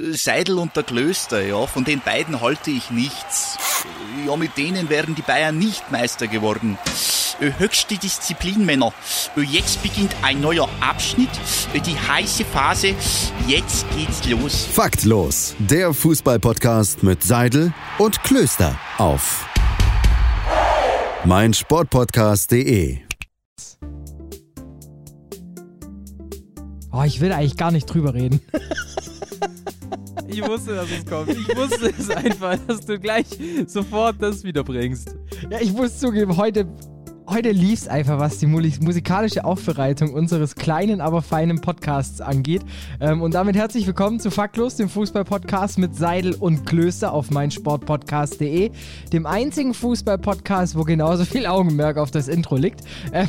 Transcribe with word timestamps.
Äh, 0.00 0.14
Seidel 0.14 0.58
und 0.58 0.76
der 0.76 0.82
Klöster, 0.82 1.44
ja, 1.44 1.66
von 1.66 1.84
den 1.84 2.00
beiden 2.00 2.40
halte 2.40 2.70
ich 2.70 2.90
nichts. 2.90 3.58
Ja, 4.26 4.36
mit 4.36 4.56
denen 4.56 4.88
wären 4.88 5.14
die 5.14 5.22
Bayern 5.22 5.58
nicht 5.58 5.90
Meister 5.90 6.26
geworden. 6.26 6.78
Äh, 7.40 7.52
höchste 7.58 7.96
Disziplin, 7.96 8.64
Männer. 8.64 8.92
Äh, 9.36 9.42
jetzt 9.42 9.82
beginnt 9.82 10.14
ein 10.22 10.40
neuer 10.40 10.68
Abschnitt, 10.80 11.30
die 11.74 11.98
heiße 11.98 12.44
Phase. 12.44 12.94
Jetzt 13.46 13.86
geht's 13.96 14.24
los. 14.28 14.66
Faktlos, 14.72 15.54
der 15.58 15.92
Fußballpodcast 15.92 17.02
mit 17.02 17.22
Seidel 17.22 17.72
und 17.98 18.22
Klöster 18.22 18.78
auf 18.98 19.46
meinsportpodcast.de. 21.24 22.98
Oh, 26.92 27.02
ich 27.04 27.20
will 27.20 27.32
eigentlich 27.32 27.56
gar 27.56 27.70
nicht 27.70 27.86
drüber 27.86 28.14
reden. 28.14 28.40
Ich 30.32 30.46
wusste, 30.46 30.74
dass 30.74 30.90
es 30.90 31.04
kommt. 31.04 31.30
Ich 31.30 31.56
wusste 31.56 31.92
es 31.98 32.10
einfach, 32.10 32.56
dass 32.66 32.86
du 32.86 32.98
gleich 32.98 33.26
sofort 33.66 34.16
das 34.20 34.44
wiederbringst. 34.44 35.16
Ja, 35.50 35.60
ich 35.60 35.72
muss 35.72 35.98
zugeben, 35.98 36.36
heute 36.36 36.66
Heute 37.30 37.52
lief 37.52 37.82
es 37.82 37.86
einfach, 37.86 38.18
was 38.18 38.38
die 38.38 38.48
musikalische 38.48 39.44
Aufbereitung 39.44 40.14
unseres 40.14 40.56
kleinen, 40.56 41.00
aber 41.00 41.22
feinen 41.22 41.60
Podcasts 41.60 42.20
angeht. 42.20 42.62
Ähm, 42.98 43.22
und 43.22 43.34
damit 43.34 43.54
herzlich 43.54 43.86
willkommen 43.86 44.18
zu 44.18 44.32
Faktlos, 44.32 44.74
dem 44.74 44.88
Fußball-Podcast 44.88 45.78
mit 45.78 45.94
Seidel 45.94 46.34
und 46.34 46.66
Klöster 46.66 47.12
auf 47.12 47.30
meinsportpodcast.de, 47.30 48.72
dem 49.12 49.26
einzigen 49.26 49.74
Fußball-Podcast, 49.74 50.76
wo 50.76 50.82
genauso 50.82 51.24
viel 51.24 51.46
Augenmerk 51.46 51.98
auf 51.98 52.10
das 52.10 52.26
Intro 52.26 52.56
liegt. 52.56 52.80
Ähm 53.12 53.28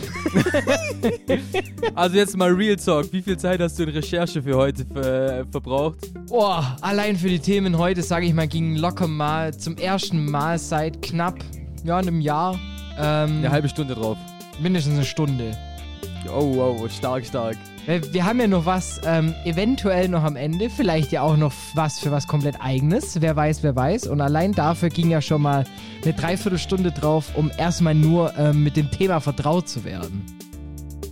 also 1.94 2.16
jetzt 2.16 2.36
mal 2.36 2.49
Real 2.49 2.77
Talk. 2.77 3.13
Wie 3.13 3.22
viel 3.22 3.38
Zeit 3.38 3.62
hast 3.62 3.77
du 3.77 3.84
in 3.84 3.90
Recherche 3.90 4.41
für 4.41 4.55
heute 4.55 4.84
ver 4.84 5.46
verbraucht? 5.52 6.12
Boah, 6.27 6.76
allein 6.82 7.16
für 7.16 7.30
die 7.30 7.40
Themen 7.40 7.77
heute, 7.77 8.02
sage 8.02 8.26
ich 8.26 8.34
mal, 8.34 8.48
ging 8.48 8.77
locker 8.77 9.08
mal 9.08 9.55
zum 9.55 9.77
ersten 9.77 10.26
Mal 10.26 10.57
seit 10.57 11.04
knapp 11.04 11.38
ja, 11.84 11.98
einem 11.98 12.20
Jahr 12.20 12.60
ähm, 12.98 13.38
eine 13.38 13.52
halbe 13.52 13.70
Stunde 13.70 13.96
drauf. 13.96 14.18
Mindestens 14.60 14.96
eine 14.96 15.06
Stunde. 15.06 15.58
Oh, 16.30 16.56
wow, 16.56 16.92
stark, 16.92 17.26
stark. 17.26 17.58
Wir 18.12 18.26
haben 18.26 18.40
ja 18.40 18.48
noch 18.48 18.68
was 18.68 19.02
ähm, 19.06 19.34
eventuell 19.44 20.08
noch 20.08 20.24
am 20.24 20.36
Ende, 20.36 20.70
vielleicht 20.70 21.12
ja 21.12 21.24
auch 21.24 21.36
noch 21.36 21.52
was 21.74 22.00
für 22.00 22.12
was 22.12 22.28
komplett 22.28 22.62
eigenes. 22.62 23.20
Wer 23.22 23.36
weiß, 23.36 23.64
wer 23.64 23.76
weiß. 23.76 24.06
Und 24.08 24.22
allein 24.22 24.52
dafür 24.52 24.90
ging 24.90 25.10
ja 25.10 25.20
schon 25.20 25.42
mal 25.42 25.64
eine 26.04 26.14
Dreiviertelstunde 26.14 26.92
drauf, 26.92 27.32
um 27.36 27.52
erstmal 27.58 27.96
nur 27.96 28.38
ähm, 28.38 28.64
mit 28.64 28.78
dem 28.78 28.92
Thema 28.92 29.20
vertraut 29.20 29.68
zu 29.68 29.84
werden. 29.84 30.24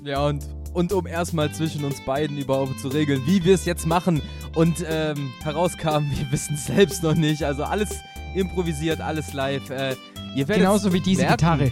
Ja, 0.04 0.28
und, 0.28 0.48
und 0.74 0.94
um 0.94 1.08
erstmal 1.08 1.52
zwischen 1.52 1.84
uns 1.84 2.02
beiden 2.06 2.38
überhaupt 2.38 2.80
zu 2.80 2.90
regeln, 2.90 3.24
wie 3.26 3.44
wir 3.44 3.56
es 3.56 3.66
jetzt 3.66 3.88
machen. 3.88 4.22
Und 4.54 4.86
ähm, 4.88 5.32
herauskam, 5.42 6.06
wir 6.12 6.32
wissen 6.32 6.54
es 6.54 6.68
selbst 6.68 7.02
noch 7.02 7.16
nicht. 7.16 7.44
Also 7.44 7.64
alles 7.64 7.90
improvisiert, 8.36 9.02
alles 9.02 9.34
live. 9.34 9.72
Äh, 9.72 9.96
Genauso 10.36 10.94
wie 10.94 11.02
diese 11.02 11.22
merken. 11.22 11.38
Gitarre. 11.38 11.72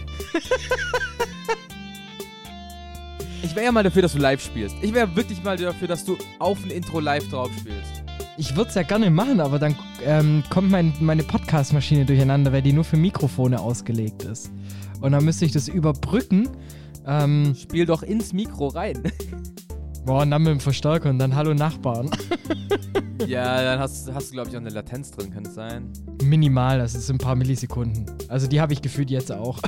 ich 3.42 3.54
wäre 3.54 3.66
ja 3.66 3.72
mal 3.72 3.82
dafür, 3.82 4.02
dass 4.02 4.12
du 4.12 4.18
live 4.18 4.42
spielst. 4.42 4.76
Ich 4.82 4.92
wäre 4.94 5.14
wirklich 5.16 5.42
mal 5.42 5.56
dafür, 5.56 5.88
dass 5.88 6.04
du 6.04 6.16
auf 6.38 6.62
ein 6.64 6.70
Intro 6.70 7.00
live 7.00 7.28
drauf 7.28 7.50
spielst. 7.58 8.02
Ich 8.36 8.54
würde 8.54 8.68
es 8.68 8.74
ja 8.74 8.82
gerne 8.82 9.10
machen, 9.10 9.40
aber 9.40 9.58
dann 9.58 9.74
ähm, 10.04 10.44
kommt 10.48 10.70
mein, 10.70 10.92
meine 11.00 11.24
Podcast-Maschine 11.24 12.04
durcheinander, 12.04 12.52
weil 12.52 12.62
die 12.62 12.72
nur 12.72 12.84
für 12.84 12.96
Mikrofone 12.96 13.58
ausgelegt 13.58 14.22
ist. 14.22 14.52
Und 15.00 15.12
dann 15.12 15.24
müsste 15.24 15.44
ich 15.44 15.52
das 15.52 15.68
überbrücken. 15.68 16.48
Ähm, 17.06 17.56
Spiel 17.60 17.86
doch 17.86 18.02
ins 18.02 18.32
Mikro 18.32 18.68
rein. 18.68 19.02
Boah, 20.08 20.22
und 20.22 20.30
dann 20.30 20.42
mit 20.42 20.52
dem 20.52 20.60
Verstärker 20.60 21.10
und 21.10 21.18
dann 21.18 21.36
Hallo 21.36 21.52
Nachbarn. 21.52 22.10
ja, 23.26 23.62
dann 23.62 23.78
hast, 23.78 24.10
hast 24.10 24.30
du, 24.30 24.32
glaube 24.32 24.48
ich, 24.48 24.56
auch 24.56 24.60
eine 24.60 24.70
Latenz 24.70 25.10
drin, 25.10 25.30
kann 25.30 25.44
es 25.44 25.52
sein? 25.54 25.92
Minimal, 26.22 26.78
das 26.78 26.94
ist 26.94 27.10
ein 27.10 27.18
paar 27.18 27.36
Millisekunden. 27.36 28.06
Also 28.26 28.46
die 28.46 28.58
habe 28.58 28.72
ich 28.72 28.80
gefühlt 28.80 29.10
jetzt 29.10 29.30
auch. 29.30 29.60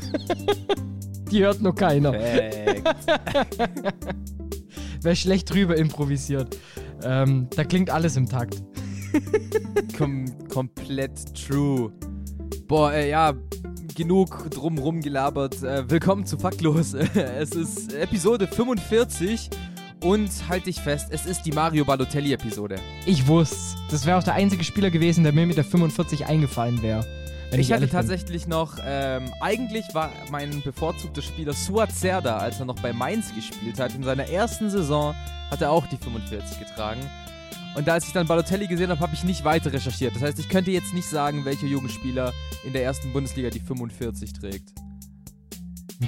die 1.30 1.44
hört 1.44 1.60
nur 1.60 1.74
keiner. 1.74 2.14
Wer 5.02 5.14
schlecht 5.14 5.52
drüber 5.52 5.76
improvisiert. 5.76 6.56
Ähm, 7.02 7.48
da 7.54 7.62
klingt 7.64 7.90
alles 7.90 8.16
im 8.16 8.26
Takt. 8.26 8.62
Kom 9.98 10.24
komplett 10.48 11.34
true. 11.34 11.92
Boah, 12.66 12.94
äh, 12.94 13.10
ja, 13.10 13.34
genug 13.94 14.48
drumrum 14.48 15.02
gelabert. 15.02 15.62
Äh, 15.62 15.90
willkommen 15.90 16.24
zu 16.24 16.38
Faktlos. 16.38 16.94
es 17.14 17.50
ist 17.50 17.92
Episode 17.92 18.46
45 18.46 19.50
und 20.02 20.30
halt 20.48 20.66
dich 20.66 20.80
fest, 20.80 21.08
es 21.10 21.26
ist 21.26 21.42
die 21.42 21.52
Mario 21.52 21.84
Balotelli-Episode. 21.84 22.76
Ich 23.06 23.26
wusste. 23.26 23.78
Das 23.90 24.06
wäre 24.06 24.18
auch 24.18 24.22
der 24.22 24.34
einzige 24.34 24.64
Spieler 24.64 24.90
gewesen, 24.90 25.24
der 25.24 25.32
mir 25.32 25.46
mit 25.46 25.56
der 25.56 25.64
45 25.64 26.26
eingefallen 26.26 26.82
wäre. 26.82 27.06
Ich, 27.52 27.58
ich 27.58 27.72
hatte 27.72 27.88
tatsächlich 27.88 28.42
bin. 28.42 28.50
noch, 28.50 28.78
ähm, 28.84 29.32
eigentlich 29.40 29.84
war 29.92 30.10
mein 30.30 30.62
bevorzugter 30.62 31.20
Spieler 31.20 31.52
Suat 31.52 31.90
Serda, 31.90 32.38
als 32.38 32.60
er 32.60 32.66
noch 32.66 32.78
bei 32.80 32.92
Mainz 32.92 33.34
gespielt 33.34 33.80
hat. 33.80 33.94
In 33.94 34.04
seiner 34.04 34.28
ersten 34.28 34.70
Saison 34.70 35.14
hat 35.50 35.60
er 35.60 35.70
auch 35.72 35.86
die 35.86 35.96
45 35.96 36.60
getragen. 36.60 37.00
Und 37.74 37.88
als 37.88 38.06
ich 38.06 38.12
dann 38.12 38.26
Balotelli 38.26 38.66
gesehen 38.66 38.90
habe, 38.90 39.00
habe 39.00 39.14
ich 39.14 39.24
nicht 39.24 39.44
weiter 39.44 39.72
recherchiert. 39.72 40.14
Das 40.14 40.22
heißt, 40.22 40.38
ich 40.38 40.48
könnte 40.48 40.70
jetzt 40.70 40.94
nicht 40.94 41.08
sagen, 41.08 41.44
welcher 41.44 41.66
Jugendspieler 41.66 42.32
in 42.64 42.72
der 42.72 42.84
ersten 42.84 43.12
Bundesliga 43.12 43.50
die 43.50 43.60
45 43.60 44.32
trägt. 44.32 44.72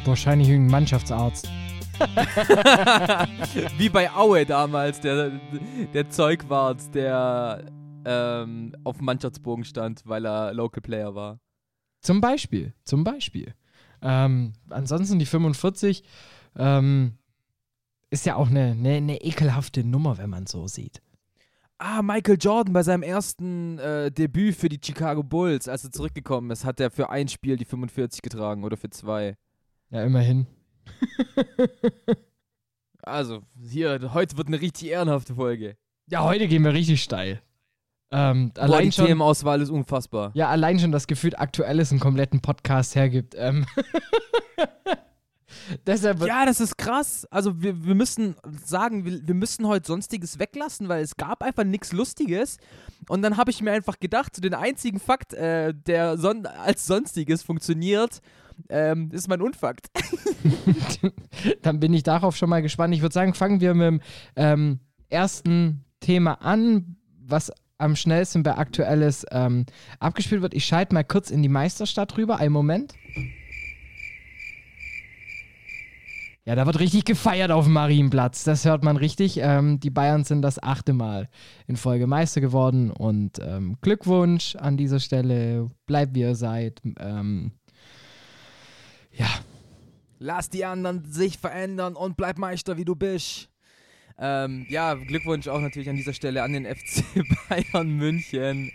Wahrscheinlich 0.04 0.48
irgendein 0.48 0.72
Mannschaftsarzt. 0.72 1.48
Wie 3.78 3.88
bei 3.88 4.10
Aue 4.10 4.44
damals, 4.44 5.00
der, 5.00 5.40
der 5.92 6.10
Zeugwart, 6.10 6.94
der 6.94 7.64
ähm, 8.04 8.74
auf 8.84 8.96
dem 8.98 9.06
Mannschaftsbogen 9.06 9.64
stand, 9.64 10.02
weil 10.04 10.26
er 10.26 10.52
Local 10.54 10.82
Player 10.82 11.14
war. 11.14 11.40
Zum 12.00 12.20
Beispiel, 12.20 12.74
zum 12.84 13.04
Beispiel. 13.04 13.54
Ähm, 14.02 14.54
ansonsten 14.68 15.18
die 15.18 15.26
45 15.26 16.02
ähm, 16.56 17.18
ist 18.10 18.26
ja 18.26 18.36
auch 18.36 18.50
eine, 18.50 18.72
eine, 18.72 18.94
eine, 18.96 19.20
ekelhafte 19.22 19.84
Nummer, 19.84 20.18
wenn 20.18 20.30
man 20.30 20.46
so 20.46 20.66
sieht. 20.66 21.00
Ah, 21.78 22.02
Michael 22.02 22.38
Jordan 22.40 22.72
bei 22.72 22.82
seinem 22.82 23.02
ersten 23.02 23.78
äh, 23.78 24.10
Debüt 24.10 24.56
für 24.56 24.68
die 24.68 24.80
Chicago 24.82 25.22
Bulls, 25.22 25.68
als 25.68 25.84
er 25.84 25.92
zurückgekommen 25.92 26.50
ist, 26.50 26.64
hat 26.64 26.80
er 26.80 26.90
für 26.90 27.10
ein 27.10 27.28
Spiel 27.28 27.56
die 27.56 27.64
45 27.64 28.22
getragen 28.22 28.64
oder 28.64 28.76
für 28.76 28.90
zwei. 28.90 29.36
Ja, 29.90 30.02
immerhin. 30.02 30.46
also, 33.02 33.42
hier, 33.60 34.12
heute 34.14 34.36
wird 34.36 34.48
eine 34.48 34.60
richtig 34.60 34.90
ehrenhafte 34.90 35.34
Folge. 35.34 35.76
Ja, 36.08 36.24
heute 36.24 36.48
gehen 36.48 36.64
wir 36.64 36.72
richtig 36.72 37.02
steil. 37.02 37.42
Ähm, 38.10 38.52
Boah, 38.54 38.62
allein 38.62 38.84
die 38.84 38.92
schon, 38.92 39.06
Themenauswahl 39.06 39.60
ist 39.62 39.70
unfassbar. 39.70 40.32
Ja, 40.34 40.48
allein 40.48 40.78
schon 40.78 40.92
das 40.92 41.06
Gefühl, 41.06 41.34
aktuelles 41.34 41.90
einen 41.90 42.00
kompletten 42.00 42.40
Podcast 42.40 42.94
hergibt. 42.94 43.34
Ähm. 43.38 43.64
Deshalb 45.86 46.24
ja, 46.26 46.44
das 46.44 46.60
ist 46.60 46.76
krass. 46.76 47.26
Also 47.30 47.62
wir, 47.62 47.84
wir 47.84 47.94
müssen 47.94 48.36
sagen, 48.64 49.04
wir, 49.04 49.26
wir 49.26 49.34
müssen 49.34 49.66
heute 49.66 49.86
Sonstiges 49.86 50.38
weglassen, 50.38 50.88
weil 50.88 51.02
es 51.02 51.16
gab 51.16 51.42
einfach 51.42 51.64
nichts 51.64 51.92
Lustiges. 51.92 52.58
Und 53.08 53.22
dann 53.22 53.36
habe 53.36 53.50
ich 53.50 53.62
mir 53.62 53.72
einfach 53.72 53.98
gedacht, 53.98 54.36
so 54.36 54.42
den 54.42 54.54
einzigen 54.54 55.00
Fakt, 55.00 55.32
äh, 55.34 55.72
der 55.74 56.18
son 56.18 56.46
als 56.46 56.86
Sonstiges 56.86 57.42
funktioniert, 57.42 58.20
ähm, 58.68 59.10
ist 59.12 59.28
mein 59.28 59.40
Unfakt. 59.40 59.90
Dann 61.62 61.80
bin 61.80 61.94
ich 61.94 62.02
darauf 62.02 62.36
schon 62.36 62.50
mal 62.50 62.62
gespannt. 62.62 62.94
Ich 62.94 63.02
würde 63.02 63.12
sagen, 63.12 63.34
fangen 63.34 63.60
wir 63.60 63.74
mit 63.74 63.86
dem 63.86 64.00
ähm, 64.36 64.80
ersten 65.08 65.84
Thema 66.00 66.34
an, 66.42 66.96
was 67.18 67.52
am 67.78 67.96
schnellsten 67.96 68.42
bei 68.42 68.56
Aktuelles 68.56 69.26
ähm, 69.30 69.66
abgespielt 69.98 70.42
wird. 70.42 70.54
Ich 70.54 70.64
schalte 70.64 70.94
mal 70.94 71.04
kurz 71.04 71.30
in 71.30 71.42
die 71.42 71.48
Meisterstadt 71.48 72.16
rüber. 72.16 72.38
Einen 72.38 72.52
Moment. 72.52 72.94
Ja, 76.44 76.56
da 76.56 76.66
wird 76.66 76.80
richtig 76.80 77.04
gefeiert 77.04 77.52
auf 77.52 77.64
dem 77.66 77.74
Marienplatz. 77.74 78.42
Das 78.42 78.64
hört 78.64 78.82
man 78.82 78.96
richtig. 78.96 79.38
Ähm, 79.38 79.78
die 79.78 79.90
Bayern 79.90 80.24
sind 80.24 80.42
das 80.42 80.60
achte 80.60 80.92
Mal 80.92 81.28
in 81.68 81.76
Folge 81.76 82.08
Meister 82.08 82.40
geworden. 82.40 82.90
Und 82.90 83.38
ähm, 83.40 83.76
Glückwunsch 83.80 84.56
an 84.56 84.76
dieser 84.76 84.98
Stelle. 84.98 85.70
Bleibt 85.86 86.16
wie 86.16 86.20
ihr 86.20 86.34
seid. 86.34 86.82
Ähm, 86.98 87.52
ja. 89.12 89.28
Lass 90.18 90.50
die 90.50 90.64
anderen 90.64 91.04
sich 91.04 91.38
verändern 91.38 91.96
und 91.96 92.16
bleib 92.16 92.38
Meister, 92.38 92.76
wie 92.76 92.84
du 92.84 92.94
bist. 92.94 93.48
Ähm, 94.18 94.66
ja, 94.68 94.94
Glückwunsch 94.94 95.48
auch 95.48 95.60
natürlich 95.60 95.88
an 95.88 95.96
dieser 95.96 96.12
Stelle 96.12 96.42
an 96.42 96.52
den 96.52 96.66
FC 96.66 97.02
Bayern 97.48 97.90
München. 97.90 98.70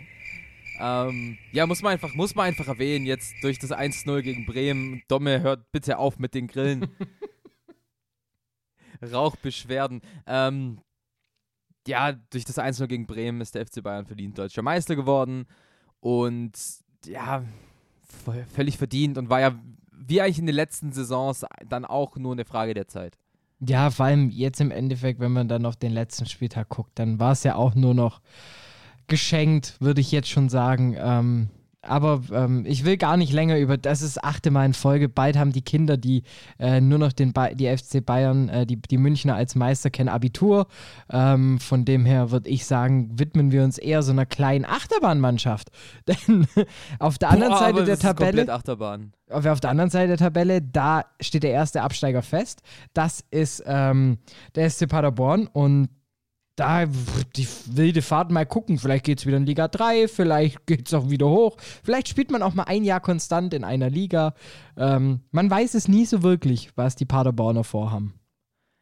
Ähm, 0.78 1.38
ja, 1.52 1.66
muss 1.66 1.82
man, 1.82 1.92
einfach, 1.92 2.14
muss 2.14 2.34
man 2.34 2.46
einfach 2.46 2.68
erwähnen, 2.68 3.06
jetzt 3.06 3.34
durch 3.42 3.58
das 3.58 3.72
1-0 3.72 4.22
gegen 4.22 4.46
Bremen. 4.46 5.02
Domme, 5.08 5.40
hört 5.40 5.72
bitte 5.72 5.98
auf 5.98 6.18
mit 6.18 6.34
den 6.34 6.46
Grillen. 6.46 6.88
Rauchbeschwerden. 9.12 10.00
Ähm, 10.26 10.80
ja, 11.86 12.12
durch 12.12 12.44
das 12.44 12.58
1-0 12.58 12.86
gegen 12.86 13.06
Bremen 13.06 13.40
ist 13.40 13.54
der 13.54 13.66
FC 13.66 13.82
Bayern 13.82 14.06
verdient 14.06 14.38
deutscher 14.38 14.62
Meister 14.62 14.96
geworden. 14.96 15.46
Und 16.00 16.52
ja, 17.06 17.44
völlig 18.54 18.76
verdient 18.76 19.18
und 19.18 19.30
war 19.30 19.40
ja 19.40 19.58
wie 20.06 20.20
eigentlich 20.20 20.38
in 20.38 20.46
den 20.46 20.54
letzten 20.54 20.92
Saisons 20.92 21.44
dann 21.68 21.84
auch 21.84 22.16
nur 22.16 22.32
eine 22.32 22.44
Frage 22.44 22.74
der 22.74 22.88
Zeit. 22.88 23.18
Ja, 23.60 23.90
vor 23.90 24.06
allem 24.06 24.30
jetzt 24.30 24.60
im 24.60 24.70
Endeffekt, 24.70 25.18
wenn 25.20 25.32
man 25.32 25.48
dann 25.48 25.66
auf 25.66 25.76
den 25.76 25.92
letzten 25.92 26.26
Spieltag 26.26 26.68
guckt, 26.68 26.92
dann 26.94 27.18
war 27.18 27.32
es 27.32 27.42
ja 27.42 27.56
auch 27.56 27.74
nur 27.74 27.94
noch 27.94 28.20
geschenkt, 29.08 29.76
würde 29.80 30.00
ich 30.00 30.12
jetzt 30.12 30.28
schon 30.28 30.48
sagen. 30.48 30.94
Ähm, 30.96 31.48
aber 31.88 32.22
ähm, 32.32 32.64
ich 32.66 32.84
will 32.84 32.96
gar 32.96 33.16
nicht 33.16 33.32
länger 33.32 33.58
über, 33.58 33.76
das 33.76 34.02
ist 34.02 34.16
das 34.16 34.24
achte 34.24 34.50
Mal 34.50 34.66
in 34.66 34.74
Folge. 34.74 35.08
Bald 35.08 35.36
haben 35.36 35.52
die 35.52 35.62
Kinder, 35.62 35.96
die 35.96 36.22
äh, 36.58 36.80
nur 36.80 36.98
noch 36.98 37.12
den 37.12 37.32
ba 37.32 37.48
die 37.48 37.66
FC 37.66 38.04
Bayern, 38.04 38.48
äh, 38.48 38.66
die, 38.66 38.76
die 38.76 38.98
Münchner 38.98 39.34
als 39.34 39.54
Meister 39.54 39.90
kennen, 39.90 40.08
Abitur. 40.08 40.66
Ähm, 41.10 41.58
von 41.58 41.84
dem 41.84 42.04
her 42.04 42.30
würde 42.30 42.48
ich 42.48 42.66
sagen, 42.66 43.18
widmen 43.18 43.52
wir 43.52 43.64
uns 43.64 43.78
eher 43.78 44.02
so 44.02 44.12
einer 44.12 44.26
kleinen 44.26 44.64
Achterbahnmannschaft. 44.64 45.70
Denn 46.08 46.46
auf 46.98 47.18
der 47.18 47.30
anderen 47.30 47.52
Boah, 47.52 47.58
Seite 47.58 47.74
der 47.74 47.84
das 47.86 47.94
ist 47.94 48.02
Tabelle. 48.02 48.26
komplett 48.30 48.50
Achterbahn. 48.50 49.12
Auf, 49.30 49.44
auf 49.46 49.60
der 49.60 49.70
anderen 49.70 49.90
Seite 49.90 50.08
der 50.08 50.16
Tabelle, 50.16 50.62
da 50.62 51.04
steht 51.20 51.42
der 51.42 51.52
erste 51.52 51.82
Absteiger 51.82 52.22
fest. 52.22 52.62
Das 52.94 53.24
ist 53.30 53.62
ähm, 53.66 54.18
der 54.54 54.70
SC 54.70 54.88
Paderborn 54.88 55.46
und 55.46 55.88
da 56.58 56.86
die 56.86 57.48
wilde 57.66 58.02
Fahrt 58.02 58.30
mal 58.30 58.46
gucken. 58.46 58.78
Vielleicht 58.78 59.04
geht 59.04 59.20
es 59.20 59.26
wieder 59.26 59.36
in 59.36 59.46
Liga 59.46 59.68
3, 59.68 60.08
vielleicht 60.08 60.66
geht 60.66 60.88
es 60.88 60.94
auch 60.94 61.08
wieder 61.08 61.28
hoch. 61.28 61.56
Vielleicht 61.84 62.08
spielt 62.08 62.30
man 62.30 62.42
auch 62.42 62.54
mal 62.54 62.64
ein 62.64 62.84
Jahr 62.84 63.00
konstant 63.00 63.54
in 63.54 63.64
einer 63.64 63.90
Liga. 63.90 64.34
Ähm, 64.76 65.20
man 65.30 65.50
weiß 65.50 65.74
es 65.74 65.88
nie 65.88 66.04
so 66.04 66.22
wirklich, 66.22 66.70
was 66.76 66.96
die 66.96 67.04
Paderborner 67.04 67.64
vorhaben. 67.64 68.14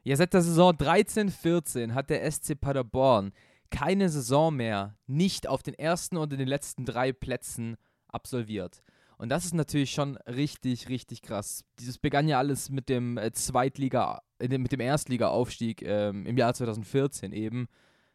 Ja, 0.04 0.16
seit 0.16 0.32
der 0.34 0.42
Saison 0.42 0.72
13-14 0.72 1.92
hat 1.92 2.10
der 2.10 2.30
SC 2.30 2.58
Paderborn 2.58 3.32
keine 3.70 4.08
Saison 4.08 4.54
mehr 4.54 4.96
nicht 5.06 5.48
auf 5.48 5.62
den 5.62 5.74
ersten 5.74 6.16
und 6.16 6.32
in 6.32 6.38
den 6.38 6.48
letzten 6.48 6.84
drei 6.84 7.12
Plätzen 7.12 7.76
absolviert. 8.08 8.82
Und 9.18 9.30
das 9.30 9.46
ist 9.46 9.54
natürlich 9.54 9.92
schon 9.92 10.16
richtig, 10.26 10.88
richtig 10.88 11.22
krass. 11.22 11.64
Dieses 11.78 11.98
begann 11.98 12.28
ja 12.28 12.38
alles 12.38 12.68
mit 12.68 12.88
dem 12.88 13.16
äh, 13.16 13.32
Zweitliga, 13.32 14.22
äh, 14.38 14.58
mit 14.58 14.72
dem 14.72 14.80
Erstliga-Aufstieg 14.80 15.82
ähm, 15.82 16.26
im 16.26 16.36
Jahr 16.36 16.52
2014 16.52 17.32
eben. 17.32 17.68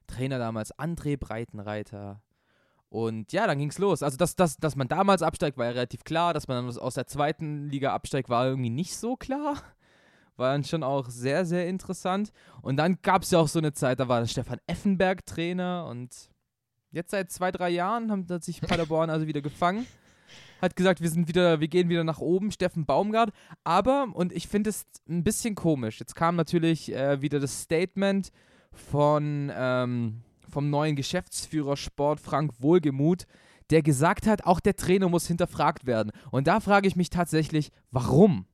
Trainer 0.06 0.38
damals 0.38 0.78
André 0.78 1.18
Breitenreiter. 1.18 2.22
Und 2.90 3.32
ja, 3.32 3.48
dann 3.48 3.58
ging 3.58 3.70
es 3.70 3.80
los. 3.80 4.04
Also, 4.04 4.18
dass, 4.18 4.36
dass, 4.36 4.58
dass 4.58 4.76
man 4.76 4.90
damals 4.90 5.24
absteigt, 5.24 5.58
war 5.58 5.66
ja 5.66 5.72
relativ 5.72 6.04
klar. 6.04 6.34
Dass 6.34 6.48
man 6.48 6.78
aus 6.78 6.94
der 6.94 7.08
zweiten 7.08 7.68
Liga 7.70 7.94
absteigt, 7.94 8.30
war 8.30 8.46
irgendwie 8.46 8.70
nicht 8.70 8.96
so 8.96 9.16
klar. 9.16 9.56
War 10.38 10.54
dann 10.54 10.64
schon 10.64 10.82
auch 10.82 11.10
sehr, 11.10 11.46
sehr 11.46 11.68
interessant. 11.68 12.32
Und 12.62 12.78
dann 12.78 13.00
gab 13.04 13.24
es 13.24 13.32
ja 13.32 13.40
auch 13.40 13.50
so 13.50 13.60
eine 13.60 13.74
Zeit, 13.74 14.00
da 14.00 14.08
war 14.08 14.26
Stefan 14.26 14.60
Effenberg 14.66 15.26
Trainer. 15.26 15.86
Und 15.88 16.32
jetzt 16.90 17.12
seit 17.12 17.30
zwei, 17.32 17.52
drei 17.52 17.70
Jahren 17.70 18.30
hat 18.30 18.44
sich 18.44 18.62
Paderborn 18.62 19.10
also 19.10 19.28
wieder 19.28 19.42
gefangen 19.42 19.86
hat 20.62 20.76
gesagt, 20.76 21.02
wir 21.02 21.10
sind 21.10 21.28
wieder, 21.28 21.60
wir 21.60 21.68
gehen 21.68 21.90
wieder 21.90 22.04
nach 22.04 22.20
oben, 22.20 22.52
Steffen 22.52 22.86
Baumgart. 22.86 23.32
Aber, 23.64 24.08
und 24.14 24.32
ich 24.32 24.48
finde 24.48 24.70
es 24.70 24.86
ein 25.10 25.24
bisschen 25.24 25.56
komisch, 25.56 26.00
jetzt 26.00 26.16
kam 26.16 26.36
natürlich 26.36 26.94
äh, 26.94 27.22
wieder 27.22 27.40
das 27.40 27.62
Statement 27.62 28.32
von, 28.72 29.52
ähm, 29.54 30.22
vom 30.50 30.70
neuen 30.70 30.96
Geschäftsführer 30.96 31.78
Sport, 31.78 32.20
Frank 32.20 32.54
Wohlgemuth, 32.60 33.26
der 33.70 33.82
gesagt 33.82 34.28
hat, 34.28 34.46
auch 34.46 34.60
der 34.60 34.76
Trainer 34.76 35.10
muss 35.10 35.28
hinterfragt 35.28 35.86
werden. 35.86 36.12
Und 36.30 36.48
da 36.48 36.60
frage 36.60 36.88
ich 36.88 36.96
mich 36.96 37.10
tatsächlich, 37.10 37.72
warum? 37.90 38.46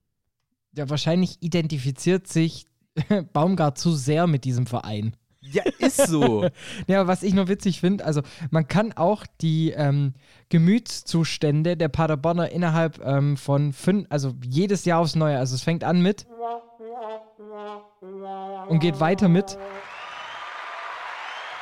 Ja, 0.74 0.90
wahrscheinlich 0.90 1.38
identifiziert 1.42 2.28
sich 2.28 2.66
Baumgart 3.34 3.78
zu 3.78 3.92
sehr 3.92 4.28
mit 4.28 4.44
diesem 4.44 4.68
Verein. 4.68 5.16
Ja, 5.52 5.64
ist 5.80 6.08
so. 6.08 6.48
ja, 6.88 7.08
was 7.08 7.24
ich 7.24 7.34
noch 7.34 7.48
witzig 7.48 7.80
finde, 7.80 8.06
also 8.06 8.22
man 8.52 8.68
kann 8.68 8.94
auch 8.94 9.26
die 9.42 9.72
ähm, 9.72 10.14
Gemütszustände 10.50 11.78
der 11.78 11.90
Paderborner 11.90 12.52
innerhalb 12.52 13.04
ähm, 13.06 13.38
von 13.38 13.74
fünf, 13.74 14.08
also 14.10 14.34
jedes 14.44 14.86
Jahr 14.86 15.00
aufs 15.00 15.16
Neue, 15.16 15.38
also 15.38 15.56
es 15.56 15.64
fängt 15.64 15.84
an 15.84 16.02
mit 16.02 16.26
und 18.68 18.80
geht 18.80 19.00
weiter 19.00 19.28
mit 19.28 19.58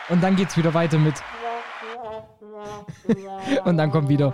und 0.09 0.21
dann 0.21 0.35
geht 0.35 0.49
es 0.49 0.57
wieder 0.57 0.73
weiter 0.73 0.97
mit 0.97 1.15
und 3.65 3.77
dann 3.77 3.91
kommt 3.91 4.09
wieder. 4.09 4.33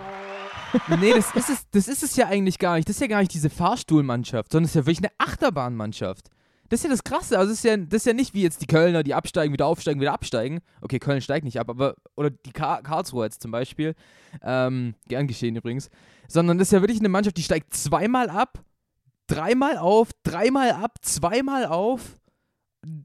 nee, 0.99 1.13
das 1.13 1.33
ist, 1.35 1.49
es, 1.49 1.69
das 1.71 1.87
ist 1.87 2.03
es 2.03 2.15
ja 2.15 2.27
eigentlich 2.27 2.57
gar 2.59 2.75
nicht. 2.75 2.87
Das 2.87 2.95
ist 2.95 3.01
ja 3.01 3.07
gar 3.07 3.19
nicht 3.19 3.33
diese 3.33 3.49
Fahrstuhlmannschaft, 3.49 4.51
sondern 4.51 4.65
es 4.65 4.71
ist 4.71 4.75
ja 4.75 4.85
wirklich 4.85 4.99
eine 4.99 5.11
Achterbahnmannschaft. 5.17 6.29
Das 6.71 6.79
ist 6.79 6.83
ja 6.85 6.89
das 6.89 7.03
Krasse. 7.03 7.37
Also, 7.37 7.51
das 7.51 7.57
ist 7.57 7.65
ja, 7.65 7.75
das 7.75 7.97
ist 7.97 8.05
ja 8.05 8.13
nicht 8.13 8.33
wie 8.33 8.43
jetzt 8.43 8.61
die 8.61 8.65
Kölner, 8.65 9.03
die 9.03 9.13
absteigen, 9.13 9.51
wieder 9.51 9.65
aufsteigen, 9.65 9.99
wieder 9.99 10.13
absteigen. 10.13 10.61
Okay, 10.79 10.99
Köln 10.99 11.19
steigt 11.19 11.43
nicht 11.43 11.59
ab, 11.59 11.69
aber. 11.69 11.95
Oder 12.15 12.29
die 12.29 12.53
Kar 12.53 12.81
Karlsruhe 12.81 13.25
jetzt 13.25 13.41
zum 13.41 13.51
Beispiel. 13.51 13.93
Ähm, 14.41 14.95
gern 15.09 15.27
geschehen 15.27 15.57
übrigens. 15.57 15.89
Sondern 16.29 16.57
das 16.57 16.69
ist 16.69 16.71
ja 16.71 16.81
wirklich 16.81 16.99
eine 16.99 17.09
Mannschaft, 17.09 17.35
die 17.35 17.43
steigt 17.43 17.73
zweimal 17.73 18.29
ab, 18.29 18.63
dreimal 19.27 19.77
auf, 19.77 20.11
dreimal 20.23 20.71
ab, 20.71 20.95
zweimal 21.01 21.65
auf. 21.65 22.17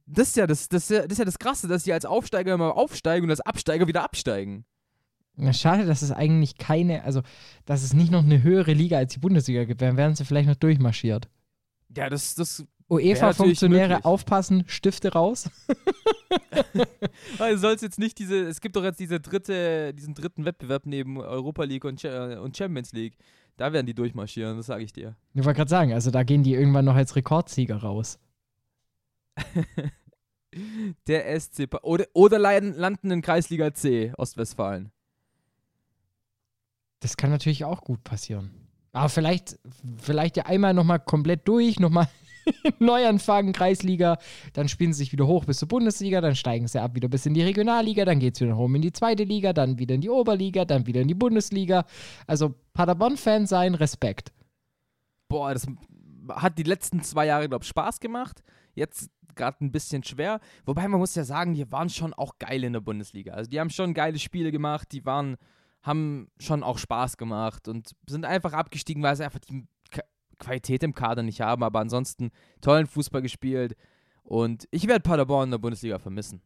Das 0.07 0.29
ist 0.29 0.37
ja 0.37 0.47
das, 0.47 0.69
das, 0.69 0.85
ist 0.85 0.91
ja, 0.91 1.03
das, 1.03 1.13
ist 1.13 1.19
ja 1.19 1.25
das 1.25 1.41
Krasse, 1.41 1.67
dass 1.67 1.83
sie 1.83 1.93
als 1.93 2.05
Aufsteiger 2.05 2.55
immer 2.55 2.77
aufsteigen 2.77 3.25
und 3.25 3.31
als 3.31 3.41
Absteiger 3.41 3.89
wieder 3.89 4.05
absteigen. 4.05 4.65
Na, 5.35 5.53
schade, 5.53 5.87
dass 5.87 6.03
es 6.03 6.13
eigentlich 6.13 6.57
keine, 6.57 7.03
also 7.03 7.23
dass 7.65 7.83
es 7.83 7.95
nicht 7.95 8.13
noch 8.13 8.23
eine 8.23 8.45
höhere 8.45 8.75
Liga 8.75 8.97
als 8.97 9.13
die 9.15 9.19
Bundesliga 9.19 9.65
gibt. 9.65 9.83
Dann 9.83 9.97
wären 9.97 10.15
sie 10.15 10.25
vielleicht 10.25 10.49
noch 10.49 10.55
durchmarschiert. 10.55 11.29
Ja, 11.97 12.09
das, 12.09 12.37
das 12.37 12.65
UEFA-Funktionäre 12.89 14.05
aufpassen, 14.05 14.65
Stifte 14.67 15.13
raus. 15.13 15.51
also 17.39 17.61
soll's 17.61 17.83
jetzt 17.83 17.99
nicht 17.99 18.19
diese, 18.19 18.47
es 18.47 18.61
gibt 18.61 18.77
doch 18.77 18.85
jetzt 18.85 19.01
diese 19.01 19.19
dritte, 19.21 19.93
diesen 19.95 20.15
dritten 20.15 20.45
Wettbewerb 20.45 20.87
neben 20.87 21.21
Europa 21.21 21.65
League 21.65 21.85
und, 21.85 22.05
und 22.05 22.57
Champions 22.57 22.93
League. 22.93 23.17
Da 23.57 23.73
werden 23.73 23.87
die 23.87 23.95
durchmarschieren, 23.95 24.57
das 24.57 24.67
sage 24.67 24.85
ich 24.85 24.93
dir. 24.93 25.17
Ich 25.35 25.45
wollte 25.45 25.57
gerade 25.57 25.71
sagen, 25.71 25.93
also 25.93 26.11
da 26.11 26.23
gehen 26.23 26.43
die 26.43 26.55
irgendwann 26.55 26.85
noch 26.85 26.95
als 26.95 27.17
Rekordsieger 27.17 27.77
raus. 27.77 28.19
Der 31.07 31.39
SC 31.39 31.69
oder, 31.83 32.07
oder 32.15 32.39
landen 32.39 33.11
in 33.11 33.21
Kreisliga 33.21 33.75
C 33.75 34.13
Ostwestfalen. 34.17 34.91
Das 37.01 37.17
kann 37.17 37.31
natürlich 37.31 37.65
auch 37.65 37.83
gut 37.83 38.05
passieren. 38.05 38.69
Aber 38.93 39.11
vielleicht, 39.11 39.59
vielleicht 39.99 40.39
ja 40.39 40.47
einmal 40.47 40.73
nochmal 40.73 41.01
komplett 41.01 41.47
durch, 41.47 41.79
nochmal 41.79 42.09
Neuanfang, 42.79 43.53
Kreisliga, 43.53 44.19
dann 44.53 44.69
spielen 44.69 44.93
sie 44.93 44.99
sich 44.99 45.13
wieder 45.13 45.27
hoch 45.27 45.45
bis 45.45 45.59
zur 45.59 45.69
Bundesliga, 45.69 46.21
dann 46.21 46.37
steigen 46.37 46.69
sie 46.69 46.81
ab 46.81 46.95
wieder 46.95 47.09
bis 47.09 47.27
in 47.27 47.35
die 47.35 47.43
Regionalliga, 47.43 48.05
dann 48.05 48.19
geht 48.19 48.35
es 48.35 48.41
wieder 48.41 48.57
hoch 48.57 48.69
in 48.69 48.83
die 48.83 48.93
zweite 48.93 49.25
Liga, 49.25 49.53
dann 49.53 49.79
wieder 49.79 49.95
in 49.95 50.01
die 50.01 50.11
Oberliga, 50.11 50.65
dann 50.65 50.87
wieder 50.87 51.01
in 51.01 51.09
die 51.09 51.15
Bundesliga. 51.15 51.85
Also 52.27 52.55
Paderborn-Fan 52.73 53.47
sein, 53.47 53.75
Respekt. 53.75 54.33
Boah, 55.29 55.53
das 55.53 55.67
hat 56.31 56.59
die 56.59 56.63
letzten 56.63 57.03
zwei 57.03 57.27
Jahre, 57.27 57.49
glaube 57.49 57.63
ich, 57.63 57.69
Spaß 57.69 58.01
gemacht. 58.01 58.43
Jetzt 58.75 59.11
gerade 59.35 59.65
ein 59.65 59.71
bisschen 59.71 60.03
schwer. 60.03 60.41
Wobei 60.65 60.89
man 60.89 60.99
muss 60.99 61.15
ja 61.15 61.25
sagen, 61.25 61.55
die 61.55 61.71
waren 61.71 61.91
schon 61.91 62.15
auch 62.15 62.39
geil 62.39 62.65
in 62.65 62.73
der 62.73 62.81
Bundesliga. 62.81 63.35
Also 63.35 63.51
die 63.51 63.61
haben 63.61 63.71
schon 63.71 63.95
geile 63.95 64.19
Spiele 64.19 64.51
gemacht, 64.51 64.89
die 64.93 65.05
waren, 65.05 65.37
haben 65.83 66.29
schon 66.41 66.63
auch 66.63 66.79
Spaß 66.79 67.17
gemacht 67.17 67.69
und 67.69 67.95
sind 68.09 68.25
einfach 68.25 68.53
abgestiegen, 68.53 69.03
weil 69.03 69.15
sie 69.17 69.25
einfach 69.25 69.41
die 69.41 69.67
Qualität 70.39 70.83
im 70.83 70.95
Kader 70.95 71.23
nicht 71.23 71.41
haben, 71.41 71.63
aber 71.63 71.81
ansonsten 71.81 72.31
tollen 72.61 72.87
Fußball 72.87 73.23
gespielt. 73.23 73.77
Und 74.23 74.67
ich 74.71 74.87
werde 74.89 75.03
Paderborn 75.03 75.49
in 75.49 75.51
der 75.53 75.59
Bundesliga 75.59 75.99
vermissen. 75.99 76.43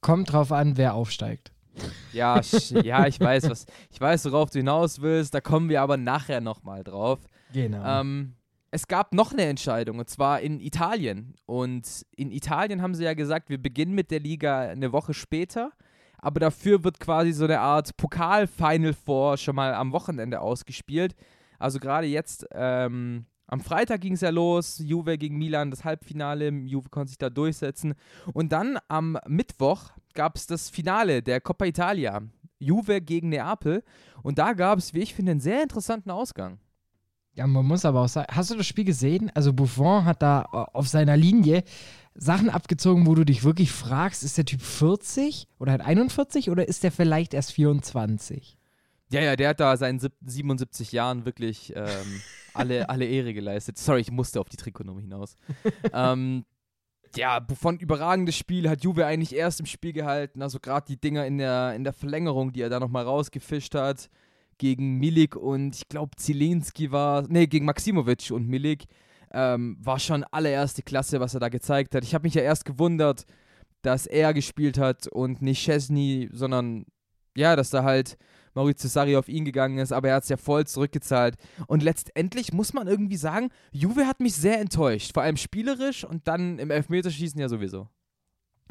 Kommt 0.00 0.32
drauf 0.32 0.52
an, 0.52 0.76
wer 0.76 0.94
aufsteigt. 0.94 1.52
Ja, 2.12 2.40
ja, 2.70 3.06
ich 3.06 3.20
weiß, 3.20 3.50
was, 3.50 3.66
ich 3.90 4.00
weiß, 4.00 4.24
worauf 4.26 4.50
du 4.50 4.58
hinaus 4.58 5.00
willst. 5.00 5.34
Da 5.34 5.40
kommen 5.40 5.68
wir 5.68 5.82
aber 5.82 5.96
nachher 5.96 6.40
nochmal 6.40 6.84
drauf. 6.84 7.20
Genau. 7.52 7.84
Ähm, 7.84 8.34
es 8.70 8.88
gab 8.88 9.14
noch 9.14 9.32
eine 9.32 9.44
Entscheidung, 9.44 9.98
und 9.98 10.08
zwar 10.08 10.40
in 10.40 10.60
Italien. 10.60 11.34
Und 11.46 12.04
in 12.16 12.30
Italien 12.30 12.82
haben 12.82 12.94
sie 12.94 13.04
ja 13.04 13.14
gesagt, 13.14 13.48
wir 13.48 13.60
beginnen 13.60 13.94
mit 13.94 14.10
der 14.10 14.20
Liga 14.20 14.60
eine 14.60 14.92
Woche 14.92 15.14
später. 15.14 15.72
Aber 16.18 16.40
dafür 16.40 16.82
wird 16.82 16.98
quasi 16.98 17.32
so 17.32 17.44
eine 17.44 17.60
Art 17.60 17.96
Pokal-Final 17.96 18.94
Four 18.94 19.36
schon 19.36 19.56
mal 19.56 19.74
am 19.74 19.92
Wochenende 19.92 20.40
ausgespielt. 20.40 21.14
Also 21.58 21.78
gerade 21.78 22.06
jetzt, 22.06 22.46
ähm, 22.52 23.26
am 23.46 23.60
Freitag 23.60 24.00
ging 24.00 24.14
es 24.14 24.20
ja 24.20 24.30
los, 24.30 24.78
Juve 24.78 25.18
gegen 25.18 25.38
Milan, 25.38 25.70
das 25.70 25.84
Halbfinale, 25.84 26.48
Juve 26.48 26.88
konnte 26.88 27.10
sich 27.10 27.18
da 27.18 27.30
durchsetzen. 27.30 27.94
Und 28.32 28.52
dann 28.52 28.78
am 28.88 29.18
Mittwoch 29.28 29.90
gab 30.14 30.36
es 30.36 30.46
das 30.46 30.68
Finale 30.68 31.22
der 31.22 31.40
Coppa 31.40 31.66
Italia, 31.66 32.22
Juve 32.58 33.00
gegen 33.00 33.28
Neapel. 33.28 33.84
Und 34.22 34.38
da 34.38 34.52
gab 34.52 34.78
es, 34.78 34.94
wie 34.94 35.00
ich 35.00 35.14
finde, 35.14 35.32
einen 35.32 35.40
sehr 35.40 35.62
interessanten 35.62 36.10
Ausgang. 36.10 36.58
Ja, 37.34 37.46
man 37.46 37.66
muss 37.66 37.84
aber 37.84 38.00
auch 38.00 38.08
sagen, 38.08 38.34
hast 38.34 38.50
du 38.50 38.56
das 38.56 38.66
Spiel 38.66 38.84
gesehen? 38.86 39.30
Also 39.34 39.52
Buffon 39.52 40.06
hat 40.06 40.22
da 40.22 40.42
auf 40.42 40.88
seiner 40.88 41.18
Linie 41.18 41.64
Sachen 42.14 42.48
abgezogen, 42.48 43.06
wo 43.06 43.14
du 43.14 43.24
dich 43.24 43.44
wirklich 43.44 43.70
fragst, 43.70 44.24
ist 44.24 44.38
der 44.38 44.46
Typ 44.46 44.62
40 44.62 45.46
oder 45.58 45.72
hat 45.72 45.82
41 45.82 46.50
oder 46.50 46.66
ist 46.66 46.82
der 46.82 46.92
vielleicht 46.92 47.34
erst 47.34 47.52
24? 47.52 48.55
Ja, 49.10 49.20
ja, 49.20 49.36
der 49.36 49.50
hat 49.50 49.60
da 49.60 49.76
seinen 49.76 50.00
77 50.00 50.92
Jahren 50.92 51.24
wirklich 51.24 51.72
ähm, 51.76 52.20
alle, 52.54 52.88
alle 52.88 53.04
Ehre 53.04 53.34
geleistet. 53.34 53.78
Sorry, 53.78 54.00
ich 54.00 54.10
musste 54.10 54.40
auf 54.40 54.48
die 54.48 54.56
Trikotnummer 54.56 55.00
hinaus. 55.00 55.36
ähm, 55.92 56.44
ja, 57.14 57.44
von 57.58 57.78
überragendes 57.78 58.36
Spiel 58.36 58.68
hat 58.68 58.82
Juve 58.82 59.06
eigentlich 59.06 59.34
erst 59.34 59.60
im 59.60 59.66
Spiel 59.66 59.92
gehalten. 59.92 60.42
Also 60.42 60.58
gerade 60.60 60.86
die 60.86 61.00
Dinger 61.00 61.24
in 61.26 61.38
der, 61.38 61.74
in 61.74 61.84
der 61.84 61.92
Verlängerung, 61.92 62.52
die 62.52 62.62
er 62.62 62.68
da 62.68 62.80
nochmal 62.80 63.04
rausgefischt 63.04 63.74
hat. 63.74 64.10
Gegen 64.58 64.98
Milik 64.98 65.36
und 65.36 65.76
ich 65.76 65.88
glaube 65.88 66.16
Zielinski 66.16 66.90
war, 66.90 67.26
nee, 67.28 67.46
gegen 67.46 67.66
Maximovic 67.66 68.30
und 68.30 68.48
Milik. 68.48 68.86
Ähm, 69.32 69.76
war 69.80 69.98
schon 69.98 70.24
allererste 70.24 70.82
Klasse, 70.82 71.20
was 71.20 71.34
er 71.34 71.40
da 71.40 71.48
gezeigt 71.48 71.94
hat. 71.94 72.04
Ich 72.04 72.14
habe 72.14 72.26
mich 72.26 72.34
ja 72.34 72.42
erst 72.42 72.64
gewundert, 72.64 73.26
dass 73.82 74.06
er 74.06 74.32
gespielt 74.32 74.78
hat 74.78 75.08
und 75.08 75.42
nicht 75.42 75.62
Chesney, 75.62 76.30
sondern 76.32 76.86
ja, 77.36 77.54
dass 77.54 77.70
da 77.70 77.84
halt 77.84 78.16
Maurizio 78.56 78.88
Sarri 78.88 79.16
auf 79.16 79.28
ihn 79.28 79.44
gegangen 79.44 79.78
ist, 79.78 79.92
aber 79.92 80.08
er 80.08 80.16
hat 80.16 80.24
es 80.24 80.28
ja 80.28 80.36
voll 80.36 80.66
zurückgezahlt. 80.66 81.36
Und 81.68 81.82
letztendlich 81.82 82.52
muss 82.52 82.72
man 82.72 82.88
irgendwie 82.88 83.16
sagen, 83.16 83.50
Juve 83.70 84.06
hat 84.06 84.18
mich 84.18 84.34
sehr 84.34 84.58
enttäuscht, 84.60 85.12
vor 85.14 85.22
allem 85.22 85.36
spielerisch 85.36 86.04
und 86.04 86.26
dann 86.26 86.58
im 86.58 86.70
Elfmeterschießen 86.70 87.38
ja 87.40 87.48
sowieso. 87.48 87.88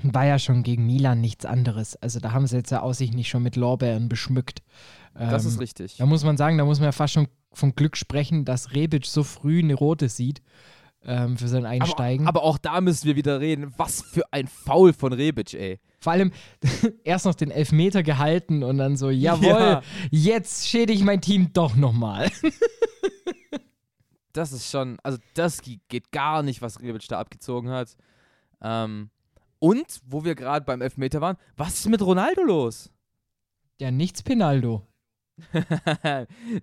War 0.04 0.25
ja 0.25 0.39
schon 0.39 0.63
gegen 0.63 0.86
Milan 0.86 1.22
nichts 1.22 1.46
anderes. 1.46 1.96
Also 1.96 2.20
da 2.20 2.34
haben 2.34 2.48
sie 2.48 2.58
jetzt 2.58 2.72
ja 2.72 2.82
aus 2.82 2.98
sich 2.98 3.13
nicht 3.13 3.30
schon 3.30 3.44
mit 3.44 3.56
Lorbeeren 3.56 4.10
beschmückt. 4.10 4.62
Das 5.13 5.46
Ähm, 5.46 5.51
ist 5.51 5.60
richtig. 5.62 5.96
Da 5.98 6.06
muss 6.06 6.25
man 6.25 6.36
sagen, 6.36 6.58
da 6.58 6.65
muss 6.65 6.80
man 6.80 6.88
ja 6.88 6.92
fast 6.92 7.13
schon 7.13 7.30
von 7.54 7.74
Glück 7.75 7.96
sprechen, 7.96 8.44
dass 8.44 8.74
Rebic 8.74 9.06
so 9.06 9.24
früh 9.24 9.60
eine 9.60 9.75
rote 9.75 10.10
sieht 10.10 10.42
ähm, 11.06 11.38
für 11.38 11.48
sein 11.48 11.65
Einsteigen. 11.65 12.27
Aber, 12.27 12.42
aber 12.42 12.50
auch 12.50 12.58
da 12.58 12.82
müssen 12.82 13.06
wir 13.06 13.15
wieder 13.15 13.39
reden. 13.39 13.74
Was 13.77 14.01
für 14.01 14.24
ein 14.34 14.48
Foul 14.48 14.92
von 14.92 15.13
Rebic, 15.13 15.54
ey. 15.54 15.80
Vor 16.05 16.13
allem 16.13 16.31
erst 17.03 17.25
noch 17.25 17.33
den 17.33 17.50
Elfmeter 17.50 18.03
gehalten 18.03 18.62
und 18.63 18.77
dann 18.77 18.95
so, 18.95 19.09
jawohl, 19.09 19.47
Ja. 19.47 19.81
jetzt 20.12 20.67
schädige 20.69 21.00
ich 21.00 21.03
mein 21.03 21.19
Team 21.19 21.51
doch 21.51 21.75
nochmal. 21.75 22.31
Das 24.33 24.51
ist 24.51 24.69
schon, 24.69 24.97
also 25.01 25.17
das 25.33 25.62
ge- 25.62 25.79
geht 25.88 26.12
gar 26.12 26.43
nicht, 26.43 26.62
was 26.62 26.81
Rebic 26.81 27.07
da 27.07 27.19
abgezogen 27.19 27.69
hat. 27.69 27.95
Ähm, 28.62 29.09
und, 29.59 30.01
wo 30.05 30.25
wir 30.25 30.35
gerade 30.35 30.65
beim 30.65 30.81
Elfmeter 30.81 31.21
waren, 31.21 31.38
was 31.55 31.75
ist 31.75 31.88
mit 31.88 32.01
Ronaldo 32.01 32.43
los? 32.43 32.91
Ja, 33.79 33.91
nichts 33.91 34.24
Pinaldo. 34.24 34.85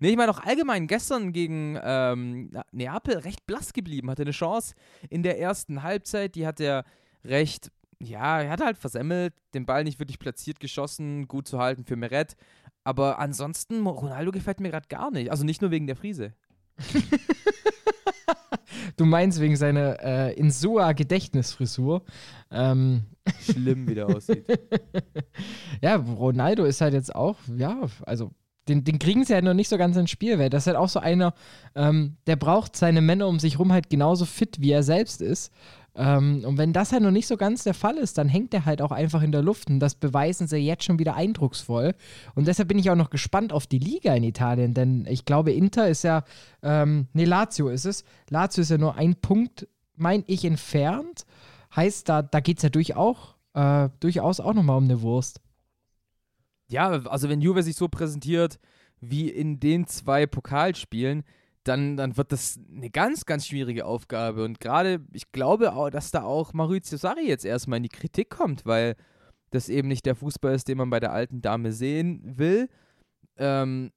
nee, 0.00 0.10
ich 0.10 0.16
meine 0.18 0.30
auch 0.30 0.40
allgemein 0.40 0.86
gestern 0.86 1.32
gegen 1.32 1.78
ähm, 1.82 2.50
Neapel 2.72 3.16
recht 3.18 3.46
blass 3.46 3.72
geblieben. 3.72 4.10
Hatte 4.10 4.22
eine 4.22 4.32
Chance 4.32 4.74
in 5.08 5.22
der 5.22 5.38
ersten 5.40 5.82
Halbzeit, 5.82 6.34
die 6.34 6.46
hat 6.46 6.60
er 6.60 6.84
recht, 7.24 7.72
ja, 8.02 8.40
er 8.40 8.50
hat 8.50 8.60
halt 8.60 8.78
versemmelt, 8.78 9.34
den 9.54 9.66
Ball 9.66 9.84
nicht 9.84 9.98
wirklich 9.98 10.18
platziert 10.18 10.60
geschossen, 10.60 11.28
gut 11.28 11.46
zu 11.48 11.58
halten 11.58 11.84
für 11.84 11.96
Meret. 11.96 12.36
Aber 12.84 13.18
ansonsten, 13.18 13.86
Ronaldo 13.86 14.32
gefällt 14.32 14.60
mir 14.60 14.70
gerade 14.70 14.88
gar 14.88 15.10
nicht. 15.10 15.30
Also 15.30 15.44
nicht 15.44 15.62
nur 15.62 15.70
wegen 15.70 15.86
der 15.86 15.96
Frise. 15.96 16.34
Du 18.96 19.04
meinst 19.04 19.40
wegen 19.40 19.56
seiner 19.56 20.00
äh, 20.02 20.32
Insua-Gedächtnisfrisur. 20.34 22.04
Ähm, 22.50 23.04
Schlimm, 23.40 23.88
wie 23.88 23.94
der 23.94 24.06
aussieht. 24.06 24.46
ja, 25.82 25.96
Ronaldo 25.96 26.64
ist 26.64 26.80
halt 26.80 26.94
jetzt 26.94 27.14
auch, 27.14 27.36
ja, 27.56 27.80
also 28.04 28.32
den, 28.68 28.84
den 28.84 28.98
kriegen 28.98 29.24
sie 29.24 29.32
ja 29.32 29.42
noch 29.42 29.54
nicht 29.54 29.68
so 29.68 29.76
ganz 29.76 29.96
ins 29.96 30.10
Spiel, 30.10 30.38
weil 30.38 30.50
das 30.50 30.64
ist 30.64 30.66
halt 30.68 30.76
auch 30.76 30.88
so 30.88 31.00
einer, 31.00 31.34
ähm, 31.74 32.16
der 32.26 32.36
braucht 32.36 32.76
seine 32.76 33.00
Männer 33.00 33.26
um 33.26 33.38
sich 33.38 33.58
rum 33.58 33.72
halt 33.72 33.90
genauso 33.90 34.24
fit, 34.24 34.60
wie 34.60 34.70
er 34.70 34.82
selbst 34.82 35.20
ist. 35.20 35.52
Ähm, 35.94 36.42
und 36.46 36.56
wenn 36.56 36.72
das 36.72 36.92
halt 36.92 37.02
noch 37.02 37.10
nicht 37.10 37.26
so 37.26 37.36
ganz 37.36 37.64
der 37.64 37.74
Fall 37.74 37.98
ist, 37.98 38.16
dann 38.16 38.28
hängt 38.28 38.54
er 38.54 38.64
halt 38.64 38.80
auch 38.80 38.92
einfach 38.92 39.22
in 39.22 39.32
der 39.32 39.42
Luft 39.42 39.68
und 39.68 39.78
das 39.78 39.94
beweisen 39.94 40.46
sie 40.46 40.56
jetzt 40.56 40.84
schon 40.84 40.98
wieder 40.98 41.14
eindrucksvoll. 41.14 41.94
Und 42.34 42.48
deshalb 42.48 42.68
bin 42.68 42.78
ich 42.78 42.90
auch 42.90 42.96
noch 42.96 43.10
gespannt 43.10 43.52
auf 43.52 43.66
die 43.66 43.78
Liga 43.78 44.14
in 44.14 44.24
Italien, 44.24 44.72
denn 44.72 45.06
ich 45.06 45.24
glaube, 45.24 45.52
Inter 45.52 45.88
ist 45.88 46.02
ja, 46.02 46.24
ähm, 46.62 47.08
nee, 47.12 47.24
Lazio 47.24 47.68
ist 47.68 47.84
es. 47.84 48.04
Lazio 48.30 48.62
ist 48.62 48.70
ja 48.70 48.78
nur 48.78 48.96
ein 48.96 49.16
Punkt, 49.16 49.68
mein 49.96 50.24
ich, 50.26 50.44
entfernt. 50.44 51.26
Heißt, 51.76 52.08
da, 52.08 52.22
da 52.22 52.40
geht 52.40 52.58
es 52.58 52.62
ja 52.62 52.70
durch 52.70 52.96
auch, 52.96 53.34
äh, 53.54 53.90
durchaus 54.00 54.40
auch 54.40 54.54
nochmal 54.54 54.78
um 54.78 54.84
eine 54.84 55.02
Wurst. 55.02 55.40
Ja, 56.68 56.88
also 56.88 57.28
wenn 57.28 57.42
Juve 57.42 57.62
sich 57.62 57.76
so 57.76 57.88
präsentiert 57.88 58.58
wie 59.00 59.28
in 59.28 59.60
den 59.60 59.86
zwei 59.86 60.26
Pokalspielen, 60.26 61.24
dann, 61.64 61.96
dann 61.96 62.16
wird 62.16 62.32
das 62.32 62.58
eine 62.74 62.90
ganz, 62.90 63.24
ganz 63.24 63.46
schwierige 63.46 63.86
Aufgabe. 63.86 64.44
Und 64.44 64.60
gerade, 64.60 65.00
ich 65.12 65.30
glaube 65.32 65.74
auch, 65.74 65.90
dass 65.90 66.10
da 66.10 66.22
auch 66.22 66.52
Maurizio 66.52 66.98
Sarri 66.98 67.26
jetzt 67.26 67.44
erstmal 67.44 67.76
in 67.78 67.84
die 67.84 67.88
Kritik 67.88 68.30
kommt, 68.30 68.66
weil 68.66 68.96
das 69.50 69.68
eben 69.68 69.88
nicht 69.88 70.06
der 70.06 70.16
Fußball 70.16 70.54
ist, 70.54 70.68
den 70.68 70.78
man 70.78 70.90
bei 70.90 71.00
der 71.00 71.12
alten 71.12 71.42
Dame 71.42 71.72
sehen 71.72 72.20
will. 72.38 72.68
Ähm, 73.36 73.92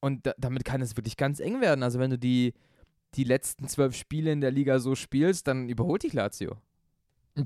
und 0.00 0.26
da, 0.26 0.32
damit 0.38 0.64
kann 0.64 0.80
es 0.80 0.96
wirklich 0.96 1.16
ganz 1.16 1.40
eng 1.40 1.60
werden. 1.60 1.82
Also 1.82 1.98
wenn 1.98 2.10
du 2.10 2.18
die, 2.18 2.54
die 3.14 3.24
letzten 3.24 3.68
zwölf 3.68 3.94
Spiele 3.94 4.32
in 4.32 4.40
der 4.40 4.50
Liga 4.50 4.78
so 4.78 4.94
spielst, 4.94 5.46
dann 5.46 5.68
überholt 5.68 6.02
dich 6.02 6.12
Lazio. 6.12 6.56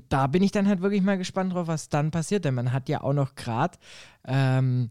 Da 0.07 0.27
bin 0.27 0.41
ich 0.41 0.51
dann 0.51 0.67
halt 0.67 0.81
wirklich 0.81 1.01
mal 1.01 1.17
gespannt 1.17 1.53
drauf, 1.53 1.67
was 1.67 1.89
dann 1.89 2.11
passiert, 2.11 2.45
denn 2.45 2.55
man 2.55 2.71
hat 2.71 2.87
ja 2.87 3.01
auch 3.01 3.13
noch 3.13 3.35
gerade 3.35 3.77
ähm, 4.25 4.89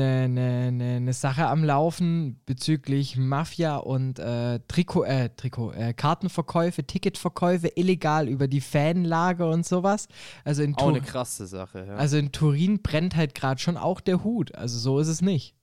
eine 0.00 0.28
ne, 0.28 0.70
ne, 0.72 1.00
ne 1.00 1.12
Sache 1.12 1.46
am 1.46 1.64
Laufen 1.64 2.40
bezüglich 2.46 3.16
Mafia 3.16 3.76
und 3.76 4.18
äh, 4.18 4.60
Trikot, 4.68 5.04
äh, 5.04 5.30
Trikot, 5.36 5.72
äh, 5.72 5.94
Kartenverkäufe, 5.94 6.84
Ticketverkäufe 6.84 7.68
illegal 7.76 8.28
über 8.28 8.46
die 8.48 8.60
Fanlager 8.60 9.48
und 9.50 9.64
sowas. 9.66 10.08
Also 10.44 10.62
in, 10.62 10.74
Auch 10.76 10.88
eine 10.88 11.00
krasse 11.00 11.46
Sache. 11.46 11.86
Ja, 11.88 11.94
also 11.96 12.16
in 12.16 12.30
Turin 12.32 12.82
brennt 12.82 13.16
halt 13.16 13.34
gerade 13.34 13.60
schon 13.60 13.76
auch 13.76 14.00
der 14.00 14.22
Hut. 14.24 14.54
Also 14.54 14.78
so 14.78 14.98
ist 14.98 15.08
es 15.08 15.22
nicht. 15.22 15.54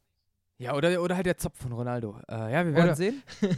ja 0.57 0.75
oder, 0.75 1.01
oder 1.01 1.15
halt 1.15 1.25
der 1.25 1.38
Zopf 1.38 1.59
von 1.59 1.71
Ronaldo. 1.71 2.17
Äh, 2.29 2.51
ja, 2.53 2.65
wir 2.65 2.73
werden 2.73 2.85
Oder- 2.85 2.95
sehen. 2.95 3.21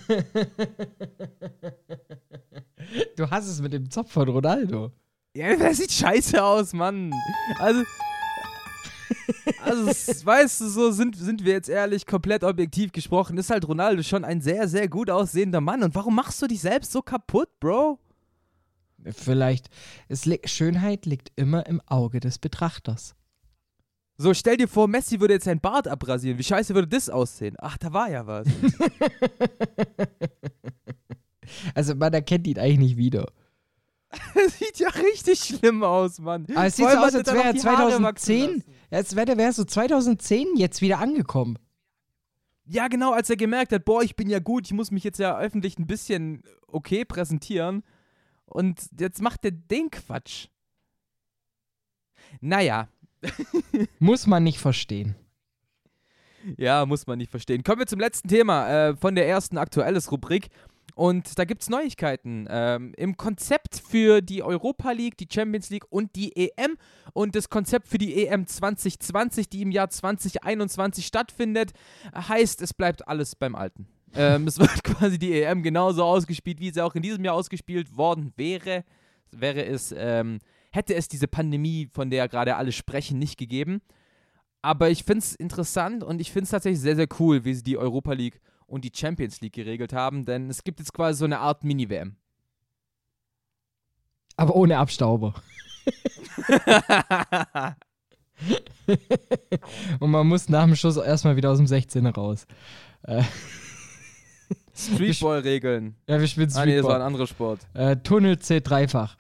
Du 3.15 3.29
hast 3.29 3.47
es 3.47 3.61
mit 3.61 3.71
dem 3.73 3.89
Zopf 3.89 4.11
von 4.11 4.27
Ronaldo. 4.27 4.91
Ja, 5.35 5.55
der 5.55 5.73
sieht 5.73 5.91
scheiße 5.91 6.43
aus, 6.43 6.73
Mann. 6.73 7.11
Also, 7.59 7.81
also 9.63 9.85
weißt 10.25 10.61
du, 10.61 10.69
so 10.69 10.91
sind, 10.91 11.15
sind 11.15 11.43
wir 11.43 11.53
jetzt 11.53 11.69
ehrlich, 11.69 12.05
komplett 12.05 12.43
objektiv 12.43 12.91
gesprochen, 12.91 13.37
ist 13.37 13.49
halt 13.49 13.67
Ronaldo 13.67 14.03
schon 14.03 14.25
ein 14.25 14.41
sehr, 14.41 14.67
sehr 14.67 14.87
gut 14.87 15.09
aussehender 15.09 15.61
Mann. 15.61 15.83
Und 15.83 15.95
warum 15.95 16.15
machst 16.15 16.41
du 16.41 16.47
dich 16.47 16.61
selbst 16.61 16.91
so 16.91 17.01
kaputt, 17.01 17.49
Bro? 17.59 17.99
Vielleicht, 19.11 19.69
es 20.07 20.25
li 20.25 20.39
Schönheit 20.45 21.05
liegt 21.05 21.31
immer 21.35 21.65
im 21.65 21.81
Auge 21.87 22.19
des 22.19 22.39
Betrachters. 22.39 23.15
So, 24.15 24.33
stell 24.33 24.57
dir 24.57 24.67
vor, 24.67 24.87
Messi 24.87 25.19
würde 25.19 25.33
jetzt 25.33 25.45
sein 25.45 25.59
Bart 25.59 25.87
abrasieren. 25.87 26.37
Wie 26.37 26.43
scheiße 26.43 26.75
würde 26.75 26.87
das 26.87 27.09
aussehen? 27.09 27.55
Ach, 27.59 27.77
da 27.77 27.91
war 27.91 28.09
ja 28.09 28.25
was. 28.27 28.47
Also 31.75 31.95
man 31.95 32.13
erkennt 32.13 32.47
ihn 32.47 32.59
eigentlich 32.59 32.79
nicht 32.79 32.97
wieder. 32.97 33.31
Das 34.35 34.57
sieht 34.59 34.79
ja 34.79 34.89
richtig 34.89 35.39
schlimm 35.39 35.83
aus, 35.83 36.19
Mann. 36.19 36.45
Aber 36.53 36.65
es 36.65 36.75
sieht 36.75 36.89
so 36.89 36.97
aus, 36.97 37.15
als 37.15 37.27
wäre 37.27 37.43
er 37.43 37.53
die 37.53 37.61
Haare 37.61 38.03
wachsen 38.03 38.03
2010, 38.03 38.49
lassen. 38.49 38.63
als 38.91 39.15
wäre 39.15 39.37
wär 39.37 39.53
so 39.53 39.63
2010 39.63 40.55
jetzt 40.55 40.81
wieder 40.81 40.99
angekommen. 40.99 41.57
Ja, 42.65 42.87
genau, 42.87 43.11
als 43.11 43.29
er 43.29 43.35
gemerkt 43.35 43.71
hat, 43.73 43.85
boah, 43.85 44.03
ich 44.03 44.15
bin 44.15 44.29
ja 44.29 44.39
gut, 44.39 44.67
ich 44.67 44.73
muss 44.73 44.91
mich 44.91 45.03
jetzt 45.03 45.19
ja 45.19 45.37
öffentlich 45.37 45.77
ein 45.79 45.87
bisschen 45.87 46.43
okay 46.67 47.05
präsentieren. 47.05 47.83
Und 48.45 48.81
jetzt 48.99 49.21
macht 49.21 49.43
er 49.45 49.51
den 49.51 49.89
Quatsch. 49.89 50.47
Naja, 52.39 52.87
Muss 53.99 54.27
man 54.27 54.43
nicht 54.43 54.59
verstehen. 54.59 55.15
ja, 56.57 56.85
muss 56.85 57.07
man 57.07 57.17
nicht 57.17 57.31
verstehen. 57.31 57.63
Kommen 57.63 57.79
wir 57.79 57.87
zum 57.87 57.99
letzten 57.99 58.27
Thema 58.27 58.67
äh, 58.69 58.95
von 58.95 59.15
der 59.15 59.27
ersten 59.27 59.57
Aktuelles-Rubrik. 59.57 60.49
Und 60.95 61.39
da 61.39 61.45
gibt 61.45 61.63
es 61.63 61.69
Neuigkeiten 61.69 62.47
ähm, 62.49 62.93
im 62.97 63.17
Konzept 63.17 63.81
für 63.87 64.21
die 64.21 64.43
Europa 64.43 64.91
League, 64.91 65.17
die 65.17 65.27
Champions 65.31 65.69
League 65.69 65.85
und 65.89 66.15
die 66.15 66.35
EM. 66.35 66.77
Und 67.13 67.35
das 67.35 67.49
Konzept 67.49 67.87
für 67.87 67.97
die 67.97 68.25
EM 68.27 68.45
2020, 68.45 69.49
die 69.49 69.63
im 69.63 69.71
Jahr 69.71 69.89
2021 69.89 71.05
stattfindet, 71.05 71.71
heißt, 72.15 72.61
es 72.61 72.73
bleibt 72.73 73.07
alles 73.07 73.35
beim 73.35 73.55
Alten. 73.55 73.87
ähm, 74.15 74.47
es 74.47 74.59
wird 74.59 74.83
quasi 74.83 75.17
die 75.17 75.41
EM 75.41 75.63
genauso 75.63 76.03
ausgespielt, 76.03 76.59
wie 76.59 76.71
sie 76.71 76.81
auch 76.81 76.95
in 76.95 77.01
diesem 77.01 77.25
Jahr 77.25 77.35
ausgespielt 77.35 77.97
worden 77.97 78.33
wäre. 78.35 78.83
Wäre 79.31 79.65
es, 79.65 79.93
ähm, 79.97 80.39
hätte 80.71 80.93
es 80.93 81.07
diese 81.07 81.27
Pandemie, 81.27 81.89
von 81.91 82.11
der 82.11 82.27
gerade 82.27 82.55
alle 82.55 82.71
sprechen, 82.71 83.17
nicht 83.17 83.37
gegeben. 83.37 83.81
Aber 84.61 84.89
ich 84.91 85.03
finde 85.03 85.19
es 85.19 85.35
interessant 85.35 86.03
und 86.03 86.21
ich 86.21 86.31
finde 86.31 86.45
es 86.45 86.51
tatsächlich 86.51 86.79
sehr, 86.79 86.95
sehr 86.95 87.07
cool, 87.19 87.43
wie 87.43 87.53
sie 87.53 87.63
die 87.63 87.77
Europa 87.77 88.13
League 88.13 88.39
und 88.73 88.83
die 88.83 88.91
Champions 88.93 89.39
League 89.41 89.53
geregelt 89.53 89.93
haben, 89.93 90.25
denn 90.25 90.49
es 90.49 90.63
gibt 90.63 90.79
jetzt 90.79 90.93
quasi 90.93 91.19
so 91.19 91.25
eine 91.25 91.39
Art 91.39 91.63
Mini-WM. 91.63 92.15
Aber 94.35 94.55
ohne 94.55 94.79
Abstauber. 94.79 95.35
Und 99.99 100.09
man 100.11 100.27
muss 100.27 100.49
nach 100.49 100.65
dem 100.65 100.75
Schuss 100.75 100.97
erstmal 100.97 101.35
wieder 101.35 101.51
aus 101.51 101.57
dem 101.59 101.67
16er 101.67 102.13
raus. 102.15 102.47
Äh, 103.03 103.21
Streetball-Regeln. 104.75 105.95
ja, 106.07 106.19
wir 106.19 106.27
spielen 106.27 106.51
Ah, 106.55 106.65
nee, 106.65 106.75
das 106.77 106.83
war 106.83 106.95
ein 106.95 106.95
Streetball. 106.95 107.01
anderer 107.03 107.27
Sport. 107.27 107.59
Äh, 107.75 107.97
Tunnel 107.97 108.39
zählt 108.39 108.67
dreifach. 108.67 109.15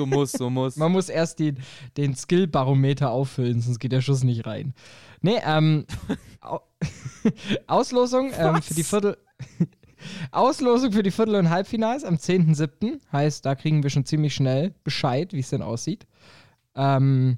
So 0.00 0.06
muss, 0.06 0.32
so 0.32 0.50
muss. 0.50 0.76
Man 0.76 0.92
muss 0.92 1.08
erst 1.08 1.38
den, 1.38 1.58
den 1.96 2.14
Skill-Barometer 2.14 3.10
auffüllen, 3.10 3.60
sonst 3.60 3.78
geht 3.78 3.92
der 3.92 4.00
Schuss 4.00 4.24
nicht 4.24 4.46
rein. 4.46 4.74
Nee, 5.20 5.38
ähm, 5.44 5.84
Au 6.40 6.60
Auslosung 7.66 8.32
ähm, 8.36 8.62
für 8.62 8.74
die? 8.74 8.84
Viertel. 8.84 9.18
Auslosung 10.30 10.92
für 10.92 11.02
die 11.02 11.10
Viertel- 11.10 11.34
und 11.34 11.50
Halbfinals 11.50 12.04
am 12.04 12.14
10.07. 12.14 13.00
Heißt, 13.12 13.44
da 13.44 13.54
kriegen 13.54 13.82
wir 13.82 13.90
schon 13.90 14.06
ziemlich 14.06 14.34
schnell 14.34 14.74
Bescheid, 14.82 15.34
wie 15.34 15.40
es 15.40 15.50
denn 15.50 15.60
aussieht. 15.60 16.06
Ähm, 16.74 17.36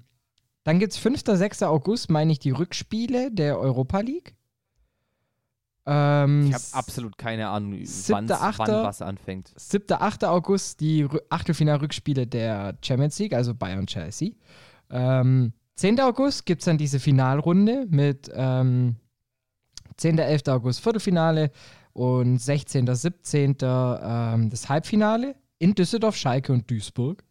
dann 0.63 0.79
gibt 0.79 0.93
es 0.93 0.99
5. 0.99 1.23
6. 1.27 1.65
August, 1.65 2.11
meine 2.11 2.31
ich, 2.31 2.39
die 2.39 2.53
Rückspiele 2.53 3.33
der 3.33 3.59
Europa 3.59 4.01
League. 4.01 4.37
Ähm, 5.85 6.47
Ich 6.47 6.55
habe 6.55 6.65
absolut 6.73 7.19
keine 7.19 7.49
Ahnung, 7.49 7.73
wann, 7.73 7.85
Siebter, 7.87 8.23
wann 8.29 8.31
Achter. 8.33 8.85
was 8.85 9.03
anfängt. 9.03 9.53
7. 9.57 9.85
8. 9.91 10.25
August 10.25 10.81
die 10.81 11.05
Rü- 11.05 11.21
Achtelfinal-Rückspiele 11.29 12.27
der 12.27 12.77
Champions 12.83 13.19
League, 13.19 13.33
also 13.35 13.55
Bayern-Chelsea. 13.55 14.31
Ähm, 14.91 15.53
10. 15.77 16.01
August 16.01 16.47
gibt 16.47 16.61
es 16.63 16.67
dann 16.67 16.79
diese 16.79 17.01
Finalrunde 17.01 17.87
mit 17.91 18.31
ähm, 18.35 18.97
10. 19.97 20.19
11. 20.19 20.43
August 20.49 20.81
Viertelfinale 20.81 21.51
und 21.93 22.39
16. 22.39 22.87
17. 22.95 23.57
Ähm, 23.63 24.51
das 24.51 24.69
Halbfinale 24.69 25.35
in 25.59 25.75
Düsseldorf, 25.75 26.17
Schalke 26.17 26.53
und 26.53 26.71
Duisburg. 26.71 27.25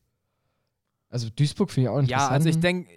Also 1.10 1.29
Duisburg 1.29 1.70
finde 1.72 1.89
ich 1.89 1.89
auch 1.89 2.00
interessant. 2.00 2.29
Ja, 2.29 2.34
also 2.34 2.50
ich 2.50 2.60
denke, 2.60 2.89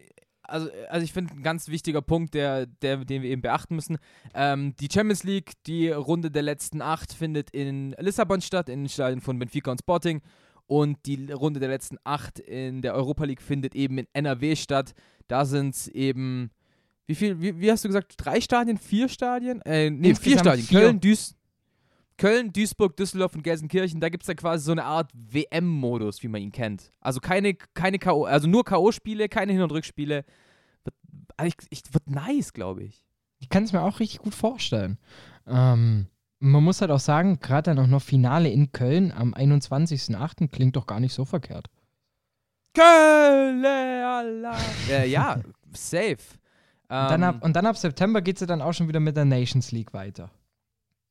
also, 0.45 0.71
also 0.89 1.05
ich 1.05 1.13
finde 1.13 1.35
ein 1.35 1.43
ganz 1.43 1.69
wichtiger 1.69 2.03
Punkt, 2.03 2.35
der, 2.35 2.67
der, 2.67 3.05
den 3.05 3.23
wir 3.23 3.31
eben 3.31 3.43
beachten 3.43 3.75
müssen. 3.75 3.99
Ähm, 4.35 4.75
die 4.77 4.89
Champions 4.93 5.25
League, 5.25 5.53
die 5.67 5.91
Runde 5.91 6.31
der 6.31 6.43
letzten 6.43 6.83
acht, 6.83 7.13
findet 7.13 7.51
in 7.51 7.95
Lissabon 7.99 8.41
statt, 8.41 8.69
in 8.69 8.81
den 8.81 8.89
Stadien 8.89 9.21
von 9.21 9.39
Benfica 9.39 9.71
und 9.71 9.81
Sporting. 9.81 10.21
Und 10.67 11.05
die 11.07 11.31
Runde 11.31 11.61
der 11.61 11.69
letzten 11.69 11.99
acht 12.05 12.39
in 12.39 12.81
der 12.81 12.95
Europa 12.95 13.25
League 13.25 13.43
findet 13.43 13.75
eben 13.75 13.99
in 13.99 14.07
NRW 14.13 14.57
statt. 14.57 14.95
Da 15.29 15.45
sind 15.45 15.75
es 15.75 15.89
eben, 15.89 16.51
wie 17.07 17.15
viel, 17.15 17.41
wie, 17.41 17.61
wie 17.61 17.71
hast 17.71 17.85
du 17.85 17.89
gesagt, 17.89 18.15
drei 18.17 18.41
Stadien, 18.41 18.79
vier 18.79 19.09
Stadien? 19.09 19.61
Äh, 19.63 19.91
nee, 19.91 20.15
vier 20.15 20.39
Stadien. 20.39 20.67
vier. 20.67 20.81
Köln, 20.81 21.01
Duis 21.01 21.37
Köln, 22.17 22.53
Duisburg, 22.53 22.97
Düsseldorf 22.97 23.35
und 23.35 23.43
Gelsenkirchen, 23.43 24.01
da 24.01 24.09
gibt 24.09 24.23
es 24.23 24.29
dann 24.29 24.37
quasi 24.37 24.65
so 24.65 24.73
eine 24.73 24.85
Art 24.85 25.11
WM-Modus, 25.15 26.23
wie 26.23 26.29
man 26.29 26.41
ihn 26.41 26.53
kennt. 26.53 26.91
Also 27.01 27.21
keine, 27.21 27.55
keine 27.55 27.99
K.O., 27.99 28.25
also 28.25 28.47
nur 28.47 28.65
K.O.-Spiele, 28.65 29.29
keine 29.29 29.53
Hin- 29.53 29.63
und 29.63 29.73
Rückspiele. 29.73 30.25
Wird, 30.85 30.97
also 31.37 31.49
ich, 31.49 31.67
ich, 31.71 31.95
wird 31.95 32.09
nice, 32.09 32.53
glaube 32.53 32.85
ich. 32.85 33.05
Ich 33.39 33.49
kann 33.49 33.65
es 33.65 33.73
mir 33.73 33.83
auch 33.83 33.99
richtig 34.01 34.21
gut 34.21 34.35
vorstellen. 34.35 34.99
Ähm, 35.47 36.07
man 36.39 36.63
muss 36.63 36.81
halt 36.81 36.91
auch 36.91 37.01
sagen, 37.01 37.41
gerade 37.41 37.75
dann 37.75 37.79
auch 37.79 37.89
noch 37.89 38.03
Finale 38.03 38.49
in 38.49 38.71
Köln 38.71 39.13
am 39.13 39.35
21.08. 39.35 40.49
klingt 40.49 40.77
doch 40.77 40.87
gar 40.87 41.01
nicht 41.01 41.15
so 41.15 41.25
verkehrt. 41.25 41.69
Köln, 42.75 43.65
Allah. 43.65 44.57
äh, 44.91 45.09
ja, 45.09 45.41
safe. 45.73 46.19
Und 46.89 46.91
dann, 46.91 47.23
Ähm, 47.23 47.29
ab, 47.29 47.45
und 47.45 47.57
dann 47.57 47.67
ab 47.67 47.77
September 47.77 48.23
geht 48.23 48.37
es 48.37 48.41
ja 48.41 48.47
dann 48.47 48.63
auch 48.63 48.73
schon 48.73 48.89
wieder 48.89 49.01
mit 49.01 49.17
der 49.17 49.25
Nations 49.25 49.73
League 49.73 49.93
weiter. 49.95 50.31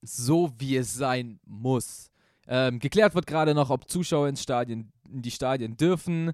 So 0.03 0.51
wie 0.57 0.77
es 0.77 0.93
sein 0.93 1.39
muss. 1.45 2.11
Ähm, 2.47 2.79
geklärt 2.79 3.15
wird 3.15 3.25
gerade 3.25 3.53
noch, 3.53 3.69
ob 3.69 3.89
Zuschauer 3.89 4.27
ins 4.27 4.43
Stadien, 4.43 4.91
in 5.09 5.21
die 5.21 5.31
Stadien 5.31 5.77
dürfen. 5.77 6.33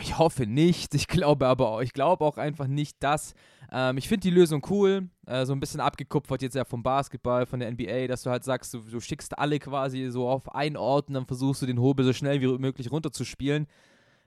Ich 0.00 0.18
hoffe 0.18 0.46
nicht. 0.46 0.94
Ich 0.94 1.06
glaube 1.06 1.46
aber 1.46 1.68
auch, 1.68 1.80
ich 1.80 1.92
glaube 1.92 2.24
auch 2.24 2.38
einfach 2.38 2.66
nicht, 2.66 2.96
dass. 3.02 3.34
Ähm, 3.70 3.98
ich 3.98 4.08
finde 4.08 4.22
die 4.22 4.34
Lösung 4.34 4.66
cool. 4.70 5.08
Äh, 5.26 5.44
so 5.46 5.52
ein 5.52 5.60
bisschen 5.60 5.80
abgekupfert 5.80 6.42
jetzt 6.42 6.54
ja 6.54 6.64
vom 6.64 6.82
Basketball, 6.82 7.46
von 7.46 7.60
der 7.60 7.70
NBA, 7.70 8.06
dass 8.08 8.22
du 8.22 8.30
halt 8.30 8.44
sagst, 8.44 8.74
du, 8.74 8.80
du 8.80 9.00
schickst 9.00 9.38
alle 9.38 9.58
quasi 9.58 10.10
so 10.10 10.28
auf 10.28 10.54
einen 10.54 10.76
Ort 10.76 11.08
und 11.08 11.14
dann 11.14 11.26
versuchst 11.26 11.62
du 11.62 11.66
den 11.66 11.80
Hobel 11.80 12.04
so 12.04 12.12
schnell 12.12 12.40
wie 12.40 12.58
möglich 12.58 12.90
runterzuspielen. 12.90 13.66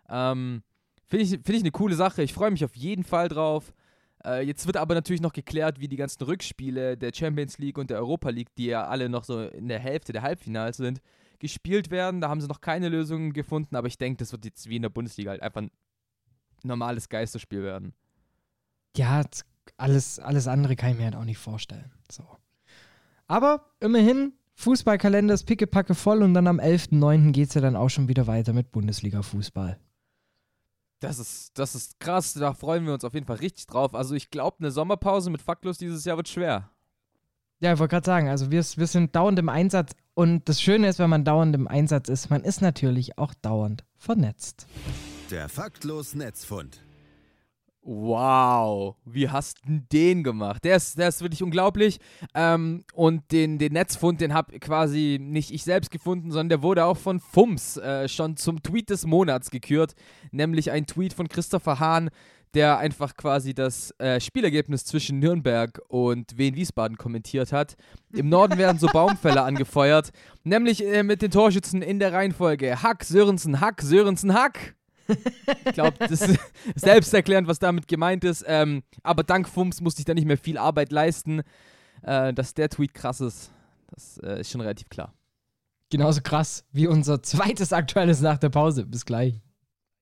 Ähm, 0.09 0.63
finde 1.05 1.23
ich, 1.23 1.29
find 1.31 1.49
ich 1.49 1.61
eine 1.61 1.71
coole 1.71 1.95
Sache. 1.95 2.23
Ich 2.23 2.33
freue 2.33 2.51
mich 2.51 2.63
auf 2.63 2.75
jeden 2.75 3.03
Fall 3.03 3.27
drauf. 3.27 3.73
Äh, 4.25 4.45
jetzt 4.45 4.65
wird 4.65 4.77
aber 4.77 4.95
natürlich 4.95 5.21
noch 5.21 5.33
geklärt, 5.33 5.79
wie 5.79 5.87
die 5.87 5.95
ganzen 5.95 6.23
Rückspiele 6.23 6.97
der 6.97 7.11
Champions 7.13 7.57
League 7.57 7.77
und 7.77 7.89
der 7.89 7.99
Europa 7.99 8.29
League, 8.29 8.53
die 8.55 8.67
ja 8.67 8.87
alle 8.87 9.09
noch 9.09 9.23
so 9.23 9.41
in 9.41 9.67
der 9.67 9.79
Hälfte 9.79 10.13
der 10.13 10.21
Halbfinals 10.21 10.77
sind, 10.77 11.01
gespielt 11.39 11.91
werden. 11.91 12.21
Da 12.21 12.29
haben 12.29 12.41
sie 12.41 12.47
noch 12.47 12.61
keine 12.61 12.89
Lösungen 12.89 13.33
gefunden, 13.33 13.75
aber 13.75 13.87
ich 13.87 13.97
denke, 13.97 14.17
das 14.17 14.31
wird 14.31 14.45
jetzt 14.45 14.67
wie 14.69 14.77
in 14.77 14.81
der 14.81 14.89
Bundesliga 14.89 15.31
halt 15.31 15.41
einfach 15.41 15.61
ein 15.61 15.71
normales 16.63 17.09
Geisterspiel 17.09 17.63
werden. 17.63 17.93
Ja, 18.95 19.23
alles, 19.77 20.19
alles 20.19 20.47
andere 20.47 20.75
kann 20.75 20.91
ich 20.91 20.97
mir 20.97 21.05
halt 21.05 21.15
auch 21.15 21.25
nicht 21.25 21.37
vorstellen. 21.37 21.91
So. 22.11 22.25
Aber 23.27 23.65
immerhin, 23.79 24.33
Fußballkalender 24.55 25.35
ist 25.35 25.43
pickepacke 25.43 25.93
voll 25.93 26.23
und 26.23 26.33
dann 26.33 26.47
am 26.47 26.59
11.09. 26.59 27.31
geht 27.31 27.49
es 27.49 27.53
ja 27.53 27.61
dann 27.61 27.75
auch 27.75 27.89
schon 27.89 28.07
wieder 28.07 28.25
weiter 28.25 28.53
mit 28.53 28.71
Bundesliga-Fußball. 28.71 29.77
Das 30.99 31.19
ist, 31.19 31.57
das 31.59 31.75
ist 31.75 31.99
krass, 31.99 32.33
da 32.33 32.53
freuen 32.53 32.85
wir 32.85 32.93
uns 32.93 33.03
auf 33.03 33.13
jeden 33.13 33.27
Fall 33.27 33.37
richtig 33.37 33.67
drauf. 33.67 33.93
Also 33.93 34.15
ich 34.15 34.31
glaube, 34.31 34.57
eine 34.59 34.71
Sommerpause 34.71 35.29
mit 35.29 35.41
Faktlos 35.41 35.77
dieses 35.77 36.05
Jahr 36.05 36.17
wird 36.17 36.27
schwer. 36.27 36.71
Ja, 37.59 37.73
ich 37.73 37.79
wollte 37.79 37.95
gerade 37.95 38.05
sagen, 38.05 38.29
also 38.29 38.51
wir, 38.51 38.63
wir 38.63 38.87
sind 38.87 39.15
dauernd 39.15 39.39
im 39.39 39.49
Einsatz 39.49 39.93
und 40.13 40.47
das 40.47 40.61
Schöne 40.61 40.87
ist, 40.87 40.99
wenn 40.99 41.09
man 41.09 41.23
dauernd 41.23 41.55
im 41.55 41.67
Einsatz 41.67 42.09
ist, 42.09 42.29
man 42.29 42.43
ist 42.43 42.61
natürlich 42.61 43.17
auch 43.17 43.33
dauernd 43.35 43.83
vernetzt. 43.95 44.67
Der 45.31 45.49
faktlos 45.49 46.13
Netzfund. 46.15 46.81
Wow, 47.89 48.97
wie 49.05 49.29
hast 49.29 49.59
du 49.65 49.79
den 49.93 50.21
gemacht? 50.21 50.65
Der 50.65 50.75
ist, 50.75 50.97
der 50.97 51.07
ist 51.07 51.21
wirklich 51.21 51.41
unglaublich. 51.41 52.01
Ähm, 52.33 52.83
und 52.93 53.31
den, 53.31 53.59
den 53.59 53.71
Netzfund, 53.71 54.19
den 54.19 54.33
habe 54.33 54.59
quasi 54.59 55.17
nicht 55.21 55.51
ich 55.51 55.63
selbst 55.63 55.89
gefunden, 55.89 56.31
sondern 56.31 56.49
der 56.49 56.61
wurde 56.63 56.83
auch 56.83 56.97
von 56.97 57.21
Fums 57.21 57.77
äh, 57.77 58.09
schon 58.09 58.35
zum 58.35 58.61
Tweet 58.61 58.89
des 58.89 59.05
Monats 59.05 59.51
gekürt. 59.51 59.93
Nämlich 60.31 60.69
ein 60.69 60.85
Tweet 60.85 61.13
von 61.13 61.29
Christopher 61.29 61.79
Hahn, 61.79 62.09
der 62.53 62.77
einfach 62.77 63.15
quasi 63.15 63.53
das 63.53 63.91
äh, 63.99 64.19
Spielergebnis 64.19 64.83
zwischen 64.83 65.19
Nürnberg 65.19 65.79
und 65.87 66.37
Wien 66.37 66.55
Wiesbaden 66.55 66.97
kommentiert 66.97 67.53
hat. 67.53 67.77
Im 68.11 68.27
Norden 68.27 68.57
werden 68.57 68.79
so 68.79 68.87
Baumfäller 68.87 69.45
angefeuert, 69.45 70.09
nämlich 70.43 70.83
äh, 70.85 71.03
mit 71.03 71.21
den 71.21 71.31
Torschützen 71.31 71.81
in 71.81 71.99
der 71.99 72.11
Reihenfolge 72.11 72.83
Hack, 72.83 73.05
Sörensen, 73.05 73.61
Hack, 73.61 73.81
Sörensen, 73.81 74.33
Hack. 74.33 74.76
Ich 75.65 75.73
glaube, 75.73 75.97
das 75.99 76.21
ist 76.21 76.39
selbsterklärend, 76.75 77.47
was 77.47 77.59
damit 77.59 77.87
gemeint 77.87 78.23
ist. 78.23 78.43
Ähm, 78.47 78.83
aber 79.03 79.23
dank 79.23 79.47
Fums 79.47 79.81
musste 79.81 80.01
ich 80.01 80.05
da 80.05 80.13
nicht 80.13 80.27
mehr 80.27 80.37
viel 80.37 80.57
Arbeit 80.57 80.91
leisten. 80.91 81.41
Äh, 82.03 82.33
dass 82.33 82.53
der 82.53 82.69
Tweet 82.69 82.93
krass 82.93 83.21
ist, 83.21 83.51
das 83.89 84.19
äh, 84.19 84.41
ist 84.41 84.51
schon 84.51 84.61
relativ 84.61 84.89
klar. 84.89 85.13
Genauso 85.89 86.21
krass 86.21 86.65
wie 86.71 86.87
unser 86.87 87.23
zweites 87.23 87.73
aktuelles 87.73 88.21
nach 88.21 88.37
der 88.37 88.49
Pause. 88.49 88.85
Bis 88.85 89.05
gleich. 89.05 89.41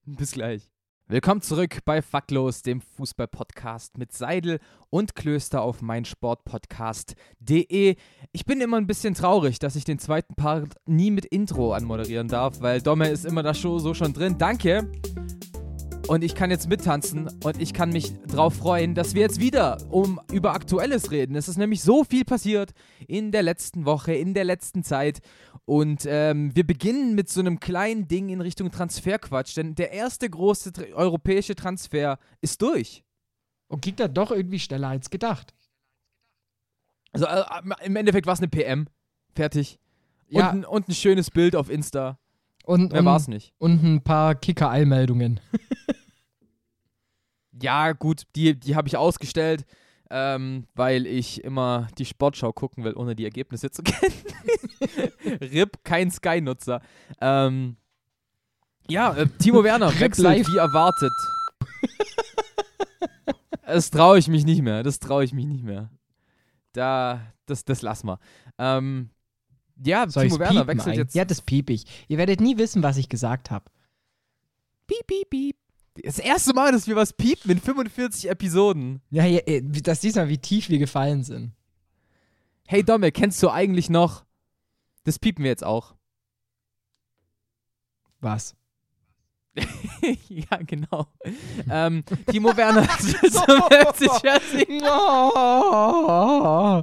Bis 0.04 0.32
gleich. 0.32 0.70
Willkommen 1.08 1.40
zurück 1.40 1.78
bei 1.84 2.02
Faktlos, 2.02 2.62
dem 2.62 2.80
Fußball-Podcast 2.80 3.96
mit 3.96 4.12
Seidel 4.12 4.58
und 4.90 5.14
Klöster 5.14 5.62
auf 5.62 5.80
meinsportpodcast.de. 5.80 7.94
Ich 8.32 8.44
bin 8.44 8.60
immer 8.60 8.78
ein 8.78 8.88
bisschen 8.88 9.14
traurig, 9.14 9.60
dass 9.60 9.76
ich 9.76 9.84
den 9.84 10.00
zweiten 10.00 10.34
Part 10.34 10.74
nie 10.84 11.12
mit 11.12 11.24
Intro 11.24 11.74
anmoderieren 11.74 12.26
darf, 12.26 12.60
weil 12.60 12.82
Domme 12.82 13.08
ist 13.08 13.24
immer 13.24 13.44
da 13.44 13.54
so 13.54 13.94
schon 13.94 14.14
drin. 14.14 14.36
Danke. 14.36 14.90
Und 16.08 16.22
ich 16.22 16.36
kann 16.36 16.50
jetzt 16.50 16.68
mittanzen 16.68 17.28
und 17.42 17.60
ich 17.60 17.72
kann 17.72 17.90
mich 17.90 18.12
drauf 18.28 18.54
freuen, 18.54 18.94
dass 18.94 19.14
wir 19.14 19.22
jetzt 19.22 19.40
wieder 19.40 19.78
um 19.90 20.20
über 20.30 20.52
Aktuelles 20.52 21.10
reden. 21.10 21.34
Es 21.34 21.48
ist 21.48 21.56
nämlich 21.56 21.82
so 21.82 22.04
viel 22.04 22.24
passiert 22.24 22.72
in 23.08 23.32
der 23.32 23.42
letzten 23.42 23.86
Woche, 23.86 24.14
in 24.14 24.32
der 24.32 24.44
letzten 24.44 24.84
Zeit. 24.84 25.18
Und 25.64 26.06
ähm, 26.06 26.54
wir 26.54 26.64
beginnen 26.64 27.16
mit 27.16 27.28
so 27.28 27.40
einem 27.40 27.58
kleinen 27.58 28.06
Ding 28.06 28.28
in 28.28 28.40
Richtung 28.40 28.70
Transferquatsch, 28.70 29.56
denn 29.56 29.74
der 29.74 29.90
erste 29.90 30.30
große 30.30 30.72
tr 30.72 30.94
europäische 30.94 31.56
Transfer 31.56 32.20
ist 32.40 32.62
durch. 32.62 33.02
Und 33.66 33.82
ging 33.82 33.96
da 33.96 34.06
doch 34.06 34.30
irgendwie 34.30 34.60
schneller 34.60 34.88
als 34.88 35.10
gedacht. 35.10 35.54
Also 37.10 37.26
äh, 37.26 37.42
im 37.84 37.96
Endeffekt 37.96 38.26
war 38.26 38.34
es 38.34 38.40
eine 38.40 38.48
PM. 38.48 38.86
Fertig. 39.34 39.80
Ja. 40.28 40.50
Und, 40.50 40.58
ein, 40.58 40.64
und 40.64 40.88
ein 40.88 40.94
schönes 40.94 41.32
Bild 41.32 41.56
auf 41.56 41.68
Insta. 41.68 42.20
Und, 42.64 42.92
Mehr 42.92 43.04
war 43.04 43.16
es 43.16 43.28
nicht. 43.28 43.54
und 43.58 43.82
ein 43.84 44.02
paar 44.02 44.34
Kicker-Eilmeldungen. 44.34 45.40
Ja, 47.60 47.92
gut, 47.92 48.22
die, 48.34 48.58
die 48.58 48.76
habe 48.76 48.88
ich 48.88 48.96
ausgestellt, 48.96 49.64
ähm, 50.10 50.66
weil 50.74 51.06
ich 51.06 51.42
immer 51.42 51.88
die 51.98 52.04
Sportschau 52.04 52.52
gucken 52.52 52.84
will, 52.84 52.94
ohne 52.94 53.16
die 53.16 53.24
Ergebnisse 53.24 53.70
zu 53.70 53.82
kennen. 53.84 54.12
RIP, 55.40 55.82
kein 55.84 56.10
Sky-Nutzer. 56.10 56.80
Ähm, 57.20 57.76
ja, 58.88 59.14
äh, 59.16 59.26
Timo 59.38 59.64
Werner 59.64 59.98
wechselt 59.98 60.46
wie 60.46 60.56
erwartet. 60.58 61.12
Das 63.66 63.90
traue 63.90 64.18
ich 64.18 64.28
mich 64.28 64.44
nicht 64.44 64.62
mehr. 64.62 64.82
Das 64.82 65.00
traue 65.00 65.24
ich 65.24 65.32
mich 65.32 65.46
nicht 65.46 65.64
mehr. 65.64 65.90
Da, 66.72 67.20
das, 67.46 67.64
das 67.64 67.82
lass 67.82 68.04
mal. 68.04 68.18
Ähm, 68.58 69.10
ja, 69.84 70.08
Soll 70.08 70.28
Timo 70.28 70.38
Werner 70.38 70.66
wechselt 70.66 70.94
ein? 70.94 70.98
jetzt. 70.98 71.14
Ja, 71.14 71.24
das 71.24 71.42
piep 71.42 71.70
ich. 71.70 71.84
Ihr 72.08 72.18
werdet 72.18 72.40
nie 72.40 72.58
wissen, 72.58 72.82
was 72.82 72.96
ich 72.96 73.08
gesagt 73.08 73.50
habe. 73.50 73.64
Piep, 74.86 75.06
piep, 75.06 75.30
piep. 75.30 75.56
Das 76.02 76.18
erste 76.18 76.54
Mal, 76.54 76.72
dass 76.72 76.86
wir 76.86 76.96
was 76.96 77.12
piepen 77.12 77.50
in 77.50 77.60
45 77.60 78.28
Episoden. 78.28 79.00
Ja, 79.10 79.24
ja, 79.24 79.40
äh, 79.46 79.62
das 79.62 80.00
siehst 80.00 80.16
mal, 80.16 80.28
wie 80.28 80.38
tief 80.38 80.68
wir 80.68 80.78
gefallen 80.78 81.24
sind. 81.24 81.52
Hey 82.66 82.82
Domme, 82.82 83.12
kennst 83.12 83.42
du 83.42 83.50
eigentlich 83.50 83.90
noch? 83.90 84.24
Das 85.04 85.18
piepen 85.18 85.44
wir 85.44 85.50
jetzt 85.50 85.64
auch. 85.64 85.94
Was? 88.20 88.56
ja, 90.28 90.58
genau. 90.66 91.06
ähm, 91.70 92.04
Timo 92.26 92.56
Werner 92.56 92.86
zum 92.98 93.12
FC 93.12 94.10
Chelsea. 94.20 94.66
Oh. 94.82 96.82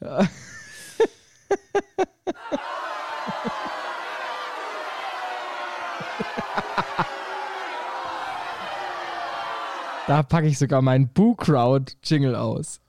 Da 10.06 10.22
packe 10.22 10.46
ich 10.46 10.58
sogar 10.58 10.82
meinen 10.82 11.08
Boo 11.08 11.34
Crowd 11.34 11.94
Jingle 12.02 12.34
aus. 12.34 12.80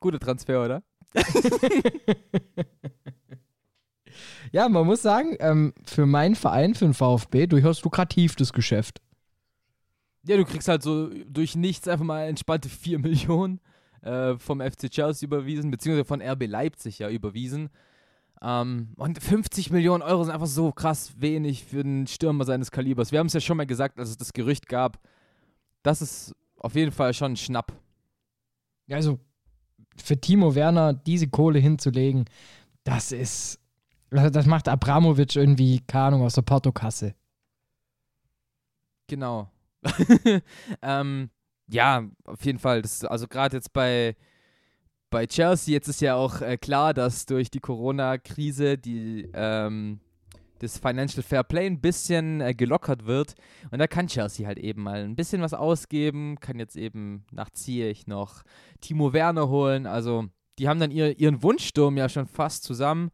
Guter 0.00 0.18
Transfer, 0.18 0.64
oder? 0.64 0.82
ja, 4.52 4.68
man 4.68 4.84
muss 4.84 5.02
sagen, 5.02 5.36
ähm, 5.38 5.72
für 5.84 6.06
meinen 6.06 6.34
Verein, 6.34 6.74
für 6.74 6.86
den 6.86 6.94
VfB, 6.94 7.46
durchaus 7.46 7.84
lukrativ 7.84 8.34
das 8.34 8.52
Geschäft. 8.52 9.00
Ja, 10.26 10.36
du 10.36 10.44
kriegst 10.44 10.66
halt 10.66 10.82
so 10.82 11.08
durch 11.28 11.54
nichts 11.54 11.86
einfach 11.86 12.04
mal 12.04 12.24
entspannte 12.24 12.68
4 12.68 12.98
Millionen 12.98 13.60
äh, 14.02 14.36
vom 14.38 14.60
FC 14.60 14.90
Chelsea 14.90 15.26
überwiesen, 15.26 15.70
beziehungsweise 15.70 16.04
von 16.04 16.20
RB 16.20 16.46
Leipzig 16.46 16.98
ja 16.98 17.08
überwiesen. 17.08 17.70
Ähm, 18.42 18.88
und 18.96 19.22
50 19.22 19.70
Millionen 19.70 20.02
Euro 20.02 20.24
sind 20.24 20.32
einfach 20.32 20.48
so 20.48 20.72
krass 20.72 21.12
wenig 21.18 21.64
für 21.64 21.80
einen 21.80 22.08
Stürmer 22.08 22.44
seines 22.44 22.72
Kalibers. 22.72 23.12
Wir 23.12 23.20
haben 23.20 23.28
es 23.28 23.34
ja 23.34 23.40
schon 23.40 23.56
mal 23.56 23.66
gesagt, 23.66 24.00
als 24.00 24.10
es 24.10 24.18
das 24.18 24.32
Gerücht 24.32 24.68
gab. 24.68 24.98
Das 25.84 26.02
ist 26.02 26.34
auf 26.58 26.74
jeden 26.74 26.90
Fall 26.90 27.14
schon 27.14 27.32
ein 27.32 27.36
Schnapp. 27.36 27.72
Also 28.90 29.20
für 29.96 30.20
Timo 30.20 30.54
Werner 30.54 30.94
diese 30.94 31.28
Kohle 31.28 31.60
hinzulegen, 31.60 32.24
das 32.82 33.12
ist. 33.12 33.60
Das 34.10 34.46
macht 34.46 34.68
Abramovic 34.68 35.34
irgendwie, 35.34 35.80
keine 35.80 36.04
Ahnung, 36.06 36.22
aus 36.22 36.34
der 36.34 36.42
Portokasse. 36.42 37.14
Genau. 39.08 39.50
ähm, 40.82 41.30
ja, 41.66 42.04
auf 42.24 42.44
jeden 42.44 42.58
Fall. 42.60 42.82
Das, 42.82 43.04
also 43.04 43.26
gerade 43.26 43.56
jetzt 43.56 43.72
bei, 43.72 44.14
bei 45.10 45.26
Chelsea, 45.26 45.72
jetzt 45.72 45.88
ist 45.88 46.00
ja 46.00 46.14
auch 46.14 46.40
äh, 46.40 46.56
klar, 46.56 46.94
dass 46.94 47.26
durch 47.26 47.50
die 47.50 47.58
Corona-Krise 47.58 48.78
die 48.78 49.28
ähm, 49.34 50.00
das 50.64 50.78
Financial 50.78 51.22
Fair 51.22 51.44
Play 51.44 51.66
ein 51.66 51.80
bisschen 51.80 52.40
äh, 52.40 52.54
gelockert 52.54 53.06
wird. 53.06 53.34
Und 53.70 53.78
da 53.78 53.86
kann 53.86 54.08
Chelsea 54.08 54.46
halt 54.46 54.58
eben 54.58 54.82
mal 54.82 55.04
ein 55.04 55.16
bisschen 55.16 55.42
was 55.42 55.54
ausgeben, 55.54 56.38
kann 56.40 56.58
jetzt 56.58 56.76
eben 56.76 57.24
nach 57.30 57.50
Ziyech 57.50 58.06
noch 58.06 58.42
Timo 58.80 59.12
Werner 59.12 59.48
holen. 59.48 59.86
Also 59.86 60.26
die 60.58 60.68
haben 60.68 60.80
dann 60.80 60.90
ihr, 60.90 61.18
ihren 61.18 61.42
Wunschsturm 61.42 61.96
ja 61.96 62.08
schon 62.08 62.26
fast 62.26 62.64
zusammen. 62.64 63.10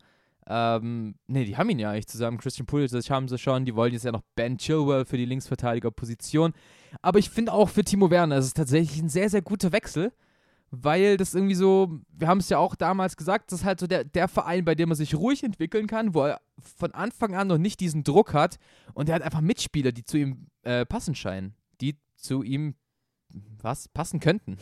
Ähm, 0.47 1.15
ne, 1.27 1.45
die 1.45 1.57
haben 1.57 1.71
ihn 1.71 1.79
ja 1.79 1.91
eigentlich 1.91 2.09
zusammen. 2.09 2.39
Christian 2.39 2.67
Pulisic 2.67 3.11
haben 3.11 3.29
sie 3.29 3.39
schon. 3.39 3.65
Die 3.65 3.75
wollen 3.75 3.93
jetzt 3.93 4.05
ja 4.05 4.13
noch 4.13 4.23
Ben 4.35 4.59
Chilwell 4.59 5.05
für 5.05 5.17
die 5.17 5.27
Linksverteidigerposition. 5.27 6.53
Aber 7.03 7.19
ich 7.19 7.31
finde 7.31 7.53
auch 7.53 7.69
für 7.69 7.85
Timo 7.85 8.11
Werner, 8.11 8.37
es 8.37 8.47
ist 8.47 8.57
tatsächlich 8.57 9.01
ein 9.01 9.09
sehr, 9.09 9.31
sehr 9.31 9.43
guter 9.43 9.73
Wechsel 9.73 10.13
weil 10.71 11.17
das 11.17 11.35
irgendwie 11.35 11.55
so, 11.55 12.01
wir 12.13 12.29
haben 12.29 12.39
es 12.39 12.49
ja 12.49 12.59
auch 12.59 12.77
damals 12.77 13.17
gesagt, 13.17 13.51
das 13.51 13.61
ist 13.61 13.67
halt 13.67 13.81
so 13.81 13.87
der, 13.87 14.05
der 14.05 14.29
Verein, 14.29 14.65
bei 14.65 14.75
dem 14.75 14.89
man 14.89 14.97
sich 14.97 15.15
ruhig 15.15 15.43
entwickeln 15.43 15.87
kann, 15.87 16.15
wo 16.15 16.23
er 16.25 16.41
von 16.77 16.93
Anfang 16.93 17.35
an 17.35 17.49
noch 17.49 17.59
nicht 17.59 17.81
diesen 17.81 18.05
Druck 18.05 18.33
hat 18.33 18.59
und 18.95 19.09
er 19.09 19.17
hat 19.17 19.23
einfach 19.23 19.41
Mitspieler, 19.41 19.91
die 19.93 20.05
zu 20.05 20.17
ihm 20.19 20.47
äh, 20.63 20.87
passen 20.87 21.15
scheinen, 21.15 21.55
die 21.81 21.97
zu 22.17 22.43
ihm 22.43 22.75
was 23.63 23.89
passen 23.89 24.21
könnten. 24.21 24.59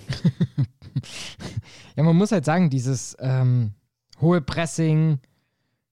ja, 1.96 2.02
man 2.02 2.16
muss 2.16 2.32
halt 2.32 2.44
sagen, 2.44 2.70
dieses 2.70 3.16
ähm, 3.20 3.74
hohe 4.20 4.40
Pressing, 4.40 5.20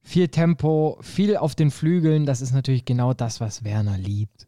viel 0.02 0.28
Tempo, 0.28 0.98
viel 1.02 1.36
auf 1.36 1.54
den 1.54 1.70
Flügeln, 1.70 2.26
das 2.26 2.40
ist 2.40 2.52
natürlich 2.52 2.84
genau 2.84 3.12
das, 3.12 3.40
was 3.40 3.64
Werner 3.64 3.98
liebt. 3.98 4.46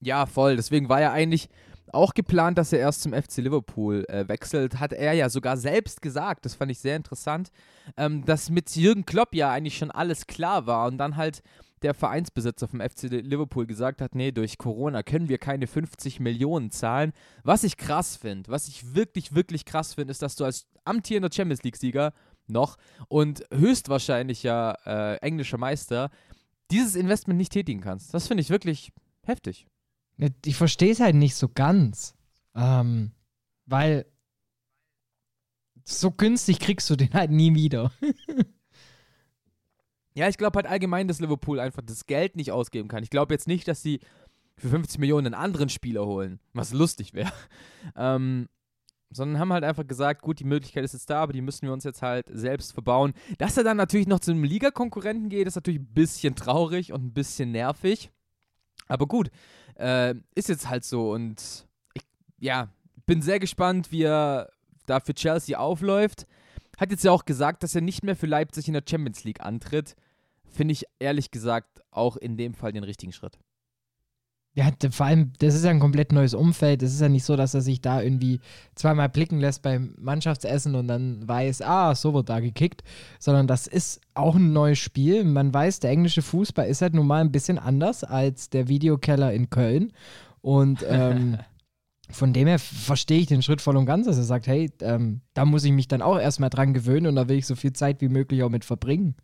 Ja, 0.00 0.26
voll. 0.26 0.56
Deswegen 0.56 0.88
war 0.88 1.00
er 1.00 1.12
eigentlich 1.12 1.48
auch 1.94 2.14
geplant, 2.14 2.58
dass 2.58 2.72
er 2.72 2.80
erst 2.80 3.02
zum 3.02 3.12
FC 3.12 3.38
Liverpool 3.38 4.04
äh, 4.08 4.28
wechselt. 4.28 4.80
Hat 4.80 4.92
er 4.92 5.12
ja 5.12 5.28
sogar 5.28 5.56
selbst 5.56 6.02
gesagt, 6.02 6.44
das 6.44 6.54
fand 6.54 6.70
ich 6.70 6.78
sehr 6.78 6.96
interessant, 6.96 7.50
ähm, 7.96 8.24
dass 8.24 8.50
mit 8.50 8.74
Jürgen 8.76 9.06
Klopp 9.06 9.34
ja 9.34 9.50
eigentlich 9.50 9.78
schon 9.78 9.90
alles 9.90 10.26
klar 10.26 10.66
war 10.66 10.86
und 10.86 10.98
dann 10.98 11.16
halt 11.16 11.42
der 11.82 11.94
Vereinsbesitzer 11.94 12.66
vom 12.66 12.80
FC 12.80 13.02
Liverpool 13.10 13.66
gesagt 13.66 14.00
hat, 14.00 14.14
nee, 14.14 14.32
durch 14.32 14.56
Corona 14.56 15.02
können 15.02 15.28
wir 15.28 15.36
keine 15.38 15.66
50 15.66 16.18
Millionen 16.18 16.70
zahlen. 16.70 17.12
Was 17.42 17.62
ich 17.62 17.76
krass 17.76 18.16
finde, 18.16 18.50
was 18.50 18.68
ich 18.68 18.94
wirklich, 18.94 19.34
wirklich 19.34 19.66
krass 19.66 19.94
finde, 19.94 20.10
ist, 20.10 20.22
dass 20.22 20.34
du 20.34 20.44
als 20.44 20.66
amtierender 20.84 21.30
Champions 21.30 21.62
League-Sieger 21.62 22.12
noch 22.46 22.76
und 23.08 23.44
höchstwahrscheinlich 23.52 24.42
ja 24.42 24.72
äh, 24.86 25.16
englischer 25.16 25.58
Meister 25.58 26.10
dieses 26.70 26.94
Investment 26.96 27.38
nicht 27.38 27.52
tätigen 27.52 27.82
kannst. 27.82 28.14
Das 28.14 28.26
finde 28.26 28.40
ich 28.40 28.50
wirklich 28.50 28.90
heftig. 29.22 29.66
Ich 30.44 30.56
verstehe 30.56 30.92
es 30.92 31.00
halt 31.00 31.14
nicht 31.14 31.34
so 31.34 31.48
ganz. 31.48 32.14
Ähm, 32.54 33.12
weil 33.66 34.06
so 35.84 36.10
günstig 36.10 36.60
kriegst 36.60 36.88
du 36.88 36.96
den 36.96 37.12
halt 37.12 37.30
nie 37.30 37.54
wieder. 37.54 37.92
ja, 40.14 40.28
ich 40.28 40.38
glaube 40.38 40.56
halt 40.56 40.66
allgemein, 40.66 41.08
dass 41.08 41.20
Liverpool 41.20 41.60
einfach 41.60 41.82
das 41.84 42.06
Geld 42.06 42.36
nicht 42.36 42.52
ausgeben 42.52 42.88
kann. 42.88 43.02
Ich 43.02 43.10
glaube 43.10 43.34
jetzt 43.34 43.48
nicht, 43.48 43.68
dass 43.68 43.82
sie 43.82 44.00
für 44.56 44.68
50 44.68 44.98
Millionen 44.98 45.26
einen 45.26 45.34
anderen 45.34 45.68
Spieler 45.68 46.06
holen, 46.06 46.40
was 46.52 46.72
lustig 46.72 47.14
wäre. 47.14 47.32
Ähm, 47.96 48.48
sondern 49.10 49.38
haben 49.38 49.52
halt 49.52 49.62
einfach 49.62 49.86
gesagt, 49.86 50.22
gut, 50.22 50.40
die 50.40 50.44
Möglichkeit 50.44 50.84
ist 50.84 50.94
jetzt 50.94 51.10
da, 51.10 51.22
aber 51.22 51.32
die 51.32 51.42
müssen 51.42 51.66
wir 51.66 51.72
uns 51.72 51.84
jetzt 51.84 52.02
halt 52.02 52.26
selbst 52.32 52.72
verbauen. 52.72 53.12
Dass 53.38 53.56
er 53.56 53.62
dann 53.62 53.76
natürlich 53.76 54.06
noch 54.06 54.20
zu 54.20 54.30
einem 54.30 54.42
Ligakonkurrenten 54.42 55.28
geht, 55.28 55.46
ist 55.46 55.54
natürlich 55.54 55.80
ein 55.80 55.92
bisschen 55.92 56.34
traurig 56.34 56.92
und 56.92 57.04
ein 57.04 57.12
bisschen 57.12 57.52
nervig. 57.52 58.10
Aber 58.88 59.06
gut, 59.06 59.30
äh, 59.76 60.14
ist 60.34 60.48
jetzt 60.48 60.68
halt 60.68 60.84
so 60.84 61.12
und 61.12 61.66
ich, 61.94 62.02
ja, 62.38 62.68
bin 63.06 63.22
sehr 63.22 63.38
gespannt, 63.38 63.92
wie 63.92 64.02
er 64.02 64.50
da 64.86 65.00
für 65.00 65.14
Chelsea 65.14 65.58
aufläuft. 65.58 66.26
Hat 66.78 66.90
jetzt 66.90 67.04
ja 67.04 67.12
auch 67.12 67.24
gesagt, 67.24 67.62
dass 67.62 67.74
er 67.74 67.80
nicht 67.80 68.02
mehr 68.02 68.16
für 68.16 68.26
Leipzig 68.26 68.68
in 68.68 68.74
der 68.74 68.84
Champions 68.88 69.24
League 69.24 69.40
antritt. 69.40 69.94
Finde 70.44 70.72
ich 70.72 70.84
ehrlich 70.98 71.30
gesagt 71.30 71.82
auch 71.90 72.16
in 72.16 72.36
dem 72.36 72.54
Fall 72.54 72.72
den 72.72 72.84
richtigen 72.84 73.12
Schritt. 73.12 73.38
Ja, 74.56 74.70
vor 74.90 75.06
allem, 75.06 75.32
das 75.40 75.56
ist 75.56 75.64
ja 75.64 75.70
ein 75.70 75.80
komplett 75.80 76.12
neues 76.12 76.32
Umfeld. 76.32 76.82
Es 76.84 76.94
ist 76.94 77.00
ja 77.00 77.08
nicht 77.08 77.24
so, 77.24 77.34
dass 77.34 77.54
er 77.54 77.60
sich 77.60 77.80
da 77.80 78.00
irgendwie 78.00 78.38
zweimal 78.76 79.08
blicken 79.08 79.40
lässt 79.40 79.62
beim 79.62 79.96
Mannschaftsessen 79.98 80.76
und 80.76 80.86
dann 80.86 81.26
weiß, 81.26 81.62
ah, 81.62 81.96
so 81.96 82.14
wird 82.14 82.28
da 82.28 82.38
gekickt, 82.38 82.84
sondern 83.18 83.48
das 83.48 83.66
ist 83.66 84.00
auch 84.14 84.36
ein 84.36 84.52
neues 84.52 84.78
Spiel. 84.78 85.24
Man 85.24 85.52
weiß, 85.52 85.80
der 85.80 85.90
englische 85.90 86.22
Fußball 86.22 86.68
ist 86.68 86.82
halt 86.82 86.94
nun 86.94 87.08
mal 87.08 87.20
ein 87.20 87.32
bisschen 87.32 87.58
anders 87.58 88.04
als 88.04 88.48
der 88.48 88.68
Videokeller 88.68 89.32
in 89.32 89.50
Köln. 89.50 89.92
Und 90.40 90.86
ähm, 90.88 91.38
von 92.10 92.32
dem 92.32 92.46
her 92.46 92.60
verstehe 92.60 93.18
ich 93.18 93.26
den 93.26 93.42
Schritt 93.42 93.60
voll 93.60 93.76
und 93.76 93.86
ganz, 93.86 94.06
dass 94.06 94.18
er 94.18 94.22
sagt, 94.22 94.46
hey, 94.46 94.70
ähm, 94.82 95.20
da 95.34 95.44
muss 95.44 95.64
ich 95.64 95.72
mich 95.72 95.88
dann 95.88 96.00
auch 96.00 96.18
erstmal 96.18 96.50
dran 96.50 96.74
gewöhnen 96.74 97.08
und 97.08 97.16
da 97.16 97.28
will 97.28 97.38
ich 97.38 97.46
so 97.46 97.56
viel 97.56 97.72
Zeit 97.72 98.00
wie 98.02 98.08
möglich 98.08 98.44
auch 98.44 98.50
mit 98.50 98.64
verbringen. 98.64 99.16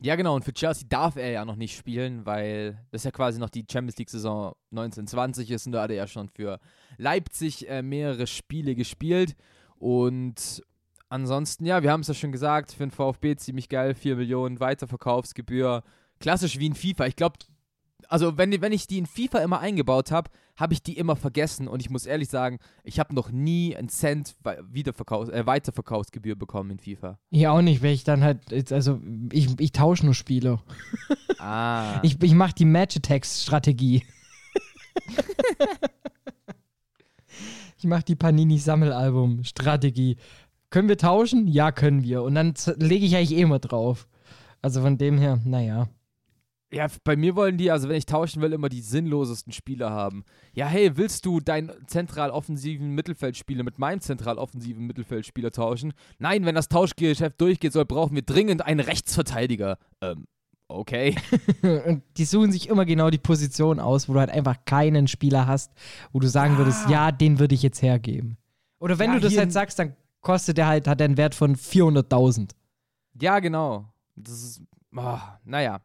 Ja, 0.00 0.14
genau. 0.14 0.34
Und 0.34 0.44
für 0.44 0.52
Chelsea 0.52 0.86
darf 0.88 1.16
er 1.16 1.30
ja 1.30 1.44
noch 1.44 1.56
nicht 1.56 1.76
spielen, 1.76 2.26
weil 2.26 2.84
das 2.90 3.04
ja 3.04 3.10
quasi 3.10 3.38
noch 3.38 3.48
die 3.48 3.64
Champions 3.70 3.96
League-Saison 3.96 4.54
1920 4.70 5.50
ist 5.50 5.66
und 5.66 5.72
da 5.72 5.82
hat 5.82 5.90
er 5.90 5.96
ja 5.96 6.06
schon 6.06 6.28
für 6.28 6.58
Leipzig 6.98 7.68
äh, 7.68 7.82
mehrere 7.82 8.26
Spiele 8.26 8.74
gespielt. 8.74 9.36
Und 9.78 10.62
ansonsten, 11.08 11.64
ja, 11.64 11.82
wir 11.82 11.90
haben 11.90 12.00
es 12.00 12.08
ja 12.08 12.14
schon 12.14 12.32
gesagt, 12.32 12.72
für 12.72 12.84
den 12.84 12.90
VfB 12.90 13.36
ziemlich 13.36 13.70
geil, 13.70 13.94
4 13.94 14.16
Millionen 14.16 14.60
Weiterverkaufsgebühr. 14.60 15.82
Klassisch 16.20 16.58
wie 16.58 16.66
in 16.66 16.74
FIFA. 16.74 17.06
Ich 17.06 17.16
glaube, 17.16 17.38
also 18.08 18.36
wenn, 18.36 18.60
wenn 18.60 18.72
ich 18.72 18.86
die 18.86 18.98
in 18.98 19.06
FIFA 19.06 19.38
immer 19.38 19.60
eingebaut 19.60 20.10
habe, 20.10 20.30
habe 20.56 20.72
ich 20.72 20.82
die 20.82 20.96
immer 20.96 21.16
vergessen 21.16 21.68
und 21.68 21.80
ich 21.80 21.90
muss 21.90 22.06
ehrlich 22.06 22.28
sagen, 22.28 22.58
ich 22.82 22.98
habe 22.98 23.14
noch 23.14 23.30
nie 23.30 23.76
einen 23.76 23.88
Cent 23.88 24.34
Wiederverkaufs 24.70 25.30
äh, 25.30 25.46
Weiterverkaufsgebühr 25.46 26.36
bekommen 26.36 26.70
in 26.70 26.78
FIFA. 26.78 27.18
Ja, 27.30 27.52
auch 27.52 27.62
nicht, 27.62 27.82
weil 27.82 27.92
ich 27.92 28.04
dann 28.04 28.22
halt, 28.22 28.72
also 28.72 29.00
ich, 29.32 29.60
ich 29.60 29.72
tausche 29.72 30.04
nur 30.04 30.14
Spiele. 30.14 30.60
Ah. 31.38 32.00
Ich, 32.02 32.20
ich 32.22 32.34
mache 32.34 32.54
die 32.54 32.64
Match-Attacks-Strategie. 32.64 34.02
ich 37.76 37.84
mache 37.84 38.04
die 38.04 38.16
Panini-Sammelalbum-Strategie. 38.16 40.16
Können 40.70 40.88
wir 40.88 40.98
tauschen? 40.98 41.46
Ja, 41.46 41.72
können 41.72 42.02
wir. 42.02 42.22
Und 42.22 42.34
dann 42.34 42.54
lege 42.78 43.04
ich 43.04 43.14
eigentlich 43.14 43.38
eh 43.38 43.42
immer 43.42 43.58
drauf. 43.58 44.08
Also 44.62 44.80
von 44.80 44.98
dem 44.98 45.18
her, 45.18 45.40
naja. 45.44 45.88
Ja, 46.76 46.88
bei 47.04 47.16
mir 47.16 47.34
wollen 47.36 47.56
die, 47.56 47.70
also 47.70 47.88
wenn 47.88 47.96
ich 47.96 48.04
tauschen 48.04 48.42
will, 48.42 48.52
immer 48.52 48.68
die 48.68 48.82
sinnlosesten 48.82 49.50
Spieler 49.50 49.90
haben. 49.90 50.24
Ja, 50.52 50.66
hey, 50.66 50.98
willst 50.98 51.24
du 51.24 51.40
deinen 51.40 51.72
zentral 51.86 52.30
offensiven 52.30 52.90
Mittelfeldspieler 52.90 53.64
mit 53.64 53.78
meinem 53.78 54.00
zentral 54.02 54.36
offensiven 54.36 54.86
Mittelfeldspieler 54.86 55.52
tauschen? 55.52 55.94
Nein, 56.18 56.44
wenn 56.44 56.54
das 56.54 56.68
Tauschgeschäft 56.68 57.40
durchgehen 57.40 57.70
soll, 57.70 57.86
brauchen 57.86 58.14
wir 58.14 58.20
dringend 58.20 58.60
einen 58.60 58.80
Rechtsverteidiger. 58.80 59.78
Ähm, 60.02 60.26
okay. 60.68 61.16
Und 61.62 62.02
die 62.18 62.26
suchen 62.26 62.52
sich 62.52 62.68
immer 62.68 62.84
genau 62.84 63.08
die 63.08 63.16
Position 63.16 63.80
aus, 63.80 64.06
wo 64.06 64.12
du 64.12 64.20
halt 64.20 64.30
einfach 64.30 64.56
keinen 64.66 65.08
Spieler 65.08 65.46
hast, 65.46 65.72
wo 66.12 66.20
du 66.20 66.28
sagen 66.28 66.54
ja. 66.54 66.58
würdest, 66.58 66.90
ja, 66.90 67.10
den 67.10 67.38
würde 67.38 67.54
ich 67.54 67.62
jetzt 67.62 67.80
hergeben. 67.80 68.36
Oder 68.80 68.98
wenn 68.98 69.12
ja, 69.12 69.18
du 69.18 69.22
das 69.22 69.38
halt 69.38 69.50
sagst, 69.50 69.78
dann 69.78 69.96
kostet 70.20 70.58
der 70.58 70.66
halt, 70.66 70.88
hat 70.88 71.00
er 71.00 71.06
einen 71.06 71.16
Wert 71.16 71.34
von 71.34 71.56
400.000. 71.56 72.50
Ja, 73.18 73.38
genau. 73.38 73.86
Das 74.14 74.42
ist, 74.42 74.60
oh, 74.94 75.18
naja 75.44 75.80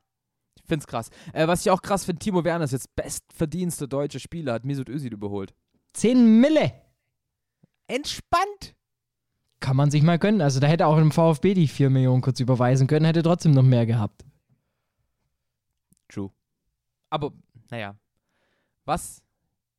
find's 0.65 0.87
krass. 0.87 1.09
Äh, 1.33 1.47
was 1.47 1.61
ich 1.61 1.71
auch 1.71 1.81
krass 1.81 2.05
finde, 2.05 2.19
Timo 2.19 2.43
Werner 2.43 2.65
ist 2.65 2.71
jetzt 2.71 2.95
bestverdienster 2.95 3.87
deutscher 3.87 4.19
Spieler, 4.19 4.53
hat 4.53 4.65
Mesut 4.65 4.89
Özil 4.89 5.13
überholt. 5.13 5.53
10 5.93 6.39
Mille. 6.39 6.73
Entspannt. 7.87 8.75
Kann 9.59 9.75
man 9.75 9.91
sich 9.91 10.01
mal 10.01 10.17
gönnen. 10.17 10.41
Also 10.41 10.59
da 10.59 10.67
hätte 10.67 10.87
auch 10.87 10.97
im 10.97 11.11
VfB 11.11 11.53
die 11.53 11.67
4 11.67 11.89
Millionen 11.89 12.21
kurz 12.21 12.39
überweisen 12.39 12.87
können, 12.87 13.05
hätte 13.05 13.23
trotzdem 13.23 13.51
noch 13.51 13.63
mehr 13.63 13.85
gehabt. 13.85 14.25
True. 16.09 16.31
Aber, 17.09 17.31
naja. 17.69 17.95
Was 18.85 19.21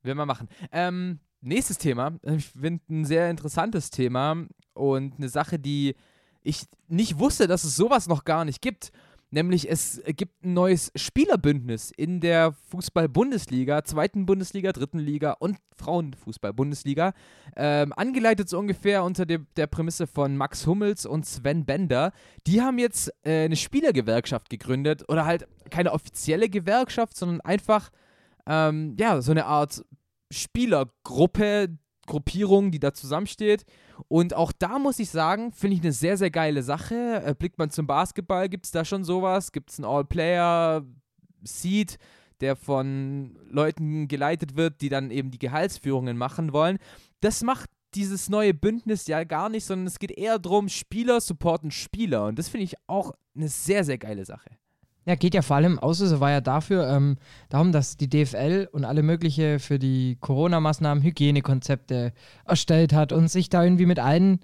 will 0.02 0.14
man 0.14 0.28
machen? 0.28 0.48
Ähm, 0.70 1.18
nächstes 1.40 1.78
Thema. 1.78 2.12
Ich 2.22 2.46
finde 2.46 2.82
ein 2.90 3.04
sehr 3.04 3.30
interessantes 3.30 3.90
Thema 3.90 4.46
und 4.74 5.16
eine 5.16 5.28
Sache, 5.28 5.58
die 5.58 5.96
ich 6.42 6.66
nicht 6.88 7.18
wusste, 7.18 7.46
dass 7.46 7.64
es 7.64 7.76
sowas 7.76 8.06
noch 8.08 8.24
gar 8.24 8.44
nicht 8.44 8.60
gibt. 8.62 8.92
Nämlich 9.34 9.70
es 9.70 10.02
gibt 10.04 10.44
ein 10.44 10.52
neues 10.52 10.92
Spielerbündnis 10.94 11.90
in 11.90 12.20
der 12.20 12.52
Fußball-Bundesliga, 12.68 13.82
zweiten 13.82 14.26
Bundesliga, 14.26 14.72
dritten 14.72 14.98
Liga 14.98 15.32
und 15.38 15.56
Frauenfußball-Bundesliga. 15.76 17.14
Ähm, 17.56 17.94
angeleitet 17.94 18.50
so 18.50 18.58
ungefähr 18.58 19.02
unter 19.04 19.24
de 19.24 19.40
der 19.56 19.66
Prämisse 19.68 20.06
von 20.06 20.36
Max 20.36 20.66
Hummels 20.66 21.06
und 21.06 21.24
Sven 21.24 21.64
Bender. 21.64 22.12
Die 22.46 22.60
haben 22.60 22.78
jetzt 22.78 23.10
äh, 23.24 23.46
eine 23.46 23.56
Spielergewerkschaft 23.56 24.50
gegründet 24.50 25.04
oder 25.08 25.24
halt 25.24 25.48
keine 25.70 25.92
offizielle 25.92 26.50
Gewerkschaft, 26.50 27.16
sondern 27.16 27.40
einfach 27.40 27.90
ähm, 28.46 28.96
ja, 28.98 29.22
so 29.22 29.30
eine 29.30 29.46
Art 29.46 29.82
Spielergruppe, 30.30 31.78
Gruppierung, 32.06 32.70
die 32.70 32.80
da 32.80 32.92
zusammensteht. 32.92 33.64
Und 34.08 34.34
auch 34.34 34.52
da 34.52 34.78
muss 34.78 34.98
ich 34.98 35.10
sagen, 35.10 35.52
finde 35.52 35.76
ich 35.76 35.82
eine 35.82 35.92
sehr, 35.92 36.16
sehr 36.16 36.30
geile 36.30 36.62
Sache. 36.62 37.22
Äh, 37.24 37.34
blickt 37.38 37.58
man 37.58 37.70
zum 37.70 37.86
Basketball, 37.86 38.48
gibt 38.48 38.66
es 38.66 38.72
da 38.72 38.84
schon 38.84 39.04
sowas? 39.04 39.52
Gibt 39.52 39.70
es 39.70 39.78
einen 39.78 39.86
All-Player-Seed, 39.86 41.98
der 42.40 42.56
von 42.56 43.38
Leuten 43.48 44.08
geleitet 44.08 44.56
wird, 44.56 44.80
die 44.80 44.88
dann 44.88 45.10
eben 45.10 45.30
die 45.30 45.38
Gehaltsführungen 45.38 46.16
machen 46.16 46.52
wollen? 46.52 46.78
Das 47.20 47.42
macht 47.42 47.70
dieses 47.94 48.28
neue 48.28 48.54
Bündnis 48.54 49.06
ja 49.06 49.24
gar 49.24 49.48
nicht, 49.48 49.64
sondern 49.64 49.86
es 49.86 49.98
geht 49.98 50.12
eher 50.12 50.38
darum, 50.38 50.68
Spieler 50.68 51.20
supporten 51.20 51.70
Spieler. 51.70 52.26
Und 52.26 52.38
das 52.38 52.48
finde 52.48 52.64
ich 52.64 52.74
auch 52.86 53.12
eine 53.34 53.48
sehr, 53.48 53.84
sehr 53.84 53.98
geile 53.98 54.24
Sache. 54.24 54.50
Ja, 55.04 55.16
geht 55.16 55.34
ja 55.34 55.42
vor 55.42 55.56
allem, 55.56 55.80
Auslöser 55.80 56.20
war 56.20 56.30
ja 56.30 56.40
dafür, 56.40 56.88
ähm, 56.88 57.16
darum, 57.48 57.72
dass 57.72 57.96
die 57.96 58.08
DFL 58.08 58.68
und 58.70 58.84
alle 58.84 59.02
mögliche 59.02 59.58
für 59.58 59.80
die 59.80 60.16
Corona-Maßnahmen 60.20 61.02
Hygienekonzepte 61.02 62.12
erstellt 62.44 62.92
hat 62.92 63.12
und 63.12 63.28
sich 63.28 63.48
da 63.48 63.64
irgendwie 63.64 63.86
mit 63.86 63.98
allen 63.98 64.40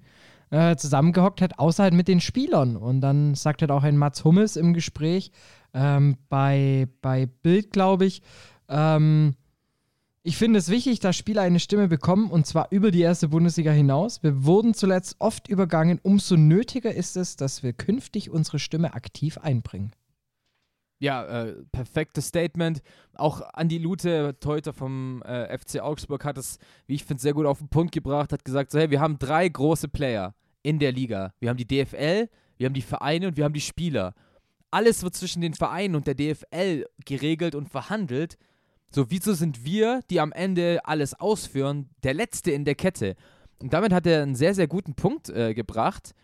äh, 0.51 0.75
zusammengehockt 0.75 1.43
hat, 1.43 1.61
außer 1.61 1.85
halt 1.85 1.95
mit 1.95 2.09
den 2.09 2.21
Spielern. 2.21 2.77
Und 2.77 3.01
dann 3.03 3.37
sagt 3.37 3.61
halt 3.61 3.71
auch 3.71 3.85
ein 3.85 3.97
Mats 3.97 4.25
Hummels 4.25 4.57
im 4.57 4.75
Gespräch 4.75 5.31
ähm, 5.75 6.17
bei, 6.29 6.89
bei 7.03 7.27
Bild, 7.27 7.71
glaube 7.71 8.07
ich, 8.07 8.23
ähm, 8.69 9.35
ich 10.25 10.37
finde 10.37 10.59
es 10.59 10.69
wichtig, 10.69 10.99
dass 10.99 11.17
Spieler 11.17 11.43
eine 11.43 11.61
Stimme 11.61 11.89
bekommen 11.89 12.31
und 12.31 12.47
zwar 12.47 12.67
über 12.71 12.91
die 12.91 13.01
erste 13.01 13.29
Bundesliga 13.29 13.71
hinaus. 13.71 14.23
Wir 14.23 14.45
wurden 14.45 14.75
zuletzt 14.75 15.17
oft 15.21 15.49
übergangen. 15.49 16.01
Umso 16.03 16.37
nötiger 16.37 16.93
ist 16.93 17.17
es, 17.17 17.37
dass 17.37 17.63
wir 17.63 17.73
künftig 17.73 18.29
unsere 18.29 18.59
Stimme 18.59 18.93
aktiv 18.95 19.39
einbringen 19.39 19.93
ja, 20.99 21.25
äh, 21.25 21.55
perfektes 21.73 22.29
Statement. 22.29 22.83
Auch 23.15 23.41
Andi 23.53 23.79
Lute, 23.79 24.37
Teuter 24.41 24.73
vom 24.73 25.23
äh, 25.23 25.57
FC 25.57 25.81
Augsburg, 25.81 26.25
hat 26.25 26.39
es, 26.39 26.59
wie 26.87 26.95
ich 26.95 27.05
finde, 27.05 27.23
sehr 27.23 27.35
gut 27.35 27.47
auf 27.47 27.59
den 27.59 27.69
Punkt 27.69 27.93
gebracht, 27.93 28.33
hat 28.33 28.45
gesagt, 28.45 28.71
so, 28.71 28.79
hey, 28.79 28.91
wir 28.91 29.01
haben 29.01 29.19
drei 29.19 29.49
große 29.49 29.89
Player 29.89 30.35
in 30.63 30.79
der 30.79 30.93
Liga. 30.93 31.33
Wir 31.41 31.51
haben 31.51 31.57
die 31.57 31.67
DFL, 31.67 32.29
wir 32.57 32.67
haben 32.67 32.75
die 32.75 32.83
Vereine 32.83 33.29
und 33.29 33.37
wir 33.37 33.45
haben 33.45 33.55
die 33.55 33.61
Spieler. 33.61 34.15
Alles 34.71 35.03
wird 35.03 35.15
zwischen 35.15 35.41
den 35.41 35.55
Vereinen 35.55 35.95
und 35.95 36.07
der 36.07 36.15
DFL 36.15 36.85
geregelt 37.05 37.55
und 37.55 37.69
verhandelt. 37.69 38.37
So, 38.91 39.11
wieso 39.11 39.35
sind 39.35 39.65
wir, 39.65 40.01
die 40.11 40.21
am 40.21 40.33
Ende 40.33 40.81
alles 40.85 41.15
ausführen, 41.15 41.91
der 42.03 42.15
Letzte 42.15 42.51
in 42.51 42.65
der 42.65 42.75
Kette? 42.75 43.17
Und 43.61 43.73
damit 43.73 43.93
hat 43.93 44.07
er 44.07 44.23
einen 44.23 44.35
sehr, 44.35 44.55
sehr 44.55 44.67
guten 44.67 44.95
Punkt 44.95 45.31
äh, 45.31 45.55
gebracht. 45.55 46.15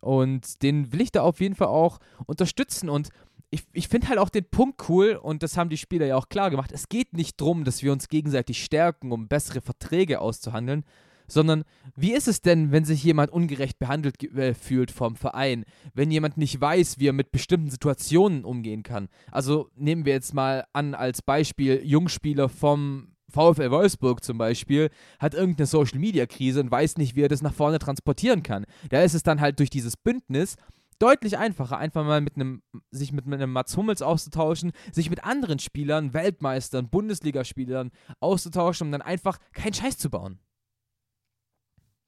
Und 0.00 0.62
den 0.62 0.92
will 0.92 1.02
ich 1.02 1.12
da 1.12 1.22
auf 1.22 1.40
jeden 1.40 1.54
Fall 1.54 1.68
auch 1.68 1.98
unterstützen. 2.26 2.88
Und 2.88 3.10
ich, 3.50 3.64
ich 3.72 3.88
finde 3.88 4.08
halt 4.08 4.18
auch 4.18 4.28
den 4.28 4.44
Punkt 4.44 4.88
cool, 4.88 5.18
und 5.20 5.42
das 5.42 5.56
haben 5.56 5.70
die 5.70 5.76
Spieler 5.76 6.06
ja 6.06 6.16
auch 6.16 6.28
klar 6.28 6.50
gemacht. 6.50 6.70
Es 6.72 6.88
geht 6.88 7.12
nicht 7.12 7.40
darum, 7.40 7.64
dass 7.64 7.82
wir 7.82 7.92
uns 7.92 8.08
gegenseitig 8.08 8.62
stärken, 8.64 9.12
um 9.12 9.28
bessere 9.28 9.60
Verträge 9.60 10.20
auszuhandeln, 10.20 10.84
sondern 11.26 11.64
wie 11.96 12.12
ist 12.12 12.28
es 12.28 12.42
denn, 12.42 12.72
wenn 12.72 12.84
sich 12.84 13.02
jemand 13.02 13.30
ungerecht 13.32 13.78
behandelt 13.78 14.22
äh, 14.34 14.54
fühlt 14.54 14.90
vom 14.90 15.16
Verein, 15.16 15.64
wenn 15.94 16.10
jemand 16.10 16.36
nicht 16.36 16.60
weiß, 16.60 16.98
wie 16.98 17.08
er 17.08 17.12
mit 17.12 17.32
bestimmten 17.32 17.70
Situationen 17.70 18.44
umgehen 18.44 18.82
kann? 18.82 19.08
Also 19.30 19.70
nehmen 19.76 20.04
wir 20.04 20.12
jetzt 20.12 20.34
mal 20.34 20.64
an 20.72 20.94
als 20.94 21.22
Beispiel 21.22 21.82
Jungspieler 21.84 22.48
vom 22.48 23.14
VfL 23.30 23.70
Wolfsburg 23.70 24.24
zum 24.24 24.38
Beispiel 24.38 24.90
hat 25.20 25.34
irgendeine 25.34 25.66
Social-Media-Krise 25.66 26.60
und 26.60 26.70
weiß 26.70 26.96
nicht, 26.96 27.14
wie 27.14 27.22
er 27.22 27.28
das 27.28 27.42
nach 27.42 27.54
vorne 27.54 27.78
transportieren 27.78 28.42
kann. 28.42 28.66
Da 28.88 29.02
ist 29.02 29.14
es 29.14 29.22
dann 29.22 29.40
halt 29.40 29.60
durch 29.60 29.70
dieses 29.70 29.96
Bündnis 29.96 30.56
deutlich 31.00 31.38
einfacher, 31.38 31.78
einfach 31.78 32.04
mal 32.04 32.20
mit 32.20 32.36
einem, 32.36 32.62
sich 32.90 33.12
mit 33.12 33.26
einem 33.26 33.52
Mats 33.52 33.76
Hummels 33.76 34.02
auszutauschen, 34.02 34.72
sich 34.92 35.10
mit 35.10 35.24
anderen 35.24 35.58
Spielern, 35.58 36.14
Weltmeistern, 36.14 36.88
Bundesligaspielern 36.88 37.90
auszutauschen, 38.20 38.86
um 38.86 38.92
dann 38.92 39.02
einfach 39.02 39.38
keinen 39.52 39.74
Scheiß 39.74 39.98
zu 39.98 40.10
bauen. 40.10 40.38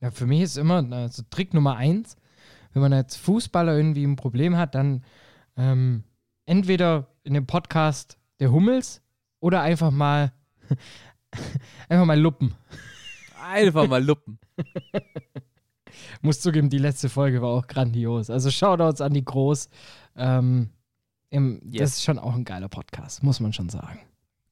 Ja, 0.00 0.10
für 0.10 0.26
mich 0.26 0.42
ist 0.42 0.58
immer 0.58 0.86
also 0.92 1.22
Trick 1.30 1.54
Nummer 1.54 1.76
eins, 1.76 2.16
wenn 2.72 2.82
man 2.82 2.92
als 2.92 3.16
Fußballer 3.16 3.76
irgendwie 3.76 4.04
ein 4.04 4.16
Problem 4.16 4.56
hat, 4.56 4.74
dann 4.74 5.04
ähm, 5.56 6.04
entweder 6.44 7.08
in 7.24 7.34
dem 7.34 7.46
Podcast 7.46 8.18
der 8.40 8.52
Hummels 8.52 9.02
oder 9.40 9.62
einfach 9.62 9.90
mal 9.90 10.32
einfach 11.88 12.04
mal 12.04 12.20
luppen. 12.20 12.54
Einfach 13.42 13.88
mal 13.88 14.02
luppen. 14.02 14.38
muss 16.20 16.40
zugeben, 16.40 16.70
die 16.70 16.78
letzte 16.78 17.08
Folge 17.08 17.42
war 17.42 17.50
auch 17.50 17.66
grandios. 17.66 18.30
Also 18.30 18.50
Shoutouts 18.50 19.00
an 19.00 19.12
die 19.12 19.24
Groß. 19.24 19.68
Ähm, 20.16 20.70
im, 21.30 21.60
yes. 21.64 21.80
Das 21.80 21.90
ist 21.94 22.04
schon 22.04 22.18
auch 22.18 22.34
ein 22.34 22.44
geiler 22.44 22.68
Podcast, 22.68 23.22
muss 23.22 23.40
man 23.40 23.52
schon 23.52 23.68
sagen. 23.68 23.98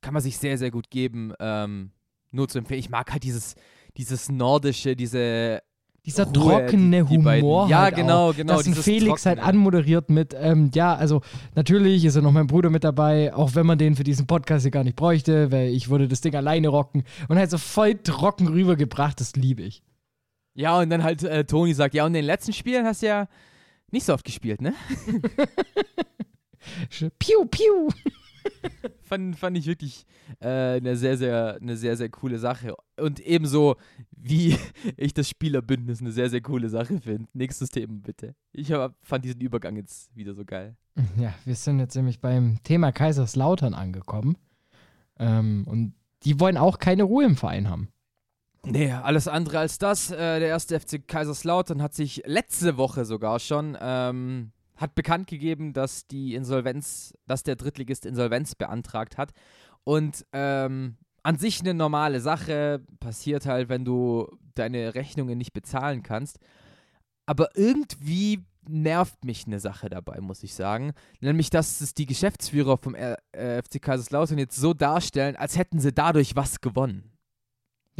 Kann 0.00 0.14
man 0.14 0.22
sich 0.22 0.38
sehr, 0.38 0.56
sehr 0.56 0.70
gut 0.70 0.90
geben. 0.90 1.32
Ähm, 1.38 1.90
nur 2.30 2.48
zu 2.48 2.58
empfehlen. 2.58 2.80
Ich 2.80 2.90
mag 2.90 3.12
halt 3.12 3.22
dieses, 3.22 3.54
dieses 3.96 4.30
nordische, 4.30 4.96
diese 4.96 5.62
dieser 6.06 6.24
Ruhe, 6.24 6.32
trockene 6.32 7.04
die, 7.04 7.18
die 7.18 7.26
Humor. 7.26 7.68
Ja, 7.68 7.82
halt 7.82 7.96
genau, 7.96 8.30
auch. 8.30 8.36
genau. 8.36 8.58
Ein 8.58 8.74
Felix 8.74 9.26
halt 9.26 9.38
trockene. 9.38 9.46
halt 9.46 9.54
anmoderiert 9.54 10.10
mit, 10.10 10.34
ähm, 10.38 10.70
ja, 10.74 10.94
also 10.94 11.20
natürlich 11.54 12.04
ist 12.04 12.16
ja 12.16 12.22
noch 12.22 12.32
mein 12.32 12.46
Bruder 12.46 12.70
mit 12.70 12.84
dabei, 12.84 13.34
auch 13.34 13.54
wenn 13.54 13.66
man 13.66 13.76
den 13.76 13.96
für 13.96 14.04
diesen 14.04 14.26
Podcast 14.26 14.62
hier 14.62 14.70
gar 14.70 14.84
nicht 14.84 14.96
bräuchte, 14.96 15.52
weil 15.52 15.68
ich 15.68 15.90
würde 15.90 16.08
das 16.08 16.20
Ding 16.22 16.34
alleine 16.34 16.68
rocken 16.68 17.04
und 17.28 17.36
halt 17.36 17.50
so 17.50 17.58
voll 17.58 17.94
trocken 17.96 18.48
rübergebracht, 18.48 19.20
das 19.20 19.36
liebe 19.36 19.62
ich. 19.62 19.82
Ja, 20.60 20.78
und 20.78 20.90
dann 20.90 21.02
halt 21.02 21.22
äh, 21.22 21.44
Toni 21.46 21.72
sagt, 21.72 21.94
ja, 21.94 22.04
und 22.04 22.10
in 22.10 22.20
den 22.20 22.26
letzten 22.26 22.52
Spielen 22.52 22.84
hast 22.84 23.00
du 23.00 23.06
ja 23.06 23.28
nicht 23.90 24.04
so 24.04 24.12
oft 24.12 24.26
gespielt, 24.26 24.60
ne? 24.60 24.74
piu, 27.18 27.46
piu. 27.46 27.88
fand, 29.02 29.38
fand 29.38 29.56
ich 29.56 29.64
wirklich 29.64 30.04
äh, 30.40 30.76
eine 30.76 30.96
sehr, 30.96 31.16
sehr, 31.16 31.56
eine 31.62 31.78
sehr, 31.78 31.96
sehr 31.96 32.10
coole 32.10 32.38
Sache. 32.38 32.74
Und 32.98 33.20
ebenso, 33.20 33.76
wie 34.10 34.54
ich 34.98 35.14
das 35.14 35.30
Spielerbündnis 35.30 36.02
eine 36.02 36.12
sehr, 36.12 36.28
sehr 36.28 36.42
coole 36.42 36.68
Sache 36.68 37.00
finde. 37.00 37.26
Nächstes 37.32 37.70
Thema 37.70 37.94
bitte. 37.94 38.34
Ich 38.52 38.70
hab, 38.70 38.94
fand 39.02 39.24
diesen 39.24 39.40
Übergang 39.40 39.76
jetzt 39.76 40.14
wieder 40.14 40.34
so 40.34 40.44
geil. 40.44 40.76
Ja, 41.16 41.32
wir 41.46 41.54
sind 41.54 41.78
jetzt 41.78 41.96
nämlich 41.96 42.20
beim 42.20 42.62
Thema 42.64 42.92
Kaiserslautern 42.92 43.72
angekommen. 43.72 44.36
Ähm, 45.18 45.64
und 45.66 45.94
die 46.24 46.38
wollen 46.38 46.58
auch 46.58 46.78
keine 46.78 47.04
Ruhe 47.04 47.24
im 47.24 47.36
Verein 47.36 47.70
haben. 47.70 47.88
Nee, 48.64 48.92
alles 48.92 49.26
andere 49.26 49.60
als 49.60 49.78
das. 49.78 50.10
Äh, 50.10 50.16
der 50.40 50.48
erste 50.48 50.78
FC 50.78 51.06
Kaiserslautern 51.06 51.82
hat 51.82 51.94
sich 51.94 52.22
letzte 52.26 52.76
Woche 52.76 53.04
sogar 53.04 53.38
schon 53.38 53.76
ähm, 53.80 54.52
hat 54.80 54.94
bekannt 54.94 55.26
gegeben, 55.26 55.72
dass 55.72 56.06
die 56.06 56.34
Insolvenz, 56.34 57.14
dass 57.26 57.42
der 57.42 57.56
Drittligist 57.56 58.06
Insolvenz 58.06 58.54
beantragt 58.54 59.18
hat. 59.18 59.32
Und 59.84 60.26
ähm, 60.32 60.96
an 61.22 61.36
sich 61.36 61.60
eine 61.60 61.74
normale 61.74 62.20
Sache, 62.20 62.82
passiert 62.98 63.44
halt, 63.44 63.68
wenn 63.68 63.84
du 63.84 64.26
deine 64.54 64.94
Rechnungen 64.94 65.36
nicht 65.36 65.52
bezahlen 65.52 66.02
kannst. 66.02 66.38
Aber 67.26 67.50
irgendwie 67.54 68.44
nervt 68.68 69.24
mich 69.24 69.46
eine 69.46 69.60
Sache 69.60 69.90
dabei, 69.90 70.20
muss 70.20 70.42
ich 70.42 70.54
sagen. 70.54 70.92
Nämlich, 71.20 71.50
dass 71.50 71.80
es 71.80 71.94
die 71.94 72.06
Geschäftsführer 72.06 72.78
vom 72.78 72.94
äh, 72.94 73.16
FC 73.62 73.82
Kaiserslautern 73.82 74.38
jetzt 74.38 74.56
so 74.56 74.72
darstellen, 74.72 75.36
als 75.36 75.58
hätten 75.58 75.78
sie 75.78 75.92
dadurch 75.92 76.36
was 76.36 76.60
gewonnen. 76.60 77.10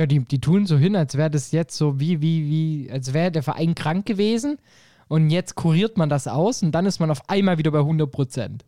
Ja, 0.01 0.07
die, 0.07 0.25
die 0.25 0.41
tun 0.41 0.65
so 0.65 0.79
hin, 0.79 0.97
als 0.97 1.19
wäre 1.19 1.31
das 1.31 1.53
jetzt 1.53 1.77
so 1.77 2.01
wie, 2.01 2.23
wie, 2.23 2.47
wie, 2.47 2.91
als 2.91 3.13
wäre 3.13 3.31
der 3.31 3.43
Verein 3.43 3.75
krank 3.75 4.07
gewesen 4.07 4.57
und 5.09 5.29
jetzt 5.29 5.57
kuriert 5.57 5.99
man 5.99 6.09
das 6.09 6.27
aus 6.27 6.63
und 6.63 6.73
dann 6.73 6.87
ist 6.87 7.01
man 7.01 7.11
auf 7.11 7.29
einmal 7.29 7.59
wieder 7.59 7.71
bei 7.71 7.81
100 7.81 8.11
Prozent. 8.11 8.65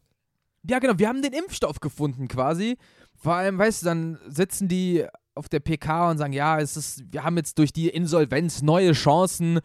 Ja, 0.69 0.79
genau, 0.79 0.99
wir 0.99 1.09
haben 1.09 1.23
den 1.23 1.33
Impfstoff 1.33 1.81
gefunden 1.81 2.29
quasi. 2.29 2.77
Vor 3.17 3.33
allem, 3.33 3.57
weißt 3.57 3.81
du, 3.81 3.87
dann 3.87 4.19
sitzen 4.29 4.69
die 4.69 5.07
auf 5.35 5.49
der 5.49 5.61
PK 5.61 6.11
und 6.11 6.19
sagen, 6.19 6.35
ja, 6.35 6.61
es 6.61 6.77
ist, 6.77 7.11
wir 7.11 7.25
haben 7.25 7.39
jetzt 7.39 7.57
durch 7.57 7.73
die 7.73 7.89
Insolvenz 7.89 8.61
neue 8.61 8.93
Chancen 8.93 9.61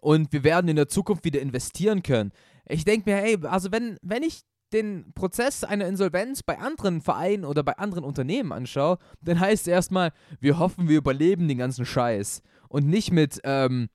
und 0.00 0.32
wir 0.32 0.42
werden 0.42 0.66
in 0.66 0.74
der 0.74 0.88
Zukunft 0.88 1.24
wieder 1.24 1.40
investieren 1.40 2.02
können. 2.02 2.32
Ich 2.68 2.84
denke 2.84 3.08
mir, 3.08 3.16
hey, 3.16 3.38
also 3.44 3.70
wenn, 3.70 3.96
wenn 4.02 4.24
ich 4.24 4.42
den 4.72 5.12
Prozess 5.14 5.64
einer 5.64 5.86
Insolvenz 5.86 6.42
bei 6.42 6.58
anderen 6.58 7.00
Vereinen 7.00 7.44
oder 7.44 7.62
bei 7.62 7.76
anderen 7.78 8.04
Unternehmen 8.04 8.52
anschaue, 8.52 8.98
dann 9.20 9.40
heißt 9.40 9.62
es 9.62 9.68
erstmal, 9.68 10.12
wir 10.40 10.58
hoffen, 10.58 10.88
wir 10.88 10.98
überleben 10.98 11.48
den 11.48 11.58
ganzen 11.58 11.86
Scheiß. 11.86 12.42
Und 12.68 12.86
nicht 12.86 13.12
mit, 13.12 13.40
ähm, 13.44 13.88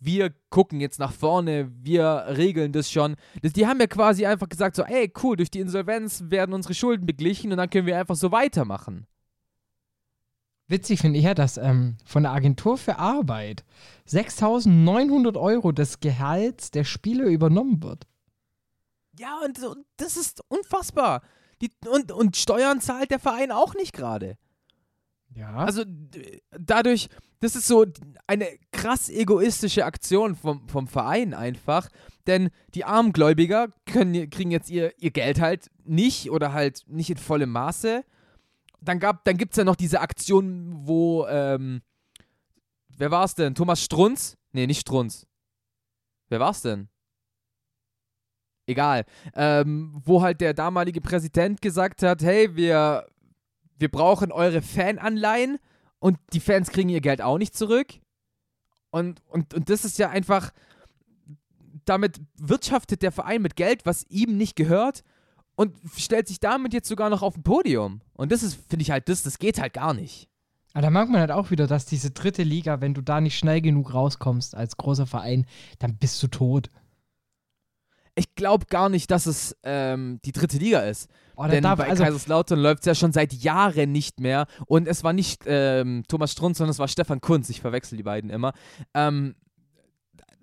wir 0.00 0.34
gucken 0.50 0.80
jetzt 0.80 0.98
nach 0.98 1.12
vorne, 1.12 1.70
wir 1.82 2.24
regeln 2.36 2.72
das 2.72 2.90
schon. 2.90 3.16
die 3.42 3.66
haben 3.66 3.80
ja 3.80 3.86
quasi 3.86 4.26
einfach 4.26 4.48
gesagt, 4.48 4.76
so, 4.76 4.82
ey, 4.82 5.12
cool, 5.22 5.36
durch 5.36 5.50
die 5.50 5.60
Insolvenz 5.60 6.24
werden 6.28 6.54
unsere 6.54 6.74
Schulden 6.74 7.06
beglichen 7.06 7.52
und 7.52 7.58
dann 7.58 7.70
können 7.70 7.86
wir 7.86 7.98
einfach 7.98 8.16
so 8.16 8.32
weitermachen. 8.32 9.06
Witzig 10.68 11.00
finde 11.00 11.18
ich 11.18 11.26
ja, 11.26 11.34
dass 11.34 11.58
ähm, 11.58 11.98
von 12.04 12.22
der 12.22 12.32
Agentur 12.32 12.78
für 12.78 12.98
Arbeit 12.98 13.64
6.900 14.08 15.38
Euro 15.38 15.70
des 15.70 16.00
Gehalts 16.00 16.70
der 16.70 16.84
Spieler 16.84 17.26
übernommen 17.26 17.82
wird. 17.82 18.06
Ja, 19.18 19.40
und, 19.44 19.62
und 19.62 19.84
das 19.96 20.16
ist 20.16 20.42
unfassbar. 20.48 21.22
Die, 21.60 21.70
und, 21.86 22.10
und 22.12 22.36
Steuern 22.36 22.80
zahlt 22.80 23.10
der 23.10 23.18
Verein 23.18 23.52
auch 23.52 23.74
nicht 23.74 23.92
gerade. 23.92 24.36
Ja. 25.34 25.54
Also 25.56 25.84
dadurch, 26.50 27.08
das 27.40 27.56
ist 27.56 27.66
so 27.66 27.86
eine 28.26 28.48
krass 28.70 29.08
egoistische 29.08 29.84
Aktion 29.84 30.34
vom, 30.34 30.68
vom 30.68 30.88
Verein 30.88 31.34
einfach. 31.34 31.88
Denn 32.26 32.50
die 32.74 32.84
Armgläubiger 32.84 33.68
können, 33.86 34.30
kriegen 34.30 34.50
jetzt 34.50 34.70
ihr, 34.70 34.92
ihr 34.98 35.10
Geld 35.10 35.40
halt 35.40 35.70
nicht 35.84 36.30
oder 36.30 36.52
halt 36.52 36.84
nicht 36.86 37.10
in 37.10 37.16
vollem 37.16 37.50
Maße. 37.50 38.04
Dann, 38.80 38.98
gab, 38.98 39.24
dann 39.24 39.36
gibt 39.36 39.52
es 39.52 39.56
ja 39.56 39.64
noch 39.64 39.76
diese 39.76 40.00
Aktion, 40.00 40.86
wo, 40.86 41.26
ähm, 41.26 41.82
wer 42.96 43.10
war 43.10 43.24
es 43.24 43.34
denn? 43.34 43.54
Thomas 43.54 43.82
Strunz? 43.82 44.36
Nee, 44.52 44.66
nicht 44.66 44.80
Strunz. 44.80 45.26
Wer 46.28 46.40
war 46.40 46.50
es 46.50 46.62
denn? 46.62 46.88
Egal. 48.66 49.04
Ähm, 49.34 50.00
wo 50.04 50.22
halt 50.22 50.40
der 50.40 50.54
damalige 50.54 51.00
Präsident 51.00 51.60
gesagt 51.60 52.02
hat, 52.02 52.22
hey, 52.22 52.54
wir, 52.56 53.06
wir 53.78 53.90
brauchen 53.90 54.30
eure 54.32 54.62
Fananleihen 54.62 55.58
und 55.98 56.18
die 56.32 56.40
Fans 56.40 56.70
kriegen 56.70 56.88
ihr 56.88 57.00
Geld 57.00 57.22
auch 57.22 57.38
nicht 57.38 57.56
zurück. 57.56 57.88
Und, 58.90 59.20
und, 59.28 59.54
und 59.54 59.70
das 59.70 59.84
ist 59.84 59.98
ja 59.98 60.10
einfach, 60.10 60.52
damit 61.84 62.20
wirtschaftet 62.36 63.02
der 63.02 63.12
Verein 63.12 63.42
mit 63.42 63.56
Geld, 63.56 63.84
was 63.84 64.04
ihm 64.08 64.36
nicht 64.36 64.54
gehört 64.54 65.02
und 65.56 65.76
stellt 65.96 66.28
sich 66.28 66.40
damit 66.40 66.72
jetzt 66.72 66.88
sogar 66.88 67.10
noch 67.10 67.22
auf 67.22 67.36
ein 67.36 67.42
Podium. 67.42 68.00
Und 68.14 68.32
das 68.32 68.42
ist, 68.42 68.54
finde 68.68 68.82
ich 68.82 68.90
halt, 68.90 69.08
das, 69.08 69.22
das 69.22 69.38
geht 69.38 69.60
halt 69.60 69.72
gar 69.74 69.94
nicht. 69.94 70.28
Aber 70.72 70.82
da 70.82 70.90
merkt 70.90 71.10
man 71.10 71.20
halt 71.20 71.30
auch 71.30 71.50
wieder, 71.50 71.66
dass 71.66 71.84
diese 71.84 72.10
dritte 72.10 72.42
Liga, 72.42 72.80
wenn 72.80 72.94
du 72.94 73.02
da 73.02 73.20
nicht 73.20 73.36
schnell 73.36 73.60
genug 73.60 73.92
rauskommst 73.92 74.54
als 74.54 74.76
großer 74.76 75.06
Verein, 75.06 75.46
dann 75.78 75.96
bist 75.96 76.22
du 76.22 76.28
tot. 76.28 76.70
Ich 78.14 78.34
glaube 78.34 78.66
gar 78.66 78.88
nicht, 78.88 79.10
dass 79.10 79.26
es 79.26 79.56
ähm, 79.62 80.20
die 80.24 80.32
dritte 80.32 80.58
Liga 80.58 80.80
ist. 80.80 81.08
Oh, 81.36 81.46
Denn 81.46 81.62
darf, 81.62 81.78
bei 81.78 81.88
also, 81.88 82.04
Kaiserslautern 82.04 82.58
läuft 82.58 82.80
es 82.80 82.86
ja 82.86 82.94
schon 82.94 83.12
seit 83.12 83.32
Jahren 83.32 83.90
nicht 83.90 84.20
mehr. 84.20 84.46
Und 84.66 84.86
es 84.86 85.02
war 85.02 85.14
nicht 85.14 85.44
ähm, 85.46 86.02
Thomas 86.08 86.32
Strunz, 86.32 86.58
sondern 86.58 86.72
es 86.72 86.78
war 86.78 86.88
Stefan 86.88 87.22
Kunz. 87.22 87.48
Ich 87.48 87.62
verwechsel 87.62 87.96
die 87.96 88.02
beiden 88.02 88.28
immer. 88.28 88.52
Ähm, 88.92 89.34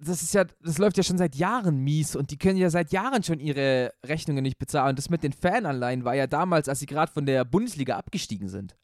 das 0.01 0.23
ist 0.23 0.33
ja, 0.33 0.45
das 0.63 0.77
läuft 0.77 0.97
ja 0.97 1.03
schon 1.03 1.17
seit 1.17 1.35
Jahren 1.35 1.77
mies 1.79 2.15
und 2.15 2.31
die 2.31 2.37
können 2.37 2.57
ja 2.57 2.69
seit 2.69 2.91
Jahren 2.91 3.21
schon 3.21 3.39
ihre 3.39 3.91
Rechnungen 4.05 4.43
nicht 4.43 4.57
bezahlen. 4.57 4.95
Das 4.95 5.09
mit 5.09 5.23
den 5.23 5.33
Fananleihen 5.33 6.05
war 6.05 6.15
ja 6.15 6.25
damals, 6.25 6.69
als 6.69 6.79
sie 6.79 6.85
gerade 6.85 7.11
von 7.11 7.25
der 7.25 7.45
Bundesliga 7.45 7.97
abgestiegen 7.97 8.47
sind. 8.49 8.75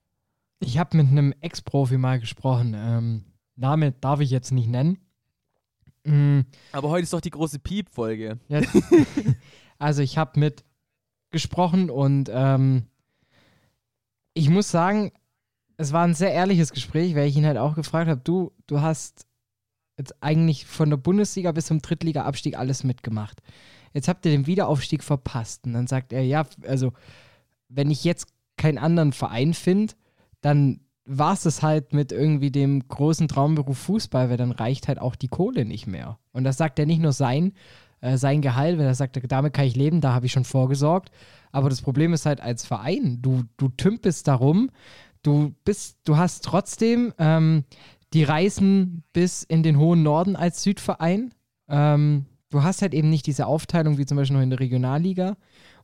ich 0.60 0.78
habe 0.78 0.98
mit 0.98 1.08
einem 1.08 1.34
Ex-Profi 1.41 1.98
mal 1.98 2.19
gesprochen. 2.19 2.74
Ähm, 2.76 3.26
Name 3.56 3.93
darf 3.93 4.19
ich 4.19 4.30
jetzt 4.30 4.52
nicht 4.52 4.69
nennen. 4.69 5.05
Mm, 6.06 6.41
Aber 6.72 6.89
heute 6.89 7.04
ist 7.04 7.13
doch 7.13 7.22
die 7.22 7.32
große 7.32 7.60
Piep-Folge. 7.60 8.39
Ja, 8.48 8.62
also 9.80 10.02
ich 10.02 10.18
habe 10.18 10.39
mit 10.39 10.63
gesprochen 11.32 11.89
und 11.89 12.30
ähm, 12.32 12.84
ich 14.34 14.50
muss 14.50 14.70
sagen, 14.70 15.12
es 15.78 15.91
war 15.91 16.06
ein 16.06 16.13
sehr 16.13 16.32
ehrliches 16.32 16.72
Gespräch, 16.72 17.15
weil 17.15 17.28
ich 17.28 17.36
ihn 17.36 17.46
halt 17.46 17.58
auch 17.58 17.76
gefragt 17.76 18.10
habe, 18.10 18.22
du, 18.24 18.52
du 18.68 18.82
hast 18.82 19.26
jetzt 19.98 20.22
eigentlich 20.22 20.65
von 20.65 20.89
der 20.89 20.98
Bundesliga 20.98 21.52
bis 21.52 21.68
zum 21.68 21.82
Drittliga-Abstieg 21.82 22.58
alles 22.58 22.84
mitgemacht. 22.84 23.41
Jetzt 23.94 24.08
habt 24.08 24.26
ihr 24.26 24.32
den 24.32 24.48
Wiederaufstieg 24.48 25.04
verpasst. 25.04 25.65
Und 25.65 25.74
dann 25.74 25.88
sagt 25.88 26.13
er, 26.13 26.22
ja, 26.22 26.46
also 26.65 26.94
wenn 27.70 27.91
ich 27.91 28.04
jetzt 28.04 28.28
keinen 28.58 28.78
anderen 28.78 29.13
Verein 29.13 29.54
finde, 29.54 29.94
dann 30.41 30.82
war 31.06 31.34
es 31.34 31.44
das 31.44 31.62
halt 31.62 31.94
mit 31.94 32.12
irgendwie 32.12 32.52
dem 32.52 32.88
großen 32.88 33.28
Traumberuf 33.28 33.78
Fußball, 33.78 34.30
weil 34.30 34.38
dann 34.38 34.52
reicht 34.52 34.88
halt 34.88 35.00
auch 35.00 35.15
die 35.15 35.28
Kohle 35.28 35.65
nicht 35.65 35.88
mehr. 35.88 36.18
Und 36.32 36.44
das 36.44 36.58
sagt 36.58 36.80
er 36.80 36.86
nicht 36.86 37.02
nur 37.02 37.13
sein, 37.13 37.54
äh, 38.02 38.18
sein 38.18 38.41
Gehalt, 38.41 38.78
weil 38.78 38.86
er 38.86 38.96
sagt, 38.96 39.20
damit 39.32 39.54
kann 39.54 39.65
ich 39.65 39.76
leben, 39.76 40.02
da 40.02 40.13
habe 40.13 40.26
ich 40.26 40.32
schon 40.32 40.46
vorgesorgt. 40.46 41.12
Aber 41.52 41.70
das 41.70 41.82
Problem 41.82 42.13
ist 42.13 42.26
halt 42.26 42.41
als 42.41 42.65
Verein, 42.65 43.20
du, 43.22 43.44
du 43.58 43.70
tümpelst 43.70 44.28
darum, 44.28 44.72
du 45.22 45.54
bist, 45.63 46.00
du 46.06 46.18
hast 46.18 46.44
trotzdem 46.44 47.13
ähm, 47.18 47.63
die 48.13 48.24
Reisen 48.24 49.04
bis 49.13 49.44
in 49.44 49.63
den 49.63 49.78
hohen 49.78 50.04
Norden 50.04 50.36
als 50.36 50.63
Südverein. 50.63 51.34
Ähm, 51.68 52.26
du 52.56 52.63
hast 52.63 52.82
halt 52.82 52.94
eben 52.94 53.10
nicht 53.10 53.28
diese 53.28 53.48
Aufteilung 53.48 53.98
wie 53.98 54.06
zum 54.06 54.18
Beispiel 54.18 54.38
noch 54.38 54.44
in 54.44 54.50
der 54.50 54.60
Regionalliga. 54.60 55.36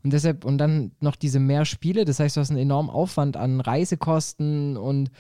Und 0.04 0.14
deshalb, 0.14 0.46
und 0.46 0.58
dann 0.58 0.92
noch 1.00 1.16
diese 1.16 1.40
mehr 1.40 1.66
Spiele, 1.66 2.06
das 2.06 2.20
heißt, 2.20 2.38
du 2.38 2.42
hast 2.42 2.50
einen 2.50 2.60
enormen 2.60 2.90
Aufwand 2.90 3.38
an 3.38 3.60
Reisekosten 3.60 4.78
und 4.78 5.12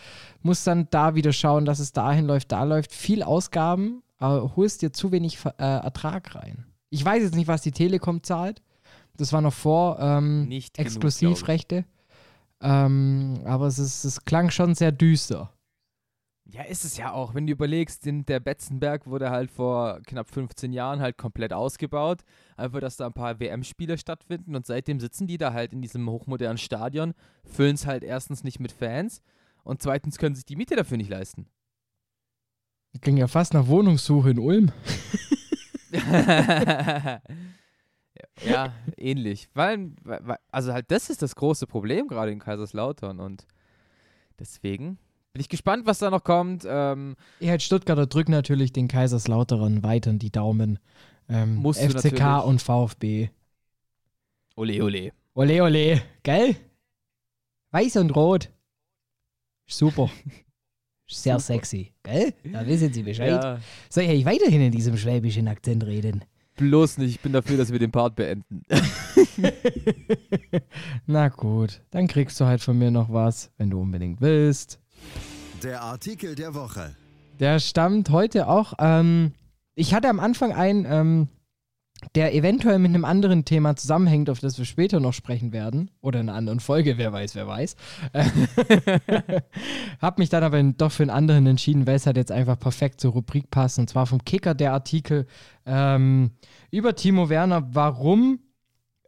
musst 0.41 0.65
dann 0.65 0.87
da 0.89 1.13
wieder 1.13 1.33
schauen, 1.33 1.65
dass 1.65 1.79
es 1.79 1.91
dahin 1.91 2.25
läuft, 2.25 2.51
da 2.51 2.63
läuft. 2.63 2.93
Viel 2.93 3.21
Ausgaben, 3.21 4.01
aber 4.17 4.55
holst 4.55 4.81
dir 4.81 4.91
zu 4.91 5.11
wenig 5.11 5.37
äh, 5.45 5.51
Ertrag 5.63 6.33
rein. 6.35 6.65
Ich 6.89 7.03
weiß 7.03 7.21
jetzt 7.21 7.35
nicht, 7.35 7.47
was 7.47 7.61
die 7.61 7.71
Telekom 7.71 8.23
zahlt. 8.23 8.61
Das 9.17 9.33
war 9.33 9.41
noch 9.41 9.53
vor 9.53 9.99
ähm, 9.99 10.49
Exklusivrechte. 10.77 11.85
ähm, 12.61 13.41
aber 13.45 13.67
es, 13.67 13.77
ist, 13.77 14.03
es 14.05 14.23
klang 14.25 14.49
schon 14.49 14.73
sehr 14.73 14.91
düster. 14.91 15.51
Ja, 16.53 16.63
ist 16.63 16.83
es 16.83 16.97
ja 16.97 17.13
auch. 17.13 17.33
Wenn 17.33 17.47
du 17.47 17.53
überlegst, 17.53 18.05
der 18.05 18.41
Betzenberg 18.41 19.07
wurde 19.07 19.29
halt 19.29 19.49
vor 19.51 20.01
knapp 20.05 20.29
15 20.29 20.73
Jahren 20.73 20.99
halt 20.99 21.17
komplett 21.17 21.53
ausgebaut. 21.53 22.23
Einfach, 22.57 22.81
dass 22.81 22.97
da 22.97 23.05
ein 23.05 23.13
paar 23.13 23.39
WM-Spiele 23.39 23.97
stattfinden 23.97 24.53
und 24.55 24.65
seitdem 24.65 24.99
sitzen 24.99 25.27
die 25.27 25.37
da 25.37 25.53
halt 25.53 25.71
in 25.71 25.81
diesem 25.81 26.09
hochmodernen 26.09 26.57
Stadion, 26.57 27.13
füllen 27.45 27.75
es 27.75 27.85
halt 27.85 28.03
erstens 28.03 28.43
nicht 28.43 28.59
mit 28.59 28.73
Fans 28.73 29.21
und 29.63 29.81
zweitens 29.81 30.17
können 30.17 30.35
sich 30.35 30.43
die 30.43 30.57
Miete 30.57 30.75
dafür 30.75 30.97
nicht 30.97 31.09
leisten. 31.09 31.47
Das 32.91 32.99
ging 33.01 33.15
ja 33.15 33.27
fast 33.27 33.53
nach 33.53 33.67
Wohnungssuche 33.67 34.31
in 34.31 34.39
Ulm. 34.39 34.73
ja, 38.43 38.73
ähnlich. 38.97 39.47
Weil, 39.53 39.93
weil, 40.03 40.37
also 40.51 40.73
halt, 40.73 40.91
das 40.91 41.09
ist 41.09 41.21
das 41.21 41.35
große 41.35 41.65
Problem 41.65 42.09
gerade 42.09 42.33
in 42.33 42.39
Kaiserslautern 42.39 43.21
und 43.21 43.47
deswegen 44.37 44.99
bin 45.33 45.41
ich 45.41 45.49
gespannt, 45.49 45.85
was 45.85 45.99
da 45.99 46.09
noch 46.09 46.23
kommt. 46.23 46.65
Ähm, 46.67 47.15
Ich 47.39 47.49
halt 47.49 47.61
Stuttgarter 47.61 48.05
drücken 48.07 48.31
natürlich 48.31 48.73
den 48.73 48.87
Kaiserslauterern 48.87 49.83
weiter 49.83 50.13
die 50.13 50.31
Daumen. 50.31 50.79
Ähm, 51.29 51.63
FCK 51.63 52.43
und 52.45 52.61
VfB. 52.61 53.29
ole, 54.55 54.83
ole. 54.83 55.11
Ole, 55.33 55.63
ole, 55.63 56.01
gell? 56.23 56.55
Weiß 57.71 57.95
und 57.95 58.09
rot. 58.15 58.49
Super. 59.67 60.09
Sehr 61.07 61.39
sexy, 61.39 61.93
gell? 62.03 62.33
Da 62.51 62.65
wissen 62.67 62.91
Sie 62.91 63.03
Bescheid. 63.03 63.29
Ja, 63.43 63.59
Soll 63.89 64.03
ich 64.03 64.25
weiterhin 64.25 64.61
in 64.61 64.71
diesem 64.71 64.97
schwäbischen 64.97 65.47
Akzent 65.47 65.85
reden? 65.85 66.25
bloß 66.57 66.97
nicht. 66.99 67.11
Ich 67.11 67.19
bin 67.21 67.31
dafür, 67.31 67.57
dass 67.57 67.71
wir 67.71 67.79
den 67.79 67.91
Part 67.91 68.15
beenden. 68.15 68.61
Na 71.07 71.29
gut, 71.29 71.81
dann 71.91 72.07
kriegst 72.07 72.39
du 72.39 72.45
halt 72.45 72.61
von 72.61 72.77
mir 72.77 72.91
noch 72.91 73.11
was, 73.11 73.51
wenn 73.57 73.69
du 73.69 73.79
unbedingt 73.81 74.21
willst. 74.21 74.79
Der 75.63 75.81
Artikel 75.81 76.35
der 76.35 76.55
Woche. 76.55 76.95
Der 77.39 77.59
stammt 77.59 78.09
heute 78.09 78.47
auch. 78.47 78.73
Ähm, 78.79 79.33
ich 79.75 79.93
hatte 79.93 80.09
am 80.09 80.19
Anfang 80.19 80.53
einen, 80.53 80.85
ähm, 80.87 81.27
der 82.15 82.33
eventuell 82.33 82.79
mit 82.79 82.89
einem 82.89 83.05
anderen 83.05 83.45
Thema 83.45 83.75
zusammenhängt, 83.75 84.29
auf 84.29 84.39
das 84.39 84.57
wir 84.57 84.65
später 84.65 84.99
noch 84.99 85.13
sprechen 85.13 85.53
werden. 85.53 85.91
Oder 86.01 86.19
in 86.19 86.29
einer 86.29 86.37
anderen 86.37 86.59
Folge, 86.59 86.97
wer 86.97 87.13
weiß, 87.13 87.35
wer 87.35 87.47
weiß. 87.47 87.75
Hab 90.01 90.17
mich 90.17 90.29
dann 90.29 90.43
aber 90.43 90.61
doch 90.63 90.91
für 90.91 91.03
einen 91.03 91.09
anderen 91.09 91.45
entschieden, 91.47 91.85
weil 91.85 91.95
es 91.95 92.05
halt 92.05 92.17
jetzt 92.17 92.31
einfach 92.31 92.59
perfekt 92.59 92.99
zur 92.99 93.13
Rubrik 93.13 93.49
passt. 93.51 93.79
Und 93.79 93.89
zwar 93.89 94.07
vom 94.07 94.23
Kicker 94.25 94.53
der 94.53 94.73
Artikel 94.73 95.27
ähm, 95.65 96.31
über 96.71 96.95
Timo 96.95 97.29
Werner, 97.29 97.69
warum 97.73 98.39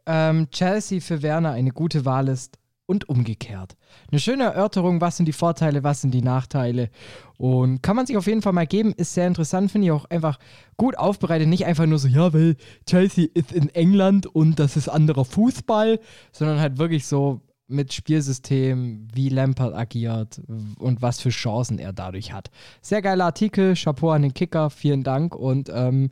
ähm, 0.06 0.50
Chelsea 0.50 1.00
für 1.00 1.22
Werner 1.22 1.52
eine 1.52 1.70
gute 1.70 2.04
Wahl 2.04 2.28
ist 2.28 2.58
und 2.86 3.08
umgekehrt. 3.08 3.76
Eine 4.10 4.20
schöne 4.20 4.44
Erörterung, 4.44 5.00
was 5.00 5.16
sind 5.16 5.26
die 5.26 5.32
Vorteile, 5.32 5.84
was 5.84 6.02
sind 6.02 6.12
die 6.12 6.22
Nachteile. 6.22 6.90
Und 7.38 7.82
kann 7.82 7.96
man 7.96 8.06
sich 8.06 8.16
auf 8.16 8.26
jeden 8.26 8.42
Fall 8.42 8.52
mal 8.52 8.66
geben, 8.66 8.92
ist 8.92 9.14
sehr 9.14 9.26
interessant, 9.26 9.70
finde 9.70 9.86
ich 9.86 9.92
auch 9.92 10.04
einfach 10.06 10.38
gut 10.76 10.98
aufbereitet. 10.98 11.48
Nicht 11.48 11.64
einfach 11.66 11.86
nur 11.86 11.98
so, 11.98 12.08
ja, 12.08 12.32
weil 12.32 12.56
Chelsea 12.86 13.26
ist 13.32 13.52
in 13.52 13.68
England 13.70 14.26
und 14.26 14.58
das 14.58 14.76
ist 14.76 14.88
anderer 14.88 15.24
Fußball, 15.24 15.98
sondern 16.32 16.60
halt 16.60 16.78
wirklich 16.78 17.06
so 17.06 17.40
mit 17.66 17.94
Spielsystem, 17.94 19.08
wie 19.14 19.30
Lampard 19.30 19.74
agiert 19.74 20.42
und 20.78 21.00
was 21.00 21.20
für 21.20 21.30
Chancen 21.30 21.78
er 21.78 21.94
dadurch 21.94 22.32
hat. 22.32 22.50
Sehr 22.82 23.00
geiler 23.00 23.24
Artikel, 23.24 23.74
Chapeau 23.74 24.10
an 24.10 24.22
den 24.22 24.34
Kicker, 24.34 24.68
vielen 24.68 25.02
Dank 25.02 25.34
und 25.34 25.70
ähm, 25.72 26.10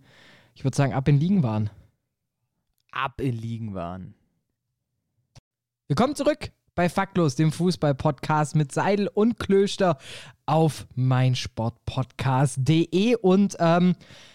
ich 0.55 0.65
würde 0.65 0.77
sagen, 0.77 0.95
ab 0.95 1.09
in 1.09 1.21
Ligen 1.21 1.43
waren. 1.43 1.69
Ab 2.91 3.21
in 3.21 3.37
Ligen 3.37 3.75
waren. 3.75 4.15
Willkommen 5.89 6.15
zurück 6.15 6.53
bei 6.75 6.89
Faktlos, 6.89 7.37
dem 7.37 7.53
Fußball-Podcast 7.53 8.57
mit 8.57 8.73
Seidel 8.73 9.09
und 9.09 9.39
Klöster 9.39 9.99
auf 10.47 10.87
meinsportpodcast.de. 10.95 13.17
Und 13.17 13.57
ähm, 13.59 13.95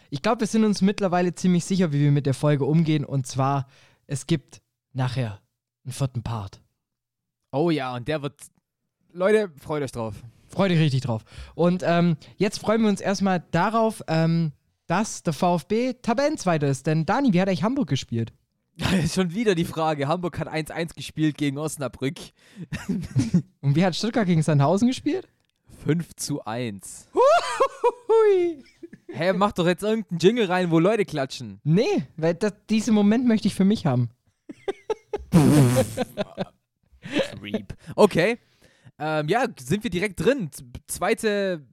ich 0.10 0.22
glaube, 0.22 0.42
wir 0.42 0.48
sind 0.48 0.64
uns 0.64 0.82
mittlerweile 0.82 1.36
ziemlich 1.36 1.66
sicher, 1.66 1.92
wie 1.92 2.00
wir 2.00 2.12
mit 2.12 2.26
der 2.26 2.34
Folge 2.34 2.66
umgehen. 2.66 3.06
Und 3.06 3.28
zwar, 3.28 3.68
es 4.06 4.28
gibt 4.28 4.62
nachher 4.94 5.42
einen 5.84 5.94
vierten 5.94 6.24
Part. 6.24 6.62
Oh 7.52 7.70
ja, 7.70 7.96
und 7.96 8.08
der 8.08 8.22
wird. 8.22 8.40
Leute, 9.14 9.52
freut 9.60 9.84
euch 9.84 9.92
drauf. 9.92 10.16
Freu 10.48 10.70
dich 10.70 10.80
richtig 10.80 11.02
drauf. 11.02 11.24
Und 11.56 11.84
ähm, 11.86 12.18
jetzt 12.38 12.60
freuen 12.60 12.82
wir 12.82 12.90
uns 12.90 13.02
erstmal 13.02 13.44
darauf, 13.52 14.04
ähm, 14.08 14.54
dass 14.86 15.24
der 15.24 15.34
VfB 15.34 15.94
Tabellenzweiter 16.02 16.68
ist. 16.68 16.88
Denn 16.88 17.06
Dani, 17.06 17.34
wie 17.34 17.42
hat 17.42 17.48
eigentlich 17.48 17.64
Hamburg 17.64 17.90
gespielt? 17.90 18.32
Schon 19.12 19.34
wieder 19.34 19.56
die 19.56 19.66
Frage. 19.66 20.08
Hamburg 20.08 20.40
hat 20.40 20.48
1-1 20.48 20.96
gespielt 20.96 21.38
gegen 21.38 21.58
Osnabrück. 21.58 22.18
Und 23.62 23.76
wie 23.76 23.84
hat 23.84 23.96
Stuttgart 23.96 24.26
gegen 24.28 24.44
Sandhausen 24.44 24.88
gespielt? 24.88 25.28
5 25.86 26.16
zu 26.16 26.46
1. 26.46 27.10
Hui. 27.14 28.64
Hä, 29.08 29.14
hey, 29.14 29.34
mach 29.34 29.54
doch 29.54 29.66
jetzt 29.66 29.84
irgendeinen 29.84 30.20
Jingle 30.20 30.46
rein, 30.46 30.72
wo 30.72 30.80
Leute 30.80 31.06
klatschen. 31.06 31.60
Nee, 31.64 32.04
weil 32.18 32.36
das, 32.36 32.54
diesen 32.70 32.94
Moment 32.94 33.26
möchte 33.26 33.48
ich 33.48 33.56
für 33.56 33.66
mich 33.66 33.86
haben. 33.86 34.10
Creep. 37.40 37.74
Okay. 37.96 38.38
Ähm, 39.00 39.28
ja, 39.28 39.46
sind 39.60 39.84
wir 39.84 39.92
direkt 39.92 40.24
drin. 40.24 40.50
Zweite, 40.88 41.66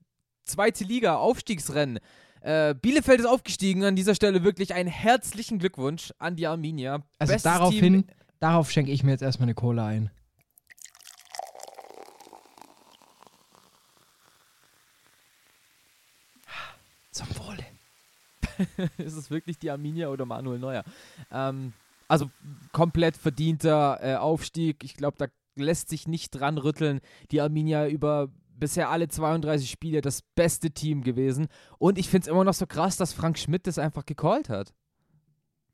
zweite 0.45 0.85
Liga, 0.85 1.17
Aufstiegsrennen. 1.17 1.99
Äh, 2.45 2.75
Bielefeld 2.75 3.21
ist 3.21 3.27
aufgestiegen. 3.27 3.85
An 3.85 3.97
dieser 3.97 4.15
Stelle 4.15 4.45
wirklich 4.45 4.75
einen 4.75 4.91
herzlichen 4.91 5.59
Glückwunsch 5.59 6.13
an 6.19 6.37
die 6.37 6.47
Arminia. 6.47 7.03
Also 7.19 7.33
Bestes 7.33 7.51
daraufhin, 7.51 8.05
darauf 8.39 8.71
schenke 8.71 8.93
ich 8.93 9.03
mir 9.03 9.13
jetzt 9.13 9.23
erstmal 9.23 9.47
eine 9.47 9.55
Cola 9.55 9.87
ein. 9.87 10.11
Zum 17.13 17.29
Wohle. 17.39 17.65
ist 18.99 19.17
es 19.17 19.31
wirklich 19.31 19.59
die 19.59 19.71
Arminia 19.71 20.11
oder 20.11 20.27
Manuel 20.27 20.59
Neuer? 20.59 20.85
Ähm, 21.33 21.73
also 22.09 22.31
komplett 22.73 23.17
verdienter 23.17 24.01
äh, 24.03 24.17
Aufstieg. 24.17 24.85
Ich 24.85 24.99
glaube, 24.99 25.17
da 25.17 25.29
lässt 25.57 25.89
sich 25.89 26.07
nicht 26.07 26.33
dran 26.33 26.59
rütteln. 26.59 27.01
Die 27.31 27.41
Arminia 27.41 27.89
über 27.89 28.29
bisher 28.65 28.89
alle 28.89 29.09
32 29.09 29.71
Spiele 29.71 30.01
das 30.01 30.23
beste 30.35 30.71
Team 30.71 31.03
gewesen. 31.03 31.49
Und 31.79 31.99
ich 31.99 32.09
finde 32.09 32.25
es 32.25 32.29
immer 32.29 32.45
noch 32.45 32.55
so 32.55 32.67
krass, 32.67 32.97
dass 32.97 33.13
Frank 33.13 33.39
Schmidt 33.39 33.67
das 33.67 33.79
einfach 33.79 34.07
gecallt 34.07 34.49
hat. 34.49 34.73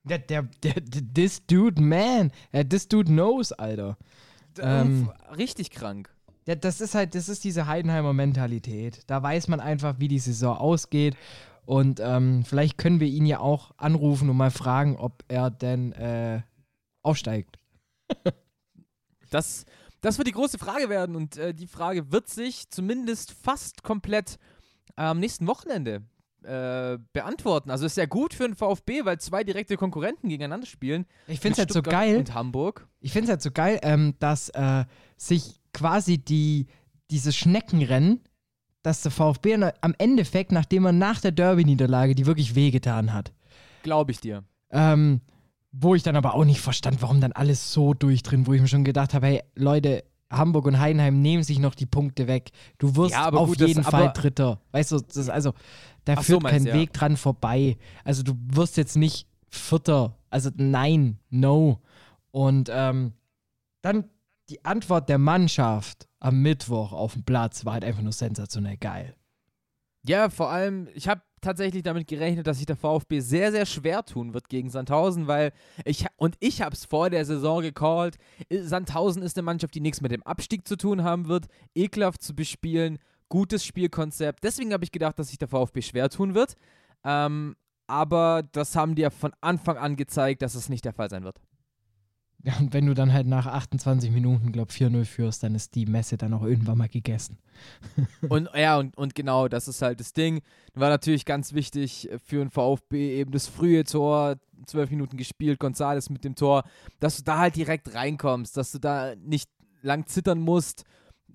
Der, 0.03 0.19
der, 0.19 0.49
der, 0.65 0.75
this 1.15 1.47
dude, 1.47 1.81
man. 1.81 2.33
This 2.69 2.89
dude 2.89 3.13
knows, 3.13 3.53
Alter. 3.53 3.97
Ähm, 4.59 5.13
richtig 5.37 5.71
krank. 5.71 6.11
Ja, 6.49 6.57
das 6.57 6.81
ist 6.81 6.97
halt, 6.97 7.15
das 7.15 7.29
ist 7.29 7.45
diese 7.45 7.69
Heidenheimer 7.69 8.13
Mentalität. 8.13 9.05
Da 9.07 9.23
weiß 9.23 9.47
man 9.47 9.61
einfach, 9.61 10.01
wie 10.01 10.09
die 10.09 10.19
Saison 10.19 10.57
ausgeht. 10.57 11.17
Und 11.65 12.01
ähm, 12.01 12.45
vielleicht 12.45 12.77
können 12.77 12.99
wir 12.99 13.07
ihn 13.07 13.25
ja 13.25 13.39
auch 13.39 13.71
anrufen 13.77 14.29
und 14.29 14.37
mal 14.37 14.51
fragen, 14.51 14.97
ob 14.97 15.23
er 15.29 15.49
denn 15.49 15.93
äh, 15.93 16.43
aufsteigt. 17.03 17.57
das, 19.31 19.65
das 20.01 20.19
wird 20.19 20.29
die 20.29 20.33
große 20.33 20.59
Frage 20.59 20.89
werden 20.89 21.17
und 21.17 21.37
äh, 21.37 21.55
die 21.55 21.67
Frage 21.67 22.13
wird 22.13 22.29
sich 22.29 22.71
zumindest 22.71 23.33
fast 23.33 23.83
komplett 23.83 24.39
am 24.97 25.19
nächsten 25.19 25.47
Wochenende 25.47 26.03
äh, 26.43 26.99
beantworten. 27.13 27.71
Also 27.71 27.87
ist 27.87 27.97
ja 27.97 28.07
gut 28.07 28.35
für 28.35 28.45
den 28.45 28.55
VfB, 28.55 29.05
weil 29.05 29.19
zwei 29.21 29.45
direkte 29.45 29.77
Konkurrenten 29.77 30.29
gegeneinander 30.29 30.67
spielen. 30.67 31.07
Ich 31.27 31.41
finde 31.41 31.55
es 31.55 31.59
halt 31.59 31.73
so 31.73 31.83
geil. 31.83 32.17
Und 32.17 32.35
Hamburg. 32.35 32.87
Ich 33.01 33.13
finde 33.13 33.25
es 33.25 33.31
halt 33.31 33.43
so 33.43 33.51
geil, 33.51 33.79
ähm, 33.83 34.15
dass 34.19 34.49
äh, 34.51 34.85
sich 35.17 35.61
quasi 35.73 36.19
die, 36.19 36.67
dieses 37.11 37.37
Schneckenrennen, 37.37 38.21
dass 38.83 39.03
der 39.03 39.11
VfB 39.11 39.55
am 39.81 39.95
Endeffekt, 39.99 40.53
nachdem 40.53 40.87
er 40.87 40.93
nach 40.93 41.21
der 41.21 41.33
Derby-Niederlage, 41.33 42.15
die 42.15 42.25
wirklich 42.27 42.55
wehgetan 42.55 43.13
hat. 43.13 43.33
Glaube 43.83 44.13
ich 44.13 44.21
dir. 44.21 44.45
Ähm, 44.71 45.21
wo 45.73 45.95
ich 45.95 46.03
dann 46.03 46.17
aber 46.17 46.35
auch 46.35 46.45
nicht 46.45 46.61
verstand, 46.61 47.03
warum 47.03 47.21
dann 47.21 47.33
alles 47.33 47.73
so 47.73 47.95
durchdrin, 47.95 48.47
wo 48.47 48.53
ich 48.53 48.61
mir 48.61 48.69
schon 48.69 48.85
gedacht 48.85 49.15
habe, 49.15 49.27
hey, 49.27 49.43
Leute, 49.55 50.05
Hamburg 50.31 50.67
und 50.67 50.79
Heidenheim 50.79 51.21
nehmen 51.21 51.43
sich 51.43 51.59
noch 51.59 51.75
die 51.75 51.87
Punkte 51.87 52.29
weg. 52.29 52.51
Du 52.79 52.95
wirst 52.97 53.13
ja, 53.13 53.31
auf 53.31 53.49
gut, 53.49 53.61
jeden 53.61 53.83
das, 53.83 53.91
Fall 53.91 54.13
Dritter. 54.13 54.61
Weißt 54.71 54.93
du, 54.93 55.01
das, 55.01 55.29
also 55.29 55.55
da 56.05 56.15
Ach 56.17 56.23
führt 56.23 56.43
so, 56.43 56.49
kein 56.49 56.65
ja. 56.65 56.75
Weg 56.75 56.93
dran 56.93 57.17
vorbei. 57.17 57.77
Also 58.05 58.23
du 58.23 58.35
wirst 58.53 58.77
jetzt 58.77 58.97
nicht 58.97 59.27
Vierter. 59.49 60.17
Also 60.29 60.51
nein, 60.55 61.19
no. 61.31 61.81
Und 62.31 62.71
ähm, 62.73 63.13
dann 63.83 64.05
die 64.49 64.65
Antwort 64.65 65.09
der 65.09 65.19
Mannschaft 65.19 66.09
am 66.21 66.43
Mittwoch 66.43 66.93
auf 66.93 67.15
dem 67.15 67.25
Platz 67.25 67.65
war 67.65 67.75
halt 67.75 67.85
einfach 67.85 68.03
nur 68.03 68.13
sensationell 68.13 68.77
geil. 68.77 69.17
Ja, 70.07 70.31
vor 70.31 70.51
allem, 70.51 70.89
ich 70.95 71.09
habe 71.09 71.23
tatsächlich 71.41 71.83
damit 71.83 72.07
gerechnet, 72.07 72.47
dass 72.47 72.59
sich 72.59 72.67
der 72.67 72.77
VfB 72.77 73.21
sehr, 73.21 73.53
sehr 73.53 73.67
schwer 73.67 74.05
tun 74.05 74.35
wird 74.35 74.49
gegen 74.49 74.71
Sandhausen, 74.71 75.27
weil 75.27 75.53
ich, 75.85 76.07
und 76.17 76.37
ich 76.41 76.63
habe 76.63 76.75
es 76.75 76.85
vor 76.85 77.11
der 77.11 77.25
Saison 77.25 77.63
gecallt, 77.63 78.17
Sandhausen 78.51 79.23
ist 79.23 79.37
eine 79.37 79.45
Mannschaft, 79.45 79.75
die 79.75 79.81
nichts 79.81 80.01
mit 80.01 80.13
dem 80.13 80.23
Abstieg 80.23 80.67
zu 80.67 80.77
tun 80.77 81.03
haben 81.03 81.29
wird, 81.29 81.47
ekelhaft 81.75 82.23
zu 82.23 82.35
bespielen, 82.35 82.99
gutes 83.29 83.65
Spielkonzept. 83.65 84.45
Deswegen 84.45 84.73
habe 84.73 84.85
ich 84.85 84.93
gedacht, 84.93 85.19
dass 85.19 85.29
sich 85.29 85.39
der 85.39 85.49
VfB 85.49 85.83
schwer 85.83 86.11
tun 86.11 86.35
wird. 86.35 86.55
Ähm, 87.05 87.57
aber 87.87 88.45
das 88.53 88.77
haben 88.77 88.95
die 88.95 89.03
ja 89.03 89.11
von 89.11 89.33
Anfang 89.41 89.77
an 89.77 89.97
gezeigt, 89.97 90.43
dass 90.43 90.55
es 90.55 90.69
nicht 90.69 90.85
der 90.85 90.93
Fall 90.93 91.11
sein 91.11 91.25
wird. 91.25 91.41
Ja, 92.43 92.57
und 92.59 92.73
wenn 92.73 92.87
du 92.87 92.95
dann 92.95 93.13
halt 93.13 93.27
nach 93.27 93.47
28 93.47 94.11
Minuten, 94.11 94.51
glaub 94.51 94.71
4-0 94.71 95.05
führst, 95.05 95.43
dann 95.43 95.55
ist 95.55 95.75
die 95.75 95.85
Messe 95.85 96.17
dann 96.17 96.33
auch 96.33 96.43
irgendwann 96.43 96.79
mal 96.79 96.89
gegessen. 96.89 97.39
und 98.31 98.49
ja, 98.55 98.79
und, 98.79 98.97
und 98.97 99.15
genau, 99.15 99.49
das 99.49 99.69
ist 99.69 99.83
halt 99.83 100.01
das 100.01 100.15
Ding. 100.15 100.41
War 100.75 100.89
natürlich 100.89 101.27
ganz 101.27 101.53
wichtig 101.53 102.09
für 102.25 102.39
den 102.39 102.51
VfB 102.51 103.19
eben 103.19 103.33
das 103.33 103.47
frühe 103.47 103.85
Tor, 103.85 104.37
zwölf 104.67 104.91
Minuten 104.91 105.19
gespielt, 105.19 105.61
Gonzales 105.61 106.09
mit 106.09 106.25
dem 106.25 106.35
Tor, 106.35 106.65
dass 106.99 107.19
du 107.19 107.25
da 107.25 107.39
halt 107.39 107.57
direkt 107.57 107.95
reinkommst, 107.95 108.57
dass 108.57 108.73
du 108.73 108.79
da 108.79 109.15
nicht 109.17 109.51
lang 109.83 110.07
zittern 110.07 110.41
musst, 110.41 110.85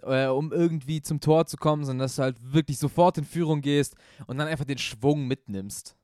äh, 0.02 0.28
um 0.28 0.52
irgendwie 0.52 1.02
zum 1.02 1.20
Tor 1.20 1.46
zu 1.46 1.58
kommen, 1.58 1.86
sondern 1.86 2.06
dass 2.06 2.16
du 2.16 2.24
halt 2.24 2.38
wirklich 2.42 2.80
sofort 2.80 3.20
in 3.20 3.26
Führung 3.26 3.62
gehst 3.62 3.96
und 4.26 4.38
dann 4.38 4.48
einfach 4.48 4.66
den 4.66 4.78
Schwung 4.80 5.28
mitnimmst. 5.28 5.96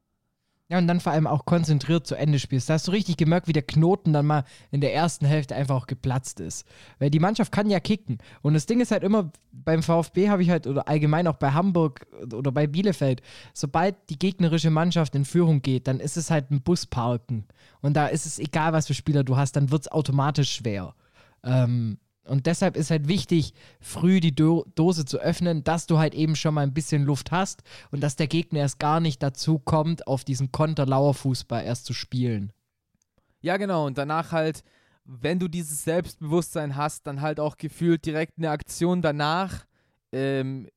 Ja, 0.72 0.78
und 0.78 0.88
dann 0.88 1.02
vor 1.02 1.12
allem 1.12 1.28
auch 1.28 1.44
konzentriert 1.44 2.08
zu 2.08 2.16
Ende 2.16 2.40
spielst. 2.40 2.70
Da 2.70 2.76
hast 2.76 2.88
du 2.88 2.94
richtig 2.94 3.18
gemerkt, 3.18 3.50
wie 3.50 3.52
der 3.52 3.62
Knoten 3.62 4.14
dann 4.14 4.26
mal 4.26 4.46
in 4.72 4.80
der 4.80 4.94
ersten 4.94 5.26
Hälfte 5.26 5.54
einfach 5.54 5.76
auch 5.76 5.86
geplatzt 5.86 6.40
ist. 6.40 6.66
Weil 6.98 7.10
die 7.10 7.20
Mannschaft 7.20 7.52
kann 7.52 7.70
ja 7.70 7.82
kicken. 7.82 8.20
Und 8.42 8.54
das 8.54 8.68
Ding 8.68 8.80
ist 8.80 8.92
halt 8.92 9.04
immer, 9.04 9.34
beim 9.52 9.84
VfB 9.84 10.30
habe 10.30 10.44
ich 10.44 10.50
halt, 10.50 10.68
oder 10.68 10.88
allgemein 10.88 11.28
auch 11.28 11.36
bei 11.36 11.52
Hamburg 11.52 12.08
oder 12.34 12.54
bei 12.54 12.68
Bielefeld, 12.68 13.22
sobald 13.54 13.98
die 14.10 14.18
gegnerische 14.18 14.70
Mannschaft 14.70 15.14
in 15.14 15.26
Führung 15.26 15.62
geht, 15.62 15.88
dann 15.88 16.00
ist 16.00 16.16
es 16.16 16.32
halt 16.32 16.52
ein 16.52 16.62
Busparken. 16.62 17.44
Und 17.82 17.98
da 17.98 18.08
ist 18.08 18.26
es 18.26 18.40
egal, 18.40 18.72
was 18.72 18.88
für 18.88 18.94
Spieler 18.94 19.26
du 19.26 19.36
hast, 19.36 19.58
dann 19.58 19.72
wird 19.72 19.82
es 19.82 19.92
automatisch 19.92 20.54
schwer. 20.54 20.96
Ähm, 21.44 21.98
und 22.24 22.46
deshalb 22.46 22.78
ist 22.78 22.92
halt 22.92 23.08
wichtig, 23.08 23.54
früh 23.80 24.20
die 24.20 24.36
Do 24.36 24.66
Dose 24.76 25.06
zu 25.06 25.20
öffnen, 25.20 25.64
dass 25.64 25.88
du 25.88 25.98
halt 25.98 26.14
eben 26.14 26.36
schon 26.36 26.54
mal 26.54 26.62
ein 26.62 26.74
bisschen 26.74 27.04
Luft 27.04 27.32
hast 27.32 27.64
und 27.92 28.02
dass 28.02 28.16
der 28.16 28.28
Gegner 28.28 28.60
erst 28.60 28.80
gar 28.80 29.00
nicht 29.00 29.24
dazu 29.24 29.60
kommt, 29.60 30.08
auf 30.08 30.24
diesen 30.24 30.52
Konter-Lauerfußball 30.52 31.64
erst 31.64 31.86
zu 31.86 31.94
spielen. 31.94 32.54
Ja, 33.42 33.58
genau. 33.58 33.88
Und 33.88 33.98
danach 33.98 34.32
halt, 34.32 34.64
wenn 35.04 35.40
du 35.40 35.48
dieses 35.48 35.84
Selbstbewusstsein 35.84 36.76
hast, 36.76 37.08
dann 37.08 37.22
halt 37.22 37.40
auch 37.40 37.58
gefühlt 37.58 38.06
direkt 38.06 38.38
eine 38.38 38.52
Aktion 38.52 39.02
danach, 39.02 39.66
ähm, 40.12 40.68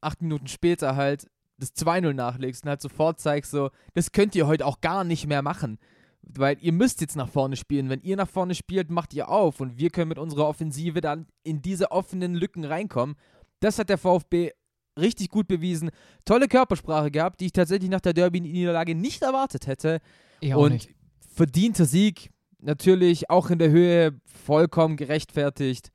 acht 0.00 0.22
Minuten 0.22 0.48
später 0.48 0.96
halt 0.96 1.28
das 1.58 1.74
2-0 1.76 2.14
nachlegst 2.14 2.64
und 2.64 2.70
halt 2.70 2.82
sofort 2.82 3.20
zeigst 3.20 3.52
so, 3.52 3.70
das 3.94 4.10
könnt 4.10 4.34
ihr 4.34 4.48
heute 4.48 4.66
auch 4.66 4.80
gar 4.80 5.04
nicht 5.04 5.28
mehr 5.28 5.42
machen. 5.42 5.78
Weil 6.26 6.56
ihr 6.60 6.72
müsst 6.72 7.00
jetzt 7.00 7.16
nach 7.16 7.28
vorne 7.28 7.56
spielen. 7.56 7.88
Wenn 7.90 8.00
ihr 8.00 8.16
nach 8.16 8.28
vorne 8.28 8.54
spielt, 8.54 8.90
macht 8.90 9.14
ihr 9.14 9.28
auf. 9.28 9.60
Und 9.60 9.78
wir 9.78 9.90
können 9.90 10.08
mit 10.08 10.18
unserer 10.18 10.48
Offensive 10.48 11.00
dann 11.00 11.26
in 11.42 11.62
diese 11.62 11.90
offenen 11.90 12.34
Lücken 12.34 12.64
reinkommen. 12.64 13.16
Das 13.60 13.78
hat 13.78 13.88
der 13.88 13.98
VfB 13.98 14.50
richtig 14.98 15.28
gut 15.28 15.46
bewiesen. 15.48 15.90
Tolle 16.24 16.48
Körpersprache 16.48 17.10
gehabt, 17.10 17.40
die 17.40 17.46
ich 17.46 17.52
tatsächlich 17.52 17.90
nach 17.90 18.00
der 18.00 18.12
Derby-Niederlage 18.14 18.94
nicht 18.94 19.22
erwartet 19.22 19.66
hätte. 19.66 20.00
Ich 20.40 20.54
Und 20.54 20.72
nicht. 20.72 20.94
verdienter 21.34 21.84
Sieg. 21.84 22.30
Natürlich 22.60 23.28
auch 23.28 23.50
in 23.50 23.58
der 23.58 23.70
Höhe 23.70 24.18
vollkommen 24.24 24.96
gerechtfertigt. 24.96 25.90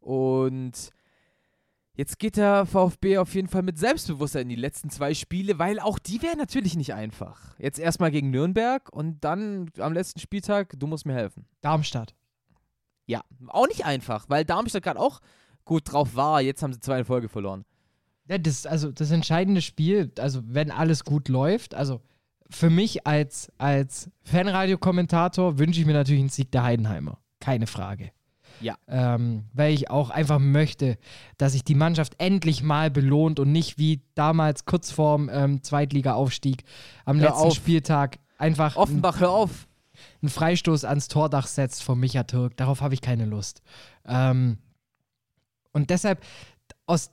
Und 0.00 0.90
Jetzt 1.94 2.18
geht 2.18 2.38
der 2.38 2.64
VfB 2.64 3.18
auf 3.18 3.34
jeden 3.34 3.48
Fall 3.48 3.62
mit 3.62 3.78
Selbstbewusstsein 3.78 4.42
in 4.42 4.48
die 4.48 4.56
letzten 4.56 4.88
zwei 4.88 5.12
Spiele, 5.12 5.58
weil 5.58 5.78
auch 5.78 5.98
die 5.98 6.22
wären 6.22 6.38
natürlich 6.38 6.74
nicht 6.74 6.94
einfach. 6.94 7.54
Jetzt 7.58 7.78
erstmal 7.78 8.10
gegen 8.10 8.30
Nürnberg 8.30 8.90
und 8.92 9.22
dann 9.22 9.70
am 9.78 9.92
letzten 9.92 10.18
Spieltag, 10.18 10.74
du 10.78 10.86
musst 10.86 11.04
mir 11.04 11.12
helfen. 11.12 11.44
Darmstadt. 11.60 12.14
Ja, 13.04 13.22
auch 13.48 13.66
nicht 13.68 13.84
einfach, 13.84 14.24
weil 14.28 14.44
Darmstadt 14.46 14.84
gerade 14.84 15.00
auch 15.00 15.20
gut 15.64 15.92
drauf 15.92 16.16
war. 16.16 16.40
Jetzt 16.40 16.62
haben 16.62 16.72
sie 16.72 16.80
zwei 16.80 17.00
in 17.00 17.04
Folge 17.04 17.28
verloren. 17.28 17.66
Ja, 18.26 18.38
das, 18.38 18.64
also 18.64 18.90
das 18.90 19.10
entscheidende 19.10 19.60
Spiel, 19.60 20.12
also 20.18 20.40
wenn 20.46 20.70
alles 20.70 21.04
gut 21.04 21.28
läuft, 21.28 21.74
also 21.74 22.00
für 22.48 22.70
mich 22.70 23.06
als, 23.06 23.52
als 23.58 24.10
Fanradiokommentator 24.22 25.58
wünsche 25.58 25.80
ich 25.80 25.86
mir 25.86 25.92
natürlich 25.92 26.20
einen 26.20 26.28
Sieg 26.30 26.50
der 26.52 26.62
Heidenheimer. 26.62 27.18
Keine 27.40 27.66
Frage. 27.66 28.12
Ja. 28.60 28.76
Ähm, 28.88 29.44
weil 29.52 29.74
ich 29.74 29.90
auch 29.90 30.10
einfach 30.10 30.38
möchte, 30.38 30.98
dass 31.38 31.52
sich 31.52 31.64
die 31.64 31.74
Mannschaft 31.74 32.14
endlich 32.18 32.62
mal 32.62 32.90
belohnt 32.90 33.40
und 33.40 33.52
nicht 33.52 33.78
wie 33.78 34.02
damals 34.14 34.64
kurz 34.64 34.90
vorm 34.90 35.30
ähm, 35.32 35.62
Zweitliga-Aufstieg 35.62 36.64
am 37.04 37.18
hör 37.18 37.28
letzten 37.28 37.48
auf. 37.48 37.54
Spieltag 37.54 38.18
einfach. 38.38 38.76
Offenbach, 38.76 39.20
hör 39.20 39.30
auf! 39.30 39.68
Einen 40.20 40.30
Freistoß 40.30 40.84
ans 40.84 41.08
Tordach 41.08 41.46
setzt 41.46 41.82
von 41.82 41.98
Micha 41.98 42.24
Türk. 42.24 42.56
Darauf 42.56 42.80
habe 42.80 42.94
ich 42.94 43.00
keine 43.00 43.24
Lust. 43.24 43.62
Ähm, 44.06 44.58
und 45.72 45.90
deshalb, 45.90 46.22
aus 46.86 47.10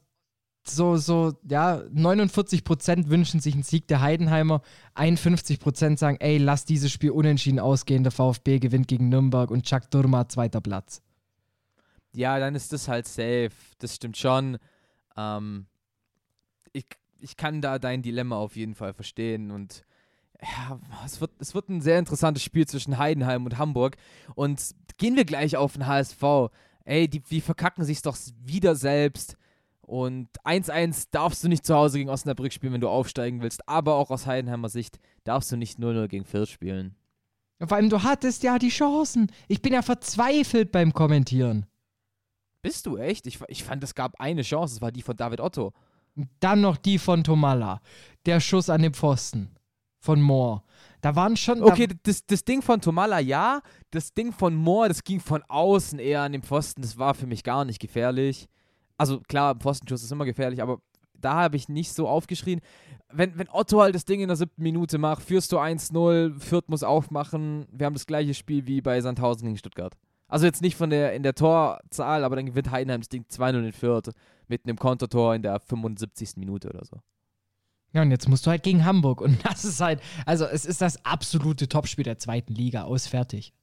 so, 0.68 0.98
so, 0.98 1.34
ja, 1.50 1.82
49% 1.94 3.10
wünschen 3.10 3.40
sich 3.40 3.54
einen 3.54 3.64
Sieg 3.64 3.88
der 3.88 4.02
Heidenheimer, 4.02 4.62
51% 4.96 5.98
sagen, 5.98 6.18
ey, 6.20 6.38
lass 6.38 6.66
dieses 6.66 6.92
Spiel 6.92 7.12
unentschieden 7.12 7.60
ausgehen, 7.60 8.04
der 8.04 8.12
VfB 8.12 8.60
gewinnt 8.60 8.88
gegen 8.88 9.10
Nürnberg 9.10 9.50
und 9.52 9.64
Chuck 9.64 9.90
Durma 9.90 10.28
zweiter 10.28 10.62
Platz. 10.62 11.02
Ja, 12.14 12.39
dann 12.39 12.55
ist 12.55 12.74
das 12.74 12.88
halt 12.88 13.07
safe. 13.07 13.51
Das 13.80 13.95
stimmt 13.95 14.18
schon. 14.18 14.57
Ähm, 15.16 15.68
ich, 16.74 16.86
ich 17.20 17.38
kann 17.38 17.62
da 17.62 17.80
dein 17.80 18.01
Dilemma 18.01 18.38
auf 18.38 18.55
jeden 18.55 18.76
Fall 18.76 18.93
verstehen 18.93 19.51
und 19.51 19.84
ja, 20.41 20.80
es 21.05 21.20
wird, 21.20 21.32
es 21.39 21.53
wird 21.53 21.70
ein 21.70 21.82
sehr 21.82 21.99
interessantes 21.99 22.43
Spiel 22.43 22.66
zwischen 22.66 22.97
Heidenheim 22.97 23.45
und 23.45 23.57
Hamburg. 23.57 23.97
Und 24.36 24.74
gehen 24.97 25.16
wir 25.16 25.26
gleich 25.26 25.57
auf 25.57 25.74
den 25.74 25.86
HSV. 25.86 26.24
Ey, 26.86 27.10
die, 27.10 27.20
die 27.20 27.41
verkacken 27.41 27.84
sich 27.84 28.01
doch 28.01 28.18
wieder 28.41 28.76
selbst. 28.76 29.36
Und 29.82 30.30
1-1 30.45 31.07
darfst 31.12 31.43
du 31.43 31.49
nicht 31.49 31.66
zu 31.66 31.76
Hause 31.76 31.97
gegen 31.97 32.10
Osnabrück 32.10 32.53
spielen, 32.53 32.74
wenn 32.74 32.82
du 32.82 32.89
aufsteigen 32.89 33.41
willst. 33.41 33.68
Aber 33.68 33.95
auch 33.95 34.12
aus 34.12 34.28
Heidenheimer 34.28 34.70
Sicht 34.70 34.99
darfst 35.24 35.51
du 35.51 35.57
nicht 35.57 35.80
0-0 35.80 36.07
gegen 36.07 36.26
Fürth 36.26 36.49
spielen. 36.49 36.95
Vor 37.60 37.76
allem, 37.76 37.89
du 37.89 38.03
hattest 38.03 38.43
ja 38.43 38.57
die 38.60 38.70
Chancen. 38.70 39.32
Ich 39.47 39.62
bin 39.62 39.74
ja 39.74 39.82
verzweifelt 39.82 40.72
beim 40.72 40.93
Kommentieren. 40.93 41.66
Bist 42.62 42.86
du 42.86 42.97
echt? 42.97 43.28
Ich, 43.28 43.39
ich 43.47 43.64
fand, 43.64 43.84
es 43.84 43.95
gab 43.95 44.20
eine 44.20 44.41
Chance. 44.41 44.76
Es 44.76 44.82
war 44.82 44.91
die 44.91 45.01
von 45.01 45.16
David 45.16 45.39
Otto. 45.41 45.74
Dann 46.39 46.62
noch 46.62 46.78
die 46.78 46.97
von 46.97 47.24
Tomalla. 47.24 47.82
Der 48.26 48.39
Schuss 48.39 48.70
an 48.70 48.82
den 48.82 48.93
Pfosten 48.93 49.55
von 49.99 50.22
Moore. 50.22 50.64
Da 51.01 51.16
waren 51.16 51.38
schon. 51.38 51.62
Okay, 51.64 51.88
das, 52.03 52.26
das 52.26 52.43
Ding 52.43 52.62
von 52.62 52.82
Tomala 52.82 53.20
ja. 53.20 53.62
Das 53.91 54.14
Ding 54.14 54.34
von 54.34 54.55
Moore, 54.55 54.89
das 54.89 55.03
ging 55.03 55.20
von 55.20 55.43
außen 55.47 55.99
eher 55.99 56.22
an 56.22 56.34
den 56.34 56.41
Pfosten. 56.41 56.82
Das 56.82 56.97
war 56.97 57.14
für 57.14 57.28
mich 57.28 57.43
gar 57.43 57.64
nicht 57.64 57.80
gefährlich 57.80 58.49
also 58.99 59.22
klar, 59.22 59.55
Pfostenschuss 59.55 60.03
ist 60.03 60.12
immer 60.12 60.26
gefährlich, 60.26 60.62
aber 60.62 60.82
da 61.14 61.36
habe 61.36 61.55
ich 61.55 61.70
nicht 61.70 61.93
so 61.93 62.07
aufgeschrien. 62.07 62.60
Wenn, 63.12 63.38
wenn 63.39 63.49
Otto 63.49 63.82
halt 63.82 63.95
das 63.95 64.05
Ding 64.05 64.20
in 64.20 64.28
der 64.28 64.36
siebten 64.36 64.62
Minute 64.62 64.97
macht, 64.97 65.24
führst 65.24 65.51
du 65.51 65.57
1-0, 65.57 66.39
Fürth 66.39 66.68
muss 66.68 66.84
aufmachen. 66.84 67.66
Wir 67.72 67.86
haben 67.86 67.93
das 67.93 68.05
gleiche 68.05 68.34
Spiel 68.34 68.68
wie 68.68 68.82
bei 68.82 68.99
Sandhausen 69.01 69.45
gegen 69.47 69.57
Stuttgart. 69.57 69.95
Also 70.30 70.46
jetzt 70.46 70.62
nicht 70.62 70.76
von 70.76 70.90
der 70.90 71.14
in 71.14 71.24
der 71.24 71.36
Torzahl, 71.36 72.24
aber 72.24 72.36
dann 72.36 72.46
gewinnt 72.46 72.72
Heidenheim 72.72 73.02
das 73.02 73.10
Ding 73.10 73.26
2-0 73.30 73.66
in 73.66 73.74
Fürth 73.74 74.12
mit 74.48 74.66
einem 74.66 74.78
Kontertor 74.78 75.36
in 75.36 75.42
der 75.42 75.60
75. 75.60 76.38
Minute 76.38 76.70
oder 76.70 76.86
so. 76.86 77.02
Ja, 77.92 78.04
und 78.04 78.12
jetzt 78.12 78.30
musst 78.30 78.46
du 78.46 78.52
halt 78.52 78.64
gegen 78.64 78.86
Hamburg. 78.86 79.22
Und 79.22 79.44
das 79.46 79.66
ist 79.66 79.82
halt, 79.82 80.02
also 80.26 80.46
es 80.46 80.66
ist 80.66 80.82
das 80.82 81.04
absolute 81.06 81.68
Topspiel 81.68 82.04
der 82.04 82.20
zweiten 82.20 82.54
Liga. 82.54 82.84
Aus, 82.84 83.08
fertig. 83.08 83.54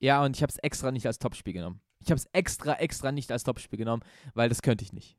Ja, 0.00 0.24
und 0.24 0.36
ich 0.36 0.42
habe 0.42 0.50
es 0.50 0.58
extra 0.58 0.92
nicht 0.92 1.06
als 1.06 1.18
Topspiel 1.18 1.54
genommen. 1.54 1.80
Ich 2.00 2.10
habe 2.10 2.18
es 2.18 2.26
extra, 2.32 2.74
extra 2.74 3.10
nicht 3.10 3.32
als 3.32 3.42
Topspiel 3.42 3.78
genommen, 3.78 4.02
weil 4.34 4.48
das 4.48 4.62
könnte 4.62 4.84
ich 4.84 4.92
nicht. 4.92 5.16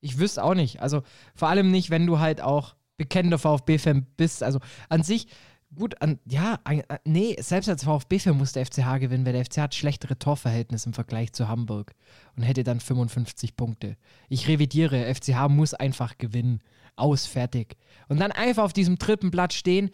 Ich 0.00 0.18
wüsste 0.18 0.44
auch 0.44 0.54
nicht. 0.54 0.80
Also 0.80 1.02
vor 1.34 1.48
allem 1.48 1.70
nicht, 1.70 1.90
wenn 1.90 2.06
du 2.06 2.18
halt 2.18 2.40
auch 2.40 2.76
bekennender 2.96 3.38
VfB-Fan 3.38 4.06
bist. 4.16 4.42
Also 4.42 4.60
an 4.88 5.02
sich, 5.02 5.26
gut, 5.74 6.00
an, 6.00 6.18
ja, 6.24 6.58
an, 6.64 6.82
nee, 7.04 7.36
selbst 7.40 7.68
als 7.68 7.84
VfB-Fan 7.84 8.36
muss 8.36 8.52
der 8.52 8.66
FCH 8.66 8.98
gewinnen, 9.00 9.26
weil 9.26 9.32
der 9.32 9.44
FCH 9.44 9.58
hat 9.58 9.74
schlechtere 9.74 10.18
Torverhältnis 10.18 10.86
im 10.86 10.92
Vergleich 10.92 11.32
zu 11.32 11.48
Hamburg 11.48 11.92
und 12.36 12.42
hätte 12.42 12.64
dann 12.64 12.80
55 12.80 13.56
Punkte. 13.56 13.96
Ich 14.28 14.48
revidiere, 14.48 15.12
FCH 15.14 15.48
muss 15.48 15.74
einfach 15.74 16.18
gewinnen. 16.18 16.60
Aus, 16.96 17.26
fertig. 17.26 17.76
Und 18.08 18.20
dann 18.20 18.30
einfach 18.30 18.62
auf 18.62 18.72
diesem 18.72 18.98
dritten 18.98 19.30
Blatt 19.30 19.52
stehen, 19.52 19.90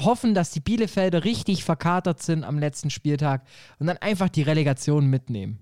hoffen, 0.00 0.34
dass 0.34 0.50
die 0.50 0.60
Bielefelder 0.60 1.24
richtig 1.24 1.64
verkatert 1.64 2.22
sind 2.22 2.44
am 2.44 2.58
letzten 2.58 2.90
Spieltag 2.90 3.46
und 3.78 3.86
dann 3.86 3.98
einfach 3.98 4.28
die 4.28 4.42
Relegation 4.42 5.06
mitnehmen. 5.06 5.60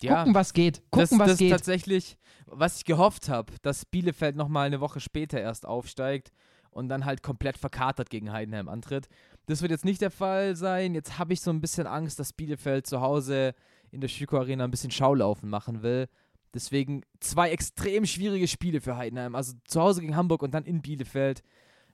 Ja, 0.00 0.18
Gucken, 0.18 0.34
was 0.34 0.52
geht. 0.52 0.82
Gucken, 0.90 1.18
das, 1.18 1.18
was 1.18 1.30
das 1.30 1.38
geht. 1.38 1.50
tatsächlich, 1.50 2.18
was 2.46 2.78
ich 2.78 2.84
gehofft 2.84 3.28
habe, 3.28 3.52
dass 3.62 3.84
Bielefeld 3.84 4.36
nochmal 4.36 4.66
eine 4.66 4.80
Woche 4.80 5.00
später 5.00 5.40
erst 5.40 5.66
aufsteigt 5.66 6.32
und 6.78 6.88
dann 6.88 7.04
halt 7.04 7.22
komplett 7.22 7.58
verkatert 7.58 8.08
gegen 8.08 8.32
Heidenheim 8.32 8.68
antritt. 8.68 9.08
Das 9.46 9.60
wird 9.62 9.70
jetzt 9.70 9.84
nicht 9.84 10.00
der 10.00 10.10
Fall 10.10 10.56
sein. 10.56 10.94
Jetzt 10.94 11.18
habe 11.18 11.32
ich 11.32 11.40
so 11.40 11.50
ein 11.50 11.60
bisschen 11.60 11.86
Angst, 11.86 12.18
dass 12.18 12.32
Bielefeld 12.32 12.86
zu 12.86 13.00
Hause 13.00 13.54
in 13.90 14.00
der 14.00 14.08
Schüko 14.08 14.38
Arena 14.38 14.64
ein 14.64 14.70
bisschen 14.70 14.90
Schaulaufen 14.90 15.50
machen 15.50 15.82
will. 15.82 16.08
Deswegen 16.54 17.02
zwei 17.20 17.50
extrem 17.50 18.06
schwierige 18.06 18.48
Spiele 18.48 18.80
für 18.80 18.96
Heidenheim. 18.96 19.34
Also 19.34 19.54
zu 19.66 19.80
Hause 19.80 20.00
gegen 20.00 20.16
Hamburg 20.16 20.42
und 20.42 20.52
dann 20.54 20.64
in 20.64 20.80
Bielefeld 20.80 21.42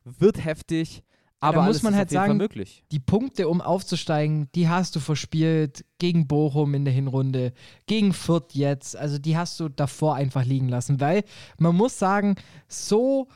wird 0.04 0.44
heftig. 0.44 1.02
Aber 1.40 1.58
da 1.58 1.66
muss 1.66 1.82
man 1.82 1.94
halt 1.94 2.10
sagen, 2.10 2.38
möglich. 2.38 2.84
die 2.90 3.00
Punkte, 3.00 3.48
um 3.48 3.60
aufzusteigen, 3.60 4.48
die 4.54 4.68
hast 4.68 4.96
du 4.96 5.00
verspielt 5.00 5.84
gegen 5.98 6.26
Bochum 6.26 6.72
in 6.74 6.84
der 6.86 6.94
Hinrunde, 6.94 7.52
gegen 7.86 8.14
Fürth 8.14 8.52
jetzt. 8.54 8.96
Also 8.96 9.18
die 9.18 9.36
hast 9.36 9.60
du 9.60 9.68
davor 9.68 10.14
einfach 10.14 10.44
liegen 10.44 10.68
lassen, 10.68 11.00
weil 11.00 11.22
man 11.58 11.76
muss 11.76 11.98
sagen, 11.98 12.36
so 12.66 13.28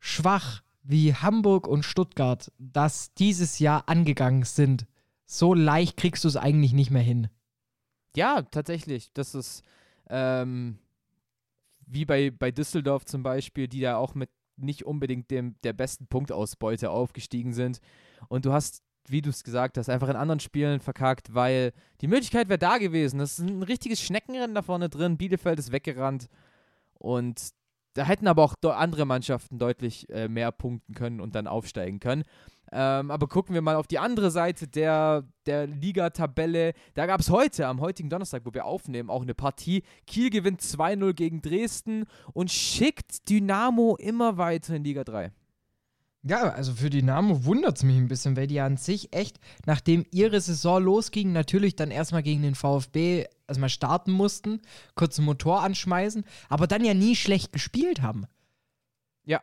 schwach 0.00 0.62
wie 0.82 1.14
Hamburg 1.14 1.68
und 1.68 1.84
Stuttgart 1.84 2.50
das 2.58 3.14
dieses 3.14 3.58
Jahr 3.58 3.88
angegangen 3.88 4.44
sind, 4.44 4.86
so 5.26 5.54
leicht 5.54 5.96
kriegst 5.96 6.24
du 6.24 6.28
es 6.28 6.36
eigentlich 6.36 6.72
nicht 6.72 6.90
mehr 6.90 7.02
hin. 7.02 7.28
Ja, 8.16 8.42
tatsächlich. 8.42 9.12
Das 9.12 9.34
ist 9.34 9.62
ähm, 10.08 10.78
wie 11.86 12.04
bei, 12.04 12.30
bei 12.30 12.50
Düsseldorf 12.50 13.04
zum 13.04 13.22
Beispiel, 13.22 13.68
die 13.68 13.80
da 13.80 13.96
auch 13.96 14.14
mit 14.14 14.30
nicht 14.56 14.84
unbedingt 14.84 15.30
dem, 15.30 15.54
der 15.62 15.72
besten 15.72 16.06
Punktausbeute 16.06 16.90
aufgestiegen 16.90 17.52
sind. 17.52 17.80
Und 18.28 18.44
du 18.44 18.52
hast, 18.52 18.82
wie 19.08 19.22
du 19.22 19.30
es 19.30 19.44
gesagt 19.44 19.78
hast, 19.78 19.88
einfach 19.88 20.08
in 20.08 20.16
anderen 20.16 20.40
Spielen 20.40 20.80
verkackt, 20.80 21.34
weil 21.34 21.72
die 22.00 22.08
Möglichkeit 22.08 22.48
wäre 22.48 22.58
da 22.58 22.78
gewesen. 22.78 23.18
Das 23.18 23.38
ist 23.38 23.48
ein 23.48 23.62
richtiges 23.62 24.02
Schneckenrennen 24.02 24.54
da 24.54 24.62
vorne 24.62 24.88
drin. 24.88 25.16
Bielefeld 25.16 25.58
ist 25.58 25.72
weggerannt. 25.72 26.28
Und 26.94 27.52
da 27.94 28.04
hätten 28.04 28.28
aber 28.28 28.44
auch 28.44 28.54
andere 28.62 29.04
Mannschaften 29.04 29.58
deutlich 29.58 30.08
äh, 30.10 30.28
mehr 30.28 30.52
punkten 30.52 30.94
können 30.94 31.20
und 31.20 31.34
dann 31.34 31.46
aufsteigen 31.46 32.00
können. 32.00 32.24
Ähm, 32.72 33.10
aber 33.10 33.26
gucken 33.26 33.54
wir 33.54 33.62
mal 33.62 33.74
auf 33.74 33.88
die 33.88 33.98
andere 33.98 34.30
Seite 34.30 34.68
der, 34.68 35.24
der 35.46 35.66
Liga-Tabelle. 35.66 36.72
Da 36.94 37.06
gab 37.06 37.20
es 37.20 37.30
heute, 37.30 37.66
am 37.66 37.80
heutigen 37.80 38.10
Donnerstag, 38.10 38.42
wo 38.44 38.54
wir 38.54 38.64
aufnehmen, 38.64 39.10
auch 39.10 39.22
eine 39.22 39.34
Partie. 39.34 39.82
Kiel 40.06 40.30
gewinnt 40.30 40.60
2-0 40.60 41.12
gegen 41.14 41.42
Dresden 41.42 42.04
und 42.32 42.50
schickt 42.50 43.28
Dynamo 43.28 43.96
immer 43.96 44.36
weiter 44.38 44.76
in 44.76 44.84
Liga 44.84 45.02
3. 45.02 45.32
Ja, 46.22 46.50
also 46.50 46.74
für 46.74 46.90
Dynamo 46.90 47.46
wundert 47.46 47.78
es 47.78 47.82
mich 47.82 47.96
ein 47.96 48.08
bisschen, 48.08 48.36
weil 48.36 48.46
die 48.46 48.60
an 48.60 48.76
sich 48.76 49.14
echt, 49.14 49.40
nachdem 49.64 50.04
ihre 50.10 50.40
Saison 50.40 50.82
losging, 50.82 51.32
natürlich 51.32 51.76
dann 51.76 51.90
erstmal 51.90 52.22
gegen 52.22 52.42
den 52.42 52.54
VfB 52.54 53.24
erstmal 53.48 53.70
starten 53.70 54.12
mussten, 54.12 54.60
kurz 54.94 55.16
den 55.16 55.24
Motor 55.24 55.62
anschmeißen, 55.62 56.24
aber 56.50 56.66
dann 56.66 56.84
ja 56.84 56.92
nie 56.92 57.16
schlecht 57.16 57.52
gespielt 57.52 58.02
haben. 58.02 58.26
Ja. 59.24 59.40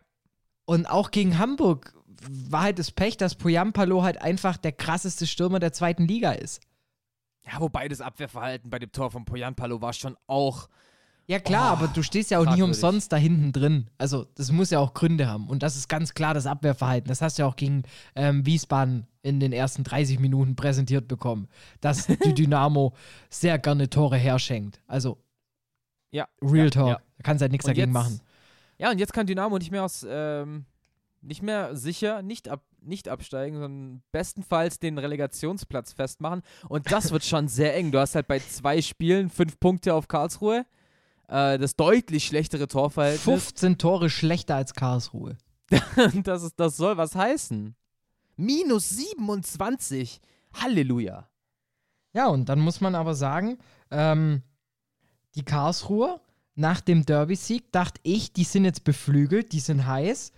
Und 0.65 0.86
auch 0.86 1.09
gegen 1.09 1.39
Hamburg 1.39 1.95
war 2.30 2.63
halt 2.63 2.78
das 2.78 2.91
Pech, 2.91 3.17
dass 3.17 3.36
Poyampalo 3.36 4.03
halt 4.03 4.21
einfach 4.21 4.57
der 4.57 4.71
krasseste 4.71 5.25
Stürmer 5.25 5.59
der 5.59 5.73
zweiten 5.73 6.07
Liga 6.07 6.32
ist. 6.32 6.61
Ja, 7.45 7.59
wobei 7.59 7.88
das 7.88 8.01
Abwehrverhalten 8.01 8.69
bei 8.69 8.78
dem 8.78 8.91
Tor 8.91 9.09
von 9.09 9.25
Poyampalo 9.25 9.82
war 9.82 9.93
schon 9.93 10.15
auch. 10.28 10.69
Ja, 11.30 11.39
klar, 11.39 11.73
oh, 11.73 11.78
aber 11.78 11.88
du 11.89 12.03
stehst 12.03 12.32
ja 12.32 12.39
auch 12.39 12.55
nie 12.55 12.61
umsonst 12.61 13.11
da 13.11 13.17
hinten 13.17 13.51
drin. 13.51 13.89
Also, 13.97 14.25
das 14.36 14.49
muss 14.53 14.69
ja 14.69 14.80
auch 14.80 14.93
Gründe 14.93 15.28
haben. 15.28 15.49
Und 15.49 15.61
das 15.61 15.75
ist 15.75 15.89
ganz 15.89 16.13
klar 16.13 16.34
das 16.34 16.45
Abwehrverhalten. 16.45 17.09
Das 17.09 17.21
hast 17.21 17.38
du 17.38 17.43
ja 17.43 17.47
auch 17.49 17.57
gegen 17.57 17.84
ähm, 18.15 18.45
Wiesbaden 18.45 19.07
in 19.23 19.41
den 19.41 19.51
ersten 19.51 19.84
30 19.84 20.19
Minuten 20.19 20.55
präsentiert 20.55 21.09
bekommen, 21.09 21.49
dass 21.82 22.07
die 22.25 22.34
Dynamo 22.34 22.93
sehr 23.30 23.59
gerne 23.59 23.89
Tore 23.89 24.15
herschenkt. 24.15 24.80
Also, 24.88 25.17
ja, 26.11 26.30
Real 26.41 26.65
ja, 26.65 26.69
Talk. 26.69 26.88
Ja. 26.88 26.95
Da 27.17 27.23
kannst 27.23 27.41
du 27.41 27.43
halt 27.43 27.51
nichts 27.51 27.65
dagegen 27.65 27.88
jetzt, 27.88 27.93
machen. 27.93 28.21
Ja, 28.78 28.91
und 28.91 28.97
jetzt 28.97 29.11
kann 29.11 29.28
Dynamo 29.28 29.57
nicht 29.57 29.71
mehr 29.71 29.84
aus. 29.84 30.05
Ähm 30.09 30.65
nicht 31.21 31.41
mehr 31.41 31.75
sicher, 31.75 32.21
nicht, 32.21 32.47
ab, 32.47 32.61
nicht 32.82 33.09
absteigen, 33.09 33.59
sondern 33.59 34.01
bestenfalls 34.11 34.80
den 34.80 34.97
Relegationsplatz 34.97 35.93
festmachen. 35.93 36.41
Und 36.69 36.91
das 36.91 37.11
wird 37.11 37.25
schon 37.25 37.47
sehr 37.47 37.75
eng. 37.75 37.91
Du 37.91 37.99
hast 37.99 38.15
halt 38.15 38.28
bei 38.28 38.39
zwei 38.39 38.82
Spielen 38.82 39.30
fünf 39.30 39.59
Punkte 39.59 39.93
auf 39.93 40.07
Karlsruhe. 40.07 40.65
Äh, 41.28 41.57
das 41.57 41.75
deutlich 41.75 42.25
schlechtere 42.25 42.67
Torverhältnis. 42.67 43.23
15 43.23 43.78
Tore 43.78 44.09
schlechter 44.09 44.55
als 44.55 44.73
Karlsruhe. 44.73 45.38
das, 46.23 46.43
ist, 46.43 46.59
das 46.59 46.78
soll 46.78 46.97
was 46.97 47.15
heißen. 47.15 47.75
Minus 48.36 48.89
27. 48.89 50.21
Halleluja. 50.53 51.30
Ja, 52.13 52.28
und 52.28 52.49
dann 52.49 52.59
muss 52.59 52.82
man 52.82 52.95
aber 52.95 53.15
sagen, 53.15 53.57
ähm, 53.91 54.43
die 55.36 55.43
Karlsruhe 55.43 56.21
nach 56.55 56.82
dem 56.82 57.05
Derby-Sieg 57.05 57.71
dachte 57.71 57.99
ich, 58.03 58.34
die 58.34 58.43
sind 58.43 58.65
jetzt 58.65 58.84
beflügelt, 58.84 59.51
die 59.51 59.59
sind 59.59 59.86
heiß 59.86 60.32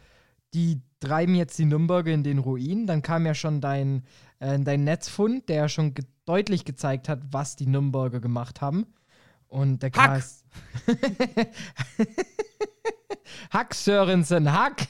die 0.54 0.82
treiben 1.00 1.36
jetzt 1.36 1.58
die 1.60 1.66
Nürnberger 1.66 2.12
in 2.12 2.24
den 2.24 2.40
Ruin. 2.40 2.88
Dann 2.88 3.02
kam 3.02 3.26
ja 3.26 3.34
schon 3.34 3.62
dein, 3.62 4.04
äh, 4.40 4.60
dein 4.60 4.84
Netzfund, 4.84 5.48
der 5.50 5.56
ja 5.56 5.70
schon 5.70 5.94
ge 5.94 6.06
deutlich 6.26 6.64
gezeigt 6.64 7.10
hat, 7.10 7.22
was 7.32 7.56
die 7.56 7.66
Nürnberger 7.66 8.20
gemacht 8.20 8.62
haben. 8.62 8.86
Und 9.48 9.82
der 9.82 9.90
Hack. 9.92 10.20
KS. 10.20 10.39
Hack 13.52 13.74
Sörensen, 13.74 14.52
Hack. 14.52 14.88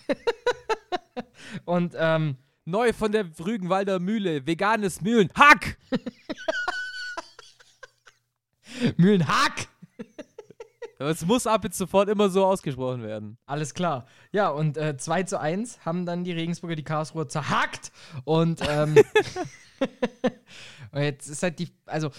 Und 1.66 1.96
ähm, 1.98 2.38
neu 2.66 2.94
von 2.94 3.12
der 3.12 3.26
Rügenwalder 3.40 4.00
Mühle, 4.00 4.46
veganes 4.46 5.02
Mühlen, 5.02 5.30
Hack. 5.36 5.78
Mühlen, 8.98 9.28
Hack. 9.28 9.68
Es 11.02 11.26
muss 11.26 11.48
ab 11.48 11.64
jetzt 11.64 11.78
sofort 11.78 12.10
immer 12.10 12.30
so 12.30 12.46
ausgesprochen 12.46 13.04
werden. 13.04 13.38
Alles 13.46 13.74
klar. 13.74 14.06
Ja, 14.34 14.50
und 14.50 14.78
äh, 14.78 14.98
2 14.98 15.24
zu 15.24 15.40
1 15.40 15.86
haben 15.86 16.06
dann 16.06 16.26
die 16.26 16.34
Regensburger 16.34 16.76
die 16.76 16.84
Karlsruhe 16.84 17.26
zerhackt. 17.28 17.94
Und, 18.26 18.62
ähm, 18.68 18.96
und 20.92 21.02
jetzt 21.02 21.30
ist 21.30 21.42
halt 21.42 21.58
die, 21.60 21.70
also 21.86 22.12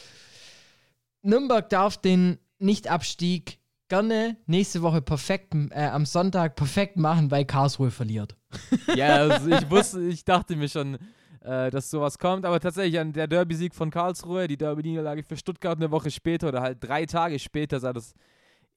Nürnberg 1.20 1.68
darf 1.68 1.98
den 1.98 2.38
Nichtabstieg 2.60 3.58
gerne 3.88 4.36
nächste 4.46 4.82
Woche 4.82 5.02
perfekt, 5.02 5.54
äh, 5.70 5.86
am 5.86 6.06
Sonntag 6.06 6.56
perfekt 6.56 6.96
machen, 6.96 7.30
weil 7.30 7.44
Karlsruhe 7.44 7.90
verliert. 7.90 8.36
Ja, 8.96 9.16
also 9.16 9.48
ich 9.48 9.70
wusste, 9.70 10.02
ich 10.02 10.24
dachte 10.24 10.56
mir 10.56 10.68
schon, 10.68 10.98
äh, 11.42 11.70
dass 11.70 11.90
sowas 11.90 12.18
kommt, 12.18 12.44
aber 12.44 12.60
tatsächlich 12.60 12.98
an 12.98 13.12
der 13.12 13.26
Derby-Sieg 13.26 13.74
von 13.74 13.90
Karlsruhe, 13.90 14.48
die 14.48 14.56
Derby-Niederlage 14.56 15.22
für 15.22 15.36
Stuttgart 15.36 15.76
eine 15.76 15.90
Woche 15.90 16.10
später 16.10 16.48
oder 16.48 16.60
halt 16.60 16.78
drei 16.80 17.06
Tage 17.06 17.38
später 17.38 17.78
sah 17.80 17.92
das 17.92 18.14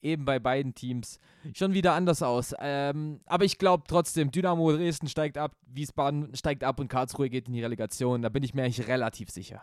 eben 0.04 0.26
bei 0.26 0.40
beiden 0.40 0.76
Teams 0.76 1.20
schon 1.56 1.74
wieder 1.74 1.94
anders 1.94 2.22
aus. 2.22 2.54
Ähm, 2.60 3.22
aber 3.26 3.46
ich 3.46 3.58
glaube 3.58 3.84
trotzdem, 3.88 4.32
Dynamo 4.32 4.72
Dresden 4.72 5.08
steigt 5.08 5.38
ab, 5.38 5.56
Wiesbaden 5.66 6.36
steigt 6.36 6.64
ab 6.64 6.80
und 6.80 6.90
Karlsruhe 6.90 7.30
geht 7.30 7.48
in 7.48 7.54
die 7.54 7.64
Relegation. 7.64 8.22
Da 8.22 8.30
bin 8.30 8.44
ich 8.44 8.54
mir 8.54 8.64
eigentlich 8.64 8.88
relativ 8.88 9.30
sicher. 9.30 9.62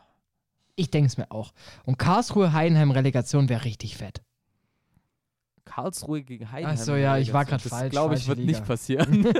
Ich 0.76 0.90
denke 0.90 1.08
es 1.08 1.16
mir 1.16 1.30
auch. 1.30 1.52
Und 1.84 1.98
Karlsruhe-Heidenheim-Relegation 1.98 3.48
wäre 3.48 3.64
richtig 3.64 3.96
fett. 3.96 4.22
Karlsruhe 5.64 6.22
gegen 6.22 6.50
Heidenheim. 6.50 6.78
Achso, 6.78 6.94
ja, 6.94 7.18
ich 7.18 7.32
war 7.32 7.44
gerade 7.44 7.66
falsch. 7.68 7.90
glaube 7.90 8.14
ich, 8.14 8.26
wird 8.28 8.38
Liga. 8.38 8.52
nicht 8.52 8.66
passieren. 8.66 9.26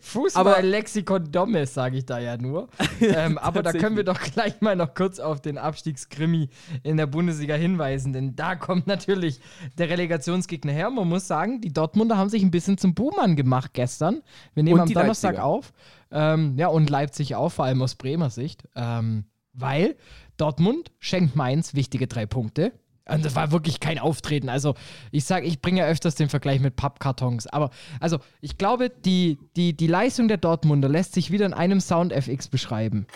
Fußball-Lexikon 0.00 1.30
Dommes, 1.30 1.74
sage 1.74 1.98
ich 1.98 2.06
da 2.06 2.18
ja 2.18 2.36
nur. 2.36 2.68
ähm, 3.00 3.38
aber 3.38 3.62
da 3.62 3.72
können 3.72 3.96
wir 3.96 4.04
doch 4.04 4.20
gleich 4.20 4.60
mal 4.60 4.76
noch 4.76 4.94
kurz 4.94 5.18
auf 5.20 5.40
den 5.40 5.58
Abstiegskrimi 5.58 6.48
in 6.82 6.96
der 6.96 7.06
Bundesliga 7.06 7.54
hinweisen, 7.54 8.12
denn 8.12 8.36
da 8.36 8.56
kommt 8.56 8.86
natürlich 8.86 9.40
der 9.78 9.88
Relegationsgegner 9.88 10.72
her. 10.72 10.90
Man 10.90 11.08
muss 11.08 11.26
sagen, 11.26 11.60
die 11.60 11.72
Dortmunder 11.72 12.16
haben 12.16 12.28
sich 12.28 12.42
ein 12.42 12.50
bisschen 12.50 12.78
zum 12.78 12.94
Buhmann 12.94 13.36
gemacht 13.36 13.70
gestern. 13.74 14.22
Wir 14.54 14.62
nehmen 14.62 14.80
am 14.80 14.88
Donnerstag 14.88 15.36
Leipziger. 15.36 15.44
auf. 15.44 15.72
Ähm, 16.10 16.54
ja, 16.56 16.68
und 16.68 16.90
Leipzig 16.90 17.34
auch, 17.34 17.50
vor 17.50 17.64
allem 17.64 17.82
aus 17.82 17.94
Bremer 17.94 18.30
Sicht. 18.30 18.68
Ähm, 18.76 19.24
weil 19.54 19.96
Dortmund 20.36 20.90
schenkt 20.98 21.36
Mainz 21.36 21.74
wichtige 21.74 22.06
drei 22.06 22.26
Punkte. 22.26 22.72
Und 23.06 23.24
das 23.24 23.36
war 23.36 23.52
wirklich 23.52 23.80
kein 23.80 23.98
Auftreten. 23.98 24.48
Also, 24.48 24.74
ich 25.10 25.24
sage, 25.24 25.46
ich 25.46 25.60
bringe 25.60 25.80
ja 25.80 25.86
öfters 25.86 26.14
den 26.14 26.30
Vergleich 26.30 26.60
mit 26.60 26.76
Pappkartons. 26.76 27.46
Aber, 27.46 27.70
also, 28.00 28.18
ich 28.40 28.56
glaube, 28.56 28.88
die, 28.90 29.38
die, 29.56 29.74
die 29.74 29.86
Leistung 29.86 30.26
der 30.26 30.38
Dortmunder 30.38 30.88
lässt 30.88 31.12
sich 31.12 31.30
wieder 31.30 31.44
in 31.44 31.52
einem 31.52 31.80
Sound 31.80 32.12
FX 32.12 32.48
beschreiben. 32.48 33.06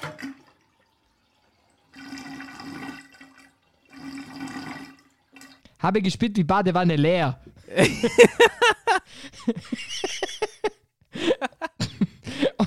Habe 5.78 6.02
gespielt 6.02 6.36
wie 6.36 6.44
Badewanne 6.44 6.96
leer. 6.96 7.40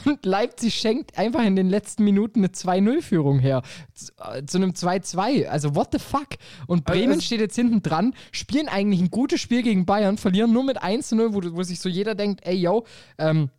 Und 0.06 0.26
Leipzig 0.26 0.76
schenkt 0.76 1.18
einfach 1.18 1.44
in 1.44 1.56
den 1.56 1.70
letzten 1.70 2.04
Minuten 2.04 2.40
eine 2.40 2.50
2-0-Führung 2.50 3.40
her. 3.40 3.62
Zu, 3.94 4.12
äh, 4.20 4.46
zu 4.46 4.58
einem 4.58 4.72
2-2. 4.74 5.48
Also, 5.48 5.76
what 5.76 5.90
the 5.92 6.00
fuck? 6.00 6.28
Und 6.68 6.86
Bremen 6.86 7.20
es- 7.20 7.26
steht 7.26 7.40
jetzt 7.42 7.56
hinten 7.56 7.82
dran, 7.82 8.14
spielen 8.32 8.68
eigentlich 8.68 9.02
ein 9.02 9.12
gutes 9.12 9.40
Spiel 9.42 9.64
gegen 9.64 9.86
Bayern, 9.86 10.18
verlieren 10.18 10.54
nur 10.54 10.64
mit 10.64 10.82
1-0, 10.82 11.34
wo, 11.34 11.56
wo 11.56 11.64
sich 11.64 11.80
so 11.80 11.90
jeder 11.90 12.16
denkt, 12.16 12.42
ey, 12.46 12.56
yo, 12.56 12.86
ähm, 13.18 13.50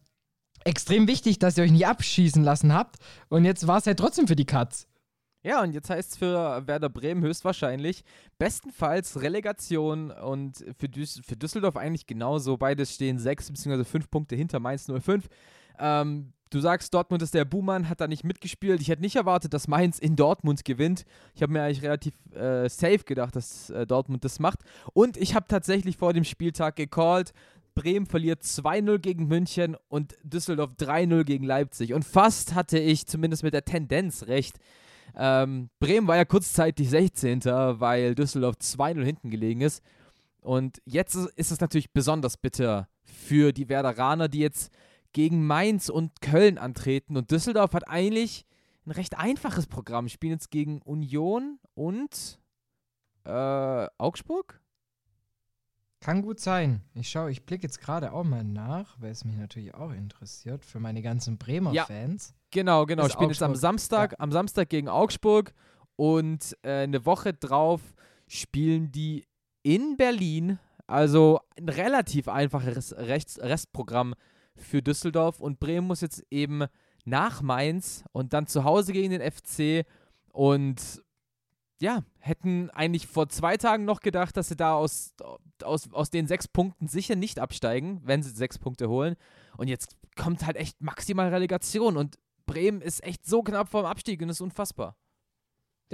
extrem 0.64 1.08
wichtig, 1.08 1.38
dass 1.38 1.58
ihr 1.58 1.64
euch 1.64 1.72
nicht 1.72 1.86
abschießen 1.86 2.42
lassen 2.42 2.72
habt. 2.72 2.96
Und 3.28 3.44
jetzt 3.44 3.66
war 3.66 3.78
es 3.78 3.86
halt 3.86 3.98
trotzdem 3.98 4.26
für 4.28 4.36
die 4.36 4.44
Katz. 4.46 4.86
Ja, 5.44 5.60
und 5.60 5.72
jetzt 5.72 5.90
heißt 5.90 6.12
es 6.12 6.16
für 6.18 6.68
Werder 6.68 6.88
Bremen 6.88 7.20
höchstwahrscheinlich 7.24 8.04
bestenfalls 8.38 9.22
Relegation 9.22 10.12
und 10.12 10.64
für, 10.78 10.88
Düs 10.88 11.20
für 11.26 11.34
Düsseldorf 11.36 11.76
eigentlich 11.76 12.06
genauso. 12.06 12.56
Beides 12.56 12.94
stehen 12.94 13.18
sechs 13.18 13.50
bzw. 13.50 13.82
fünf 13.82 14.08
Punkte 14.08 14.36
hinter 14.36 14.60
Mainz 14.60 14.86
05. 14.86 15.28
Ähm, 15.82 16.32
du 16.50 16.60
sagst, 16.60 16.94
Dortmund 16.94 17.22
ist 17.22 17.34
der 17.34 17.44
Buhmann, 17.44 17.88
hat 17.88 18.00
da 18.00 18.06
nicht 18.06 18.24
mitgespielt. 18.24 18.80
Ich 18.80 18.88
hätte 18.88 19.02
nicht 19.02 19.16
erwartet, 19.16 19.52
dass 19.52 19.66
Mainz 19.68 19.98
in 19.98 20.16
Dortmund 20.16 20.64
gewinnt. 20.64 21.04
Ich 21.34 21.42
habe 21.42 21.52
mir 21.52 21.62
eigentlich 21.62 21.82
relativ 21.82 22.14
äh, 22.34 22.68
safe 22.68 23.00
gedacht, 23.04 23.34
dass 23.36 23.70
äh, 23.70 23.86
Dortmund 23.86 24.24
das 24.24 24.38
macht. 24.38 24.60
Und 24.92 25.16
ich 25.16 25.34
habe 25.34 25.46
tatsächlich 25.48 25.96
vor 25.96 26.12
dem 26.12 26.24
Spieltag 26.24 26.76
gecallt, 26.76 27.32
Bremen 27.74 28.04
verliert 28.06 28.42
2-0 28.42 28.98
gegen 28.98 29.26
München 29.28 29.76
und 29.88 30.14
Düsseldorf 30.22 30.72
3-0 30.78 31.24
gegen 31.24 31.44
Leipzig. 31.44 31.94
Und 31.94 32.04
fast 32.04 32.54
hatte 32.54 32.78
ich 32.78 33.06
zumindest 33.06 33.42
mit 33.42 33.54
der 33.54 33.64
Tendenz 33.64 34.26
recht. 34.26 34.58
Ähm, 35.16 35.70
Bremen 35.80 36.06
war 36.06 36.16
ja 36.16 36.26
kurzzeitig 36.26 36.90
16., 36.90 37.44
weil 37.44 38.14
Düsseldorf 38.14 38.56
2-0 38.60 39.02
hinten 39.04 39.30
gelegen 39.30 39.62
ist. 39.62 39.82
Und 40.42 40.82
jetzt 40.84 41.14
ist- 41.14 41.50
es 41.52 41.60
natürlich 41.60 41.92
besonders 41.92 42.36
bitter 42.36 42.88
für 43.04 43.52
die 43.52 43.68
Werderaner, 43.70 44.28
die 44.28 44.40
jetzt 44.40 44.70
gegen 45.12 45.46
Mainz 45.46 45.88
und 45.88 46.20
Köln 46.20 46.58
antreten. 46.58 47.16
Und 47.16 47.30
Düsseldorf 47.30 47.72
hat 47.72 47.88
eigentlich 47.88 48.46
ein 48.86 48.90
recht 48.92 49.18
einfaches 49.18 49.66
Programm. 49.66 50.08
Spielen 50.08 50.32
jetzt 50.32 50.50
gegen 50.50 50.82
Union 50.82 51.58
und 51.74 52.38
äh, 53.24 53.86
Augsburg? 53.98 54.60
Kann 56.00 56.22
gut 56.22 56.40
sein. 56.40 56.82
Ich 56.94 57.08
schaue, 57.10 57.30
ich 57.30 57.46
blicke 57.46 57.62
jetzt 57.62 57.80
gerade 57.80 58.12
auch 58.12 58.24
mal 58.24 58.42
nach, 58.42 59.00
weil 59.00 59.12
es 59.12 59.24
mich 59.24 59.36
natürlich 59.36 59.72
auch 59.74 59.92
interessiert, 59.92 60.64
für 60.64 60.80
meine 60.80 61.00
ganzen 61.00 61.38
Bremer 61.38 61.72
Ja. 61.72 61.84
Fans. 61.84 62.34
Genau, 62.50 62.86
genau. 62.86 63.06
Ist 63.06 63.12
Spielen 63.12 63.30
jetzt 63.30 63.42
am 63.42 63.52
Augsburg. 63.52 63.60
Samstag, 63.60 64.14
am 64.18 64.32
Samstag 64.32 64.68
gegen 64.68 64.88
Augsburg 64.88 65.54
und 65.94 66.56
äh, 66.62 66.82
eine 66.82 67.06
Woche 67.06 67.32
drauf 67.32 67.80
spielen 68.26 68.90
die 68.90 69.26
in 69.62 69.96
Berlin. 69.96 70.58
Also 70.88 71.40
ein 71.56 71.68
relativ 71.68 72.26
einfaches 72.26 72.96
Rechts 72.96 73.38
Restprogramm 73.38 74.14
für 74.56 74.82
Düsseldorf 74.82 75.40
und 75.40 75.60
Bremen 75.60 75.86
muss 75.86 76.00
jetzt 76.00 76.24
eben 76.30 76.64
nach 77.04 77.42
Mainz 77.42 78.04
und 78.12 78.32
dann 78.32 78.46
zu 78.46 78.64
Hause 78.64 78.92
gegen 78.92 79.10
den 79.10 79.30
FC 79.30 79.86
und 80.32 81.02
ja, 81.80 82.04
hätten 82.20 82.70
eigentlich 82.70 83.08
vor 83.08 83.28
zwei 83.28 83.56
Tagen 83.56 83.84
noch 83.84 84.00
gedacht, 84.00 84.36
dass 84.36 84.48
sie 84.48 84.56
da 84.56 84.74
aus, 84.74 85.14
aus, 85.64 85.92
aus 85.92 86.10
den 86.10 86.28
sechs 86.28 86.46
Punkten 86.46 86.86
sicher 86.86 87.16
nicht 87.16 87.40
absteigen, 87.40 88.00
wenn 88.04 88.22
sie 88.22 88.30
sechs 88.30 88.56
Punkte 88.56 88.88
holen. 88.88 89.16
Und 89.56 89.66
jetzt 89.66 89.96
kommt 90.16 90.46
halt 90.46 90.56
echt 90.56 90.80
maximal 90.80 91.28
Relegation 91.30 91.96
und 91.96 92.18
Bremen 92.46 92.80
ist 92.80 93.02
echt 93.02 93.26
so 93.26 93.42
knapp 93.42 93.68
vorm 93.68 93.86
Abstieg 93.86 94.22
und 94.22 94.28
ist 94.28 94.40
unfassbar. 94.40 94.96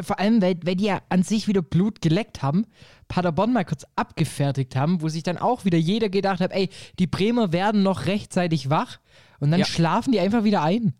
Vor 0.00 0.18
allem, 0.18 0.40
weil, 0.42 0.58
weil 0.64 0.76
die 0.76 0.84
ja 0.84 1.00
an 1.08 1.22
sich 1.22 1.48
wieder 1.48 1.62
Blut 1.62 2.00
geleckt 2.00 2.42
haben, 2.42 2.66
Paderborn 3.08 3.52
mal 3.52 3.64
kurz 3.64 3.84
abgefertigt 3.96 4.76
haben, 4.76 5.02
wo 5.02 5.08
sich 5.08 5.22
dann 5.22 5.38
auch 5.38 5.64
wieder 5.64 5.78
jeder 5.78 6.08
gedacht 6.08 6.40
hat, 6.40 6.52
ey, 6.52 6.68
die 6.98 7.06
Bremer 7.06 7.52
werden 7.52 7.82
noch 7.82 8.06
rechtzeitig 8.06 8.70
wach 8.70 8.98
und 9.40 9.50
dann 9.50 9.60
Ja. 9.60 9.66
schlafen 9.66 10.12
die 10.12 10.20
einfach 10.20 10.44
wieder 10.44 10.62
ein. 10.62 10.94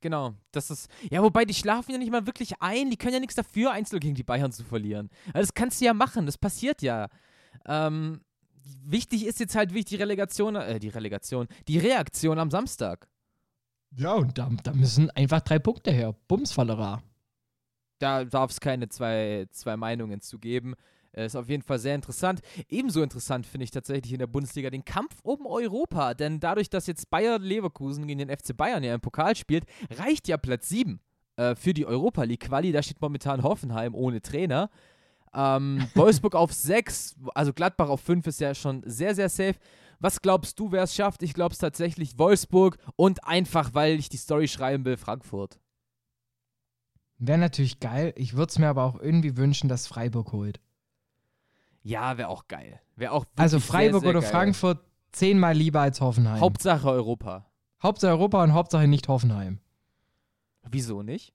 Genau, 0.00 0.34
das 0.50 0.70
ist. 0.70 0.90
Ja, 1.10 1.22
wobei 1.22 1.44
die 1.44 1.54
schlafen 1.54 1.92
ja 1.92 1.98
nicht 1.98 2.10
mal 2.10 2.26
wirklich 2.26 2.60
ein, 2.60 2.90
die 2.90 2.96
können 2.96 3.14
ja 3.14 3.20
nichts 3.20 3.36
dafür, 3.36 3.70
einzeln 3.70 4.00
gegen 4.00 4.16
die 4.16 4.24
Bayern 4.24 4.50
zu 4.50 4.64
verlieren. 4.64 5.08
Also 5.26 5.46
das 5.46 5.54
kannst 5.54 5.80
du 5.80 5.84
ja 5.84 5.94
machen, 5.94 6.26
das 6.26 6.36
passiert 6.38 6.82
ja. 6.82 7.08
Ähm, 7.66 8.20
wichtig 8.84 9.24
ist 9.26 9.38
jetzt 9.38 9.54
halt 9.54 9.72
wichtig 9.74 9.98
die 9.98 10.02
Relegation, 10.02 10.56
äh, 10.56 10.80
die 10.80 10.88
Relegation, 10.88 11.46
die 11.68 11.78
Reaktion 11.78 12.40
am 12.40 12.50
Samstag. 12.50 13.06
Ja, 13.96 14.14
und 14.14 14.38
da, 14.38 14.50
da 14.64 14.72
müssen 14.72 15.10
einfach 15.10 15.40
drei 15.42 15.58
Punkte 15.60 15.92
her. 15.92 16.16
Bumsfallera. 16.26 17.02
Da 18.02 18.24
darf 18.24 18.50
es 18.50 18.60
keine 18.60 18.88
zwei, 18.88 19.46
zwei 19.52 19.76
Meinungen 19.76 20.20
zu 20.20 20.38
geben. 20.40 20.74
Äh, 21.12 21.26
Ist 21.26 21.36
auf 21.36 21.48
jeden 21.48 21.62
Fall 21.62 21.78
sehr 21.78 21.94
interessant. 21.94 22.40
Ebenso 22.68 23.00
interessant 23.02 23.46
finde 23.46 23.64
ich 23.64 23.70
tatsächlich 23.70 24.12
in 24.12 24.18
der 24.18 24.26
Bundesliga 24.26 24.70
den 24.70 24.84
Kampf 24.84 25.14
um 25.22 25.46
Europa. 25.46 26.14
Denn 26.14 26.40
dadurch, 26.40 26.68
dass 26.68 26.88
jetzt 26.88 27.10
Bayer 27.10 27.38
Leverkusen 27.38 28.08
gegen 28.08 28.18
den 28.26 28.36
FC 28.36 28.56
Bayern 28.56 28.82
ja 28.82 28.94
im 28.94 29.00
Pokal 29.00 29.36
spielt, 29.36 29.66
reicht 29.96 30.26
ja 30.26 30.36
Platz 30.36 30.68
7 30.68 31.00
äh, 31.36 31.54
für 31.54 31.74
die 31.74 31.86
Europa 31.86 32.24
League 32.24 32.40
Quali. 32.48 32.72
Da 32.72 32.82
steht 32.82 33.00
momentan 33.00 33.44
Hoffenheim 33.44 33.94
ohne 33.94 34.20
Trainer. 34.20 34.68
Ähm, 35.32 35.86
Wolfsburg 35.94 36.34
auf 36.34 36.52
6, 36.52 37.16
also 37.34 37.52
Gladbach 37.52 37.88
auf 37.88 38.00
5 38.00 38.26
ist 38.26 38.40
ja 38.40 38.52
schon 38.54 38.82
sehr, 38.84 39.14
sehr 39.14 39.28
safe. 39.28 39.54
Was 40.00 40.20
glaubst 40.20 40.58
du, 40.58 40.72
wer 40.72 40.82
es 40.82 40.94
schafft? 40.96 41.22
Ich 41.22 41.34
glaube 41.34 41.52
es 41.52 41.58
tatsächlich 41.58 42.18
Wolfsburg 42.18 42.78
und 42.96 43.24
einfach, 43.24 43.74
weil 43.74 44.00
ich 44.00 44.08
die 44.08 44.16
Story 44.16 44.48
schreiben 44.48 44.84
will, 44.84 44.96
Frankfurt. 44.96 45.61
Wäre 47.24 47.38
natürlich 47.38 47.78
geil. 47.78 48.12
Ich 48.16 48.34
würde 48.34 48.50
es 48.50 48.58
mir 48.58 48.66
aber 48.66 48.82
auch 48.82 48.98
irgendwie 48.98 49.36
wünschen, 49.36 49.68
dass 49.68 49.86
Freiburg 49.86 50.32
holt. 50.32 50.60
Ja, 51.84 52.18
wäre 52.18 52.28
auch 52.28 52.48
geil. 52.48 52.80
Wäre 52.96 53.12
auch 53.12 53.26
Also 53.36 53.60
Freiburg 53.60 54.02
sehr, 54.02 54.10
sehr 54.10 54.10
oder 54.10 54.20
geil. 54.22 54.30
Frankfurt 54.30 54.84
zehnmal 55.12 55.54
lieber 55.54 55.80
als 55.80 56.00
Hoffenheim. 56.00 56.40
Hauptsache 56.40 56.90
Europa. 56.90 57.46
Hauptsache 57.80 58.10
Europa 58.10 58.42
und 58.42 58.54
Hauptsache 58.54 58.88
nicht 58.88 59.06
Hoffenheim. 59.06 59.60
Wieso 60.68 61.04
nicht? 61.04 61.32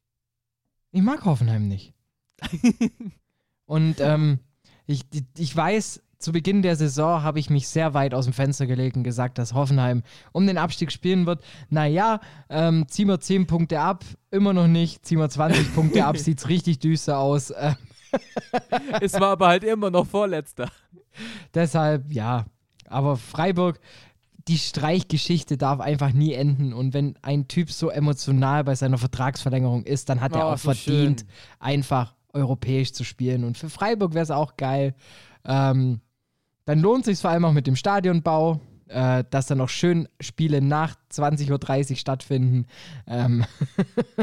Ich 0.92 1.02
mag 1.02 1.24
Hoffenheim 1.24 1.70
nicht. 1.70 1.94
Und 3.66 4.00
ähm, 4.00 4.40
ich, 4.86 5.06
ich 5.38 5.56
weiß, 5.56 6.02
zu 6.20 6.32
Beginn 6.32 6.62
der 6.62 6.76
Saison 6.76 7.22
habe 7.22 7.40
ich 7.40 7.50
mich 7.50 7.68
sehr 7.68 7.94
weit 7.94 8.14
aus 8.14 8.26
dem 8.26 8.34
Fenster 8.34 8.66
gelegt 8.66 8.98
und 8.98 9.04
gesagt, 9.04 9.38
dass 9.38 9.54
Hoffenheim 9.54 10.04
um 10.32 10.48
den 10.48 10.58
Abstieg 10.58 10.92
spielen 10.92 11.26
wird. 11.26 11.44
Naja, 11.70 12.20
ähm, 12.50 12.88
ziehen 12.88 13.08
wir 13.08 13.20
10 13.20 13.46
Punkte 13.48 13.80
ab, 13.80 14.04
immer 14.32 14.54
noch 14.54 14.68
nicht. 14.68 15.06
Ziehen 15.06 15.20
wir 15.20 15.30
20 15.30 15.76
Punkte 15.76 16.06
ab, 16.06 16.18
sieht 16.18 16.40
es 16.40 16.50
richtig 16.50 16.80
düster 16.80 17.20
aus. 17.20 17.52
Äh, 17.52 17.74
es 19.02 19.14
war 19.14 19.32
aber 19.32 19.48
halt 19.48 19.64
immer 19.64 19.92
noch 19.92 20.08
Vorletzter. 20.08 20.72
Deshalb, 21.54 22.12
ja. 22.12 22.46
Aber 22.88 23.18
Freiburg, 23.18 23.80
die 24.48 24.58
Streichgeschichte 24.58 25.58
darf 25.58 25.80
einfach 25.82 26.14
nie 26.14 26.34
enden. 26.34 26.74
Und 26.74 26.94
wenn 26.94 27.16
ein 27.22 27.48
Typ 27.48 27.70
so 27.70 27.90
emotional 27.90 28.64
bei 28.64 28.76
seiner 28.76 28.98
Vertragsverlängerung 28.98 29.84
ist, 29.84 30.10
dann 30.10 30.22
hat 30.22 30.34
er 30.34 30.48
Oh, 30.48 30.52
auch 30.54 30.58
so 30.58 30.72
verdient, 30.74 31.22
schön. 31.22 31.30
einfach 31.60 32.16
europäisch 32.34 32.94
zu 32.94 33.04
spielen. 33.04 33.44
Und 33.44 33.58
für 33.58 33.70
Freiburg 33.70 34.14
wäre 34.14 34.24
es 34.24 34.32
auch 34.32 34.56
geil. 34.58 34.96
Ähm, 35.46 36.02
dann 36.68 36.80
lohnt 36.80 37.06
sich 37.06 37.18
vor 37.20 37.30
allem 37.30 37.46
auch 37.46 37.54
mit 37.54 37.66
dem 37.66 37.78
Stadionbau, 37.78 38.60
äh, 38.88 39.24
dass 39.30 39.48
dann 39.48 39.62
auch 39.62 39.70
schön 39.70 40.10
Spiele 40.20 40.62
nach 40.62 40.96
20.30 41.14 41.92
Uhr 41.92 41.96
stattfinden. 41.96 42.66
Ähm 43.08 43.46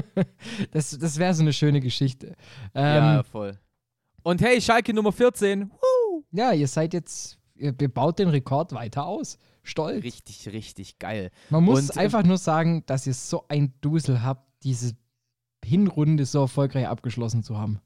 das 0.70 0.99
das 0.99 1.16
wäre 1.18 1.32
so 1.32 1.42
eine 1.42 1.55
schöne 1.55 1.80
Geschichte. 1.80 2.36
Ähm, 2.74 3.05
ja, 3.05 3.22
voll. 3.22 3.59
Und 4.22 4.42
hey, 4.42 4.61
Schalke 4.61 4.92
Nummer 4.92 5.11
14. 5.11 5.70
Woo! 5.70 6.24
ja, 6.32 6.53
ihr 6.53 6.68
seid 6.68 6.92
jetzt, 6.92 7.38
ihr, 7.55 7.74
ihr 7.80 7.88
baut 7.88 8.18
den 8.18 8.28
Rekord 8.28 8.74
weiter 8.74 9.07
aus. 9.07 9.38
Stolz. 9.62 10.05
Richtig, 10.05 10.53
richtig 10.53 10.99
geil. 10.99 11.30
Man 11.49 11.64
muss 11.64 11.88
Und, 11.88 11.97
äh, 11.97 12.01
einfach 12.01 12.24
nur 12.24 12.36
sagen, 12.36 12.84
dass 12.84 13.07
ihr 13.07 13.14
so 13.14 13.47
ein 13.49 13.72
Dusel 13.80 14.22
habt, 14.22 14.47
diese 14.64 14.92
Hinrunde 15.64 16.26
so 16.26 16.40
erfolgreich 16.40 16.88
abgeschlossen 16.88 17.42
zu 17.42 17.57
haben. 17.57 17.80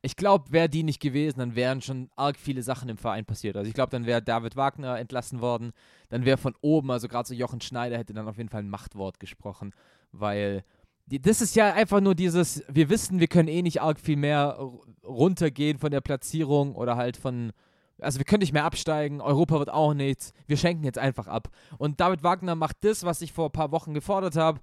Ich 0.00 0.16
glaube, 0.16 0.50
wäre 0.50 0.68
die 0.68 0.82
nicht 0.82 1.00
gewesen, 1.00 1.38
dann 1.38 1.54
wären 1.54 1.82
schon 1.82 2.10
arg 2.16 2.38
viele 2.38 2.62
Sachen 2.62 2.88
im 2.88 2.96
Verein 2.96 3.24
passiert. 3.24 3.56
Also 3.56 3.68
ich 3.68 3.74
glaube, 3.74 3.90
dann 3.90 4.06
wäre 4.06 4.22
David 4.22 4.56
Wagner 4.56 4.98
entlassen 4.98 5.40
worden. 5.40 5.72
Dann 6.08 6.24
wäre 6.24 6.38
von 6.38 6.54
oben, 6.62 6.90
also 6.90 7.08
gerade 7.08 7.28
so 7.28 7.34
Jochen 7.34 7.60
Schneider 7.60 7.98
hätte 7.98 8.14
dann 8.14 8.28
auf 8.28 8.38
jeden 8.38 8.48
Fall 8.48 8.62
ein 8.62 8.70
Machtwort 8.70 9.20
gesprochen, 9.20 9.74
weil 10.12 10.64
die, 11.06 11.20
das 11.20 11.40
ist 11.40 11.56
ja 11.56 11.72
einfach 11.72 12.00
nur 12.00 12.14
dieses, 12.14 12.62
wir 12.68 12.88
wissen, 12.88 13.20
wir 13.20 13.26
können 13.26 13.48
eh 13.48 13.62
nicht 13.62 13.82
arg 13.82 14.00
viel 14.00 14.16
mehr 14.16 14.58
runtergehen 15.04 15.78
von 15.78 15.90
der 15.90 16.00
Platzierung 16.00 16.74
oder 16.74 16.96
halt 16.96 17.16
von, 17.16 17.52
also 18.00 18.18
wir 18.18 18.24
können 18.24 18.40
nicht 18.40 18.52
mehr 18.52 18.64
absteigen, 18.64 19.20
Europa 19.20 19.58
wird 19.58 19.70
auch 19.70 19.94
nichts, 19.94 20.32
wir 20.46 20.56
schenken 20.56 20.84
jetzt 20.84 20.98
einfach 20.98 21.26
ab. 21.26 21.48
Und 21.78 22.00
David 22.00 22.22
Wagner 22.22 22.54
macht 22.54 22.76
das, 22.82 23.04
was 23.04 23.20
ich 23.20 23.32
vor 23.32 23.46
ein 23.46 23.52
paar 23.52 23.72
Wochen 23.72 23.94
gefordert 23.94 24.36
habe. 24.36 24.60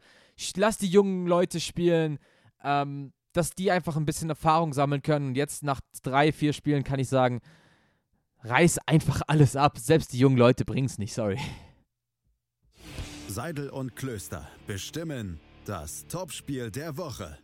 Lass 0.55 0.77
die 0.77 0.87
jungen 0.87 1.27
Leute 1.27 1.59
spielen, 1.59 2.19
ähm, 2.63 3.11
dass 3.33 3.51
die 3.51 3.71
einfach 3.71 3.95
ein 3.95 4.05
bisschen 4.05 4.29
Erfahrung 4.29 4.73
sammeln 4.73 5.01
können. 5.01 5.27
Und 5.29 5.35
jetzt 5.35 5.63
nach 5.63 5.81
drei, 6.03 6.31
vier 6.31 6.53
Spielen 6.53 6.83
kann 6.83 6.99
ich 6.99 7.07
sagen, 7.09 7.41
reiß 8.43 8.79
einfach 8.87 9.21
alles 9.27 9.55
ab. 9.55 9.77
Selbst 9.77 10.13
die 10.13 10.19
jungen 10.19 10.37
Leute 10.37 10.65
bringen 10.65 10.85
es 10.87 10.97
nicht, 10.97 11.13
sorry. 11.13 11.39
Seidel 13.27 13.69
und 13.69 13.95
Klöster 13.95 14.47
bestimmen 14.65 15.39
das 15.65 16.07
Topspiel 16.07 16.71
der 16.71 16.97
Woche. 16.97 17.37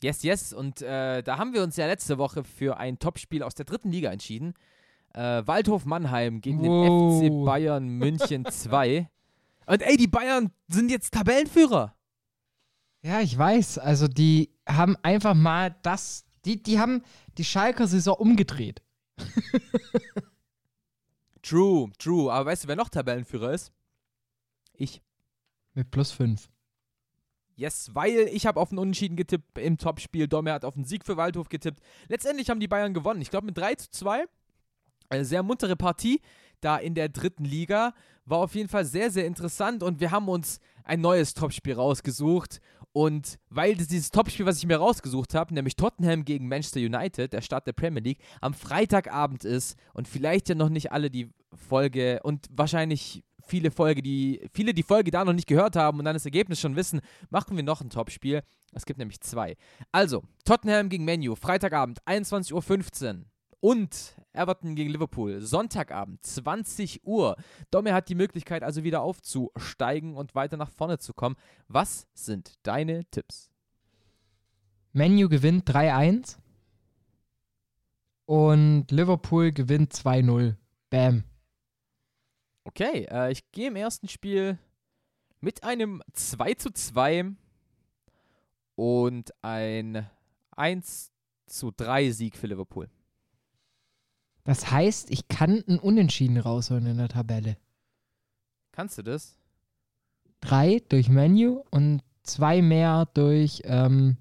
Yes, 0.00 0.22
yes. 0.22 0.52
Und 0.52 0.80
äh, 0.80 1.22
da 1.22 1.38
haben 1.38 1.52
wir 1.52 1.62
uns 1.62 1.76
ja 1.76 1.86
letzte 1.86 2.18
Woche 2.18 2.44
für 2.44 2.76
ein 2.78 2.98
Topspiel 2.98 3.42
aus 3.42 3.54
der 3.54 3.66
dritten 3.66 3.90
Liga 3.90 4.10
entschieden. 4.10 4.54
Äh, 5.12 5.42
Waldhof 5.46 5.84
Mannheim 5.84 6.40
gegen 6.40 6.60
Wow. 6.60 7.20
den 7.20 7.42
FC 7.42 7.44
Bayern 7.44 7.88
München 7.88 8.44
2. 8.50 9.08
Und 9.66 9.82
ey, 9.82 9.96
die 9.96 10.06
Bayern 10.06 10.50
sind 10.68 10.90
jetzt 10.90 11.12
Tabellenführer. 11.12 11.94
Ja, 13.08 13.22
ich 13.22 13.38
weiß. 13.38 13.78
Also 13.78 14.06
die 14.06 14.50
haben 14.68 14.94
einfach 15.02 15.32
mal 15.32 15.74
das, 15.80 16.26
die, 16.44 16.62
die 16.62 16.78
haben 16.78 17.02
die 17.38 17.44
Schalker 17.44 17.88
Saison 17.88 18.14
umgedreht. 18.16 18.82
True, 21.40 21.90
true. 21.98 22.30
Aber 22.30 22.50
weißt 22.50 22.64
du, 22.64 22.68
wer 22.68 22.76
noch 22.76 22.90
Tabellenführer 22.90 23.54
ist? 23.54 23.72
Ich. 24.74 25.00
Mit 25.72 25.90
plus 25.90 26.10
fünf. 26.10 26.50
Yes, 27.54 27.90
weil 27.94 28.28
ich 28.30 28.44
habe 28.44 28.60
auf 28.60 28.70
einen 28.70 28.80
Unentschieden 28.80 29.16
getippt 29.16 29.56
im 29.56 29.78
Topspiel. 29.78 30.28
Domme 30.28 30.52
hat 30.52 30.66
auf 30.66 30.76
einen 30.76 30.84
Sieg 30.84 31.06
für 31.06 31.16
Waldhof 31.16 31.48
getippt. 31.48 31.80
Letztendlich 32.08 32.50
haben 32.50 32.60
die 32.60 32.68
Bayern 32.68 32.92
gewonnen. 32.92 33.22
Ich 33.22 33.30
glaube 33.30 33.46
mit 33.46 33.56
3 33.56 33.76
zu 33.76 33.90
2. 33.90 34.26
Eine 35.08 35.24
sehr 35.24 35.42
muntere 35.42 35.76
Partie 35.76 36.20
da 36.60 36.76
in 36.76 36.94
der 36.94 37.08
dritten 37.08 37.44
Liga. 37.44 37.94
War 38.24 38.38
auf 38.38 38.54
jeden 38.54 38.68
Fall 38.68 38.84
sehr, 38.84 39.10
sehr 39.10 39.26
interessant 39.26 39.82
und 39.82 40.00
wir 40.00 40.10
haben 40.10 40.28
uns 40.28 40.60
ein 40.84 41.00
neues 41.00 41.34
Topspiel 41.34 41.74
rausgesucht. 41.74 42.60
Und 42.92 43.38
weil 43.50 43.74
dieses 43.74 44.10
Topspiel, 44.10 44.46
was 44.46 44.58
ich 44.58 44.66
mir 44.66 44.78
rausgesucht 44.78 45.34
habe, 45.34 45.54
nämlich 45.54 45.76
Tottenham 45.76 46.24
gegen 46.24 46.48
Manchester 46.48 46.80
United, 46.80 47.32
der 47.32 47.42
Start 47.42 47.66
der 47.66 47.72
Premier 47.72 48.02
League, 48.02 48.20
am 48.40 48.54
Freitagabend 48.54 49.44
ist 49.44 49.76
und 49.94 50.08
vielleicht 50.08 50.48
ja 50.48 50.54
noch 50.54 50.68
nicht 50.68 50.90
alle 50.90 51.10
die 51.10 51.30
Folge 51.54 52.20
und 52.22 52.46
wahrscheinlich 52.50 53.24
viele 53.46 53.70
Folge, 53.70 54.02
die 54.02 54.46
viele 54.52 54.74
die 54.74 54.82
Folge 54.82 55.10
da 55.10 55.24
noch 55.24 55.32
nicht 55.32 55.46
gehört 55.46 55.76
haben 55.76 55.98
und 55.98 56.04
dann 56.04 56.14
das 56.14 56.24
Ergebnis 56.24 56.60
schon 56.60 56.76
wissen, 56.76 57.00
machen 57.30 57.56
wir 57.56 57.62
noch 57.62 57.80
ein 57.80 57.90
Topspiel. 57.90 58.42
Es 58.72 58.84
gibt 58.84 58.98
nämlich 58.98 59.20
zwei. 59.20 59.56
Also, 59.92 60.22
Tottenham 60.44 60.88
gegen 60.88 61.04
Menu, 61.04 61.34
Freitagabend, 61.34 62.02
21.15 62.04 63.08
Uhr. 63.08 63.24
Und 63.60 64.14
Everton 64.38 64.74
gegen 64.74 64.90
Liverpool, 64.90 65.40
Sonntagabend, 65.40 66.24
20 66.24 67.04
Uhr. 67.04 67.36
Domme 67.70 67.92
hat 67.92 68.08
die 68.08 68.14
Möglichkeit, 68.14 68.62
also 68.62 68.84
wieder 68.84 69.02
aufzusteigen 69.02 70.14
und 70.14 70.34
weiter 70.34 70.56
nach 70.56 70.70
vorne 70.70 70.98
zu 70.98 71.12
kommen. 71.12 71.36
Was 71.66 72.06
sind 72.14 72.54
deine 72.62 73.04
Tipps? 73.10 73.50
Menu 74.92 75.28
gewinnt 75.28 75.68
3-1 75.68 76.38
und 78.24 78.90
Liverpool 78.90 79.52
gewinnt 79.52 79.92
2-0. 79.92 80.56
Bam. 80.90 81.24
Okay, 82.64 83.06
äh, 83.10 83.32
ich 83.32 83.50
gehe 83.52 83.68
im 83.68 83.76
ersten 83.76 84.08
Spiel 84.08 84.58
mit 85.40 85.64
einem 85.64 86.02
2 86.12 86.54
zu 86.54 86.70
2 86.70 87.32
und 88.74 89.32
ein 89.42 90.08
1 90.52 91.12
zu 91.46 91.70
3 91.70 92.10
Sieg 92.10 92.36
für 92.36 92.46
Liverpool. 92.46 92.90
Das 94.48 94.70
heißt, 94.70 95.10
ich 95.10 95.28
kann 95.28 95.62
ein 95.68 95.78
Unentschieden 95.78 96.38
rausholen 96.38 96.86
in 96.86 96.96
der 96.96 97.10
Tabelle. 97.10 97.58
Kannst 98.72 98.96
du 98.96 99.02
das? 99.02 99.36
Drei 100.40 100.80
durch 100.88 101.10
Menu 101.10 101.64
und 101.70 102.00
zwei 102.22 102.62
mehr 102.62 103.04
durch, 103.12 103.60
ähm, 103.66 104.16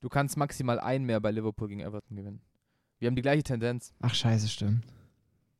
Du 0.00 0.08
kannst 0.08 0.36
maximal 0.36 0.78
ein 0.78 1.02
mehr 1.02 1.18
bei 1.18 1.32
Liverpool 1.32 1.66
gegen 1.66 1.80
Everton 1.80 2.16
gewinnen. 2.16 2.40
Wir 3.00 3.08
haben 3.08 3.16
die 3.16 3.22
gleiche 3.22 3.42
Tendenz. 3.42 3.92
ach 4.02 4.14
scheiße, 4.14 4.46
stimmt. 4.46 4.84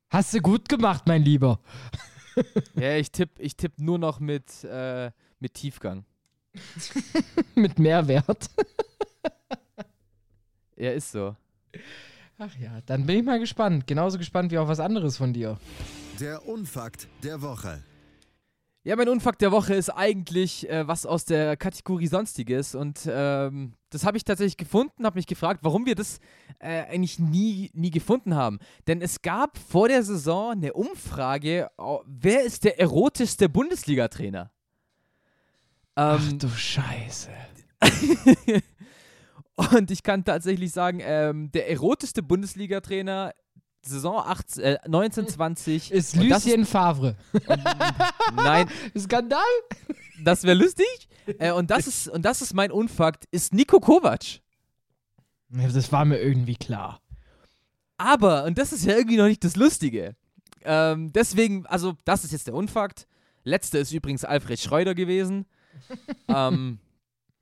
Hast 0.09 0.33
du 0.33 0.41
gut 0.41 0.69
gemacht, 0.69 1.03
mein 1.09 1.23
Lieber. 1.23 1.59
ja, 2.77 2.95
ich 2.99 3.11
tippe 3.11 3.43
ich 3.43 3.57
tipp 3.57 3.73
nur 3.79 3.99
noch 3.99 4.21
mit, 4.21 4.63
äh, 4.63 5.11
mit 5.41 5.55
Tiefgang. 5.55 6.05
Mit 7.57 7.81
Mehrwert. 7.81 8.51
Ja, 10.77 10.93
ist 10.93 11.11
so. 11.11 11.35
Ach 12.39 12.55
ja, 12.59 12.81
dann 12.85 13.07
bin 13.07 13.19
ich 13.19 13.25
mal 13.25 13.39
gespannt. 13.39 13.87
Genauso 13.87 14.19
gespannt 14.19 14.53
wie 14.53 14.59
auf 14.59 14.69
was 14.69 14.81
anderes 14.81 15.17
von 15.17 15.33
dir. 15.33 15.59
Der 16.21 16.47
Unfakt 16.47 17.09
der 17.23 17.41
Woche. 17.41 17.83
Ja, 18.85 18.95
mein 18.95 19.09
Unfakt 19.09 19.43
der 19.43 19.51
Woche 19.51 19.75
ist 19.75 19.91
eigentlich 19.91 20.69
äh, 20.71 20.87
was 20.87 21.07
aus 21.07 21.25
der 21.25 21.57
Kategorie 21.57 22.07
Sonstiges 22.07 22.77
und 22.77 23.01
ähm, 23.11 23.73
das 23.91 24.05
habe 24.05 24.17
ich 24.17 24.23
tatsächlich 24.23 24.57
gefunden, 24.57 25.05
habe 25.05 25.19
mich 25.19 25.27
gefragt, 25.27 25.61
warum 25.65 25.87
wir 25.87 25.97
das 25.97 26.21
äh, 26.61 26.85
eigentlich 26.85 27.19
nie, 27.19 27.71
nie 27.73 27.91
gefunden 27.91 28.37
haben. 28.37 28.61
Denn 28.87 29.03
es 29.03 29.23
gab 29.23 29.59
vor 29.59 29.89
der 29.89 30.05
Saison 30.05 30.53
eine 30.53 30.75
Umfrage, 30.75 31.69
wer 32.05 32.45
ist 32.45 32.63
der 32.63 32.79
erotischste 32.79 33.49
Bundesliga-Trainer? 33.49 34.53
Ach 35.97 36.23
Ähm, 36.23 36.39
du 36.39 36.49
Scheiße. 36.49 37.31
und 39.57 39.91
ich 39.91 40.03
kann 40.03 40.25
tatsächlich 40.25 40.73
sagen, 40.73 41.01
ähm, 41.03 41.51
der 41.53 41.71
erotischste 41.71 42.23
Bundesliga-Trainer 42.23 43.33
Saison 43.83 44.19
18, 44.19 44.63
äh, 44.63 44.79
1920 44.85 45.91
Ist 45.93 46.17
und 46.17 46.29
Lucien 46.29 46.67
Favre. 46.67 47.17
Nein, 48.37 48.69
Skandal? 48.99 49.41
Das 50.23 50.43
wäre 50.43 50.57
lustig. 50.57 51.09
Äh, 51.39 51.53
und, 51.53 51.71
das 51.71 51.87
ist, 51.87 52.09
und 52.09 52.23
das 52.23 52.43
ist 52.43 52.55
mein 52.55 52.71
Unfakt, 52.71 53.25
ist 53.31 53.53
Nico 53.53 53.81
Kovac. 53.81 54.41
Das 55.49 55.93
war 55.93 56.05
mir 56.05 56.19
irgendwie 56.19 56.57
klar. 56.57 57.01
Aber, 57.99 58.45
und 58.45 58.59
das 58.59 58.73
ist 58.73 58.85
ja 58.85 58.97
irgendwie 58.97 59.17
noch 59.17 59.27
nicht 59.27 59.45
das 59.45 59.57
Lustige. 59.57 60.17
Ähm, 60.65 61.13
deswegen, 61.13 61.65
also, 61.67 61.95
das 62.05 62.25
ist 62.25 62.33
jetzt 62.33 62.47
der 62.47 62.55
Unfakt. 62.55 63.07
Letzter 63.45 63.79
ist 63.79 63.93
übrigens 63.93 64.25
Alfred 64.25 64.59
Schreuder 64.59 64.95
gewesen. 64.95 65.47
ähm, 66.29 66.81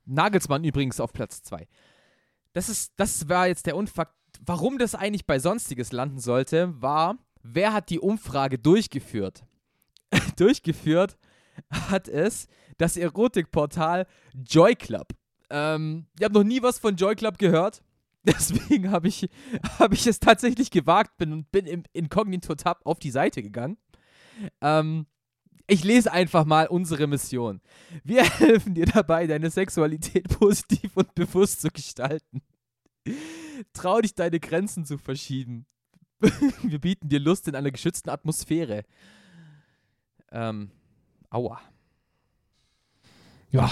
Nagelsmann 0.05 0.63
übrigens 0.63 0.99
auf 0.99 1.13
Platz 1.13 1.41
2. 1.43 1.67
Das, 2.55 2.69
ist, 2.69 2.93
das 2.95 3.27
war 3.27 3.47
jetzt 3.47 3.65
der 3.65 3.75
Unfakt. 3.75 4.15
Warum 4.39 4.77
das 4.77 4.95
eigentlich 4.95 5.25
bei 5.25 5.39
Sonstiges 5.39 5.91
landen 5.91 6.19
sollte, 6.19 6.81
war, 6.81 7.17
wer 7.43 7.73
hat 7.73 7.89
die 7.89 7.99
Umfrage 7.99 8.57
durchgeführt? 8.57 9.43
durchgeführt 10.37 11.17
hat 11.89 12.07
es 12.07 12.47
das 12.77 12.95
Erotikportal 12.95 14.07
Joy 14.33 14.75
Club. 14.75 15.09
Ähm, 15.49 16.07
ich 16.17 16.23
habe 16.23 16.33
noch 16.33 16.45
nie 16.45 16.61
was 16.61 16.79
von 16.79 16.95
Joy 16.95 17.15
Club 17.15 17.39
gehört. 17.39 17.83
Deswegen 18.23 18.89
habe 18.89 19.09
ich, 19.09 19.29
hab 19.77 19.91
ich 19.91 20.07
es 20.07 20.21
tatsächlich 20.21 20.71
gewagt 20.71 21.17
bin 21.17 21.33
und 21.33 21.51
bin 21.51 21.65
im 21.65 21.83
Inkognito-Tab 21.91 22.85
auf 22.85 22.99
die 22.99 23.11
Seite 23.11 23.43
gegangen. 23.43 23.77
Ähm, 24.61 25.07
ich 25.67 25.83
lese 25.83 26.11
einfach 26.11 26.45
mal 26.45 26.67
unsere 26.67 27.07
Mission. 27.07 27.61
Wir 28.03 28.23
helfen 28.39 28.73
dir 28.73 28.85
dabei, 28.85 29.27
deine 29.27 29.49
Sexualität 29.49 30.27
positiv 30.39 30.95
und 30.95 31.13
bewusst 31.15 31.61
zu 31.61 31.69
gestalten. 31.69 32.41
Trau 33.73 34.01
dich, 34.01 34.15
deine 34.15 34.39
Grenzen 34.39 34.85
zu 34.85 34.97
verschieben. 34.97 35.65
Wir 36.63 36.79
bieten 36.79 37.09
dir 37.09 37.19
Lust 37.19 37.47
in 37.47 37.55
einer 37.55 37.71
geschützten 37.71 38.09
Atmosphäre. 38.09 38.83
Ähm, 40.31 40.71
aua. 41.29 41.61
Ja. 43.51 43.71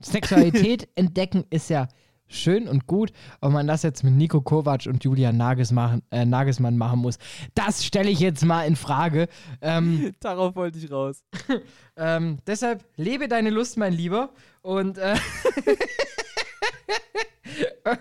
Sexualität 0.00 0.88
entdecken 0.94 1.44
ist 1.50 1.70
ja 1.70 1.88
schön 2.28 2.68
und 2.68 2.86
gut, 2.86 3.12
ob 3.40 3.52
man 3.52 3.66
das 3.66 3.82
jetzt 3.82 4.02
mit 4.04 4.14
Nico 4.14 4.40
Kovac 4.40 4.86
und 4.86 5.02
Julian 5.04 5.36
Nagelsmann, 5.36 6.02
äh, 6.10 6.24
Nagelsmann 6.24 6.76
machen 6.76 7.00
muss, 7.00 7.18
das 7.54 7.84
stelle 7.84 8.10
ich 8.10 8.20
jetzt 8.20 8.44
mal 8.44 8.62
in 8.62 8.76
Frage. 8.76 9.28
Ähm, 9.60 10.12
Darauf 10.20 10.56
wollte 10.56 10.78
ich 10.78 10.90
raus. 10.90 11.24
ähm, 11.96 12.38
deshalb 12.46 12.84
lebe 12.96 13.28
deine 13.28 13.50
Lust, 13.50 13.76
mein 13.76 13.92
Lieber. 13.92 14.30
Und, 14.62 14.98
äh, 14.98 15.16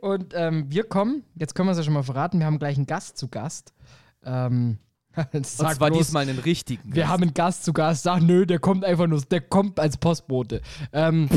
und 0.00 0.34
ähm, 0.34 0.66
wir 0.68 0.84
kommen, 0.84 1.24
jetzt 1.34 1.54
können 1.54 1.68
wir 1.68 1.72
es 1.72 1.78
ja 1.78 1.84
schon 1.84 1.94
mal 1.94 2.02
verraten, 2.02 2.38
wir 2.38 2.46
haben 2.46 2.58
gleich 2.58 2.76
einen 2.76 2.86
Gast 2.86 3.16
zu 3.16 3.28
Gast. 3.28 3.72
Ähm, 4.24 4.78
und 5.32 5.46
zwar 5.46 5.74
bloß, 5.74 5.98
diesmal 5.98 6.28
einen 6.28 6.38
richtigen. 6.38 6.94
Wir 6.94 7.08
haben 7.08 7.22
einen 7.22 7.34
Gast 7.34 7.64
zu 7.64 7.72
Gast. 7.72 8.04
Sag, 8.04 8.22
nö, 8.22 8.46
der 8.46 8.58
kommt 8.58 8.84
einfach 8.84 9.06
nur, 9.06 9.20
der 9.20 9.40
kommt 9.40 9.80
als 9.80 9.96
Postbote. 9.96 10.60
Ähm, 10.92 11.28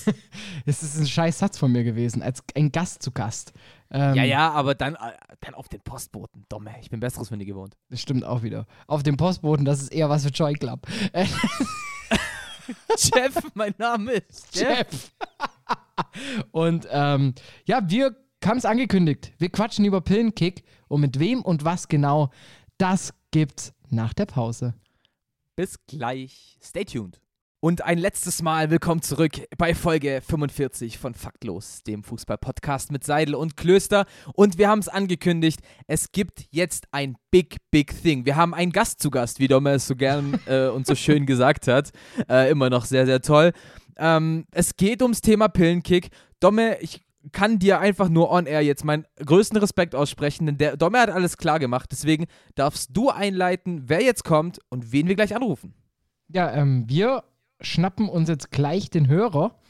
es 0.66 0.82
ist 0.82 0.98
ein 0.98 1.06
scheiß 1.06 1.38
Satz 1.38 1.58
von 1.58 1.72
mir 1.72 1.84
gewesen, 1.84 2.22
als 2.22 2.42
ein 2.54 2.72
Gast 2.72 3.02
zu 3.02 3.10
Gast. 3.10 3.52
Ähm, 3.90 4.14
ja, 4.14 4.24
ja, 4.24 4.50
aber 4.50 4.74
dann, 4.74 4.94
äh, 4.94 5.12
dann 5.40 5.54
auf 5.54 5.68
den 5.68 5.80
Postboten. 5.80 6.44
Dumme, 6.48 6.72
ich 6.80 6.90
bin 6.90 7.00
Besseres 7.00 7.28
von 7.28 7.38
dir 7.38 7.46
gewohnt. 7.46 7.74
Das 7.90 8.00
stimmt 8.00 8.24
auch 8.24 8.42
wieder. 8.42 8.66
Auf 8.86 9.02
den 9.02 9.16
Postboten, 9.16 9.64
das 9.64 9.82
ist 9.82 9.92
eher 9.92 10.08
was 10.08 10.24
für 10.24 10.30
Joy 10.30 10.54
Club. 10.54 10.86
Jeff, 12.96 13.36
mein 13.54 13.74
Name 13.78 14.12
ist 14.12 14.54
Jeff. 14.56 14.86
Jeff. 14.88 15.12
und 16.52 16.86
ähm, 16.90 17.34
ja, 17.66 17.80
wir 17.86 18.16
haben 18.44 18.58
es 18.58 18.64
angekündigt. 18.64 19.32
Wir 19.38 19.50
quatschen 19.50 19.84
über 19.84 20.00
Pillenkick 20.00 20.64
und 20.88 21.00
mit 21.00 21.18
wem 21.18 21.42
und 21.42 21.64
was 21.64 21.88
genau 21.88 22.30
das 22.82 23.14
gibt's 23.30 23.72
nach 23.90 24.12
der 24.12 24.26
Pause. 24.26 24.74
Bis 25.54 25.76
gleich. 25.86 26.58
Stay 26.60 26.84
tuned. 26.84 27.20
Und 27.60 27.82
ein 27.82 27.96
letztes 27.96 28.42
Mal 28.42 28.72
willkommen 28.72 29.02
zurück 29.02 29.34
bei 29.56 29.72
Folge 29.72 30.20
45 30.20 30.98
von 30.98 31.14
Faktlos, 31.14 31.84
dem 31.84 32.02
Fußball-Podcast 32.02 32.90
mit 32.90 33.04
Seidel 33.04 33.36
und 33.36 33.56
Klöster. 33.56 34.04
Und 34.34 34.58
wir 34.58 34.68
haben 34.68 34.80
es 34.80 34.88
angekündigt, 34.88 35.60
es 35.86 36.10
gibt 36.10 36.46
jetzt 36.50 36.88
ein 36.90 37.14
Big, 37.30 37.58
Big 37.70 38.02
Thing. 38.02 38.26
Wir 38.26 38.34
haben 38.34 38.52
einen 38.52 38.72
Gast 38.72 39.00
zu 39.00 39.12
Gast, 39.12 39.38
wie 39.38 39.46
Domme 39.46 39.74
es 39.74 39.86
so 39.86 39.94
gern 39.94 40.40
äh, 40.46 40.66
und 40.66 40.84
so 40.84 40.96
schön 40.96 41.24
gesagt 41.24 41.68
hat. 41.68 41.92
Äh, 42.28 42.50
immer 42.50 42.68
noch 42.68 42.84
sehr, 42.84 43.06
sehr 43.06 43.22
toll. 43.22 43.52
Ähm, 43.96 44.44
es 44.50 44.74
geht 44.74 45.02
ums 45.02 45.20
Thema 45.20 45.46
Pillenkick. 45.46 46.08
Domme, 46.40 46.80
ich 46.80 47.00
kann 47.30 47.58
dir 47.58 47.78
einfach 47.78 48.08
nur 48.08 48.30
on 48.30 48.46
air 48.46 48.62
jetzt 48.62 48.84
meinen 48.84 49.06
größten 49.24 49.58
Respekt 49.58 49.94
aussprechen, 49.94 50.46
denn 50.46 50.58
der 50.58 50.76
Dommer 50.76 51.02
hat 51.02 51.10
alles 51.10 51.36
klar 51.36 51.58
gemacht. 51.58 51.90
Deswegen 51.92 52.26
darfst 52.54 52.90
du 52.92 53.10
einleiten, 53.10 53.88
wer 53.88 54.02
jetzt 54.02 54.24
kommt 54.24 54.58
und 54.70 54.92
wen 54.92 55.06
wir 55.06 55.14
gleich 55.14 55.36
anrufen. 55.36 55.74
Ja, 56.28 56.52
ähm, 56.52 56.84
wir 56.88 57.24
schnappen 57.60 58.08
uns 58.08 58.28
jetzt 58.28 58.50
gleich 58.50 58.90
den 58.90 59.06
Hörer 59.06 59.60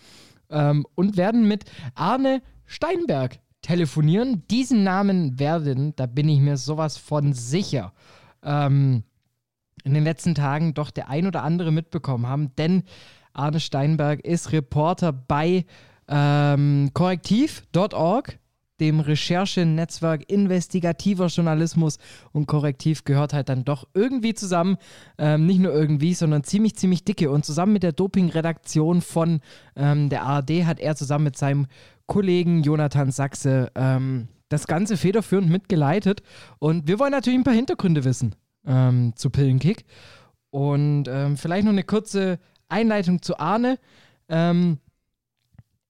ähm, 0.48 0.86
und 0.94 1.16
werden 1.16 1.46
mit 1.46 1.64
Arne 1.94 2.42
Steinberg 2.64 3.38
telefonieren. 3.60 4.44
Diesen 4.50 4.82
Namen 4.82 5.38
werden, 5.38 5.94
da 5.96 6.06
bin 6.06 6.28
ich 6.28 6.40
mir 6.40 6.56
sowas 6.56 6.96
von 6.96 7.32
sicher, 7.32 7.92
ähm, 8.42 9.04
in 9.84 9.94
den 9.94 10.04
letzten 10.04 10.34
Tagen 10.34 10.74
doch 10.74 10.90
der 10.90 11.08
ein 11.08 11.26
oder 11.26 11.42
andere 11.42 11.72
mitbekommen 11.72 12.26
haben, 12.26 12.54
denn 12.56 12.84
Arne 13.32 13.60
Steinberg 13.60 14.20
ist 14.24 14.52
Reporter 14.52 15.12
bei 15.12 15.64
ähm, 16.08 16.90
Korrektiv.org, 16.92 18.38
dem 18.80 19.00
Recherchenetzwerk 19.00 20.28
investigativer 20.28 21.26
Journalismus 21.26 21.98
und 22.32 22.46
Korrektiv 22.46 23.04
gehört 23.04 23.32
halt 23.32 23.48
dann 23.48 23.64
doch 23.64 23.86
irgendwie 23.94 24.34
zusammen, 24.34 24.76
ähm, 25.18 25.46
nicht 25.46 25.60
nur 25.60 25.72
irgendwie, 25.72 26.14
sondern 26.14 26.42
ziemlich, 26.42 26.74
ziemlich 26.76 27.04
dicke. 27.04 27.30
Und 27.30 27.44
zusammen 27.44 27.74
mit 27.74 27.84
der 27.84 27.92
Doping-Redaktion 27.92 29.00
von 29.00 29.40
ähm, 29.76 30.08
der 30.08 30.24
ARD 30.24 30.64
hat 30.64 30.80
er 30.80 30.96
zusammen 30.96 31.24
mit 31.24 31.36
seinem 31.36 31.66
Kollegen 32.06 32.62
Jonathan 32.62 33.12
Sachse 33.12 33.70
ähm, 33.74 34.28
das 34.48 34.66
Ganze 34.66 34.96
federführend 34.96 35.48
mitgeleitet. 35.48 36.22
Und 36.58 36.88
wir 36.88 36.98
wollen 36.98 37.12
natürlich 37.12 37.38
ein 37.38 37.44
paar 37.44 37.54
Hintergründe 37.54 38.04
wissen 38.04 38.34
ähm, 38.66 39.12
zu 39.16 39.30
Pillenkick. 39.30 39.84
Und 40.50 41.04
ähm, 41.08 41.36
vielleicht 41.36 41.64
noch 41.64 41.72
eine 41.72 41.84
kurze 41.84 42.38
Einleitung 42.68 43.22
zu 43.22 43.38
Arne. 43.38 43.78
Ähm, 44.28 44.78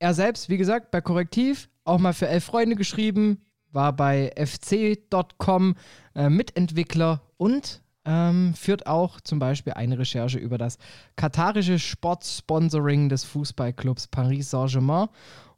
er 0.02 0.14
selbst, 0.14 0.48
wie 0.48 0.56
gesagt, 0.56 0.90
bei 0.90 1.00
Korrektiv, 1.00 1.70
auch 1.84 1.98
mal 1.98 2.12
für 2.12 2.26
elf 2.26 2.44
Freunde 2.44 2.74
geschrieben, 2.74 3.40
war 3.70 3.92
bei 3.92 4.32
fc.com 4.34 5.76
äh, 6.16 6.28
Mitentwickler 6.28 7.22
und 7.36 7.82
ähm, 8.04 8.52
führt 8.54 8.88
auch 8.88 9.20
zum 9.20 9.38
Beispiel 9.38 9.74
eine 9.74 10.00
Recherche 10.00 10.40
über 10.40 10.58
das 10.58 10.78
katarische 11.14 11.78
Sportsponsoring 11.78 13.10
des 13.10 13.22
Fußballclubs 13.22 14.08
Paris 14.08 14.50
Saint-Germain. 14.50 15.08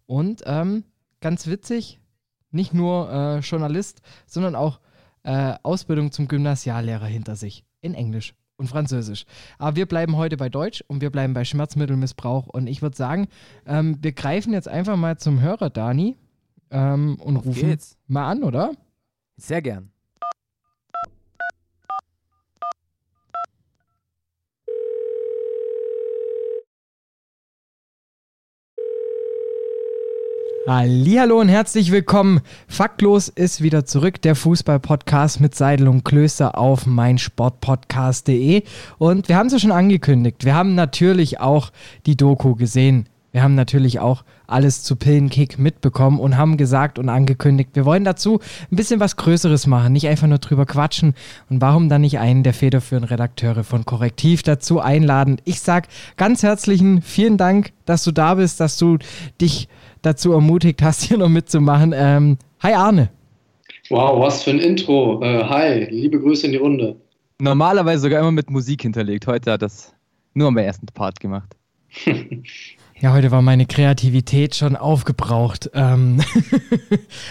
Und 0.04 0.42
ähm, 0.44 0.84
ganz 1.22 1.46
witzig, 1.46 1.98
nicht 2.50 2.74
nur 2.74 3.10
äh, 3.10 3.38
Journalist, 3.38 4.02
sondern 4.26 4.56
auch 4.56 4.78
äh, 5.22 5.54
Ausbildung 5.62 6.12
zum 6.12 6.28
Gymnasiallehrer 6.28 7.06
hinter 7.06 7.34
sich 7.34 7.64
in 7.80 7.94
Englisch 7.94 8.34
und 8.56 8.68
Französisch. 8.68 9.24
Aber 9.58 9.76
wir 9.76 9.86
bleiben 9.86 10.16
heute 10.16 10.36
bei 10.36 10.48
Deutsch 10.48 10.82
und 10.86 11.00
wir 11.00 11.10
bleiben 11.10 11.34
bei 11.34 11.44
Schmerzmittelmissbrauch. 11.44 12.46
Und 12.46 12.66
ich 12.66 12.82
würde 12.82 12.96
sagen, 12.96 13.28
ähm, 13.66 13.98
wir 14.00 14.12
greifen 14.12 14.52
jetzt 14.52 14.68
einfach 14.68 14.96
mal 14.96 15.18
zum 15.18 15.40
Hörer, 15.40 15.70
Dani, 15.70 16.16
ähm, 16.70 17.16
und 17.20 17.36
Auf 17.38 17.46
rufen 17.46 17.68
geht's. 17.68 17.96
mal 18.06 18.30
an, 18.30 18.42
oder? 18.42 18.72
Sehr 19.36 19.62
gern. 19.62 19.90
Hallo 30.66 31.40
und 31.40 31.50
herzlich 31.50 31.90
willkommen. 31.90 32.40
Faktlos 32.68 33.28
ist 33.28 33.62
wieder 33.62 33.84
zurück, 33.84 34.22
der 34.22 34.34
Fußball-Podcast 34.34 35.38
mit 35.42 35.54
Seidel 35.54 35.88
und 35.88 36.06
Klöster 36.06 36.56
auf 36.56 36.86
meinsportpodcast.de. 36.86 38.62
Und 38.96 39.28
wir 39.28 39.36
haben 39.36 39.48
es 39.48 39.52
ja 39.52 39.58
schon 39.58 39.72
angekündigt. 39.72 40.46
Wir 40.46 40.54
haben 40.54 40.74
natürlich 40.74 41.38
auch 41.38 41.70
die 42.06 42.16
Doku 42.16 42.54
gesehen. 42.54 43.10
Wir 43.30 43.42
haben 43.42 43.54
natürlich 43.54 44.00
auch 44.00 44.24
alles 44.46 44.82
zu 44.82 44.96
Pillenkick 44.96 45.58
mitbekommen 45.58 46.18
und 46.18 46.38
haben 46.38 46.56
gesagt 46.56 46.98
und 46.98 47.10
angekündigt, 47.10 47.70
wir 47.74 47.84
wollen 47.84 48.04
dazu 48.04 48.40
ein 48.72 48.76
bisschen 48.76 49.00
was 49.00 49.16
Größeres 49.16 49.66
machen, 49.66 49.92
nicht 49.92 50.08
einfach 50.08 50.28
nur 50.28 50.38
drüber 50.38 50.64
quatschen. 50.64 51.14
Und 51.50 51.60
warum 51.60 51.90
dann 51.90 52.00
nicht 52.00 52.20
einen 52.20 52.42
der 52.42 52.54
federführenden 52.54 53.10
Redakteure 53.10 53.64
von 53.64 53.84
Korrektiv 53.84 54.42
dazu 54.44 54.80
einladen? 54.80 55.42
Ich 55.44 55.60
sag 55.60 55.88
ganz 56.16 56.42
herzlichen 56.42 57.02
vielen 57.02 57.36
Dank, 57.36 57.72
dass 57.84 58.02
du 58.02 58.12
da 58.12 58.36
bist, 58.36 58.60
dass 58.60 58.78
du 58.78 58.96
dich 59.42 59.68
dazu 60.04 60.32
ermutigt 60.32 60.82
hast, 60.82 61.02
hier 61.08 61.18
noch 61.18 61.28
mitzumachen. 61.28 61.92
Ähm, 61.94 62.38
hi 62.62 62.72
Arne. 62.72 63.10
Wow, 63.90 64.20
was 64.20 64.42
für 64.42 64.50
ein 64.50 64.60
Intro. 64.60 65.22
Äh, 65.22 65.44
hi, 65.44 65.84
liebe 65.90 66.18
Grüße 66.20 66.46
in 66.46 66.52
die 66.52 66.58
Runde. 66.58 66.96
Normalerweise 67.38 68.02
sogar 68.02 68.20
immer 68.20 68.32
mit 68.32 68.50
Musik 68.50 68.82
hinterlegt. 68.82 69.26
Heute 69.26 69.52
hat 69.52 69.62
das 69.62 69.92
nur 70.32 70.48
am 70.48 70.56
ersten 70.56 70.86
Part 70.86 71.20
gemacht. 71.20 71.56
Ja, 73.00 73.12
heute 73.12 73.30
war 73.32 73.42
meine 73.42 73.66
Kreativität 73.66 74.54
schon 74.54 74.76
aufgebraucht. 74.76 75.68
Ähm 75.74 76.20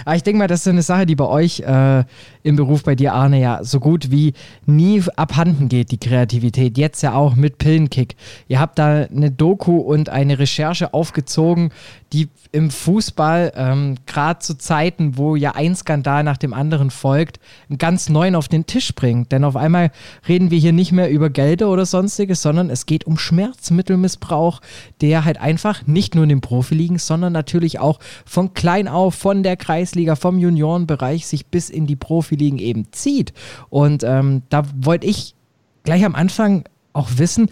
Aber 0.05 0.15
ich 0.15 0.21
denke 0.21 0.37
mal, 0.37 0.47
das 0.47 0.59
ist 0.59 0.67
eine 0.67 0.81
Sache, 0.81 1.05
die 1.05 1.15
bei 1.15 1.25
euch 1.25 1.61
äh, 1.61 2.03
im 2.43 2.57
Beruf 2.57 2.83
bei 2.83 2.95
dir, 2.95 3.13
Arne, 3.13 3.39
ja 3.39 3.63
so 3.63 3.79
gut 3.79 4.11
wie 4.11 4.33
nie 4.65 5.01
abhanden 5.15 5.69
geht, 5.69 5.91
die 5.91 5.97
Kreativität. 5.97 6.77
Jetzt 6.77 7.01
ja 7.01 7.13
auch 7.13 7.35
mit 7.35 7.57
Pillenkick. 7.57 8.15
Ihr 8.47 8.59
habt 8.59 8.77
da 8.77 9.03
eine 9.03 9.31
Doku 9.31 9.77
und 9.77 10.09
eine 10.09 10.39
Recherche 10.39 10.93
aufgezogen, 10.93 11.71
die 12.11 12.29
im 12.51 12.69
Fußball, 12.69 13.53
ähm, 13.55 13.95
gerade 14.05 14.39
zu 14.39 14.55
Zeiten, 14.55 15.17
wo 15.17 15.35
ja 15.35 15.55
ein 15.55 15.75
Skandal 15.75 16.23
nach 16.23 16.37
dem 16.37 16.53
anderen 16.53 16.91
folgt, 16.91 17.39
einen 17.67 17.79
ganz 17.79 18.09
neuen 18.09 18.35
auf 18.35 18.47
den 18.47 18.67
Tisch 18.67 18.93
bringt. 18.93 19.31
Denn 19.31 19.43
auf 19.43 19.55
einmal 19.55 19.91
reden 20.27 20.51
wir 20.51 20.59
hier 20.59 20.73
nicht 20.73 20.91
mehr 20.91 21.09
über 21.09 21.31
Gelder 21.31 21.69
oder 21.69 21.87
sonstiges, 21.87 22.43
sondern 22.43 22.69
es 22.69 22.85
geht 22.85 23.07
um 23.07 23.17
Schmerzmittelmissbrauch, 23.17 24.61
der 25.01 25.25
halt 25.25 25.41
einfach 25.41 25.87
nicht 25.87 26.13
nur 26.13 26.23
in 26.23 26.29
den 26.29 26.41
Profiligen, 26.41 26.99
sondern 26.99 27.33
natürlich 27.33 27.79
auch 27.79 27.99
von 28.25 28.53
klein 28.53 28.87
auf, 28.87 29.15
von 29.15 29.41
der 29.41 29.57
Kreisliga, 29.57 30.15
vom 30.15 30.37
Juniorenbereich 30.37 31.25
sich 31.25 31.47
bis 31.47 31.71
in 31.71 31.87
die 31.87 31.95
Profiligen 32.33 32.59
eben 32.59 32.85
zieht. 32.91 33.33
Und 33.69 34.03
ähm, 34.03 34.41
da 34.49 34.63
wollte 34.81 35.07
ich 35.07 35.35
gleich 35.83 36.03
am 36.03 36.15
Anfang 36.15 36.65
auch 36.93 37.09
wissen, 37.17 37.49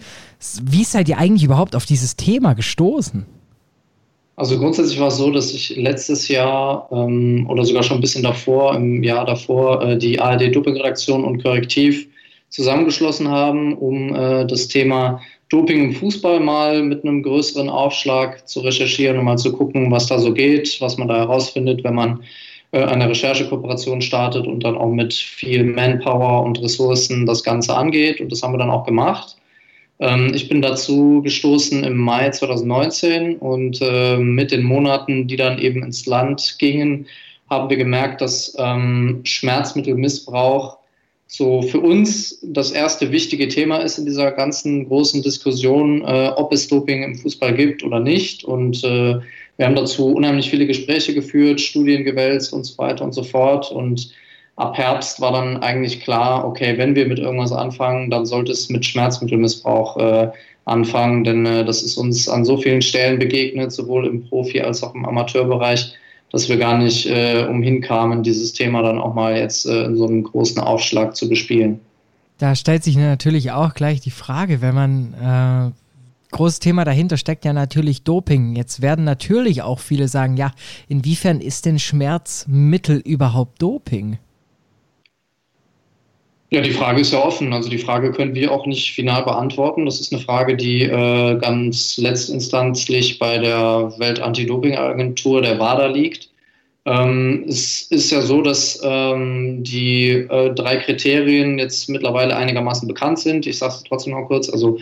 wie 0.62 0.84
seid 0.84 1.08
ihr 1.08 1.18
eigentlich 1.18 1.44
überhaupt 1.44 1.76
auf 1.76 1.84
dieses 1.84 2.16
Thema 2.16 2.54
gestoßen? 2.54 3.26
Also 4.36 4.58
grundsätzlich 4.58 4.98
war 4.98 5.08
es 5.08 5.18
so, 5.18 5.30
dass 5.30 5.52
ich 5.52 5.76
letztes 5.76 6.28
Jahr 6.28 6.88
ähm, 6.90 7.46
oder 7.48 7.64
sogar 7.64 7.82
schon 7.82 7.98
ein 7.98 8.00
bisschen 8.00 8.22
davor, 8.22 8.74
im 8.74 9.02
Jahr 9.02 9.26
davor, 9.26 9.82
äh, 9.82 9.98
die 9.98 10.18
ARD-Doping-Redaktion 10.18 11.24
und 11.24 11.42
Korrektiv 11.42 12.08
zusammengeschlossen 12.48 13.28
haben, 13.28 13.76
um 13.76 14.14
äh, 14.14 14.46
das 14.46 14.68
Thema 14.68 15.20
Doping 15.50 15.84
im 15.84 15.92
Fußball 15.92 16.40
mal 16.40 16.82
mit 16.82 17.04
einem 17.04 17.22
größeren 17.22 17.68
Aufschlag 17.68 18.48
zu 18.48 18.60
recherchieren 18.60 19.18
und 19.18 19.26
mal 19.26 19.36
zu 19.36 19.52
gucken, 19.52 19.90
was 19.90 20.06
da 20.06 20.18
so 20.18 20.32
geht, 20.32 20.80
was 20.80 20.96
man 20.96 21.08
da 21.08 21.16
herausfindet, 21.16 21.84
wenn 21.84 21.94
man 21.94 22.22
äh, 22.72 22.84
eine 22.84 23.08
Recherchekooperation 23.08 24.00
startet 24.00 24.46
und 24.46 24.64
dann 24.64 24.76
auch 24.76 24.90
mit 24.90 25.14
viel 25.14 25.62
Manpower 25.64 26.42
und 26.42 26.60
Ressourcen 26.60 27.26
das 27.26 27.44
Ganze 27.44 27.76
angeht. 27.76 28.20
Und 28.20 28.32
das 28.32 28.42
haben 28.42 28.54
wir 28.54 28.58
dann 28.58 28.70
auch 28.70 28.84
gemacht. 28.84 29.36
Ähm, 30.00 30.32
ich 30.34 30.48
bin 30.48 30.60
dazu 30.60 31.22
gestoßen 31.22 31.84
im 31.84 31.96
Mai 31.96 32.30
2019 32.30 33.36
und 33.36 33.78
äh, 33.80 34.16
mit 34.16 34.50
den 34.50 34.64
Monaten, 34.64 35.28
die 35.28 35.36
dann 35.36 35.58
eben 35.58 35.82
ins 35.84 36.06
Land 36.06 36.56
gingen, 36.58 37.06
haben 37.48 37.70
wir 37.70 37.76
gemerkt, 37.76 38.20
dass 38.20 38.56
ähm, 38.58 39.20
Schmerzmittelmissbrauch 39.24 40.78
so 41.26 41.62
für 41.62 41.80
uns 41.80 42.38
das 42.42 42.72
erste 42.72 43.12
wichtige 43.12 43.48
Thema 43.48 43.78
ist 43.78 43.98
in 43.98 44.04
dieser 44.04 44.32
ganzen 44.32 44.88
großen 44.88 45.22
Diskussion, 45.22 46.02
äh, 46.02 46.30
ob 46.36 46.52
es 46.52 46.68
Doping 46.68 47.02
im 47.02 47.14
Fußball 47.14 47.54
gibt 47.54 47.82
oder 47.82 48.00
nicht. 48.00 48.44
Und 48.44 48.82
äh, 48.84 49.18
wir 49.56 49.66
haben 49.66 49.76
dazu 49.76 50.12
unheimlich 50.12 50.50
viele 50.50 50.66
Gespräche 50.66 51.14
geführt, 51.14 51.60
Studien 51.60 52.04
gewälzt 52.04 52.52
und 52.52 52.64
so 52.64 52.78
weiter 52.78 53.04
und 53.04 53.12
so 53.12 53.22
fort. 53.22 53.70
Und 53.70 54.10
ab 54.56 54.76
Herbst 54.76 55.20
war 55.20 55.32
dann 55.32 55.62
eigentlich 55.62 56.00
klar, 56.00 56.44
okay, 56.46 56.76
wenn 56.78 56.94
wir 56.94 57.06
mit 57.06 57.18
irgendwas 57.18 57.52
anfangen, 57.52 58.10
dann 58.10 58.26
sollte 58.26 58.52
es 58.52 58.68
mit 58.70 58.84
Schmerzmittelmissbrauch 58.84 59.96
äh, 59.98 60.30
anfangen, 60.64 61.24
denn 61.24 61.44
äh, 61.46 61.64
das 61.64 61.82
ist 61.82 61.96
uns 61.96 62.28
an 62.28 62.44
so 62.44 62.56
vielen 62.56 62.82
Stellen 62.82 63.18
begegnet, 63.18 63.72
sowohl 63.72 64.06
im 64.06 64.24
Profi- 64.24 64.62
als 64.62 64.82
auch 64.82 64.94
im 64.94 65.04
Amateurbereich, 65.04 65.94
dass 66.30 66.48
wir 66.48 66.56
gar 66.56 66.78
nicht 66.78 67.06
äh, 67.06 67.46
umhin 67.48 67.80
kamen, 67.80 68.22
dieses 68.22 68.52
Thema 68.52 68.82
dann 68.82 68.98
auch 68.98 69.14
mal 69.14 69.36
jetzt 69.36 69.66
äh, 69.66 69.84
in 69.84 69.96
so 69.96 70.06
einem 70.06 70.22
großen 70.22 70.62
Aufschlag 70.62 71.16
zu 71.16 71.28
bespielen. 71.28 71.80
Da 72.38 72.54
stellt 72.54 72.82
sich 72.84 72.96
natürlich 72.96 73.52
auch 73.52 73.74
gleich 73.74 74.00
die 74.00 74.10
Frage, 74.10 74.62
wenn 74.62 74.74
man 74.74 75.14
äh, 75.14 75.81
großes 76.32 76.58
Thema 76.58 76.84
dahinter 76.84 77.16
steckt 77.16 77.44
ja 77.44 77.52
natürlich 77.52 78.02
Doping. 78.02 78.56
Jetzt 78.56 78.82
werden 78.82 79.04
natürlich 79.04 79.62
auch 79.62 79.78
viele 79.78 80.08
sagen, 80.08 80.36
ja, 80.36 80.52
inwiefern 80.88 81.40
ist 81.40 81.66
denn 81.66 81.78
Schmerzmittel 81.78 82.98
überhaupt 82.98 83.62
Doping? 83.62 84.18
Ja, 86.52 86.60
die 86.60 86.72
Frage 86.72 87.00
ist 87.00 87.14
ja 87.14 87.24
offen. 87.24 87.54
Also 87.54 87.70
die 87.70 87.78
Frage 87.78 88.12
können 88.12 88.34
wir 88.34 88.52
auch 88.52 88.66
nicht 88.66 88.92
final 88.92 89.24
beantworten. 89.24 89.86
Das 89.86 90.00
ist 90.00 90.12
eine 90.12 90.20
Frage, 90.20 90.54
die 90.54 90.82
äh, 90.82 91.38
ganz 91.38 91.96
letztinstanzlich 91.96 93.18
bei 93.18 93.38
der 93.38 93.94
Welt-Anti-Doping-Agentur, 93.96 95.40
der 95.40 95.58
WADA, 95.58 95.86
liegt. 95.86 96.28
Ähm, 96.84 97.46
es 97.48 97.82
ist 97.82 98.10
ja 98.10 98.20
so, 98.20 98.42
dass 98.42 98.78
ähm, 98.84 99.62
die 99.62 100.10
äh, 100.10 100.52
drei 100.54 100.76
Kriterien 100.76 101.58
jetzt 101.58 101.88
mittlerweile 101.88 102.36
einigermaßen 102.36 102.86
bekannt 102.86 103.20
sind. 103.20 103.46
Ich 103.46 103.56
sage 103.56 103.72
es 103.72 103.84
trotzdem 103.84 104.12
noch 104.12 104.26
kurz. 104.26 104.50
Also 104.50 104.78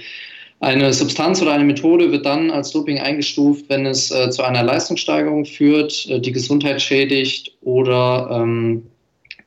eine 0.60 0.92
Substanz 0.92 1.40
oder 1.40 1.52
eine 1.52 1.64
Methode 1.64 2.12
wird 2.12 2.26
dann 2.26 2.50
als 2.50 2.70
Doping 2.70 2.98
eingestuft, 2.98 3.64
wenn 3.68 3.86
es 3.86 4.10
äh, 4.10 4.30
zu 4.30 4.42
einer 4.42 4.62
Leistungssteigerung 4.62 5.46
führt, 5.46 6.06
äh, 6.08 6.20
die 6.20 6.32
Gesundheit 6.32 6.82
schädigt 6.82 7.56
oder 7.62 8.28
ähm, 8.30 8.82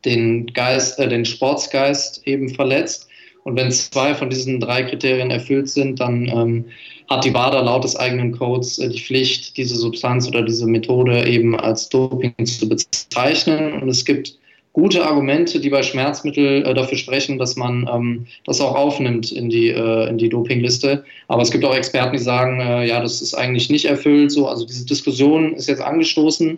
den 0.06 0.48
Geist, 0.48 1.00
äh, 1.00 1.08
den 1.08 1.24
Sportsgeist 1.24 2.28
eben 2.28 2.50
verletzt. 2.50 3.08
Und 3.44 3.56
wenn 3.58 3.72
zwei 3.72 4.16
von 4.16 4.30
diesen 4.30 4.60
drei 4.60 4.84
Kriterien 4.84 5.30
erfüllt 5.30 5.70
sind, 5.70 6.00
dann 6.00 6.28
ähm, 6.30 6.66
hat 7.10 7.26
die 7.26 7.34
WADA 7.34 7.62
laut 7.62 7.84
des 7.84 7.96
eigenen 7.96 8.32
Codes 8.32 8.80
äh, 8.80 8.90
die 8.90 9.00
Pflicht, 9.00 9.56
diese 9.58 9.76
Substanz 9.76 10.28
oder 10.28 10.42
diese 10.42 10.66
Methode 10.66 11.28
eben 11.28 11.56
als 11.60 11.90
Doping 11.90 12.34
zu 12.46 12.68
bezeichnen. 12.68 13.74
Und 13.82 13.90
es 13.90 14.04
gibt 14.04 14.40
gute 14.74 15.06
Argumente, 15.06 15.60
die 15.60 15.70
bei 15.70 15.84
Schmerzmitteln 15.84 16.66
äh, 16.66 16.74
dafür 16.74 16.98
sprechen, 16.98 17.38
dass 17.38 17.56
man 17.56 17.88
ähm, 17.92 18.26
das 18.46 18.60
auch 18.60 18.76
aufnimmt 18.76 19.32
in 19.32 19.50
die, 19.50 19.70
äh, 19.70 20.10
in 20.10 20.18
die 20.18 20.30
Dopingliste. 20.30 21.04
Aber 21.28 21.44
es 21.44 21.52
gibt 21.52 21.64
auch 21.64 21.76
Experten, 21.76 22.18
die 22.18 22.24
sagen, 22.24 22.60
äh, 22.60 22.88
ja, 22.88 23.00
das 23.00 23.22
ist 23.22 23.36
eigentlich 23.36 23.70
nicht 23.70 23.86
erfüllt. 23.86 24.32
So, 24.32 24.48
also 24.48 24.66
diese 24.66 24.86
Diskussion 24.86 25.54
ist 25.54 25.68
jetzt 25.68 25.82
angestoßen, 25.82 26.58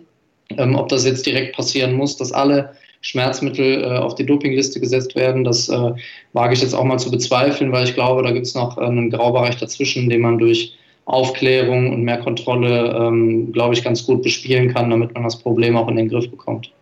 ähm, 0.56 0.74
ob 0.74 0.88
das 0.88 1.04
jetzt 1.04 1.26
direkt 1.26 1.54
passieren 1.54 1.92
muss, 1.92 2.16
dass 2.16 2.32
alle 2.32 2.72
Schmerzmittel 3.02 3.84
äh, 3.84 3.98
auf 3.98 4.14
die 4.14 4.24
Dopingliste 4.24 4.80
gesetzt 4.80 5.14
werden. 5.14 5.44
Das 5.44 5.68
äh, 5.68 5.92
wage 6.32 6.54
ich 6.54 6.62
jetzt 6.62 6.74
auch 6.74 6.84
mal 6.84 6.98
zu 6.98 7.10
bezweifeln, 7.10 7.70
weil 7.70 7.84
ich 7.84 7.94
glaube, 7.94 8.22
da 8.22 8.30
gibt 8.30 8.46
es 8.46 8.54
noch 8.54 8.78
äh, 8.78 8.80
einen 8.80 9.10
Graubereich 9.10 9.58
dazwischen, 9.58 10.08
den 10.08 10.22
man 10.22 10.38
durch 10.38 10.74
Aufklärung 11.04 11.92
und 11.92 12.02
mehr 12.02 12.18
Kontrolle, 12.18 12.96
ähm, 12.98 13.52
glaube 13.52 13.74
ich, 13.74 13.84
ganz 13.84 14.04
gut 14.06 14.22
bespielen 14.22 14.72
kann, 14.72 14.90
damit 14.90 15.14
man 15.14 15.22
das 15.22 15.38
Problem 15.38 15.76
auch 15.76 15.86
in 15.88 15.96
den 15.96 16.08
Griff 16.08 16.28
bekommt. 16.30 16.72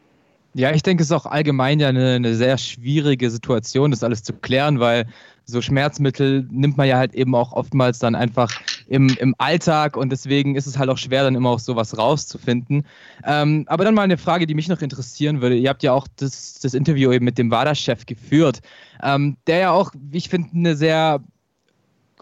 Ja, 0.57 0.70
ich 0.72 0.84
denke, 0.84 1.02
es 1.02 1.09
ist 1.09 1.12
auch 1.12 1.26
allgemein 1.26 1.80
ja 1.80 1.88
eine, 1.88 2.12
eine, 2.12 2.34
sehr 2.36 2.59
schwierige 2.59 3.28
Situation, 3.28 3.90
das 3.90 4.05
alles 4.05 4.22
zu 4.22 4.32
klären, 4.32 4.78
weil 4.78 5.07
so 5.44 5.61
Schmerzmittel 5.61 6.46
nimmt 6.48 6.76
man 6.76 6.86
ja 6.86 6.96
halt 6.96 7.14
eben 7.14 7.34
auch 7.34 7.52
oftmals 7.52 7.98
dann 7.98 8.14
einfach 8.14 8.50
im, 8.86 9.09
im 9.18 9.34
Alltag 9.38 9.96
und 9.96 10.11
deswegen 10.11 10.55
ist 10.55 10.66
es 10.66 10.78
halt 10.78 10.90
auch 10.90 10.96
schwer, 10.96 11.24
dann 11.24 11.34
immer 11.34 11.50
auch 11.50 11.59
sowas 11.59 11.98
rauszufinden. 11.98 12.86
Ähm, 13.24 13.64
aber 13.66 13.84
dann 13.84 13.94
mal 13.94 14.02
eine 14.02 14.16
Frage, 14.16 14.46
die 14.46 14.55
mich 14.55 14.68
noch 14.68 14.80
interessieren 14.80 15.40
würde. 15.40 15.57
Ihr 15.57 15.68
habt 15.68 15.82
ja 15.82 15.92
auch 15.92 16.07
das, 16.16 16.61
das 16.61 16.72
Interview 16.72 17.12
eben 17.12 17.24
mit 17.24 17.36
dem 17.36 17.50
WADA-Chef 17.50 18.07
geführt, 18.07 18.61
ähm, 19.02 19.36
der 19.48 19.59
ja 19.59 19.70
auch, 19.72 19.90
wie 19.98 20.18
ich 20.18 20.28
finde, 20.28 20.50
eine 20.55 20.76
sehr 20.76 21.20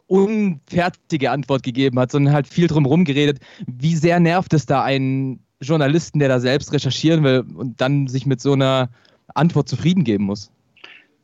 unfertige 0.06 1.30
Antwort 1.30 1.62
gegeben 1.62 1.98
hat, 1.98 2.12
sondern 2.12 2.34
halt 2.34 2.46
viel 2.46 2.66
drum 2.66 3.04
geredet. 3.04 3.40
Wie 3.66 3.94
sehr 3.94 4.20
nervt 4.20 4.52
es 4.54 4.66
da 4.66 4.82
einen 4.82 5.40
Journalisten, 5.62 6.18
der 6.18 6.28
da 6.28 6.40
selbst 6.40 6.72
recherchieren 6.72 7.24
will 7.24 7.44
und 7.54 7.80
dann 7.80 8.08
sich 8.08 8.26
mit 8.26 8.40
so 8.40 8.52
einer 8.52 8.90
Antwort 9.34 9.68
zufrieden 9.68 10.04
geben 10.04 10.24
muss. 10.24 10.50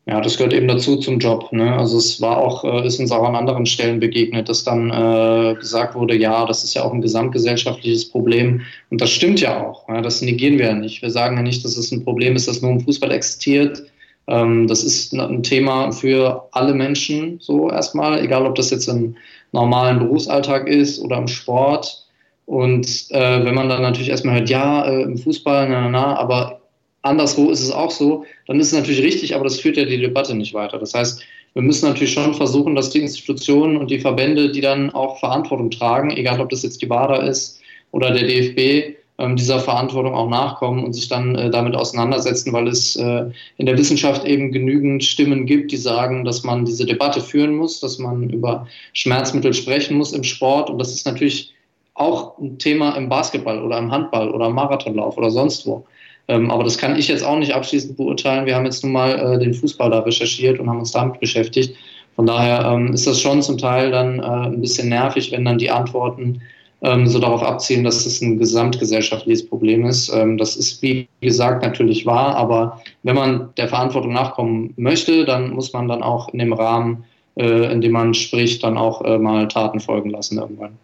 Ja, 0.08 0.22
das 0.22 0.38
gehört 0.38 0.54
eben 0.54 0.68
dazu 0.68 0.96
zum 0.96 1.18
Job. 1.18 1.52
Ne? 1.52 1.70
Also 1.76 1.98
es 1.98 2.18
war 2.22 2.38
auch, 2.38 2.64
äh, 2.64 2.86
ist 2.86 2.98
uns 2.98 3.12
auch 3.12 3.28
an 3.28 3.36
anderen 3.36 3.66
Stellen 3.66 4.00
begegnet, 4.00 4.48
dass 4.48 4.64
dann 4.64 4.88
äh, 4.88 5.54
gesagt 5.54 5.94
wurde, 5.94 6.16
ja, 6.16 6.46
das 6.46 6.64
ist 6.64 6.72
ja 6.72 6.82
auch 6.82 6.94
ein 6.94 7.02
gesamtgesellschaftliches 7.02 8.08
Problem. 8.08 8.62
Und 8.88 9.02
das 9.02 9.10
stimmt 9.10 9.42
ja 9.42 9.62
auch. 9.62 9.86
Ja? 9.86 10.00
Das 10.00 10.22
negieren 10.22 10.58
wir 10.58 10.64
ja 10.66 10.74
nicht. 10.74 11.02
Wir 11.02 11.10
sagen 11.10 11.36
ja 11.36 11.42
nicht, 11.42 11.62
dass 11.62 11.76
es 11.76 11.92
ein 11.92 12.04
Problem 12.04 12.36
ist, 12.36 12.48
das 12.48 12.62
nur 12.62 12.70
im 12.70 12.80
Fußball 12.80 13.10
existiert. 13.10 13.82
Ähm, 14.28 14.66
das 14.66 14.82
ist 14.82 15.12
ein 15.12 15.42
Thema 15.42 15.92
für 15.92 16.48
alle 16.52 16.72
Menschen 16.72 17.38
so 17.40 17.70
erstmal, 17.70 18.24
egal 18.24 18.46
ob 18.46 18.54
das 18.54 18.70
jetzt 18.70 18.88
im 18.88 19.14
normalen 19.52 19.98
Berufsalltag 19.98 20.68
ist 20.68 21.00
oder 21.00 21.18
im 21.18 21.28
Sport. 21.28 22.07
Und 22.48 23.10
äh, 23.10 23.44
wenn 23.44 23.54
man 23.54 23.68
dann 23.68 23.82
natürlich 23.82 24.08
erstmal 24.08 24.36
hört, 24.36 24.48
ja, 24.48 24.88
äh, 24.88 25.02
im 25.02 25.18
Fußball, 25.18 25.68
na, 25.68 25.82
na, 25.82 25.90
na, 25.90 26.16
aber 26.16 26.62
anderswo 27.02 27.50
ist 27.50 27.60
es 27.60 27.70
auch 27.70 27.90
so, 27.90 28.24
dann 28.46 28.58
ist 28.58 28.68
es 28.68 28.72
natürlich 28.72 29.02
richtig, 29.02 29.34
aber 29.34 29.44
das 29.44 29.60
führt 29.60 29.76
ja 29.76 29.84
die 29.84 30.00
Debatte 30.00 30.34
nicht 30.34 30.54
weiter. 30.54 30.78
Das 30.78 30.94
heißt, 30.94 31.22
wir 31.52 31.60
müssen 31.60 31.86
natürlich 31.86 32.14
schon 32.14 32.32
versuchen, 32.32 32.74
dass 32.74 32.88
die 32.88 33.02
Institutionen 33.02 33.76
und 33.76 33.90
die 33.90 34.00
Verbände, 34.00 34.50
die 34.50 34.62
dann 34.62 34.88
auch 34.88 35.18
Verantwortung 35.18 35.70
tragen, 35.70 36.10
egal 36.10 36.40
ob 36.40 36.48
das 36.48 36.62
jetzt 36.62 36.80
die 36.80 36.88
WADA 36.88 37.16
ist 37.16 37.60
oder 37.90 38.12
der 38.12 38.26
DFB, 38.26 38.96
ähm, 39.18 39.36
dieser 39.36 39.60
Verantwortung 39.60 40.14
auch 40.14 40.30
nachkommen 40.30 40.82
und 40.82 40.94
sich 40.94 41.06
dann 41.06 41.34
äh, 41.34 41.50
damit 41.50 41.76
auseinandersetzen, 41.76 42.54
weil 42.54 42.66
es 42.66 42.96
äh, 42.96 43.26
in 43.58 43.66
der 43.66 43.76
Wissenschaft 43.76 44.24
eben 44.24 44.52
genügend 44.52 45.04
Stimmen 45.04 45.44
gibt, 45.44 45.70
die 45.70 45.76
sagen, 45.76 46.24
dass 46.24 46.44
man 46.44 46.64
diese 46.64 46.86
Debatte 46.86 47.20
führen 47.20 47.56
muss, 47.56 47.80
dass 47.80 47.98
man 47.98 48.30
über 48.30 48.66
Schmerzmittel 48.94 49.52
sprechen 49.52 49.98
muss 49.98 50.14
im 50.14 50.24
Sport. 50.24 50.70
Und 50.70 50.78
das 50.78 50.94
ist 50.94 51.04
natürlich 51.04 51.52
auch 51.98 52.38
ein 52.38 52.58
Thema 52.58 52.96
im 52.96 53.08
Basketball 53.08 53.62
oder 53.62 53.78
im 53.78 53.90
Handball 53.90 54.30
oder 54.30 54.46
im 54.46 54.54
Marathonlauf 54.54 55.16
oder 55.16 55.30
sonst 55.30 55.66
wo. 55.66 55.84
Ähm, 56.28 56.50
aber 56.50 56.64
das 56.64 56.76
kann 56.78 56.96
ich 56.96 57.08
jetzt 57.08 57.24
auch 57.24 57.38
nicht 57.38 57.54
abschließend 57.54 57.96
beurteilen. 57.96 58.46
Wir 58.46 58.54
haben 58.54 58.66
jetzt 58.66 58.84
nun 58.84 58.92
mal 58.92 59.18
äh, 59.18 59.38
den 59.38 59.54
Fußball 59.54 59.90
da 59.90 60.00
recherchiert 60.00 60.60
und 60.60 60.68
haben 60.68 60.78
uns 60.78 60.92
damit 60.92 61.20
beschäftigt. 61.20 61.74
Von 62.16 62.26
daher 62.26 62.64
ähm, 62.66 62.92
ist 62.92 63.06
das 63.06 63.20
schon 63.20 63.42
zum 63.42 63.58
Teil 63.58 63.90
dann 63.90 64.18
äh, 64.18 64.22
ein 64.22 64.60
bisschen 64.60 64.88
nervig, 64.88 65.32
wenn 65.32 65.44
dann 65.44 65.58
die 65.58 65.70
Antworten 65.70 66.42
ähm, 66.82 67.06
so 67.06 67.18
darauf 67.18 67.42
abzielen, 67.42 67.84
dass 67.84 68.04
es 68.06 68.20
ein 68.20 68.38
gesamtgesellschaftliches 68.38 69.48
Problem 69.48 69.86
ist. 69.86 70.12
Ähm, 70.12 70.36
das 70.36 70.56
ist, 70.56 70.82
wie 70.82 71.08
gesagt, 71.20 71.62
natürlich 71.62 72.06
wahr, 72.06 72.36
aber 72.36 72.80
wenn 73.02 73.16
man 73.16 73.50
der 73.56 73.68
Verantwortung 73.68 74.12
nachkommen 74.12 74.74
möchte, 74.76 75.24
dann 75.24 75.50
muss 75.50 75.72
man 75.72 75.88
dann 75.88 76.02
auch 76.02 76.28
in 76.32 76.40
dem 76.40 76.52
Rahmen, 76.52 77.04
äh, 77.36 77.72
in 77.72 77.80
dem 77.80 77.92
man 77.92 78.14
spricht, 78.14 78.62
dann 78.62 78.76
auch 78.76 79.02
äh, 79.02 79.18
mal 79.18 79.48
Taten 79.48 79.80
folgen 79.80 80.10
lassen 80.10 80.38
irgendwann. 80.38 80.76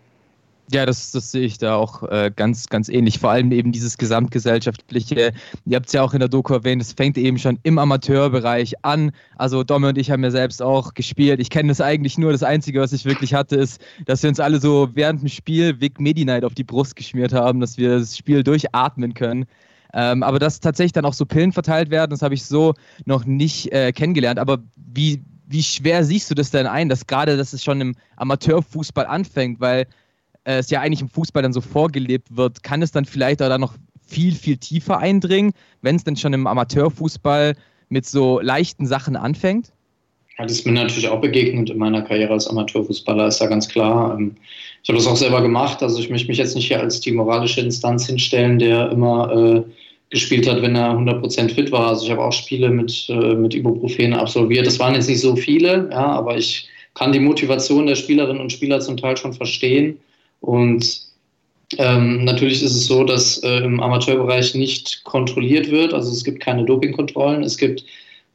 Ja, 0.72 0.86
das, 0.86 1.10
das 1.10 1.30
sehe 1.30 1.44
ich 1.44 1.58
da 1.58 1.76
auch 1.76 2.02
äh, 2.04 2.32
ganz, 2.34 2.68
ganz 2.68 2.88
ähnlich. 2.88 3.18
Vor 3.18 3.30
allem 3.30 3.52
eben 3.52 3.70
dieses 3.70 3.98
gesamtgesellschaftliche. 3.98 5.32
Ihr 5.66 5.76
habt 5.76 5.86
es 5.86 5.92
ja 5.92 6.02
auch 6.02 6.14
in 6.14 6.20
der 6.20 6.28
Doku 6.28 6.54
erwähnt, 6.54 6.80
es 6.80 6.94
fängt 6.94 7.18
eben 7.18 7.38
schon 7.38 7.58
im 7.64 7.78
Amateurbereich 7.78 8.72
an. 8.82 9.12
Also 9.36 9.62
Domme 9.62 9.90
und 9.90 9.98
ich 9.98 10.10
haben 10.10 10.24
ja 10.24 10.30
selbst 10.30 10.62
auch 10.62 10.94
gespielt. 10.94 11.38
Ich 11.40 11.50
kenne 11.50 11.68
das 11.68 11.82
eigentlich 11.82 12.16
nur. 12.16 12.32
Das 12.32 12.42
Einzige, 12.42 12.80
was 12.80 12.94
ich 12.94 13.04
wirklich 13.04 13.34
hatte, 13.34 13.56
ist, 13.56 13.80
dass 14.06 14.22
wir 14.22 14.30
uns 14.30 14.40
alle 14.40 14.58
so 14.58 14.88
während 14.94 15.20
dem 15.20 15.28
Spiel 15.28 15.80
Vic 15.80 16.00
Medi-Night 16.00 16.44
auf 16.44 16.54
die 16.54 16.64
Brust 16.64 16.96
geschmiert 16.96 17.34
haben, 17.34 17.60
dass 17.60 17.76
wir 17.76 17.98
das 17.98 18.16
Spiel 18.16 18.42
durchatmen 18.42 19.12
können. 19.12 19.44
Ähm, 19.92 20.22
aber 20.22 20.38
dass 20.38 20.60
tatsächlich 20.60 20.92
dann 20.92 21.04
auch 21.04 21.14
so 21.14 21.26
Pillen 21.26 21.52
verteilt 21.52 21.90
werden, 21.90 22.10
das 22.10 22.22
habe 22.22 22.34
ich 22.34 22.44
so 22.44 22.74
noch 23.04 23.26
nicht 23.26 23.70
äh, 23.70 23.92
kennengelernt. 23.92 24.38
Aber 24.38 24.58
wie, 24.76 25.22
wie 25.46 25.62
schwer 25.62 26.04
siehst 26.04 26.30
du 26.30 26.34
das 26.34 26.50
denn 26.50 26.66
ein, 26.66 26.88
dass 26.88 27.06
gerade 27.06 27.36
das 27.36 27.62
schon 27.62 27.80
im 27.80 27.94
Amateurfußball 28.16 29.06
anfängt? 29.06 29.60
Weil 29.60 29.86
äh, 30.44 30.58
es 30.58 30.70
ja 30.70 30.80
eigentlich 30.80 31.00
im 31.00 31.08
Fußball 31.08 31.42
dann 31.42 31.52
so 31.52 31.60
vorgelebt 31.60 32.36
wird, 32.36 32.62
kann 32.62 32.82
es 32.82 32.92
dann 32.92 33.04
vielleicht 33.04 33.40
da 33.40 33.58
noch 33.58 33.74
viel, 34.06 34.34
viel 34.34 34.56
tiefer 34.56 34.98
eindringen, 34.98 35.52
wenn 35.82 35.96
es 35.96 36.04
dann 36.04 36.16
schon 36.16 36.32
im 36.32 36.46
Amateurfußball 36.46 37.54
mit 37.88 38.06
so 38.06 38.40
leichten 38.40 38.86
Sachen 38.86 39.16
anfängt? 39.16 39.72
Ja, 40.38 40.44
das 40.44 40.52
ist 40.52 40.66
mir 40.66 40.72
natürlich 40.72 41.08
auch 41.08 41.20
begegnet 41.20 41.70
in 41.70 41.78
meiner 41.78 42.02
Karriere 42.02 42.32
als 42.32 42.48
Amateurfußballer, 42.48 43.28
ist 43.28 43.40
ja 43.40 43.46
ganz 43.46 43.68
klar. 43.68 44.16
Ähm, 44.18 44.36
ich 44.82 44.88
habe 44.88 44.98
das 44.98 45.06
auch 45.06 45.16
selber 45.16 45.40
gemacht, 45.40 45.82
also 45.82 45.98
ich 45.98 46.10
möchte 46.10 46.28
mich 46.28 46.38
jetzt 46.38 46.54
nicht 46.54 46.66
hier 46.66 46.80
als 46.80 47.00
die 47.00 47.12
moralische 47.12 47.60
Instanz 47.60 48.06
hinstellen, 48.06 48.58
der 48.58 48.90
immer 48.90 49.32
äh, 49.32 49.62
gespielt 50.10 50.48
hat, 50.48 50.60
wenn 50.60 50.76
er 50.76 50.92
100% 50.92 51.54
fit 51.54 51.72
war. 51.72 51.88
Also 51.88 52.04
ich 52.04 52.10
habe 52.10 52.22
auch 52.22 52.32
Spiele 52.32 52.68
mit, 52.68 53.06
äh, 53.08 53.34
mit 53.34 53.54
Ibuprofen 53.54 54.12
absolviert. 54.12 54.66
Das 54.66 54.78
waren 54.78 54.94
jetzt 54.94 55.08
nicht 55.08 55.20
so 55.20 55.36
viele, 55.36 55.88
ja, 55.90 56.06
aber 56.06 56.36
ich 56.36 56.68
kann 56.94 57.12
die 57.12 57.20
Motivation 57.20 57.86
der 57.86 57.96
Spielerinnen 57.96 58.40
und 58.40 58.52
Spieler 58.52 58.80
zum 58.80 58.96
Teil 58.96 59.16
schon 59.16 59.32
verstehen. 59.32 59.98
Und 60.44 61.00
ähm, 61.78 62.24
natürlich 62.24 62.62
ist 62.62 62.74
es 62.74 62.86
so, 62.86 63.02
dass 63.02 63.38
äh, 63.38 63.64
im 63.64 63.80
Amateurbereich 63.80 64.54
nicht 64.54 65.02
kontrolliert 65.04 65.70
wird. 65.70 65.94
Also 65.94 66.12
es 66.12 66.22
gibt 66.22 66.40
keine 66.40 66.64
Dopingkontrollen. 66.64 67.42
Es 67.42 67.56
gibt 67.56 67.82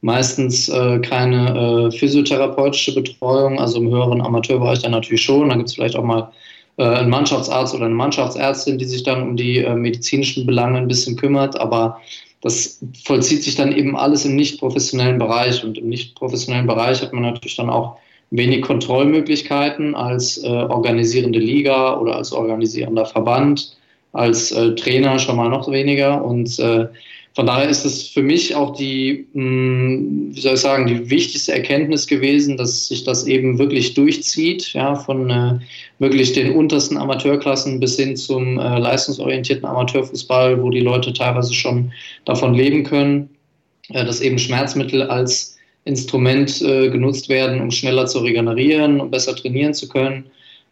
meistens 0.00 0.68
äh, 0.68 0.98
keine 0.98 1.88
äh, 1.88 1.96
physiotherapeutische 1.96 2.94
Betreuung. 2.96 3.60
Also 3.60 3.78
im 3.78 3.90
höheren 3.90 4.20
Amateurbereich 4.20 4.80
dann 4.80 4.90
natürlich 4.90 5.22
schon. 5.22 5.50
Da 5.50 5.54
gibt 5.54 5.68
es 5.68 5.76
vielleicht 5.76 5.94
auch 5.94 6.02
mal 6.02 6.32
äh, 6.78 6.82
einen 6.82 7.10
Mannschaftsarzt 7.10 7.74
oder 7.74 7.86
eine 7.86 7.94
Mannschaftsärztin, 7.94 8.78
die 8.78 8.86
sich 8.86 9.04
dann 9.04 9.22
um 9.22 9.36
die 9.36 9.58
äh, 9.58 9.74
medizinischen 9.76 10.44
Belange 10.44 10.78
ein 10.78 10.88
bisschen 10.88 11.16
kümmert. 11.16 11.58
Aber 11.60 12.00
das 12.40 12.84
vollzieht 13.04 13.44
sich 13.44 13.54
dann 13.54 13.70
eben 13.70 13.96
alles 13.96 14.24
im 14.24 14.34
nicht 14.34 14.58
professionellen 14.58 15.18
Bereich. 15.18 15.62
Und 15.62 15.78
im 15.78 15.88
nicht 15.88 16.16
professionellen 16.16 16.66
Bereich 16.66 17.02
hat 17.02 17.12
man 17.12 17.22
natürlich 17.22 17.56
dann 17.56 17.70
auch 17.70 17.98
wenig 18.30 18.62
Kontrollmöglichkeiten 18.62 19.94
als 19.94 20.38
äh, 20.38 20.46
organisierende 20.46 21.38
Liga 21.38 21.98
oder 21.98 22.16
als 22.16 22.32
organisierender 22.32 23.06
Verband, 23.06 23.76
als 24.12 24.52
äh, 24.52 24.74
Trainer 24.74 25.18
schon 25.18 25.36
mal 25.36 25.48
noch 25.48 25.70
weniger. 25.70 26.24
Und 26.24 26.58
äh, 26.58 26.86
von 27.34 27.46
daher 27.46 27.68
ist 27.68 27.84
es 27.84 28.08
für 28.08 28.22
mich 28.22 28.54
auch 28.54 28.76
die, 28.76 29.26
mh, 29.32 29.42
hm, 29.42 30.30
wie 30.32 30.40
soll 30.40 30.54
ich 30.54 30.60
sagen, 30.60 30.86
die 30.86 31.10
wichtigste 31.10 31.52
Erkenntnis 31.52 32.06
gewesen, 32.06 32.56
dass 32.56 32.86
sich 32.86 33.04
das 33.04 33.26
eben 33.26 33.58
wirklich 33.58 33.94
durchzieht, 33.94 34.72
ja, 34.72 34.94
von 34.94 35.30
äh, 35.30 35.58
wirklich 35.98 36.32
den 36.32 36.54
untersten 36.54 36.96
Amateurklassen 36.96 37.80
bis 37.80 37.96
hin 37.96 38.16
zum 38.16 38.58
äh, 38.58 38.78
leistungsorientierten 38.78 39.64
Amateurfußball, 39.64 40.62
wo 40.62 40.70
die 40.70 40.80
Leute 40.80 41.12
teilweise 41.12 41.54
schon 41.54 41.92
davon 42.24 42.54
leben 42.54 42.84
können, 42.84 43.30
äh, 43.90 44.04
dass 44.04 44.20
eben 44.20 44.38
Schmerzmittel 44.38 45.02
als 45.02 45.56
Instrument 45.84 46.60
äh, 46.62 46.90
genutzt 46.90 47.28
werden, 47.28 47.60
um 47.60 47.70
schneller 47.70 48.06
zu 48.06 48.20
regenerieren 48.20 49.00
und 49.00 49.10
besser 49.10 49.34
trainieren 49.34 49.74
zu 49.74 49.88
können. 49.88 50.24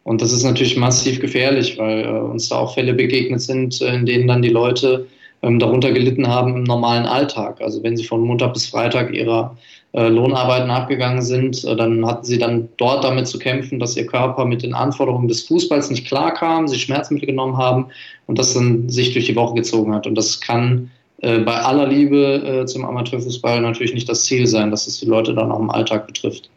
Und 0.04 0.22
das 0.22 0.32
ist 0.32 0.44
natürlich 0.44 0.76
massiv 0.76 1.20
gefährlich, 1.20 1.78
weil 1.78 2.04
äh, 2.04 2.08
uns 2.08 2.48
da 2.48 2.56
auch 2.56 2.74
Fälle 2.74 2.94
begegnet 2.94 3.40
sind, 3.40 3.80
äh, 3.80 3.94
in 3.94 4.06
denen 4.06 4.28
dann 4.28 4.42
die 4.42 4.48
Leute 4.48 5.06
ähm, 5.42 5.58
darunter 5.58 5.92
gelitten 5.92 6.26
haben 6.26 6.56
im 6.56 6.62
normalen 6.64 7.06
Alltag. 7.06 7.60
Also 7.60 7.82
wenn 7.82 7.96
sie 7.96 8.04
von 8.04 8.22
Montag 8.22 8.54
bis 8.54 8.66
Freitag 8.66 9.14
ihrer 9.14 9.56
äh, 9.92 10.08
Lohnarbeit 10.08 10.66
nachgegangen 10.66 11.22
sind, 11.22 11.64
äh, 11.64 11.76
dann 11.76 12.04
hatten 12.06 12.24
sie 12.24 12.38
dann 12.38 12.68
dort 12.76 13.04
damit 13.04 13.26
zu 13.26 13.38
kämpfen, 13.38 13.78
dass 13.78 13.96
ihr 13.96 14.06
Körper 14.06 14.44
mit 14.44 14.62
den 14.62 14.74
Anforderungen 14.74 15.28
des 15.28 15.42
Fußballs 15.46 15.90
nicht 15.90 16.06
klarkam, 16.06 16.68
sie 16.68 16.78
Schmerzmittel 16.78 17.26
genommen 17.26 17.56
haben 17.56 17.86
und 18.26 18.38
das 18.38 18.54
dann 18.54 18.88
sich 18.88 19.12
durch 19.12 19.26
die 19.26 19.36
Woche 19.36 19.54
gezogen 19.54 19.94
hat. 19.94 20.06
Und 20.06 20.14
das 20.14 20.40
kann 20.40 20.90
äh, 21.20 21.40
bei 21.40 21.60
aller 21.60 21.86
Liebe 21.86 22.62
äh, 22.62 22.66
zum 22.66 22.84
Amateurfußball 22.84 23.60
natürlich 23.60 23.94
nicht 23.94 24.08
das 24.08 24.24
Ziel 24.24 24.46
sein, 24.46 24.70
dass 24.70 24.86
es 24.86 25.00
die 25.00 25.06
Leute 25.06 25.34
dann 25.34 25.50
auch 25.50 25.60
im 25.60 25.70
Alltag 25.70 26.06
betrifft. 26.06 26.50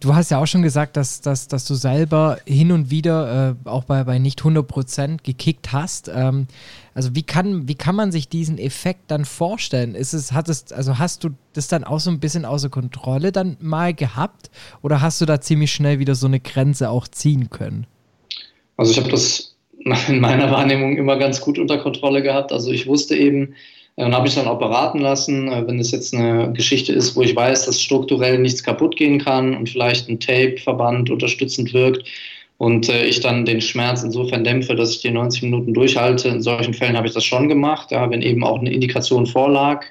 Du 0.00 0.14
hast 0.14 0.30
ja 0.30 0.38
auch 0.38 0.46
schon 0.46 0.62
gesagt, 0.62 0.96
dass, 0.96 1.20
dass, 1.20 1.46
dass 1.46 1.64
du 1.64 1.74
selber 1.74 2.38
hin 2.44 2.72
und 2.72 2.90
wieder 2.90 3.56
äh, 3.64 3.68
auch 3.68 3.84
bei, 3.84 4.02
bei 4.02 4.18
nicht 4.18 4.40
100% 4.40 5.18
gekickt 5.22 5.72
hast. 5.72 6.10
Ähm, 6.12 6.48
also 6.94 7.14
wie 7.14 7.22
kann, 7.22 7.68
wie 7.68 7.76
kann 7.76 7.94
man 7.94 8.10
sich 8.10 8.28
diesen 8.28 8.58
Effekt 8.58 9.02
dann 9.12 9.24
vorstellen? 9.24 9.94
Ist 9.94 10.14
es, 10.14 10.32
hat 10.32 10.48
es, 10.48 10.72
also 10.72 10.98
hast 10.98 11.22
du 11.22 11.30
das 11.52 11.68
dann 11.68 11.84
auch 11.84 12.00
so 12.00 12.10
ein 12.10 12.18
bisschen 12.18 12.44
außer 12.44 12.70
Kontrolle 12.70 13.30
dann 13.30 13.56
mal 13.60 13.94
gehabt 13.94 14.50
oder 14.82 15.00
hast 15.00 15.20
du 15.20 15.26
da 15.26 15.40
ziemlich 15.40 15.70
schnell 15.70 16.00
wieder 16.00 16.16
so 16.16 16.26
eine 16.26 16.40
Grenze 16.40 16.90
auch 16.90 17.06
ziehen 17.06 17.48
können? 17.50 17.86
Also 18.76 18.90
ich 18.90 18.98
habe 18.98 19.10
das 19.10 19.57
in 20.08 20.20
meiner 20.20 20.50
Wahrnehmung 20.50 20.96
immer 20.96 21.16
ganz 21.16 21.40
gut 21.40 21.58
unter 21.58 21.78
Kontrolle 21.78 22.22
gehabt. 22.22 22.52
Also 22.52 22.70
ich 22.70 22.86
wusste 22.86 23.16
eben, 23.16 23.54
äh, 23.96 24.04
und 24.04 24.14
habe 24.14 24.28
ich 24.28 24.34
dann 24.34 24.48
auch 24.48 24.58
beraten 24.58 24.98
lassen, 24.98 25.48
äh, 25.48 25.66
wenn 25.66 25.78
es 25.78 25.90
jetzt 25.90 26.14
eine 26.14 26.52
Geschichte 26.52 26.92
ist, 26.92 27.16
wo 27.16 27.22
ich 27.22 27.34
weiß, 27.34 27.66
dass 27.66 27.80
strukturell 27.80 28.38
nichts 28.38 28.62
kaputt 28.62 28.96
gehen 28.96 29.18
kann 29.18 29.56
und 29.56 29.68
vielleicht 29.68 30.08
ein 30.08 30.20
Tape-Verband 30.20 31.10
unterstützend 31.10 31.72
wirkt, 31.74 32.08
und 32.58 32.88
äh, 32.88 33.04
ich 33.06 33.20
dann 33.20 33.44
den 33.44 33.60
Schmerz 33.60 34.02
insofern 34.02 34.44
dämpfe, 34.44 34.74
dass 34.74 34.90
ich 34.90 35.00
die 35.00 35.10
90 35.10 35.44
Minuten 35.44 35.72
durchhalte. 35.72 36.28
In 36.28 36.42
solchen 36.42 36.74
Fällen 36.74 36.96
habe 36.96 37.06
ich 37.06 37.14
das 37.14 37.24
schon 37.24 37.48
gemacht, 37.48 37.92
ja, 37.92 38.10
wenn 38.10 38.20
eben 38.20 38.44
auch 38.44 38.58
eine 38.58 38.72
Indikation 38.72 39.26
vorlag 39.26 39.86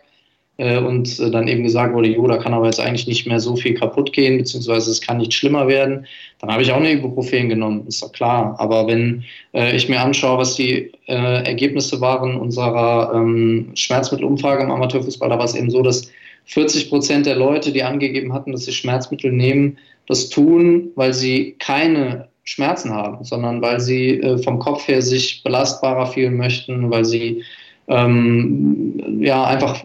und 0.57 1.19
äh, 1.19 1.29
dann 1.29 1.47
eben 1.47 1.63
gesagt 1.63 1.93
wurde, 1.93 2.09
jo, 2.09 2.27
da 2.27 2.37
kann 2.37 2.53
aber 2.53 2.65
jetzt 2.65 2.79
eigentlich 2.79 3.07
nicht 3.07 3.27
mehr 3.27 3.39
so 3.39 3.55
viel 3.55 3.75
kaputt 3.75 4.11
gehen, 4.13 4.37
beziehungsweise 4.37 4.89
es 4.89 5.01
kann 5.01 5.17
nicht 5.17 5.33
schlimmer 5.33 5.67
werden, 5.67 6.05
dann 6.39 6.51
habe 6.51 6.63
ich 6.63 6.71
auch 6.71 6.77
eine 6.77 6.91
Ibuprofen 6.91 7.49
genommen, 7.49 7.85
ist 7.87 8.01
doch 8.01 8.11
klar. 8.11 8.55
Aber 8.59 8.87
wenn 8.87 9.23
äh, 9.53 9.75
ich 9.75 9.87
mir 9.87 9.99
anschaue, 9.99 10.39
was 10.39 10.55
die 10.55 10.91
äh, 11.07 11.43
Ergebnisse 11.43 12.01
waren 12.01 12.37
unserer 12.37 13.11
ähm, 13.13 13.71
Schmerzmittelumfrage 13.75 14.63
im 14.63 14.71
Amateurfußball, 14.71 15.29
da 15.29 15.37
war 15.37 15.45
es 15.45 15.55
eben 15.55 15.69
so, 15.69 15.81
dass 15.81 16.11
40 16.45 16.89
Prozent 16.89 17.25
der 17.25 17.35
Leute, 17.35 17.71
die 17.71 17.83
angegeben 17.83 18.33
hatten, 18.33 18.51
dass 18.51 18.65
sie 18.65 18.71
Schmerzmittel 18.71 19.31
nehmen, 19.31 19.77
das 20.07 20.29
tun, 20.29 20.91
weil 20.95 21.13
sie 21.13 21.55
keine 21.59 22.29
Schmerzen 22.45 22.93
haben, 22.93 23.23
sondern 23.25 23.61
weil 23.61 23.79
sie 23.79 24.21
äh, 24.21 24.37
vom 24.37 24.57
Kopf 24.57 24.87
her 24.87 25.01
sich 25.01 25.43
belastbarer 25.43 26.07
fühlen 26.07 26.37
möchten, 26.37 26.89
weil 26.89 27.03
sie 27.03 27.43
ähm, 27.89 29.19
ja 29.21 29.43
einfach 29.45 29.83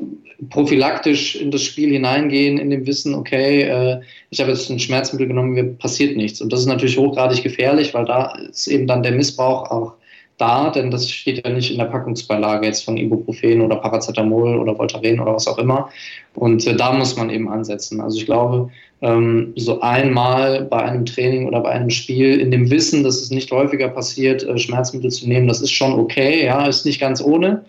prophylaktisch 0.50 1.36
in 1.36 1.50
das 1.50 1.62
Spiel 1.62 1.92
hineingehen, 1.92 2.58
in 2.58 2.70
dem 2.70 2.86
Wissen, 2.86 3.14
okay, 3.14 3.62
äh, 3.62 4.00
ich 4.30 4.40
habe 4.40 4.50
jetzt 4.50 4.70
ein 4.70 4.78
Schmerzmittel 4.78 5.28
genommen, 5.28 5.50
mir 5.50 5.64
passiert 5.64 6.16
nichts. 6.16 6.40
Und 6.40 6.52
das 6.52 6.60
ist 6.60 6.66
natürlich 6.66 6.98
hochgradig 6.98 7.42
gefährlich, 7.42 7.94
weil 7.94 8.04
da 8.04 8.34
ist 8.50 8.66
eben 8.66 8.86
dann 8.86 9.02
der 9.02 9.12
Missbrauch 9.12 9.70
auch 9.70 9.94
da, 10.38 10.70
denn 10.70 10.90
das 10.90 11.08
steht 11.08 11.44
ja 11.44 11.52
nicht 11.52 11.70
in 11.70 11.78
der 11.78 11.84
Packungsbeilage 11.84 12.66
jetzt 12.66 12.84
von 12.84 12.96
Ibuprofen 12.96 13.60
oder 13.60 13.76
Paracetamol 13.76 14.58
oder 14.58 14.76
Voltaren 14.76 15.20
oder 15.20 15.34
was 15.34 15.46
auch 15.46 15.58
immer. 15.58 15.90
Und 16.34 16.66
äh, 16.66 16.74
da 16.74 16.92
muss 16.92 17.16
man 17.16 17.30
eben 17.30 17.48
ansetzen. 17.48 18.00
Also 18.00 18.18
ich 18.18 18.26
glaube, 18.26 18.70
ähm, 19.02 19.52
so 19.56 19.80
einmal 19.80 20.62
bei 20.62 20.82
einem 20.82 21.04
Training 21.04 21.46
oder 21.46 21.60
bei 21.60 21.70
einem 21.70 21.90
Spiel 21.90 22.40
in 22.40 22.50
dem 22.50 22.70
Wissen, 22.70 23.04
dass 23.04 23.20
es 23.20 23.30
nicht 23.30 23.52
häufiger 23.52 23.88
passiert, 23.88 24.42
äh, 24.42 24.58
Schmerzmittel 24.58 25.10
zu 25.10 25.28
nehmen, 25.28 25.46
das 25.46 25.60
ist 25.60 25.72
schon 25.72 25.92
okay. 25.92 26.44
Ja, 26.44 26.66
ist 26.66 26.86
nicht 26.86 27.00
ganz 27.00 27.22
ohne. 27.22 27.64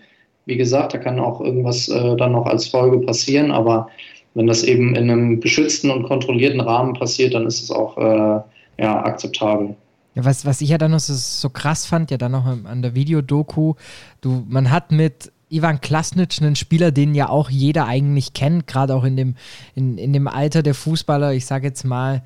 Wie 0.46 0.56
gesagt, 0.56 0.94
da 0.94 0.98
kann 0.98 1.18
auch 1.18 1.40
irgendwas 1.40 1.88
äh, 1.88 2.16
dann 2.16 2.32
noch 2.32 2.46
als 2.46 2.66
Folge 2.66 2.98
passieren, 2.98 3.50
aber 3.50 3.88
wenn 4.34 4.46
das 4.46 4.62
eben 4.64 4.94
in 4.94 5.10
einem 5.10 5.40
geschützten 5.40 5.90
und 5.90 6.04
kontrollierten 6.04 6.60
Rahmen 6.60 6.94
passiert, 6.94 7.34
dann 7.34 7.46
ist 7.46 7.62
es 7.62 7.70
auch 7.70 7.96
äh, 7.96 8.40
ja, 8.82 9.04
akzeptabel. 9.04 9.76
Ja, 10.14 10.24
was, 10.24 10.44
was 10.44 10.60
ich 10.60 10.68
ja 10.68 10.78
dann 10.78 10.90
noch 10.90 11.00
so, 11.00 11.14
so 11.14 11.50
krass 11.50 11.86
fand, 11.86 12.10
ja 12.10 12.18
dann 12.18 12.32
noch 12.32 12.46
an 12.46 12.82
der 12.82 12.94
Videodoku, 12.94 13.74
du, 14.20 14.44
man 14.48 14.70
hat 14.70 14.92
mit 14.92 15.32
Ivan 15.48 15.80
Klasnic, 15.80 16.40
einen 16.40 16.56
Spieler, 16.56 16.90
den 16.90 17.14
ja 17.14 17.28
auch 17.28 17.48
jeder 17.50 17.86
eigentlich 17.86 18.32
kennt, 18.32 18.66
gerade 18.66 18.94
auch 18.94 19.04
in 19.04 19.16
dem, 19.16 19.36
in, 19.74 19.98
in 19.98 20.12
dem 20.12 20.26
Alter 20.26 20.62
der 20.62 20.74
Fußballer, 20.74 21.32
ich 21.32 21.46
sage 21.46 21.66
jetzt 21.66 21.84
mal 21.84 22.22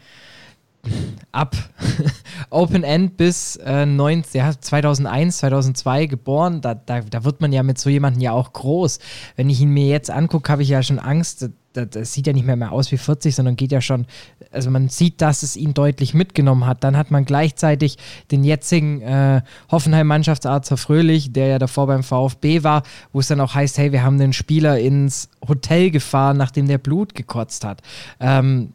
ab 1.32 1.56
Open 2.50 2.84
End 2.84 3.16
bis 3.16 3.56
äh, 3.56 3.84
19, 3.84 4.38
ja, 4.38 4.52
2001, 4.58 5.38
2002 5.38 6.06
geboren, 6.06 6.60
da, 6.60 6.74
da, 6.74 7.00
da 7.00 7.24
wird 7.24 7.40
man 7.40 7.52
ja 7.52 7.62
mit 7.62 7.78
so 7.78 7.90
jemandem 7.90 8.22
ja 8.22 8.32
auch 8.32 8.52
groß. 8.52 8.98
Wenn 9.36 9.50
ich 9.50 9.60
ihn 9.60 9.70
mir 9.70 9.86
jetzt 9.88 10.10
angucke, 10.10 10.50
habe 10.50 10.62
ich 10.62 10.68
ja 10.68 10.82
schon 10.82 10.98
Angst, 10.98 11.50
das, 11.72 11.90
das 11.90 12.12
sieht 12.12 12.26
ja 12.26 12.32
nicht 12.32 12.46
mehr, 12.46 12.56
mehr 12.56 12.72
aus 12.72 12.90
wie 12.90 12.96
40, 12.96 13.34
sondern 13.34 13.56
geht 13.56 13.72
ja 13.72 13.80
schon, 13.80 14.06
also 14.50 14.70
man 14.70 14.88
sieht, 14.88 15.20
dass 15.20 15.42
es 15.42 15.56
ihn 15.56 15.74
deutlich 15.74 16.14
mitgenommen 16.14 16.66
hat. 16.66 16.82
Dann 16.82 16.96
hat 16.96 17.10
man 17.10 17.24
gleichzeitig 17.24 17.98
den 18.30 18.44
jetzigen 18.44 19.02
äh, 19.02 19.42
Hoffenheim-Mannschaftsarzt 19.70 20.70
Herr 20.70 20.76
Fröhlich, 20.76 21.32
der 21.32 21.48
ja 21.48 21.58
davor 21.58 21.86
beim 21.86 22.02
VfB 22.02 22.62
war, 22.62 22.82
wo 23.12 23.20
es 23.20 23.28
dann 23.28 23.40
auch 23.40 23.54
heißt, 23.54 23.78
hey, 23.78 23.92
wir 23.92 24.02
haben 24.02 24.18
den 24.18 24.32
Spieler 24.32 24.78
ins 24.78 25.28
Hotel 25.46 25.90
gefahren, 25.90 26.36
nachdem 26.36 26.66
der 26.66 26.78
Blut 26.78 27.14
gekotzt 27.14 27.64
hat. 27.64 27.82
Ähm, 28.20 28.72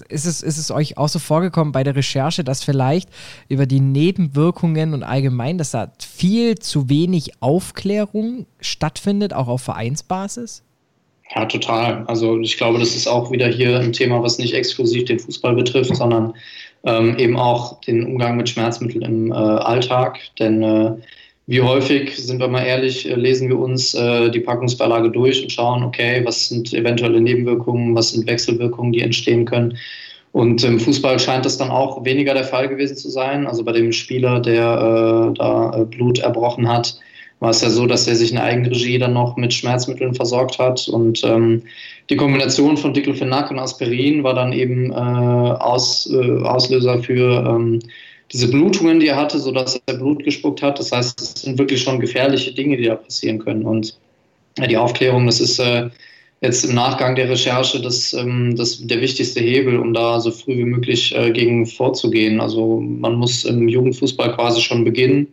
ist 0.00 0.26
es, 0.26 0.42
ist 0.42 0.58
es 0.58 0.70
euch 0.70 0.96
auch 0.96 1.08
so 1.08 1.18
vorgekommen 1.18 1.72
bei 1.72 1.84
der 1.84 1.94
Recherche, 1.94 2.44
dass 2.44 2.64
vielleicht 2.64 3.08
über 3.48 3.66
die 3.66 3.80
Nebenwirkungen 3.80 4.94
und 4.94 5.02
allgemein, 5.02 5.58
dass 5.58 5.72
da 5.72 5.92
viel 5.98 6.58
zu 6.58 6.88
wenig 6.88 7.32
Aufklärung 7.40 8.46
stattfindet, 8.60 9.34
auch 9.34 9.48
auf 9.48 9.62
Vereinsbasis? 9.62 10.62
Ja, 11.34 11.46
total. 11.46 12.04
Also 12.06 12.38
ich 12.40 12.56
glaube, 12.56 12.78
das 12.78 12.94
ist 12.94 13.06
auch 13.06 13.30
wieder 13.30 13.48
hier 13.48 13.78
ein 13.78 13.92
Thema, 13.92 14.22
was 14.22 14.38
nicht 14.38 14.54
exklusiv 14.54 15.04
den 15.06 15.18
Fußball 15.18 15.54
betrifft, 15.54 15.96
sondern 15.96 16.34
ähm, 16.84 17.16
eben 17.18 17.38
auch 17.38 17.80
den 17.80 18.04
Umgang 18.04 18.36
mit 18.36 18.48
Schmerzmitteln 18.48 19.02
im 19.02 19.32
äh, 19.32 19.34
Alltag. 19.34 20.18
Denn 20.38 20.62
äh, 20.62 20.92
wie 21.52 21.60
häufig, 21.60 22.16
sind 22.16 22.40
wir 22.40 22.48
mal 22.48 22.64
ehrlich, 22.64 23.06
äh, 23.06 23.14
lesen 23.14 23.50
wir 23.50 23.58
uns 23.58 23.92
äh, 23.92 24.30
die 24.30 24.40
Packungsbeilage 24.40 25.10
durch 25.10 25.42
und 25.42 25.52
schauen, 25.52 25.82
okay, 25.82 26.22
was 26.24 26.48
sind 26.48 26.72
eventuelle 26.72 27.20
Nebenwirkungen, 27.20 27.94
was 27.94 28.12
sind 28.12 28.26
Wechselwirkungen, 28.26 28.90
die 28.90 29.02
entstehen 29.02 29.44
können. 29.44 29.76
Und 30.32 30.64
im 30.64 30.80
Fußball 30.80 31.18
scheint 31.18 31.44
das 31.44 31.58
dann 31.58 31.68
auch 31.68 32.06
weniger 32.06 32.32
der 32.32 32.44
Fall 32.44 32.70
gewesen 32.70 32.96
zu 32.96 33.10
sein. 33.10 33.46
Also 33.46 33.64
bei 33.64 33.72
dem 33.72 33.92
Spieler, 33.92 34.40
der 34.40 34.64
äh, 34.64 35.34
da 35.36 35.76
äh, 35.76 35.84
Blut 35.84 36.20
erbrochen 36.20 36.66
hat, 36.66 36.98
war 37.40 37.50
es 37.50 37.60
ja 37.60 37.68
so, 37.68 37.84
dass 37.84 38.08
er 38.08 38.16
sich 38.16 38.32
in 38.32 38.38
Eigenregie 38.38 38.98
dann 38.98 39.12
noch 39.12 39.36
mit 39.36 39.52
Schmerzmitteln 39.52 40.14
versorgt 40.14 40.58
hat. 40.58 40.88
Und 40.88 41.22
ähm, 41.22 41.64
die 42.08 42.16
Kombination 42.16 42.78
von 42.78 42.94
Diclofenac 42.94 43.50
und 43.50 43.58
Aspirin 43.58 44.24
war 44.24 44.32
dann 44.32 44.54
eben 44.54 44.90
äh, 44.90 44.94
Aus, 44.94 46.10
äh, 46.10 46.38
Auslöser 46.44 47.02
für 47.02 47.44
ähm, 47.46 47.80
diese 48.32 48.48
Blutungen, 48.48 49.00
die 49.00 49.08
er 49.08 49.16
hatte, 49.16 49.38
sodass 49.38 49.80
er 49.86 49.94
Blut 49.94 50.24
gespuckt 50.24 50.62
hat. 50.62 50.78
Das 50.78 50.92
heißt, 50.92 51.20
es 51.20 51.42
sind 51.42 51.58
wirklich 51.58 51.82
schon 51.82 52.00
gefährliche 52.00 52.52
Dinge, 52.52 52.76
die 52.76 52.84
da 52.84 52.94
passieren 52.94 53.38
können. 53.38 53.64
Und 53.64 53.98
die 54.68 54.76
Aufklärung, 54.76 55.26
das 55.26 55.40
ist 55.40 55.58
äh, 55.58 55.90
jetzt 56.40 56.64
im 56.64 56.74
Nachgang 56.74 57.14
der 57.14 57.28
Recherche 57.28 57.80
das, 57.80 58.12
ähm, 58.14 58.56
das 58.56 58.78
der 58.86 59.00
wichtigste 59.00 59.40
Hebel, 59.40 59.78
um 59.78 59.92
da 59.92 60.18
so 60.20 60.30
früh 60.30 60.56
wie 60.58 60.64
möglich 60.64 61.14
äh, 61.14 61.30
gegen 61.30 61.66
vorzugehen. 61.66 62.40
Also 62.40 62.80
man 62.80 63.16
muss 63.16 63.44
im 63.44 63.68
Jugendfußball 63.68 64.34
quasi 64.34 64.60
schon 64.60 64.84
beginnen. 64.84 65.28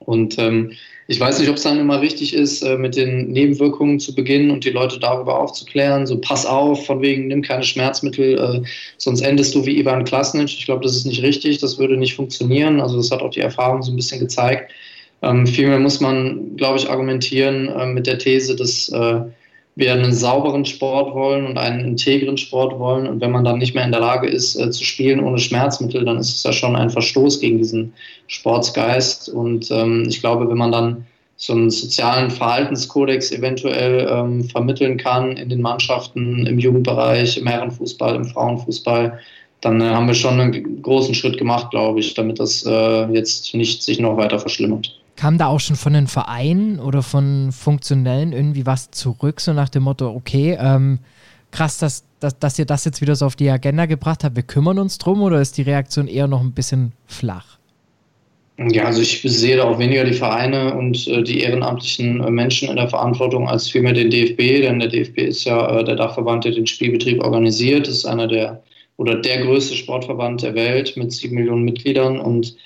Und 0.00 0.38
ähm, 0.38 0.72
ich 1.10 1.18
weiß 1.18 1.38
nicht, 1.38 1.48
ob 1.48 1.56
es 1.56 1.62
dann 1.62 1.78
immer 1.80 2.02
richtig 2.02 2.34
ist, 2.34 2.60
äh, 2.60 2.76
mit 2.76 2.94
den 2.94 3.32
Nebenwirkungen 3.32 3.98
zu 3.98 4.14
beginnen 4.14 4.50
und 4.50 4.66
die 4.66 4.70
Leute 4.70 5.00
darüber 5.00 5.40
aufzuklären. 5.40 6.06
So, 6.06 6.18
pass 6.18 6.44
auf, 6.44 6.84
von 6.84 7.00
wegen, 7.00 7.28
nimm 7.28 7.40
keine 7.40 7.62
Schmerzmittel, 7.62 8.38
äh, 8.38 8.68
sonst 8.98 9.22
endest 9.22 9.54
du 9.54 9.64
wie 9.64 9.78
Ivan 9.78 10.04
Klasnic. 10.04 10.50
Ich 10.50 10.66
glaube, 10.66 10.82
das 10.82 10.94
ist 10.94 11.06
nicht 11.06 11.22
richtig, 11.22 11.58
das 11.58 11.78
würde 11.78 11.96
nicht 11.96 12.14
funktionieren. 12.14 12.78
Also 12.82 12.98
das 12.98 13.10
hat 13.10 13.22
auch 13.22 13.30
die 13.30 13.40
Erfahrung 13.40 13.82
so 13.82 13.90
ein 13.90 13.96
bisschen 13.96 14.20
gezeigt. 14.20 14.70
Ähm, 15.22 15.46
vielmehr 15.46 15.78
muss 15.78 15.98
man, 16.00 16.56
glaube 16.58 16.78
ich, 16.78 16.90
argumentieren 16.90 17.68
äh, 17.68 17.86
mit 17.86 18.06
der 18.06 18.18
These, 18.18 18.54
dass 18.54 18.90
äh, 18.90 19.20
wir 19.78 19.92
einen 19.92 20.12
sauberen 20.12 20.64
Sport 20.64 21.14
wollen 21.14 21.46
und 21.46 21.56
einen 21.56 21.84
integren 21.84 22.36
Sport 22.36 22.80
wollen. 22.80 23.06
Und 23.06 23.20
wenn 23.20 23.30
man 23.30 23.44
dann 23.44 23.58
nicht 23.58 23.76
mehr 23.76 23.84
in 23.84 23.92
der 23.92 24.00
Lage 24.00 24.26
ist 24.26 24.56
äh, 24.56 24.72
zu 24.72 24.82
spielen 24.82 25.22
ohne 25.22 25.38
Schmerzmittel, 25.38 26.04
dann 26.04 26.18
ist 26.18 26.34
es 26.34 26.42
ja 26.42 26.52
schon 26.52 26.74
ein 26.74 26.90
Verstoß 26.90 27.38
gegen 27.38 27.58
diesen 27.58 27.92
Sportsgeist. 28.26 29.28
Und 29.28 29.70
ähm, 29.70 30.04
ich 30.08 30.18
glaube, 30.18 30.50
wenn 30.50 30.58
man 30.58 30.72
dann 30.72 31.06
so 31.36 31.52
einen 31.52 31.70
sozialen 31.70 32.28
Verhaltenskodex 32.28 33.30
eventuell 33.30 34.08
ähm, 34.10 34.42
vermitteln 34.42 34.96
kann 34.96 35.36
in 35.36 35.48
den 35.48 35.62
Mannschaften, 35.62 36.44
im 36.44 36.58
Jugendbereich, 36.58 37.38
im 37.38 37.46
Herrenfußball, 37.46 38.16
im 38.16 38.24
Frauenfußball, 38.24 39.20
dann 39.60 39.80
äh, 39.80 39.84
haben 39.84 40.08
wir 40.08 40.14
schon 40.14 40.40
einen 40.40 40.82
großen 40.82 41.14
Schritt 41.14 41.38
gemacht, 41.38 41.70
glaube 41.70 42.00
ich, 42.00 42.14
damit 42.14 42.40
das 42.40 42.66
äh, 42.66 43.04
jetzt 43.12 43.54
nicht 43.54 43.84
sich 43.84 44.00
noch 44.00 44.16
weiter 44.16 44.40
verschlimmert. 44.40 44.92
Kam 45.18 45.36
da 45.36 45.48
auch 45.48 45.58
schon 45.58 45.74
von 45.74 45.94
den 45.94 46.06
Vereinen 46.06 46.78
oder 46.78 47.02
von 47.02 47.50
Funktionellen 47.50 48.32
irgendwie 48.32 48.66
was 48.66 48.92
zurück, 48.92 49.40
so 49.40 49.52
nach 49.52 49.68
dem 49.68 49.82
Motto, 49.82 50.08
okay, 50.08 50.56
ähm, 50.60 51.00
krass, 51.50 51.78
dass, 51.78 52.04
dass, 52.20 52.38
dass 52.38 52.56
ihr 52.56 52.66
das 52.66 52.84
jetzt 52.84 53.00
wieder 53.00 53.16
so 53.16 53.26
auf 53.26 53.34
die 53.34 53.50
Agenda 53.50 53.86
gebracht 53.86 54.22
habt, 54.22 54.36
wir 54.36 54.44
kümmern 54.44 54.78
uns 54.78 54.96
drum 54.98 55.22
oder 55.22 55.40
ist 55.40 55.58
die 55.58 55.62
Reaktion 55.62 56.06
eher 56.06 56.28
noch 56.28 56.40
ein 56.40 56.52
bisschen 56.52 56.92
flach? 57.08 57.58
Ja, 58.58 58.84
also 58.84 59.02
ich 59.02 59.20
sehe 59.22 59.56
da 59.56 59.64
auch 59.64 59.80
weniger 59.80 60.04
die 60.04 60.14
Vereine 60.14 60.74
und 60.74 61.08
äh, 61.08 61.22
die 61.22 61.40
ehrenamtlichen 61.40 62.20
äh, 62.20 62.30
Menschen 62.30 62.68
in 62.68 62.76
der 62.76 62.88
Verantwortung 62.88 63.48
als 63.48 63.68
vielmehr 63.68 63.94
den 63.94 64.10
DFB, 64.10 64.62
denn 64.62 64.78
der 64.78 64.88
DFB 64.88 65.18
ist 65.18 65.44
ja 65.44 65.78
äh, 65.78 65.84
der 65.84 65.96
Dachverband, 65.96 66.44
der 66.44 66.52
den 66.52 66.66
Spielbetrieb 66.66 67.22
organisiert, 67.24 67.88
ist 67.88 68.04
einer 68.04 68.28
der 68.28 68.62
oder 68.96 69.14
der 69.14 69.42
größte 69.42 69.74
Sportverband 69.74 70.42
der 70.42 70.54
Welt 70.54 70.96
mit 70.96 71.12
sieben 71.12 71.36
Millionen 71.36 71.64
Mitgliedern 71.64 72.20
und 72.20 72.56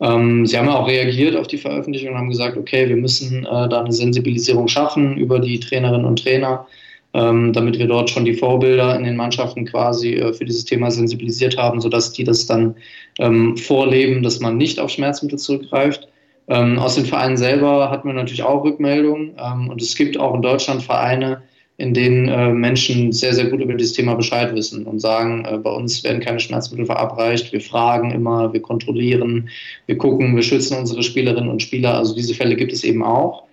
ähm, 0.00 0.46
sie 0.46 0.56
haben 0.58 0.68
auch 0.68 0.88
reagiert 0.88 1.36
auf 1.36 1.46
die 1.46 1.58
Veröffentlichung 1.58 2.12
und 2.12 2.18
haben 2.18 2.30
gesagt, 2.30 2.56
okay, 2.56 2.88
wir 2.88 2.96
müssen 2.96 3.44
äh, 3.44 3.68
da 3.68 3.80
eine 3.80 3.92
Sensibilisierung 3.92 4.66
schaffen 4.66 5.16
über 5.18 5.38
die 5.38 5.60
Trainerinnen 5.60 6.06
und 6.06 6.22
Trainer, 6.22 6.66
ähm, 7.12 7.52
damit 7.52 7.78
wir 7.78 7.86
dort 7.86 8.08
schon 8.08 8.24
die 8.24 8.34
Vorbilder 8.34 8.96
in 8.96 9.04
den 9.04 9.16
Mannschaften 9.16 9.66
quasi 9.66 10.14
äh, 10.14 10.32
für 10.32 10.46
dieses 10.46 10.64
Thema 10.64 10.90
sensibilisiert 10.90 11.58
haben, 11.58 11.80
sodass 11.80 12.12
die 12.12 12.24
das 12.24 12.46
dann 12.46 12.76
ähm, 13.18 13.56
vorleben, 13.58 14.22
dass 14.22 14.40
man 14.40 14.56
nicht 14.56 14.80
auf 14.80 14.90
Schmerzmittel 14.90 15.38
zurückgreift. 15.38 16.08
Ähm, 16.48 16.78
aus 16.78 16.94
den 16.94 17.04
Vereinen 17.04 17.36
selber 17.36 17.90
hatten 17.90 18.08
wir 18.08 18.14
natürlich 18.14 18.42
auch 18.42 18.64
Rückmeldungen 18.64 19.32
ähm, 19.38 19.68
und 19.68 19.82
es 19.82 19.94
gibt 19.94 20.18
auch 20.18 20.34
in 20.34 20.42
Deutschland 20.42 20.82
Vereine, 20.82 21.42
in 21.80 21.94
denen 21.94 22.28
äh, 22.28 22.52
Menschen 22.52 23.10
sehr, 23.10 23.32
sehr 23.32 23.46
gut 23.46 23.60
über 23.60 23.72
dieses 23.72 23.94
Thema 23.94 24.14
Bescheid 24.14 24.54
wissen 24.54 24.84
und 24.86 25.00
sagen, 25.00 25.46
äh, 25.46 25.56
bei 25.56 25.70
uns 25.70 26.04
werden 26.04 26.20
keine 26.20 26.38
Schmerzmittel 26.38 26.84
verabreicht, 26.84 27.54
wir 27.54 27.60
fragen 27.62 28.10
immer, 28.10 28.52
wir 28.52 28.60
kontrollieren, 28.60 29.48
wir 29.86 29.96
gucken, 29.96 30.36
wir 30.36 30.42
schützen 30.42 30.76
unsere 30.76 31.02
Spielerinnen 31.02 31.48
und 31.48 31.62
Spieler. 31.62 31.96
Also 31.96 32.14
diese 32.14 32.34
Fälle 32.34 32.54
gibt 32.54 32.72
es 32.72 32.84
eben 32.84 33.02
auch. 33.02 33.44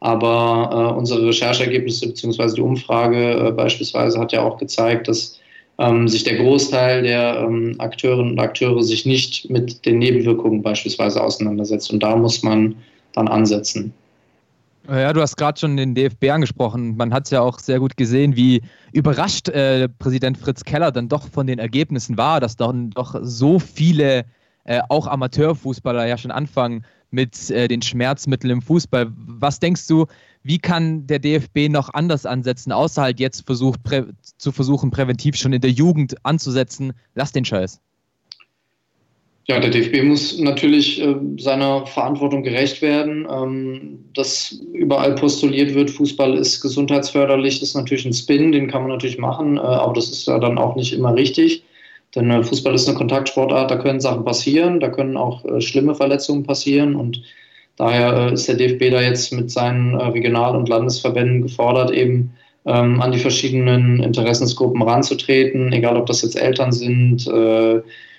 Aber 0.00 0.92
äh, 0.94 0.98
unsere 0.98 1.28
Rechercheergebnisse 1.28 2.08
bzw. 2.08 2.56
die 2.56 2.60
Umfrage 2.60 3.48
äh, 3.48 3.52
beispielsweise 3.52 4.18
hat 4.18 4.32
ja 4.32 4.42
auch 4.42 4.58
gezeigt, 4.58 5.06
dass 5.06 5.38
ähm, 5.78 6.08
sich 6.08 6.24
der 6.24 6.38
Großteil 6.38 7.04
der 7.04 7.38
ähm, 7.38 7.76
Akteurinnen 7.78 8.32
und 8.32 8.40
Akteure 8.40 8.82
sich 8.82 9.06
nicht 9.06 9.48
mit 9.48 9.86
den 9.86 10.00
Nebenwirkungen 10.00 10.60
beispielsweise 10.60 11.22
auseinandersetzt. 11.22 11.92
Und 11.92 12.02
da 12.02 12.16
muss 12.16 12.42
man 12.42 12.74
dann 13.12 13.28
ansetzen. 13.28 13.94
Ja, 14.88 15.12
du 15.12 15.20
hast 15.20 15.36
gerade 15.36 15.58
schon 15.58 15.76
den 15.76 15.94
DFB 15.94 16.30
angesprochen. 16.30 16.96
Man 16.96 17.12
hat 17.12 17.24
es 17.24 17.30
ja 17.30 17.40
auch 17.40 17.58
sehr 17.58 17.80
gut 17.80 17.96
gesehen, 17.96 18.36
wie 18.36 18.62
überrascht 18.92 19.48
äh, 19.48 19.88
Präsident 19.88 20.38
Fritz 20.38 20.62
Keller 20.62 20.92
dann 20.92 21.08
doch 21.08 21.28
von 21.28 21.46
den 21.46 21.58
Ergebnissen 21.58 22.16
war, 22.16 22.40
dass 22.40 22.56
dann 22.56 22.90
doch 22.90 23.16
so 23.22 23.58
viele, 23.58 24.24
äh, 24.64 24.80
auch 24.88 25.08
Amateurfußballer, 25.08 26.06
ja 26.06 26.16
schon 26.16 26.30
anfangen 26.30 26.84
mit 27.10 27.50
äh, 27.50 27.66
den 27.66 27.82
Schmerzmitteln 27.82 28.52
im 28.52 28.62
Fußball. 28.62 29.10
Was 29.16 29.58
denkst 29.58 29.88
du, 29.88 30.06
wie 30.42 30.58
kann 30.58 31.06
der 31.06 31.18
DFB 31.18 31.68
noch 31.68 31.92
anders 31.92 32.24
ansetzen, 32.24 32.70
außer 32.70 33.02
halt 33.02 33.18
jetzt 33.18 33.44
versucht, 33.44 33.80
zu 34.38 34.52
versuchen, 34.52 34.90
präventiv 34.92 35.34
schon 35.36 35.52
in 35.52 35.60
der 35.60 35.72
Jugend 35.72 36.14
anzusetzen? 36.24 36.92
Lass 37.14 37.32
den 37.32 37.44
Scheiß. 37.44 37.80
Ja, 39.48 39.60
der 39.60 39.70
DFB 39.70 40.02
muss 40.02 40.38
natürlich 40.40 41.00
äh, 41.00 41.14
seiner 41.38 41.86
Verantwortung 41.86 42.42
gerecht 42.42 42.82
werden. 42.82 43.28
Ähm, 43.30 44.04
dass 44.12 44.60
überall 44.72 45.14
postuliert 45.14 45.72
wird, 45.74 45.90
Fußball 45.90 46.36
ist 46.36 46.60
gesundheitsförderlich, 46.60 47.62
ist 47.62 47.76
natürlich 47.76 48.06
ein 48.06 48.12
Spin, 48.12 48.50
den 48.50 48.66
kann 48.68 48.82
man 48.82 48.90
natürlich 48.90 49.18
machen, 49.18 49.56
äh, 49.56 49.60
aber 49.60 49.92
das 49.92 50.10
ist 50.10 50.26
ja 50.26 50.40
dann 50.40 50.58
auch 50.58 50.74
nicht 50.74 50.92
immer 50.92 51.14
richtig. 51.14 51.62
Denn 52.16 52.28
äh, 52.28 52.42
Fußball 52.42 52.74
ist 52.74 52.88
eine 52.88 52.98
Kontaktsportart, 52.98 53.70
da 53.70 53.76
können 53.76 54.00
Sachen 54.00 54.24
passieren, 54.24 54.80
da 54.80 54.88
können 54.88 55.16
auch 55.16 55.44
äh, 55.44 55.60
schlimme 55.60 55.94
Verletzungen 55.94 56.42
passieren 56.42 56.96
und 56.96 57.22
daher 57.76 58.30
äh, 58.30 58.32
ist 58.32 58.48
der 58.48 58.56
DFB 58.56 58.90
da 58.90 59.00
jetzt 59.00 59.32
mit 59.32 59.52
seinen 59.52 59.94
äh, 59.94 60.06
Regional- 60.06 60.56
und 60.56 60.68
Landesverbänden 60.68 61.42
gefordert, 61.42 61.92
eben 61.92 62.32
ähm, 62.64 63.00
an 63.00 63.12
die 63.12 63.20
verschiedenen 63.20 64.02
Interessensgruppen 64.02 64.82
ranzutreten, 64.82 65.72
egal 65.72 65.96
ob 65.96 66.06
das 66.06 66.22
jetzt 66.22 66.34
Eltern 66.36 66.72
sind, 66.72 67.28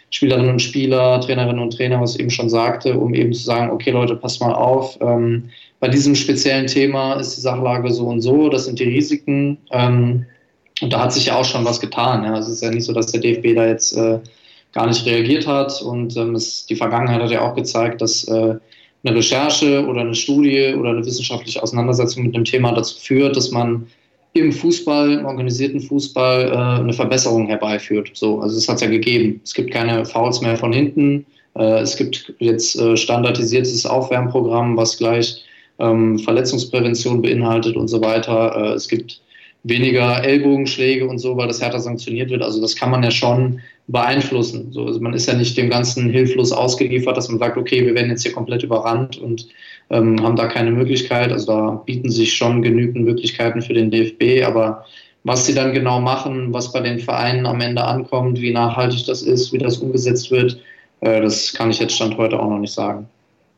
Spielerinnen 0.09 0.51
und 0.51 0.61
Spieler, 0.61 1.19
Trainerinnen 1.21 1.61
und 1.61 1.75
Trainer, 1.75 1.99
was 1.99 2.15
ich 2.15 2.21
eben 2.21 2.29
schon 2.29 2.49
sagte, 2.49 2.97
um 2.97 3.13
eben 3.13 3.33
zu 3.33 3.43
sagen, 3.43 3.71
okay 3.71 3.91
Leute, 3.91 4.15
passt 4.15 4.39
mal 4.39 4.53
auf, 4.53 4.97
ähm, 5.01 5.49
bei 5.79 5.89
diesem 5.89 6.15
speziellen 6.15 6.67
Thema 6.67 7.13
ist 7.15 7.35
die 7.37 7.41
Sachlage 7.41 7.91
so 7.91 8.07
und 8.07 8.21
so, 8.21 8.49
das 8.49 8.65
sind 8.65 8.79
die 8.79 8.85
Risiken. 8.85 9.57
Ähm, 9.71 10.25
und 10.81 10.93
da 10.93 11.01
hat 11.01 11.13
sich 11.13 11.27
ja 11.27 11.35
auch 11.35 11.45
schon 11.45 11.65
was 11.65 11.79
getan. 11.79 12.23
Ja. 12.23 12.37
Es 12.37 12.47
ist 12.47 12.61
ja 12.61 12.71
nicht 12.71 12.83
so, 12.83 12.93
dass 12.93 13.11
der 13.11 13.21
DFB 13.21 13.55
da 13.55 13.67
jetzt 13.67 13.95
äh, 13.95 14.19
gar 14.73 14.87
nicht 14.87 15.05
reagiert 15.05 15.47
hat. 15.47 15.81
Und 15.81 16.15
ähm, 16.17 16.35
es, 16.35 16.65
die 16.65 16.75
Vergangenheit 16.75 17.21
hat 17.21 17.31
ja 17.31 17.41
auch 17.41 17.55
gezeigt, 17.55 18.01
dass 18.01 18.27
äh, 18.27 18.55
eine 19.03 19.15
Recherche 19.15 19.85
oder 19.85 20.01
eine 20.01 20.15
Studie 20.15 20.75
oder 20.75 20.91
eine 20.91 21.05
wissenschaftliche 21.05 21.61
Auseinandersetzung 21.61 22.23
mit 22.23 22.35
einem 22.35 22.45
Thema 22.45 22.71
dazu 22.73 22.99
führt, 22.99 23.35
dass 23.35 23.51
man 23.51 23.87
im 24.39 24.51
Fußball, 24.51 25.13
im 25.13 25.25
organisierten 25.25 25.79
Fußball 25.79 26.51
äh, 26.51 26.81
eine 26.81 26.93
Verbesserung 26.93 27.47
herbeiführt. 27.47 28.11
So, 28.13 28.39
also 28.39 28.57
es 28.57 28.67
hat 28.67 28.75
es 28.75 28.81
ja 28.81 28.87
gegeben. 28.87 29.41
Es 29.43 29.53
gibt 29.53 29.71
keine 29.71 30.05
Fouls 30.05 30.41
mehr 30.41 30.57
von 30.57 30.73
hinten. 30.73 31.25
Äh, 31.55 31.79
es 31.79 31.95
gibt 31.97 32.33
jetzt 32.39 32.75
äh, 32.79 32.95
standardisiertes 32.95 33.85
Aufwärmprogramm, 33.85 34.77
was 34.77 34.97
gleich 34.97 35.43
ähm, 35.79 36.19
Verletzungsprävention 36.19 37.21
beinhaltet 37.21 37.75
und 37.75 37.87
so 37.87 38.01
weiter. 38.01 38.55
Äh, 38.55 38.73
es 38.73 38.87
gibt 38.87 39.21
weniger 39.63 40.23
Ellbogenschläge 40.23 41.07
und 41.07 41.19
so, 41.19 41.35
weil 41.35 41.47
das 41.47 41.61
härter 41.61 41.79
sanktioniert 41.79 42.29
wird. 42.29 42.41
Also 42.41 42.61
das 42.61 42.75
kann 42.75 42.91
man 42.91 43.03
ja 43.03 43.11
schon 43.11 43.59
beeinflussen. 43.87 44.71
So, 44.71 44.85
also 44.85 44.99
man 44.99 45.13
ist 45.13 45.27
ja 45.27 45.33
nicht 45.33 45.57
dem 45.57 45.69
Ganzen 45.69 46.09
hilflos 46.09 46.51
ausgeliefert, 46.51 47.17
dass 47.17 47.29
man 47.29 47.39
sagt, 47.39 47.57
okay, 47.57 47.85
wir 47.85 47.95
werden 47.95 48.09
jetzt 48.09 48.23
hier 48.23 48.33
komplett 48.33 48.63
überrannt 48.63 49.17
und 49.17 49.47
ähm, 49.89 50.21
haben 50.21 50.35
da 50.35 50.47
keine 50.47 50.71
Möglichkeit. 50.71 51.31
Also 51.31 51.47
da 51.47 51.71
bieten 51.85 52.09
sich 52.09 52.35
schon 52.35 52.61
genügend 52.61 53.05
Möglichkeiten 53.05 53.61
für 53.61 53.73
den 53.73 53.91
DFB, 53.91 54.45
aber 54.45 54.85
was 55.23 55.45
sie 55.45 55.53
dann 55.53 55.73
genau 55.73 55.99
machen, 55.99 56.53
was 56.53 56.71
bei 56.71 56.79
den 56.79 56.99
Vereinen 56.99 57.45
am 57.45 57.59
Ende 57.61 57.83
ankommt, 57.83 58.39
wie 58.39 58.53
nachhaltig 58.53 59.05
das 59.05 59.21
ist, 59.21 59.51
wie 59.51 59.57
das 59.57 59.77
umgesetzt 59.77 60.31
wird, 60.31 60.61
äh, 61.01 61.21
das 61.21 61.53
kann 61.53 61.69
ich 61.69 61.79
jetzt 61.79 61.95
Stand 61.95 62.17
heute 62.17 62.39
auch 62.39 62.49
noch 62.49 62.59
nicht 62.59 62.73
sagen. 62.73 63.07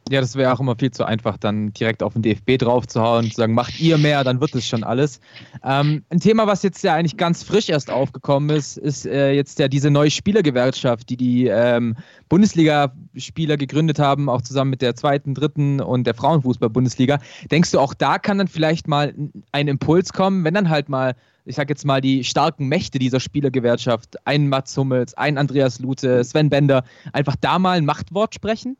Ja, 0.10 0.22
das 0.22 0.36
wäre 0.36 0.52
auch 0.52 0.60
immer 0.60 0.76
viel 0.76 0.90
zu 0.90 1.06
einfach, 1.06 1.38
dann 1.38 1.72
direkt 1.74 2.02
auf 2.02 2.14
den 2.14 2.24
DFB 2.24 2.58
draufzuhauen 2.58 3.26
und 3.26 3.32
zu 3.32 3.38
sagen, 3.38 3.54
macht 3.54 3.80
ihr 3.80 4.00
mehr, 4.00 4.24
dann 4.24 4.42
wird 4.42 4.56
es 4.56 4.68
schon 4.68 4.84
alles. 4.84 5.20
Ähm, 5.64 6.04
ein 6.10 6.20
Thema, 6.20 6.48
was 6.48 6.64
jetzt 6.64 6.84
ja 6.84 6.96
eigentlich 6.96 7.16
ganz 7.16 7.44
frisch 7.44 7.70
erst 7.70 7.92
aufgekommen 7.92 8.50
ist, 8.50 8.78
ist 8.78 9.06
äh, 9.06 9.34
jetzt 9.34 9.60
ja 9.60 9.68
diese 9.68 9.92
neue 9.92 10.10
Spielergewerkschaft, 10.10 11.10
die 11.10 11.18
die 11.18 11.46
ähm, 11.46 11.96
Bundesliga-Spieler 12.28 13.58
gegründet 13.58 14.00
haben, 14.00 14.30
auch 14.30 14.42
zusammen 14.42 14.72
mit 14.72 14.82
der 14.82 14.96
zweiten, 14.96 15.36
dritten 15.36 15.80
und 15.80 16.08
der 16.08 16.16
Frauenfußball-Bundesliga. 16.16 17.20
Denkst 17.52 17.70
du, 17.72 17.80
auch 17.80 17.94
da 17.94 18.18
kann 18.18 18.40
dann 18.40 18.48
vielleicht 18.48 18.88
mal 18.88 19.14
ein 19.52 19.68
Impuls 19.68 20.12
kommen, 20.12 20.44
wenn 20.44 20.56
dann 20.56 20.70
halt 20.70 20.90
mal 20.90 21.14
ich 21.46 21.56
sag 21.56 21.70
jetzt 21.70 21.84
mal, 21.84 22.00
die 22.00 22.24
starken 22.24 22.68
Mächte 22.68 23.00
dieser 23.00 23.20
Spielergewerkschaft, 23.20 24.18
ein 24.26 24.50
Mats 24.50 24.78
Hummels, 24.78 25.16
ein 25.16 25.38
Andreas 25.38 25.80
Lute, 25.80 26.24
Sven 26.24 26.50
Bender, 26.50 26.84
einfach 27.12 27.36
da 27.42 27.58
mal 27.58 27.78
ein 27.78 27.86
Machtwort 27.86 28.36
sprechen? 28.36 28.78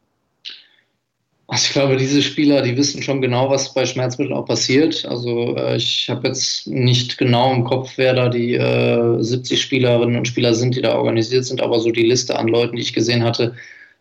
Also 1.52 1.66
ich 1.66 1.74
glaube, 1.74 1.98
diese 1.98 2.22
Spieler, 2.22 2.62
die 2.62 2.78
wissen 2.78 3.02
schon 3.02 3.22
genau, 3.22 3.50
was 3.50 3.74
bei 3.74 3.84
Schmerzmitteln 3.86 4.38
auch 4.38 4.46
passiert. 4.46 5.04
Also 5.06 5.56
äh, 5.58 5.78
ich 5.78 6.08
habe 6.10 6.28
jetzt 6.28 6.68
nicht 6.68 7.18
genau 7.18 7.52
im 7.54 7.64
Kopf, 7.64 7.94
wer 7.96 8.14
da 8.14 8.30
die 8.30 8.54
äh, 8.54 9.18
70 9.20 9.60
Spielerinnen 9.60 10.16
und 10.16 10.28
Spieler 10.28 10.54
sind, 10.54 10.76
die 10.76 10.82
da 10.82 10.96
organisiert 10.96 11.46
sind, 11.46 11.62
aber 11.62 11.80
so 11.80 11.90
die 11.92 12.04
Liste 12.04 12.38
an 12.38 12.48
Leuten, 12.50 12.76
die 12.76 12.84
ich 12.84 12.94
gesehen 12.94 13.24
hatte, 13.24 13.56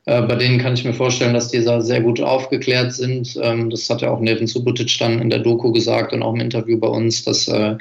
Äh, 0.07 0.23
bei 0.23 0.37
denen 0.37 0.59
kann 0.59 0.75
ich 0.75 0.85
mir 0.85 0.95
vorstellen, 0.95 1.35
dass 1.35 1.51
die 1.51 1.62
da 1.65 1.83
sehr 1.83 2.01
gut 2.01 2.20
aufgeklärt 2.20 2.93
sind. 2.95 3.39
Ähm, 3.43 3.70
das 3.70 3.91
hat 3.91 4.01
ja 4.03 4.11
auch 4.11 4.20
Nevin 4.20 4.47
Subotic 4.47 4.99
dann 4.99 5.20
in 5.20 5.31
der 5.31 5.41
Doku 5.41 5.73
gesagt 5.73 6.12
und 6.15 6.23
auch 6.23 6.35
im 6.35 6.41
Interview 6.41 6.79
bei 6.79 6.89
uns, 6.89 7.25
dass 7.25 7.47
äh, 7.49 7.77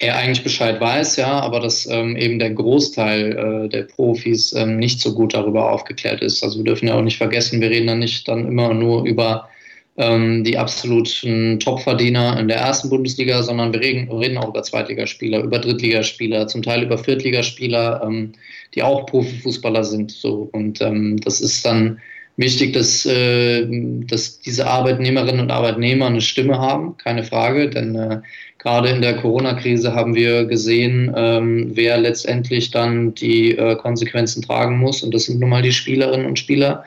er 0.00 0.16
eigentlich 0.16 0.44
Bescheid 0.44 0.80
weiß, 0.80 1.16
ja, 1.16 1.40
aber 1.40 1.60
dass 1.60 1.86
ähm, 1.86 2.16
eben 2.16 2.38
der 2.38 2.50
Großteil 2.50 3.64
äh, 3.64 3.68
der 3.68 3.84
Profis 3.84 4.52
ähm, 4.52 4.76
nicht 4.78 5.00
so 5.00 5.14
gut 5.14 5.34
darüber 5.34 5.72
aufgeklärt 5.72 6.20
ist. 6.20 6.42
Also 6.42 6.58
wir 6.58 6.64
dürfen 6.64 6.88
ja 6.88 6.94
auch 6.94 7.02
nicht 7.02 7.16
vergessen, 7.16 7.60
wir 7.60 7.70
reden 7.70 7.86
dann 7.86 8.00
nicht 8.00 8.28
dann 8.28 8.46
immer 8.46 8.74
nur 8.74 9.04
über 9.04 9.48
ähm, 9.96 10.44
die 10.44 10.58
absoluten 10.58 11.58
Topverdiener 11.58 12.38
in 12.38 12.48
der 12.48 12.58
ersten 12.58 12.90
Bundesliga, 12.90 13.42
sondern 13.42 13.72
wir 13.72 13.80
reden, 13.80 14.10
reden 14.12 14.38
auch 14.38 14.50
über 14.50 14.62
Zweitligaspieler, 14.62 15.42
über 15.42 15.58
Drittligaspieler, 15.58 16.46
zum 16.46 16.62
Teil 16.62 16.82
über 16.82 16.98
Viertligaspieler, 16.98 18.02
ähm, 18.04 18.32
die 18.74 18.82
auch 18.82 19.06
Profifußballer 19.06 19.84
sind. 19.84 20.12
So. 20.12 20.50
Und 20.52 20.80
ähm, 20.82 21.16
das 21.24 21.40
ist 21.40 21.64
dann 21.64 21.98
wichtig, 22.36 22.74
dass, 22.74 23.04
äh, 23.06 23.66
dass 24.06 24.38
diese 24.38 24.66
Arbeitnehmerinnen 24.66 25.40
und 25.40 25.50
Arbeitnehmer 25.50 26.06
eine 26.06 26.20
Stimme 26.20 26.58
haben, 26.58 26.96
keine 26.98 27.24
Frage, 27.24 27.68
denn 27.68 27.96
äh, 27.96 28.20
gerade 28.68 28.90
in 28.90 29.00
der 29.00 29.16
Corona-Krise 29.16 29.94
haben 29.94 30.14
wir 30.14 30.44
gesehen, 30.44 31.10
ähm, 31.16 31.70
wer 31.72 31.96
letztendlich 31.96 32.70
dann 32.70 33.14
die 33.14 33.56
äh, 33.56 33.76
Konsequenzen 33.76 34.42
tragen 34.42 34.76
muss 34.76 35.02
und 35.02 35.14
das 35.14 35.24
sind 35.24 35.40
nun 35.40 35.48
mal 35.48 35.62
die 35.62 35.72
Spielerinnen 35.72 36.26
und 36.26 36.38
Spieler. 36.38 36.84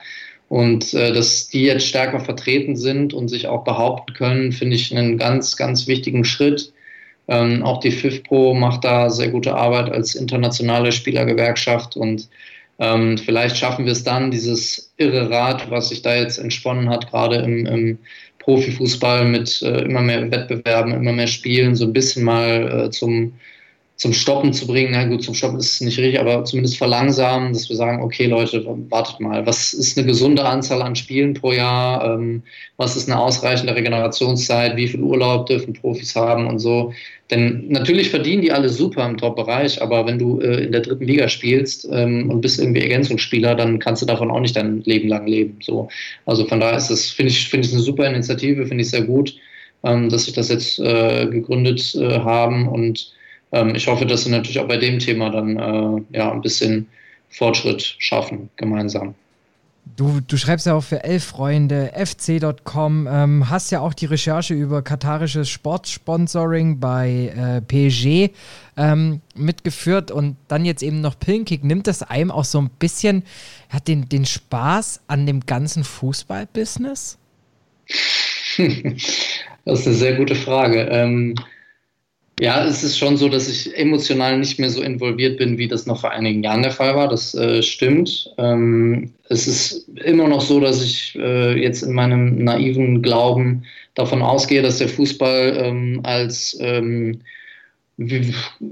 Und 0.47 0.93
äh, 0.93 1.11
dass 1.11 1.47
die 1.47 1.63
jetzt 1.63 1.87
stärker 1.87 2.19
vertreten 2.19 2.75
sind 2.75 3.15
und 3.15 3.29
sich 3.29 3.47
auch 3.47 3.63
behaupten 3.63 4.13
können, 4.13 4.51
finde 4.51 4.75
ich 4.75 4.95
einen 4.95 5.17
ganz, 5.17 5.57
ganz 5.57 5.87
wichtigen 5.87 6.23
Schritt. 6.23 6.71
Ähm, 7.27 7.63
auch 7.63 7.79
die 7.79 7.91
FIFPro 7.91 8.53
macht 8.53 8.83
da 8.83 9.09
sehr 9.09 9.29
gute 9.29 9.55
Arbeit 9.55 9.91
als 9.91 10.13
internationale 10.13 10.91
Spielergewerkschaft 10.91 11.97
und 11.97 12.27
ähm, 12.77 13.17
vielleicht 13.17 13.57
schaffen 13.57 13.85
wir 13.85 13.91
es 13.91 14.03
dann, 14.03 14.29
dieses 14.29 14.93
irre 14.97 15.31
Rad, 15.31 15.71
was 15.71 15.89
sich 15.89 16.03
da 16.03 16.15
jetzt 16.15 16.37
entsponnen 16.37 16.89
hat, 16.89 17.09
gerade 17.09 17.37
im, 17.37 17.65
im 17.65 17.97
Profifußball 18.41 19.25
mit 19.25 19.61
äh, 19.61 19.83
immer 19.83 20.01
mehr 20.01 20.29
Wettbewerben, 20.31 20.93
immer 20.93 21.13
mehr 21.13 21.27
Spielen, 21.27 21.75
so 21.75 21.85
ein 21.85 21.93
bisschen 21.93 22.23
mal 22.23 22.85
äh, 22.85 22.89
zum, 22.89 23.33
zum 24.01 24.13
Stoppen 24.13 24.51
zu 24.51 24.65
bringen. 24.65 24.93
Na 24.93 25.05
gut, 25.05 25.21
zum 25.21 25.35
Stoppen 25.35 25.59
ist 25.59 25.73
es 25.73 25.81
nicht 25.81 25.99
richtig, 25.99 26.19
aber 26.19 26.43
zumindest 26.43 26.79
verlangsamen, 26.79 27.53
dass 27.53 27.69
wir 27.69 27.75
sagen, 27.75 28.01
okay 28.01 28.25
Leute, 28.25 28.65
wartet 28.89 29.19
mal, 29.19 29.45
was 29.45 29.75
ist 29.75 29.95
eine 29.95 30.07
gesunde 30.07 30.43
Anzahl 30.43 30.81
an 30.81 30.95
Spielen 30.95 31.35
pro 31.35 31.51
Jahr? 31.51 32.15
Ähm, 32.15 32.41
was 32.77 32.95
ist 32.95 33.07
eine 33.07 33.19
ausreichende 33.19 33.75
Regenerationszeit? 33.75 34.75
Wie 34.75 34.87
viel 34.87 35.01
Urlaub 35.01 35.45
dürfen 35.45 35.73
Profis 35.73 36.15
haben 36.15 36.47
und 36.47 36.57
so? 36.57 36.91
Denn 37.29 37.67
natürlich 37.67 38.09
verdienen 38.09 38.41
die 38.41 38.51
alle 38.51 38.69
super 38.69 39.07
im 39.07 39.17
Top-Bereich, 39.17 39.79
aber 39.83 40.07
wenn 40.07 40.17
du 40.17 40.39
äh, 40.39 40.63
in 40.63 40.71
der 40.71 40.81
dritten 40.81 41.05
Liga 41.05 41.29
spielst 41.29 41.87
ähm, 41.91 42.27
und 42.31 42.41
bist 42.41 42.59
irgendwie 42.59 42.81
Ergänzungsspieler, 42.81 43.53
dann 43.53 43.77
kannst 43.77 44.01
du 44.01 44.07
davon 44.07 44.31
auch 44.31 44.39
nicht 44.39 44.55
dein 44.55 44.81
Leben 44.81 45.09
lang 45.09 45.27
leben. 45.27 45.59
So. 45.61 45.89
Also 46.25 46.47
von 46.47 46.59
daher 46.59 46.77
ist 46.77 46.89
das, 46.89 47.11
finde 47.11 47.33
ich, 47.33 47.47
finde 47.49 47.67
ich 47.67 47.73
eine 47.73 47.83
super 47.83 48.07
Initiative, 48.07 48.65
finde 48.65 48.81
ich 48.81 48.89
sehr 48.89 49.03
gut, 49.03 49.35
ähm, 49.83 50.09
dass 50.09 50.25
sich 50.25 50.33
das 50.33 50.49
jetzt 50.49 50.79
äh, 50.79 51.27
gegründet 51.27 51.93
äh, 51.93 52.17
haben 52.17 52.67
und 52.67 53.13
ähm, 53.51 53.75
ich 53.75 53.87
hoffe, 53.87 54.05
dass 54.05 54.25
wir 54.25 54.31
natürlich 54.31 54.59
auch 54.59 54.67
bei 54.67 54.77
dem 54.77 54.99
Thema 54.99 55.29
dann 55.29 55.57
äh, 55.57 56.17
ja, 56.17 56.31
ein 56.31 56.41
bisschen 56.41 56.87
Fortschritt 57.29 57.95
schaffen, 57.99 58.49
gemeinsam. 58.57 59.15
Du, 59.97 60.21
du 60.25 60.37
schreibst 60.37 60.67
ja 60.67 60.75
auch 60.75 60.83
für 60.83 61.03
Elf-Freunde, 61.03 61.91
fc.com, 61.95 63.07
ähm, 63.11 63.49
hast 63.49 63.71
ja 63.71 63.81
auch 63.81 63.93
die 63.93 64.05
Recherche 64.05 64.53
über 64.53 64.83
katarisches 64.83 65.49
Sportsponsoring 65.49 66.79
bei 66.79 67.33
äh, 67.35 67.61
PSG 67.61 68.33
ähm, 68.77 69.21
mitgeführt 69.35 70.11
und 70.11 70.37
dann 70.47 70.65
jetzt 70.65 70.83
eben 70.83 71.01
noch 71.01 71.19
Pillenkick. 71.19 71.63
Nimmt 71.63 71.87
das 71.87 72.03
einem 72.03 72.31
auch 72.31 72.45
so 72.45 72.61
ein 72.61 72.69
bisschen, 72.79 73.23
hat 73.69 73.87
den, 73.87 74.07
den 74.07 74.25
Spaß 74.25 75.01
an 75.07 75.25
dem 75.25 75.45
ganzen 75.45 75.83
Fußballbusiness? 75.83 77.17
das 78.57 79.79
ist 79.79 79.87
eine 79.87 79.95
sehr 79.95 80.15
gute 80.15 80.35
Frage. 80.35 80.83
Ähm, 80.83 81.35
ja, 82.41 82.65
es 82.65 82.83
ist 82.83 82.97
schon 82.97 83.17
so, 83.17 83.29
dass 83.29 83.47
ich 83.47 83.77
emotional 83.77 84.39
nicht 84.39 84.57
mehr 84.57 84.71
so 84.71 84.81
involviert 84.81 85.37
bin, 85.37 85.59
wie 85.59 85.67
das 85.67 85.85
noch 85.85 86.01
vor 86.01 86.09
einigen 86.09 86.41
Jahren 86.41 86.63
der 86.63 86.71
Fall 86.71 86.95
war. 86.95 87.07
Das 87.07 87.35
äh, 87.35 87.61
stimmt. 87.61 88.33
Ähm, 88.39 89.11
es 89.29 89.45
ist 89.45 89.87
immer 90.03 90.27
noch 90.27 90.41
so, 90.41 90.59
dass 90.59 90.83
ich 90.83 91.15
äh, 91.19 91.61
jetzt 91.61 91.83
in 91.83 91.93
meinem 91.93 92.43
naiven 92.43 93.03
Glauben 93.03 93.65
davon 93.93 94.23
ausgehe, 94.23 94.63
dass 94.63 94.79
der 94.79 94.89
Fußball 94.89 95.55
ähm, 95.55 95.99
als 96.01 96.57
ähm, 96.59 97.19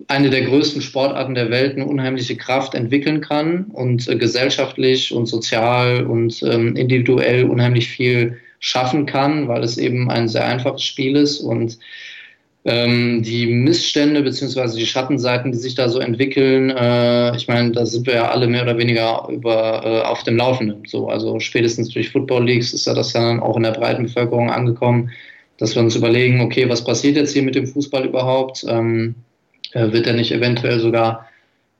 eine 0.07 0.31
der 0.31 0.45
größten 0.45 0.81
Sportarten 0.81 1.35
der 1.35 1.51
Welt 1.51 1.75
eine 1.75 1.85
unheimliche 1.85 2.37
Kraft 2.37 2.73
entwickeln 2.73 3.21
kann 3.21 3.65
und 3.65 4.07
äh, 4.07 4.15
gesellschaftlich 4.15 5.13
und 5.13 5.27
sozial 5.27 6.07
und 6.07 6.41
ähm, 6.41 6.75
individuell 6.75 7.43
unheimlich 7.43 7.87
viel 7.87 8.39
schaffen 8.59 9.05
kann, 9.05 9.47
weil 9.47 9.63
es 9.63 9.77
eben 9.77 10.09
ein 10.09 10.27
sehr 10.27 10.47
einfaches 10.47 10.81
Spiel 10.81 11.15
ist 11.15 11.39
und 11.39 11.77
ähm, 12.65 13.23
die 13.23 13.47
Missstände 13.47 14.21
beziehungsweise 14.21 14.77
die 14.77 14.85
Schattenseiten, 14.85 15.51
die 15.51 15.57
sich 15.57 15.75
da 15.75 15.87
so 15.87 15.99
entwickeln, 15.99 16.69
äh, 16.69 17.35
ich 17.35 17.47
meine, 17.47 17.71
da 17.71 17.85
sind 17.85 18.05
wir 18.05 18.15
ja 18.15 18.29
alle 18.29 18.47
mehr 18.47 18.63
oder 18.63 18.77
weniger 18.77 19.27
über, 19.29 19.81
äh, 19.85 20.01
auf 20.05 20.23
dem 20.23 20.37
Laufenden. 20.37 20.83
So, 20.85 21.07
also 21.07 21.39
spätestens 21.39 21.89
durch 21.89 22.09
Football 22.09 22.45
Leagues 22.45 22.73
ist 22.73 22.85
ja 22.85 22.93
das 22.93 23.13
dann 23.13 23.39
auch 23.39 23.55
in 23.55 23.63
der 23.63 23.71
breiten 23.71 24.03
Bevölkerung 24.03 24.49
angekommen, 24.49 25.11
dass 25.57 25.75
wir 25.75 25.81
uns 25.81 25.95
überlegen, 25.95 26.41
okay, 26.41 26.67
was 26.67 26.83
passiert 26.83 27.15
jetzt 27.15 27.33
hier 27.33 27.43
mit 27.43 27.55
dem 27.55 27.67
Fußball 27.67 28.05
überhaupt? 28.05 28.65
Ähm, 28.67 29.15
äh, 29.71 29.91
wird 29.91 30.07
er 30.07 30.13
nicht 30.13 30.31
eventuell 30.31 30.79
sogar 30.79 31.29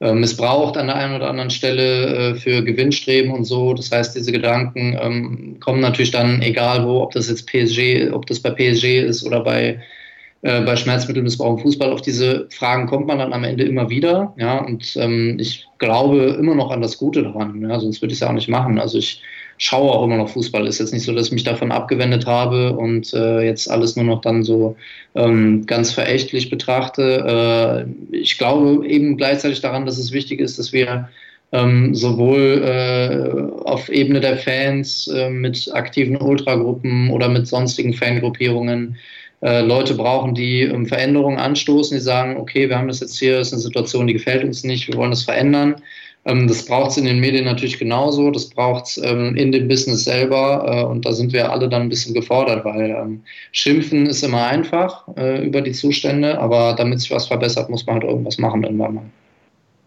äh, 0.00 0.14
missbraucht 0.14 0.76
an 0.76 0.86
der 0.86 0.96
einen 0.96 1.16
oder 1.16 1.28
anderen 1.28 1.50
Stelle 1.50 2.30
äh, 2.30 2.34
für 2.34 2.62
Gewinnstreben 2.64 3.32
und 3.32 3.44
so. 3.44 3.74
Das 3.74 3.90
heißt, 3.90 4.16
diese 4.16 4.32
Gedanken 4.32 4.98
ähm, 5.00 5.56
kommen 5.60 5.80
natürlich 5.80 6.10
dann, 6.10 6.40
egal 6.40 6.86
wo, 6.86 7.02
ob 7.02 7.12
das 7.12 7.28
jetzt 7.28 7.46
PSG, 7.46 8.12
ob 8.12 8.26
das 8.26 8.40
bei 8.40 8.50
PSG 8.50 9.00
ist 9.00 9.24
oder 9.24 9.40
bei 9.40 9.80
äh, 10.42 10.62
bei 10.62 10.76
Schmerzmittelmissbrauch 10.76 11.58
im 11.58 11.62
Fußball. 11.62 11.92
Auf 11.92 12.00
diese 12.00 12.46
Fragen 12.50 12.86
kommt 12.86 13.06
man 13.06 13.18
dann 13.18 13.32
am 13.32 13.44
Ende 13.44 13.64
immer 13.64 13.90
wieder. 13.90 14.32
Ja, 14.38 14.58
und 14.58 14.96
ähm, 14.96 15.36
ich 15.38 15.66
glaube 15.78 16.36
immer 16.38 16.54
noch 16.54 16.70
an 16.70 16.80
das 16.80 16.96
Gute 16.96 17.22
daran. 17.22 17.60
Ja, 17.62 17.78
sonst 17.78 18.00
würde 18.00 18.12
ich 18.12 18.16
es 18.16 18.20
ja 18.20 18.28
auch 18.28 18.34
nicht 18.34 18.48
machen. 18.48 18.78
Also 18.78 18.98
ich 18.98 19.22
schaue 19.58 19.92
auch 19.92 20.04
immer 20.04 20.16
noch 20.16 20.30
Fußball. 20.30 20.66
Ist 20.66 20.78
jetzt 20.78 20.94
nicht 20.94 21.04
so, 21.04 21.12
dass 21.12 21.26
ich 21.26 21.32
mich 21.32 21.44
davon 21.44 21.70
abgewendet 21.70 22.24
habe 22.24 22.74
und 22.74 23.12
äh, 23.12 23.42
jetzt 23.42 23.70
alles 23.70 23.96
nur 23.96 24.06
noch 24.06 24.22
dann 24.22 24.42
so 24.42 24.76
ähm, 25.14 25.66
ganz 25.66 25.92
verächtlich 25.92 26.48
betrachte. 26.48 27.86
Äh, 28.12 28.16
ich 28.16 28.38
glaube 28.38 28.86
eben 28.88 29.18
gleichzeitig 29.18 29.60
daran, 29.60 29.84
dass 29.84 29.98
es 29.98 30.12
wichtig 30.12 30.40
ist, 30.40 30.58
dass 30.58 30.72
wir 30.72 31.10
ähm, 31.52 31.94
sowohl 31.94 32.62
äh, 32.64 33.64
auf 33.64 33.90
Ebene 33.90 34.20
der 34.20 34.38
Fans 34.38 35.08
äh, 35.08 35.28
mit 35.28 35.70
aktiven 35.74 36.16
Ultragruppen 36.16 37.10
oder 37.10 37.28
mit 37.28 37.46
sonstigen 37.46 37.92
Fangruppierungen 37.92 38.96
äh, 39.42 39.62
Leute 39.62 39.94
brauchen, 39.94 40.34
die 40.34 40.62
ähm, 40.62 40.86
Veränderungen 40.86 41.38
anstoßen, 41.38 41.96
die 41.96 42.02
sagen, 42.02 42.36
okay, 42.36 42.68
wir 42.68 42.76
haben 42.76 42.88
das 42.88 43.00
jetzt 43.00 43.18
hier, 43.18 43.40
ist 43.40 43.52
eine 43.52 43.62
Situation, 43.62 44.06
die 44.06 44.12
gefällt 44.12 44.44
uns 44.44 44.64
nicht, 44.64 44.88
wir 44.88 44.96
wollen 44.96 45.10
das 45.10 45.22
verändern. 45.22 45.76
Ähm, 46.26 46.46
das 46.46 46.66
braucht 46.66 46.90
es 46.90 46.96
in 46.98 47.06
den 47.06 47.20
Medien 47.20 47.46
natürlich 47.46 47.78
genauso, 47.78 48.30
das 48.30 48.50
braucht 48.50 48.86
es 48.86 48.98
ähm, 48.98 49.34
in 49.36 49.52
dem 49.52 49.68
Business 49.68 50.04
selber 50.04 50.64
äh, 50.66 50.84
und 50.84 51.06
da 51.06 51.12
sind 51.12 51.32
wir 51.32 51.50
alle 51.50 51.68
dann 51.68 51.82
ein 51.82 51.88
bisschen 51.88 52.12
gefordert, 52.12 52.64
weil 52.66 52.90
ähm, 52.90 53.22
schimpfen 53.52 54.06
ist 54.06 54.22
immer 54.22 54.46
einfach 54.46 55.04
äh, 55.16 55.42
über 55.46 55.62
die 55.62 55.72
Zustände, 55.72 56.38
aber 56.38 56.74
damit 56.74 57.00
sich 57.00 57.10
was 57.10 57.26
verbessert, 57.26 57.70
muss 57.70 57.86
man 57.86 57.94
halt 57.94 58.04
irgendwas 58.04 58.36
machen 58.36 58.62
irgendwann 58.62 58.94
mal. 58.94 59.04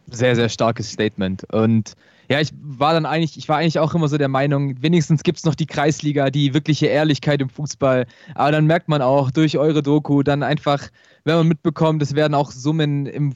Sehr, 0.10 0.36
sehr 0.36 0.50
starkes 0.50 0.92
Statement 0.92 1.44
und 1.54 1.94
ja, 2.34 2.40
ich 2.40 2.50
war 2.64 2.94
dann 2.94 3.06
eigentlich, 3.06 3.38
ich 3.38 3.48
war 3.48 3.58
eigentlich 3.58 3.78
auch 3.78 3.94
immer 3.94 4.08
so 4.08 4.18
der 4.18 4.28
Meinung, 4.28 4.82
wenigstens 4.82 5.22
gibt 5.22 5.38
es 5.38 5.46
noch 5.46 5.54
die 5.54 5.68
Kreisliga, 5.68 6.32
die 6.32 6.56
wirkliche 6.56 6.88
Ehrlichkeit 6.88 7.40
im 7.42 7.50
Fußball. 7.50 8.08
Aber 8.34 8.52
dann 8.52 8.66
merkt 8.66 8.90
man 8.90 9.04
auch 9.04 9.30
durch 9.30 9.56
eure 9.60 9.84
Doku 9.84 10.24
dann 10.24 10.42
einfach, 10.42 10.90
wenn 11.26 11.36
man 11.36 11.48
mitbekommt, 11.48 12.02
es 12.02 12.16
werden 12.16 12.34
auch 12.34 12.50
Summen 12.50 13.06
im 13.06 13.36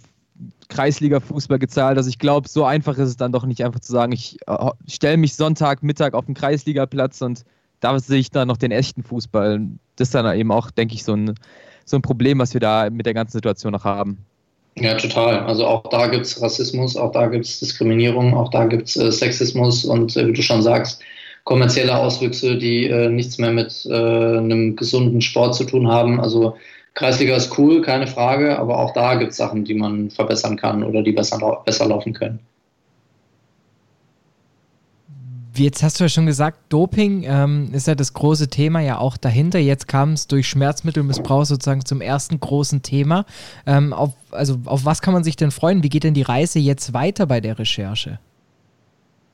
Kreisliga-Fußball 0.70 1.60
gezahlt. 1.60 2.00
Also 2.00 2.10
ich 2.10 2.18
glaube, 2.18 2.50
so 2.50 2.66
einfach 2.66 2.98
ist 2.98 3.10
es 3.10 3.18
dann 3.18 3.32
doch 3.32 3.46
nicht 3.46 3.64
einfach 3.64 3.82
zu 3.82 3.92
sagen, 3.92 4.14
ich 4.14 4.40
äh, 4.48 4.72
stelle 4.88 5.18
mich 5.18 5.36
Sonntagmittag 5.36 6.16
auf 6.16 6.26
den 6.26 6.34
Kreisligaplatz 6.34 7.22
und 7.22 7.44
da 7.82 8.00
sehe 8.00 8.18
ich 8.18 8.32
dann 8.32 8.48
noch 8.48 8.58
den 8.58 8.72
echten 8.72 9.04
Fußball. 9.04 9.62
Das 9.96 10.08
ist 10.08 10.16
dann 10.16 10.36
eben 10.36 10.52
auch, 10.52 10.72
denke 10.72 10.96
ich, 10.96 11.04
so 11.04 11.14
ein, 11.14 11.36
so 11.86 11.98
ein 11.98 12.02
Problem, 12.02 12.40
was 12.40 12.56
wir 12.56 12.62
da 12.62 12.90
mit 12.90 13.06
der 13.06 13.14
ganzen 13.14 13.34
Situation 13.34 13.74
noch 13.74 13.84
haben. 13.84 14.26
Ja, 14.80 14.94
total. 14.94 15.40
Also 15.40 15.66
auch 15.66 15.84
da 15.90 16.08
gibt 16.08 16.26
es 16.28 16.40
Rassismus, 16.42 16.96
auch 16.98 17.12
da 17.12 17.28
gibt 17.28 17.46
es 17.46 17.60
Diskriminierung, 17.60 18.36
auch 18.36 18.50
da 18.50 18.66
gibt 18.66 18.90
es 18.90 18.98
äh, 18.98 19.12
Sexismus 19.12 19.86
und 19.86 20.16
äh, 20.16 20.28
wie 20.28 20.34
du 20.34 20.42
schon 20.44 20.62
sagst, 20.62 21.02
kommerzielle 21.46 21.98
Auswüchse, 21.98 22.58
die 22.58 22.86
äh, 22.86 23.10
nichts 23.10 23.40
mehr 23.40 23.52
mit 23.52 23.86
äh, 23.90 23.94
einem 23.94 24.76
gesunden 24.76 25.22
Sport 25.22 25.56
zu 25.56 25.64
tun 25.64 25.88
haben. 25.88 26.20
Also 26.20 26.58
Kreisliga 26.94 27.36
ist 27.36 27.58
cool, 27.58 27.82
keine 27.82 28.06
Frage, 28.06 28.60
aber 28.60 28.78
auch 28.78 28.94
da 28.94 29.16
gibt 29.16 29.32
es 29.32 29.38
Sachen, 29.38 29.66
die 29.66 29.74
man 29.74 30.12
verbessern 30.12 30.58
kann 30.58 30.84
oder 30.84 31.02
die 31.02 31.12
besser, 31.12 31.62
besser 31.66 31.88
laufen 31.88 32.14
können. 32.14 32.40
Jetzt 35.58 35.84
hast 35.84 36.00
du 36.00 36.04
ja 36.04 36.10
schon 36.10 36.26
gesagt, 36.26 36.58
Doping 36.70 37.24
ähm, 37.24 37.70
ist 37.74 37.88
ja 37.88 37.96
das 37.96 38.14
große 38.14 38.48
Thema 38.48 38.82
ja 38.82 39.00
auch 39.00 39.18
dahinter. 39.18 39.60
Jetzt 39.60 39.88
kam 39.88 40.14
es 40.14 40.28
durch 40.28 40.48
Schmerzmittelmissbrauch 40.48 41.46
sozusagen 41.46 41.86
zum 41.86 42.02
ersten 42.02 42.40
großen 42.40 42.82
Thema. 42.82 43.26
Ähm, 43.66 43.94
auf, 43.94 44.14
also 44.32 44.58
auf 44.66 44.86
was 44.86 45.02
kann 45.02 45.14
man 45.14 45.24
sich 45.24 45.36
denn 45.36 45.52
freuen? 45.52 45.84
Wie 45.84 45.90
geht 45.90 46.04
denn 46.04 46.14
die 46.14 46.22
Reise 46.22 46.60
jetzt 46.60 46.94
weiter 46.94 47.26
bei 47.26 47.42
der 47.42 47.58
Recherche? 47.60 48.20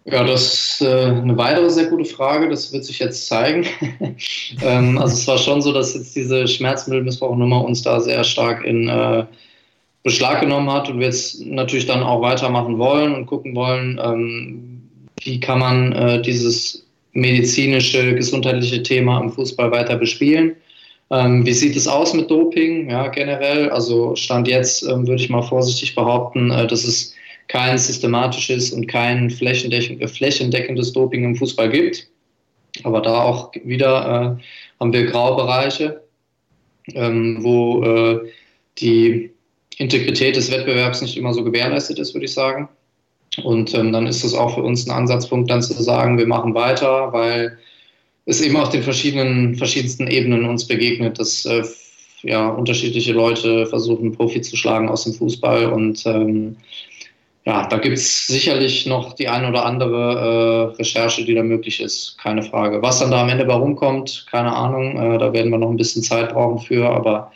Ja, 0.06 0.24
das 0.24 0.42
ist 0.54 0.82
äh, 0.82 1.06
eine 1.06 1.38
weitere 1.38 1.70
sehr 1.70 1.86
gute 1.86 2.06
Frage. 2.06 2.50
Das 2.50 2.74
wird 2.74 2.84
sich 2.84 3.00
jetzt 3.00 3.28
zeigen. 3.28 3.66
ähm, 4.62 4.98
also 4.98 5.14
es 5.14 5.28
war 5.28 5.38
schon 5.38 5.62
so, 5.62 5.72
dass 5.72 5.94
jetzt 5.94 6.16
diese 6.16 6.48
Schmerzmittelmissbrauchnummer 6.48 7.64
uns 7.64 7.84
da 7.84 8.02
sehr 8.02 8.24
stark 8.24 8.66
in 8.66 8.90
äh, 8.90 9.26
Beschlag 10.04 10.42
genommen 10.42 10.70
hat 10.70 10.90
und 10.90 11.00
wir 11.00 11.08
jetzt 11.08 11.46
natürlich 11.46 11.86
dann 11.86 12.04
auch 12.04 12.22
weitermachen 12.22 12.78
wollen 12.78 13.16
und 13.16 13.26
gucken 13.26 13.56
wollen, 13.56 14.00
ähm, 14.04 14.73
wie 15.22 15.40
kann 15.40 15.60
man 15.60 15.92
äh, 15.94 16.22
dieses 16.22 16.86
medizinische, 17.14 18.16
gesundheitliche 18.16 18.84
Thema 18.84 19.22
im 19.22 19.32
Fußball 19.32 19.72
weiter 19.72 19.96
bespielen. 19.96 20.56
Ähm, 21.12 21.46
wie 21.46 21.54
sieht 21.54 21.76
es 21.76 21.88
aus 21.88 22.14
mit 22.14 22.30
Doping? 22.30 22.90
Ja, 22.90 23.08
generell. 23.08 23.70
Also 23.70 24.16
Stand 24.16 24.48
jetzt 24.48 24.84
ähm, 24.84 25.08
würde 25.08 25.22
ich 25.22 25.30
mal 25.30 25.44
vorsichtig 25.44 25.96
behaupten, 25.96 26.50
äh, 26.52 26.66
dass 26.66 26.84
es 26.84 27.14
kein 27.48 27.78
systematisches 27.78 28.72
und 28.72 28.88
kein 28.88 29.30
äh, 29.30 30.08
flächendeckendes 30.08 30.94
Doping 30.94 31.24
im 31.24 31.36
Fußball 31.36 31.70
gibt. 31.70 32.08
Aber 32.84 33.02
da 33.02 33.22
auch 33.22 33.52
wieder 33.64 34.40
äh, 34.40 34.44
haben 34.80 34.94
wir 34.94 35.06
Graubereiche, 35.06 36.02
ähm, 36.96 37.38
wo 37.42 37.84
äh, 37.84 38.20
die 38.80 39.30
Integrität 39.78 40.36
des 40.36 40.52
Wettbewerbs 40.52 41.02
nicht 41.02 41.18
immer 41.18 41.34
so 41.34 41.44
gewährleistet 41.44 42.00
ist, 42.00 42.16
würde 42.16 42.26
ich 42.26 42.34
sagen. 42.34 42.70
Und 43.42 43.74
ähm, 43.74 43.92
dann 43.92 44.06
ist 44.06 44.24
es 44.24 44.34
auch 44.34 44.56
für 44.56 44.64
uns 44.64 44.86
ein 44.86 44.92
Ansatzpunkt, 44.92 45.50
dann 45.50 45.62
zu 45.62 45.82
sagen, 45.82 46.18
wir 46.18 46.28
machen 46.28 46.54
weiter, 46.54 47.12
weil 47.12 47.58
es 48.26 48.42
eben 48.42 48.58
auf 48.58 48.70
den 48.70 48.84
verschiedenen, 48.84 49.56
verschiedensten 49.56 50.08
Ebenen 50.08 50.46
uns 50.46 50.68
begegnet, 50.68 51.20
dass 51.20 51.46
äh, 51.46 51.64
ja, 52.22 52.50
unterschiedliche 52.50 53.14
Leute 53.14 53.66
versuchen, 53.66 54.14
Profi 54.14 54.42
zu 54.42 54.56
schlagen 54.56 54.90
aus 54.90 55.04
dem 55.04 55.14
Fußball. 55.14 55.66
Und 55.66 56.06
ähm, 56.06 56.58
ja, 57.46 57.68
da 57.68 57.78
gibt 57.78 57.98
es 57.98 58.28
sicherlich 58.28 58.86
noch 58.86 59.14
die 59.14 59.28
eine 59.28 59.50
oder 59.50 59.66
andere 59.66 60.72
äh, 60.72 60.76
Recherche, 60.78 61.26
die 61.26 61.36
da 61.36 61.44
möglich 61.44 61.82
ist, 61.82 62.18
keine 62.18 62.44
Frage. 62.44 62.82
Was 62.82 63.00
dann 63.00 63.12
da 63.12 63.22
am 63.22 63.30
Ende 63.30 63.46
bei 63.46 63.54
rumkommt, 63.54 64.28
keine 64.32 64.56
Ahnung, 64.56 64.98
äh, 64.98 65.18
da 65.18 65.34
werden 65.34 65.52
wir 65.52 65.58
noch 65.58 65.70
ein 65.70 65.78
bisschen 65.78 66.04
Zeit 66.04 66.34
brauchen 66.34 66.60
für, 66.60 66.88
aber 66.90 67.32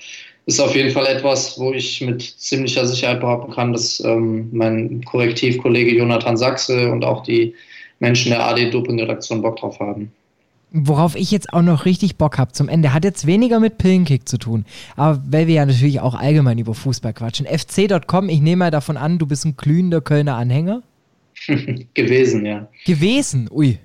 ist 0.48 0.62
auf 0.62 0.74
jeden 0.76 0.92
Fall 0.92 1.06
etwas, 1.06 1.60
wo 1.60 1.74
ich 1.74 2.00
mit 2.02 2.22
ziemlicher 2.22 2.88
Sicherheit 2.88 3.20
behaupten 3.20 3.52
kann, 3.52 3.74
dass 3.74 4.00
ähm, 4.00 4.48
mein 4.54 5.04
Korrektivkollege 5.04 5.94
Jonathan 5.94 6.38
Sachse 6.38 6.90
und 6.90 7.04
auch 7.04 7.22
die 7.24 7.54
Menschen 8.00 8.32
der 8.32 8.48
AD-Doping-Redaktion 8.48 9.42
Bock 9.42 9.58
drauf 9.58 9.80
haben. 9.82 10.12
Worauf 10.72 11.16
ich 11.16 11.32
jetzt 11.32 11.52
auch 11.52 11.62
noch 11.62 11.84
richtig 11.84 12.16
Bock 12.16 12.38
habe 12.38 12.54
zum 12.54 12.70
Ende, 12.70 12.94
hat 12.94 13.04
jetzt 13.04 13.28
weniger 13.28 13.60
mit 13.60 13.78
Pillenkick 13.78 14.28
zu 14.28 14.38
tun. 14.38 14.66
Aber 14.96 15.22
weil 15.28 15.48
wir 15.48 15.56
ja 15.56 15.66
natürlich 15.66 16.00
auch 16.00 16.16
allgemein 16.16 16.58
über 16.58 16.74
Fußball 16.74 17.14
quatschen. 17.14 17.46
FC.com, 17.46 18.30
ich 18.30 18.40
nehme 18.40 18.66
mal 18.66 18.72
davon 18.72 18.96
an, 18.96 19.18
du 19.18 19.28
bist 19.28 19.46
ein 19.46 19.58
glühender 19.58 20.00
Kölner 20.00 20.36
Anhänger? 20.36 20.82
Gewesen, 21.94 22.46
ja. 22.46 22.70
Gewesen, 22.86 23.50
ui. 23.52 23.80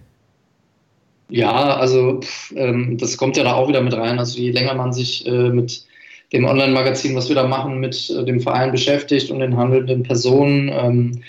Ja, 1.29 1.77
also 1.77 2.21
pff, 2.21 2.53
ähm, 2.57 2.99
das 2.99 3.17
kommt 3.17 3.37
ja 3.37 3.43
da 3.43 3.55
auch 3.55 3.69
wieder 3.69 3.81
mit 3.81 3.95
rein. 3.95 4.21
Also 4.21 4.39
je 4.39 4.53
länger 4.53 4.75
man 4.75 4.93
sich 4.93 5.27
äh, 5.27 5.49
mit 5.49 5.87
dem 6.33 6.45
Online-Magazin, 6.45 7.15
was 7.15 7.29
wir 7.29 7.37
da 7.37 7.47
machen, 7.47 7.79
mit 7.81 8.11
äh, 8.11 8.25
dem 8.25 8.41
Verein 8.41 8.73
beschäftigt 8.73 9.31
und 9.31 9.41
den 9.41 9.57
handelnden 9.57 10.03
Personen. 10.03 10.71
Ähm, 10.73 11.23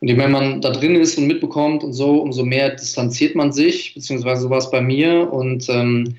und 0.00 0.08
je 0.08 0.14
mehr 0.14 0.28
man 0.28 0.60
da 0.60 0.70
drin 0.70 0.94
ist 0.94 1.18
und 1.18 1.26
mitbekommt 1.26 1.84
und 1.84 1.92
so, 1.92 2.22
umso 2.22 2.44
mehr 2.44 2.70
distanziert 2.70 3.34
man 3.34 3.52
sich, 3.52 3.94
beziehungsweise 3.94 4.42
so 4.42 4.50
war 4.50 4.58
es 4.58 4.70
bei 4.70 4.80
mir. 4.80 5.30
Und 5.30 5.68
ähm, 5.68 6.16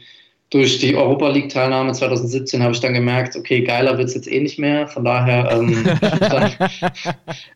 durch 0.52 0.80
die 0.80 0.96
Europa 0.96 1.30
League-Teilnahme 1.30 1.94
2017 1.94 2.62
habe 2.62 2.74
ich 2.74 2.80
dann 2.80 2.94
gemerkt, 2.94 3.36
okay, 3.36 3.62
geiler 3.62 3.98
wird 3.98 4.10
es 4.10 4.16
jetzt 4.16 4.32
eh 4.32 4.40
nicht 4.40 4.60
mehr. 4.60 4.88
Von 4.88 5.06
daher 5.06 5.50
ähm, 5.52 5.84
dann 6.20 6.52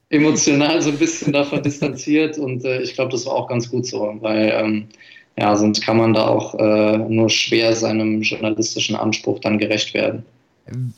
emotional 0.10 0.82
so 0.82 0.90
ein 0.90 0.98
bisschen 0.98 1.34
davon 1.34 1.62
distanziert 1.62 2.38
und 2.38 2.64
äh, 2.64 2.82
ich 2.82 2.96
glaube, 2.96 3.12
das 3.12 3.26
war 3.26 3.34
auch 3.34 3.48
ganz 3.48 3.70
gut 3.70 3.86
so, 3.86 4.16
weil 4.22 4.52
ähm, 4.56 4.88
ja, 5.38 5.56
sonst 5.58 5.82
kann 5.82 5.98
man 5.98 6.14
da 6.14 6.28
auch 6.28 6.56
äh, 6.56 6.98
nur 6.98 7.30
schwer 7.30 7.76
seinem 7.76 8.22
journalistischen 8.22 8.96
Anspruch 8.96 9.40
dann 9.42 9.58
gerecht 9.58 9.94
werden. 9.94 10.26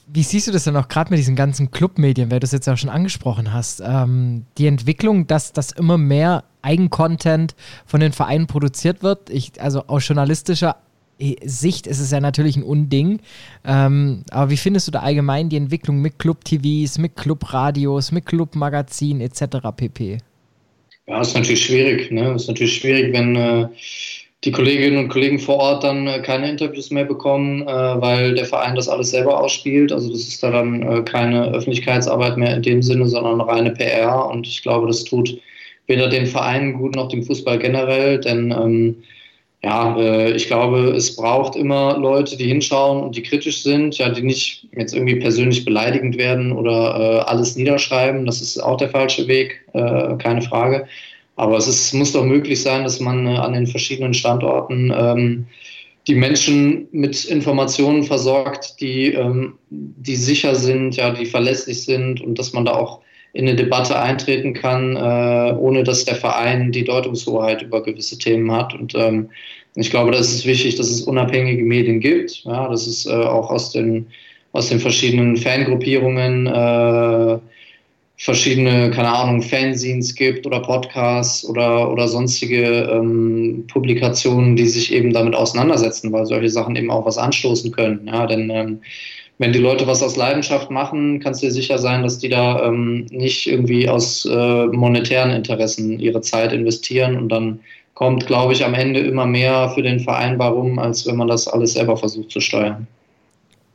Wie 0.08 0.24
siehst 0.24 0.48
du 0.48 0.52
das 0.52 0.64
denn 0.64 0.78
auch 0.78 0.88
gerade 0.88 1.10
mit 1.10 1.20
diesen 1.20 1.36
ganzen 1.36 1.72
Clubmedien, 1.72 2.32
weil 2.32 2.40
du 2.40 2.46
es 2.46 2.54
jetzt 2.54 2.70
auch 2.70 2.78
schon 2.78 2.90
angesprochen 2.90 3.52
hast? 3.52 3.82
Ähm, 3.86 4.46
die 4.58 4.68
Entwicklung, 4.68 5.28
dass, 5.28 5.52
dass 5.52 5.74
immer 5.74 5.98
mehr 5.98 6.46
Eigencontent 6.62 7.56
von 7.86 8.00
den 8.00 8.14
Vereinen 8.14 8.48
produziert 8.48 9.04
wird. 9.04 9.30
Ich, 9.30 9.62
also 9.62 9.84
aus 9.88 10.08
journalistischer 10.08 10.78
Sicht 11.44 11.88
ist 11.88 12.00
es 12.00 12.12
ja 12.12 12.22
natürlich 12.22 12.56
ein 12.56 12.64
Unding. 12.64 13.20
Ähm, 13.66 14.24
aber 14.30 14.52
wie 14.52 14.58
findest 14.58 14.88
du 14.88 14.92
da 14.92 15.00
allgemein 15.00 15.50
die 15.50 15.58
Entwicklung 15.58 16.00
mit 16.02 16.18
Club-TVs, 16.20 16.98
mit 17.00 17.18
Club-Radios, 17.18 18.12
mit 18.12 18.26
Club-Magazinen 18.26 19.22
etc. 19.22 19.58
pp? 19.76 20.20
Ja, 21.08 21.22
ist 21.22 21.34
natürlich 21.34 21.66
schwierig. 21.66 22.12
Ne? 22.12 22.34
Ist 22.34 22.48
natürlich 22.48 22.76
schwierig, 22.76 23.14
wenn. 23.14 23.36
Äh 23.36 23.68
die 24.44 24.52
Kolleginnen 24.52 25.00
und 25.00 25.10
Kollegen 25.10 25.40
vor 25.40 25.56
Ort 25.58 25.84
dann 25.84 26.06
äh, 26.08 26.20
keine 26.22 26.50
Interviews 26.50 26.92
mehr 26.92 27.06
bekommen, 27.06 27.64
äh, 27.64 27.66
weil 27.68 28.36
der 28.36 28.46
Verein 28.46 28.76
das 28.76 28.88
alles 28.88 29.10
selber 29.10 29.42
ausspielt. 29.42 29.92
Also 29.92 30.12
das 30.12 30.22
ist 30.28 30.44
da 30.44 30.52
dann 30.52 30.84
äh, 30.84 31.02
keine 31.02 31.46
Öffentlichkeitsarbeit 31.54 32.38
mehr 32.38 32.56
in 32.56 32.62
dem 32.62 32.84
Sinne, 32.84 33.08
sondern 33.08 33.42
reine 33.42 33.72
PR. 33.72 34.28
Und 34.28 34.48
ich 34.48 34.62
glaube, 34.62 34.88
das 34.88 35.04
tut 35.04 35.40
weder 35.88 36.08
den 36.08 36.28
Vereinen 36.28 36.74
gut 36.74 36.96
noch 36.96 37.10
dem 37.10 37.24
Fußball 37.24 37.58
generell, 37.58 38.20
denn 38.20 38.52
ähm, 38.52 39.04
ja, 39.64 39.98
ich 40.28 40.48
glaube, 40.48 40.92
es 40.92 41.16
braucht 41.16 41.56
immer 41.56 41.98
Leute, 41.98 42.38
die 42.38 42.48
hinschauen 42.48 43.04
und 43.04 43.16
die 43.16 43.24
kritisch 43.24 43.64
sind, 43.64 43.98
ja, 43.98 44.10
die 44.10 44.22
nicht 44.22 44.68
jetzt 44.78 44.94
irgendwie 44.94 45.16
persönlich 45.16 45.66
beleidigend 45.66 46.18
werden 46.18 46.52
oder 46.52 47.28
alles 47.28 47.56
niederschreiben. 47.56 48.26
Das 48.26 48.40
ist 48.40 48.60
auch 48.60 48.78
der 48.78 48.90
falsche 48.90 49.28
Weg, 49.28 49.66
keine 49.74 50.44
Frage. 50.44 50.88
Aber 51.38 51.58
es 51.58 51.68
ist, 51.68 51.94
muss 51.94 52.12
doch 52.12 52.26
möglich 52.26 52.62
sein, 52.62 52.84
dass 52.84 53.00
man 53.00 53.26
äh, 53.26 53.38
an 53.38 53.54
den 53.54 53.68
verschiedenen 53.68 54.14
Standorten 54.14 54.92
ähm, 54.96 55.46
die 56.08 56.16
Menschen 56.16 56.88
mit 56.92 57.26
Informationen 57.26 58.04
versorgt, 58.04 58.82
die, 58.82 59.14
ähm, 59.14 59.54
die 59.70 60.16
sicher 60.16 60.56
sind, 60.56 60.96
ja, 60.96 61.12
die 61.12 61.26
verlässlich 61.26 61.84
sind 61.84 62.22
und 62.22 62.40
dass 62.40 62.54
man 62.54 62.66
da 62.66 62.74
auch 62.74 63.02
in 63.34 63.48
eine 63.48 63.56
Debatte 63.56 64.00
eintreten 64.00 64.54
kann, 64.54 64.96
äh, 64.96 65.54
ohne 65.60 65.84
dass 65.84 66.06
der 66.06 66.16
Verein 66.16 66.72
die 66.72 66.86
Deutungshoheit 66.86 67.62
über 67.62 67.84
gewisse 67.84 68.18
Themen 68.18 68.52
hat. 68.52 68.74
Und 68.74 68.96
ähm, 68.96 69.30
ich 69.76 69.92
glaube, 69.92 70.12
das 70.12 70.34
ist 70.34 70.46
wichtig, 70.48 70.76
dass 70.76 70.90
es 70.90 71.02
unabhängige 71.04 71.64
Medien 71.64 72.00
gibt, 72.00 72.46
ja, 72.46 72.68
dass 72.68 72.88
es 72.88 73.06
äh, 73.06 73.12
auch 73.12 73.52
aus 73.52 73.72
den, 73.72 74.08
aus 74.54 74.70
den 74.70 74.80
verschiedenen 74.80 75.38
Fangruppierungen 75.38 76.48
äh, 76.48 77.38
verschiedene, 78.18 78.90
keine 78.92 79.10
Ahnung, 79.10 79.42
Fanzines 79.42 80.16
gibt 80.16 80.46
oder 80.46 80.60
Podcasts 80.60 81.46
oder, 81.46 81.92
oder 81.92 82.08
sonstige 82.08 82.90
ähm, 82.92 83.64
Publikationen, 83.68 84.56
die 84.56 84.68
sich 84.68 84.92
eben 84.92 85.14
damit 85.14 85.36
auseinandersetzen, 85.36 86.12
weil 86.12 86.26
solche 86.26 86.50
Sachen 86.50 86.76
eben 86.76 86.90
auch 86.90 87.06
was 87.06 87.18
anstoßen 87.18 87.72
können. 87.72 88.08
Ja, 88.08 88.26
denn 88.26 88.50
ähm, 88.50 88.80
wenn 89.38 89.54
die 89.54 89.60
Leute 89.60 89.86
was 89.86 90.02
aus 90.02 90.16
Leidenschaft 90.16 90.72
machen, 90.72 91.20
kannst 91.20 91.44
du 91.44 91.46
dir 91.48 91.52
sicher 91.52 91.78
sein, 91.78 92.02
dass 92.02 92.18
die 92.18 92.30
da 92.30 92.66
ähm, 92.66 93.06
nicht 93.12 93.46
irgendwie 93.46 93.88
aus 93.88 94.26
äh, 94.26 94.66
monetären 94.66 95.30
Interessen 95.30 96.00
ihre 96.00 96.22
Zeit 96.22 96.54
investieren 96.54 97.18
und 97.18 97.30
dann 97.30 97.60
kommt, 97.94 98.26
glaube 98.26 98.54
ich, 98.54 98.66
am 98.66 98.74
Ende 98.74 99.00
immer 99.00 99.28
mehr 99.28 99.70
für 99.70 99.84
den 99.84 100.00
Verein 100.00 100.40
warum, 100.40 100.80
als 100.80 101.06
wenn 101.06 101.18
man 101.18 101.28
das 101.28 101.48
alles 101.48 101.74
selber 101.74 101.98
versucht 101.98 102.32
zu 102.32 102.40
steuern. 102.40 102.88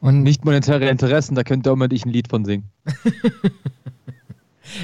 Und 0.01 0.25
nicht 0.25 0.45
monetäre 0.45 0.89
Interessen, 0.89 1.37
da 1.37 1.45
könnte 1.45 1.71
auch 1.71 1.77
mal 1.77 1.93
ich 1.93 2.05
ein 2.05 2.11
Lied 2.11 2.27
von 2.29 2.45
singen. 2.45 2.65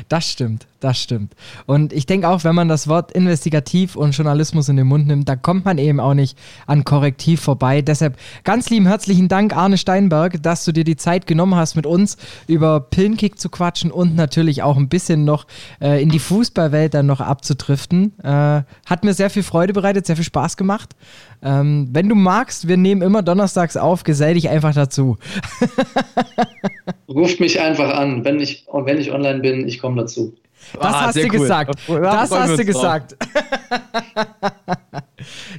Das 0.09 0.31
stimmt, 0.31 0.67
das 0.81 0.99
stimmt. 0.99 1.35
Und 1.67 1.93
ich 1.93 2.07
denke 2.07 2.29
auch, 2.29 2.45
wenn 2.45 2.55
man 2.55 2.69
das 2.69 2.89
Wort 2.89 3.13
investigativ 3.13 3.97
und 3.97 4.13
Journalismus 4.13 4.69
in 4.69 4.77
den 4.77 4.87
Mund 4.87 5.07
nimmt, 5.07 5.29
da 5.29 5.37
kommt 5.37 5.65
man 5.65 5.79
eben 5.79 6.01
auch 6.01 6.15
nicht 6.15 6.39
an 6.67 6.85
Korrektiv 6.85 7.41
vorbei. 7.41 7.83
Deshalb 7.83 8.17
ganz 8.45 8.71
lieben 8.71 8.87
herzlichen 8.87 9.29
Dank, 9.29 9.57
Arne 9.57 9.79
Steinberg, 9.79 10.43
dass 10.43 10.65
du 10.65 10.73
dir 10.73 10.85
die 10.85 10.97
Zeit 10.97 11.27
genommen 11.27 11.55
hast, 11.55 11.75
mit 11.75 11.87
uns 11.87 12.17
über 12.47 12.81
Pillenkick 12.81 13.39
zu 13.39 13.49
quatschen 13.49 13.91
und 13.91 14.17
natürlich 14.17 14.63
auch 14.63 14.77
ein 14.77 14.89
bisschen 14.89 15.25
noch 15.25 15.47
äh, 15.81 16.03
in 16.03 16.09
die 16.11 16.19
Fußballwelt 16.19 16.95
dann 16.95 17.07
noch 17.07 17.21
abzudriften. 17.21 18.19
Äh, 18.23 18.63
hat 18.87 19.05
mir 19.05 19.15
sehr 19.15 19.31
viel 19.31 19.43
Freude 19.43 19.73
bereitet, 19.73 20.07
sehr 20.07 20.17
viel 20.17 20.25
Spaß 20.25 20.57
gemacht. 20.57 20.95
Ähm, 21.43 21.89
wenn 21.93 22.09
du 22.09 22.15
magst, 22.15 22.69
wir 22.69 22.77
nehmen 22.77 23.03
immer 23.03 23.23
donnerstags 23.23 23.77
auf, 23.77 24.03
gesell 24.05 24.35
dich 24.35 24.49
einfach 24.49 24.75
dazu. 24.75 25.19
Ruft 27.09 27.41
mich 27.41 27.61
einfach 27.61 27.97
an, 27.97 28.25
wenn 28.25 28.41
ich, 28.41 28.67
wenn 28.73 28.99
ich 28.99 29.13
online 29.13 29.41
bin, 29.41 29.67
ich 29.67 29.79
komme 29.81 30.01
dazu. 30.01 30.35
Das 30.75 30.95
ah, 30.95 31.07
hast 31.07 31.17
du 31.17 31.23
cool. 31.23 31.29
gesagt. 31.29 31.81
Das 31.87 32.31
hast 32.31 32.59
du 32.59 32.65
gesagt. 32.65 33.17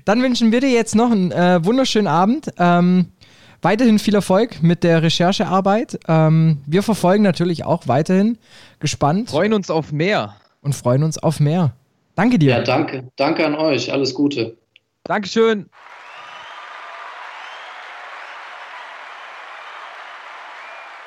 Dann 0.05 0.21
wünschen 0.21 0.51
wir 0.51 0.59
dir 0.61 0.69
jetzt 0.69 0.95
noch 0.95 1.11
einen 1.11 1.31
äh, 1.31 1.63
wunderschönen 1.63 2.07
Abend. 2.07 2.51
Ähm, 2.57 3.07
weiterhin 3.61 3.99
viel 3.99 4.15
Erfolg 4.15 4.61
mit 4.61 4.83
der 4.83 5.01
Recherchearbeit. 5.01 5.99
Ähm, 6.07 6.57
wir 6.65 6.83
verfolgen 6.83 7.23
natürlich 7.23 7.65
auch 7.65 7.87
weiterhin 7.87 8.37
gespannt. 8.79 9.29
Freuen 9.29 9.53
uns 9.53 9.69
auf 9.69 9.91
mehr. 9.91 10.35
Und 10.61 10.75
freuen 10.75 11.03
uns 11.03 11.17
auf 11.17 11.39
mehr. 11.39 11.73
Danke 12.15 12.37
dir. 12.37 12.49
Ja, 12.49 12.61
danke. 12.61 13.09
Danke 13.15 13.45
an 13.45 13.55
euch. 13.55 13.93
Alles 13.93 14.13
Gute. 14.13 14.57
Dankeschön. 15.09 15.67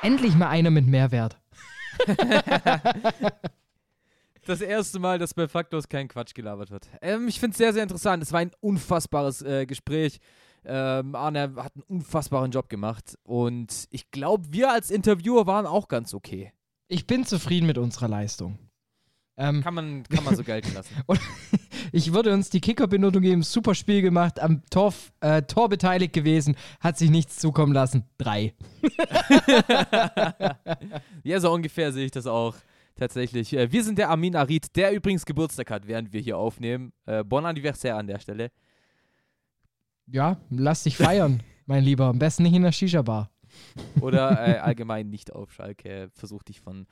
Endlich 0.03 0.35
mal 0.35 0.49
einer 0.49 0.71
mit 0.71 0.89
Mehrwert. 0.89 1.41
das 4.45 4.61
erste 4.61 4.99
Mal, 4.99 5.21
dass 5.21 5.35
bei 5.35 5.47
Faktlos 5.47 5.89
kein 5.89 6.09
Quatsch 6.09 6.35
gelabert 6.35 6.73
wird. 6.73 6.89
Ähm, 7.01 7.29
ich 7.29 7.39
finde 7.39 7.53
es 7.53 7.59
sehr, 7.59 7.73
sehr 7.73 7.85
interessant. 7.85 8.25
Es 8.25 8.33
war 8.33 8.41
ein 8.41 8.51
unfassbares 8.59 9.41
äh, 9.43 9.67
Gespräch. 9.67 10.19
Ähm, 10.65 11.15
Arne 11.15 11.55
hat 11.59 11.77
einen 11.77 11.85
unfassbaren 11.87 12.51
Job 12.51 12.69
gemacht. 12.69 13.17
Und 13.23 13.87
ich 13.91 14.11
glaube, 14.11 14.49
wir 14.51 14.73
als 14.73 14.91
Interviewer 14.91 15.47
waren 15.47 15.65
auch 15.67 15.87
ganz 15.87 16.13
okay. 16.13 16.53
Ich 16.89 17.07
bin 17.07 17.25
zufrieden 17.25 17.69
mit 17.69 17.79
unserer 17.79 18.09
Leistung. 18.09 18.59
Ähm, 19.37 19.63
kann, 19.63 19.75
man, 19.75 20.03
kann 20.05 20.25
man 20.25 20.37
so 20.37 20.45
gelten 20.45 20.75
lassen. 20.75 20.95
ich 21.93 22.13
würde 22.13 22.35
uns 22.35 22.51
die 22.51 22.61
Kickerbenotung 22.61 23.23
geben. 23.23 23.43
Super 23.43 23.75
Spiel 23.75 24.03
gemacht, 24.03 24.39
am 24.41 24.63
Tor, 24.69 24.93
äh, 25.21 25.43
Tor 25.43 25.69
beteiligt 25.69 26.13
gewesen, 26.13 26.55
hat 26.81 26.99
sich 26.99 27.11
nichts 27.11 27.39
zukommen 27.39 27.73
lassen. 27.73 28.05
Drei. 28.19 28.55
ja, 31.25 31.41
so 31.41 31.51
ungefähr 31.51 31.93
sehe 31.93 32.05
ich 32.05 32.11
das 32.11 32.27
auch. 32.27 32.55
Tatsächlich. 32.95 33.55
Äh, 33.55 33.73
wir 33.73 33.83
sind 33.83 33.99
der 33.99 34.11
Amin 34.11 34.37
Arid, 34.37 34.77
der 34.77 34.93
übrigens 34.93 35.25
Geburtstag 35.25 35.71
hat, 35.71 35.87
während 35.87 36.13
wir 36.13 36.21
hier 36.21 36.37
aufnehmen. 36.37 36.93
Äh, 37.07 37.25
bon 37.25 37.47
Anniversaire 37.47 37.97
an 37.97 38.07
der 38.07 38.19
Stelle. 38.19 38.51
Ja, 40.07 40.37
lass 40.51 40.83
dich 40.83 40.99
feiern, 40.99 41.43
mein 41.67 41.85
Lieber. 41.85 42.07
Am 42.07 42.19
besten 42.19 42.43
nicht 42.43 42.55
in 42.55 42.63
der 42.63 42.73
Shisha-Bar. 42.73 43.31
Oder 44.01 44.47
äh, 44.47 44.59
allgemein 44.59 45.09
nicht 45.09 45.33
auf 45.33 45.53
Schalke. 45.53 46.11
Versuch 46.13 46.43
dich 46.43 46.61
von 46.61 46.87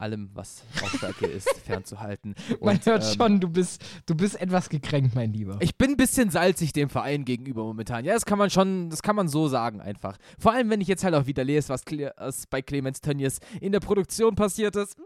allem, 0.00 0.30
was 0.34 0.62
auf 0.82 0.90
Schalke 0.98 1.26
ist, 1.26 1.48
fernzuhalten. 1.64 2.34
Und, 2.60 2.62
Man 2.62 2.80
hört 2.84 3.04
ähm, 3.04 3.14
schon, 3.16 3.40
du 3.40 3.48
bist, 3.48 3.82
du 4.06 4.14
bist 4.14 4.40
etwas 4.40 4.68
gekränkt, 4.68 5.14
mein 5.14 5.32
Lieber. 5.32 5.58
Ich 5.60 5.76
bin 5.76 5.90
ein 5.90 5.96
bisschen 5.96 6.30
salzig 6.30 6.72
dem 6.72 6.88
Verein 6.88 7.24
gegenüber 7.24 7.64
momentan. 7.64 8.04
Ja, 8.04 8.14
das 8.14 8.24
kann 8.24 8.38
man 8.38 8.50
schon, 8.50 8.90
das 8.90 9.02
kann 9.02 9.16
man 9.16 9.28
so 9.28 9.48
sagen 9.48 9.80
einfach. 9.80 10.16
Vor 10.38 10.52
allem, 10.52 10.70
wenn 10.70 10.80
ich 10.80 10.88
jetzt 10.88 11.04
halt 11.04 11.14
auch 11.14 11.26
wieder 11.26 11.44
lese, 11.44 11.68
was, 11.70 11.84
Cle 11.84 12.12
was 12.16 12.46
bei 12.46 12.62
Clemens 12.62 13.00
Tönnies 13.00 13.40
in 13.60 13.72
der 13.72 13.80
Produktion 13.80 14.34
passiert 14.34 14.76
ist. 14.76 14.96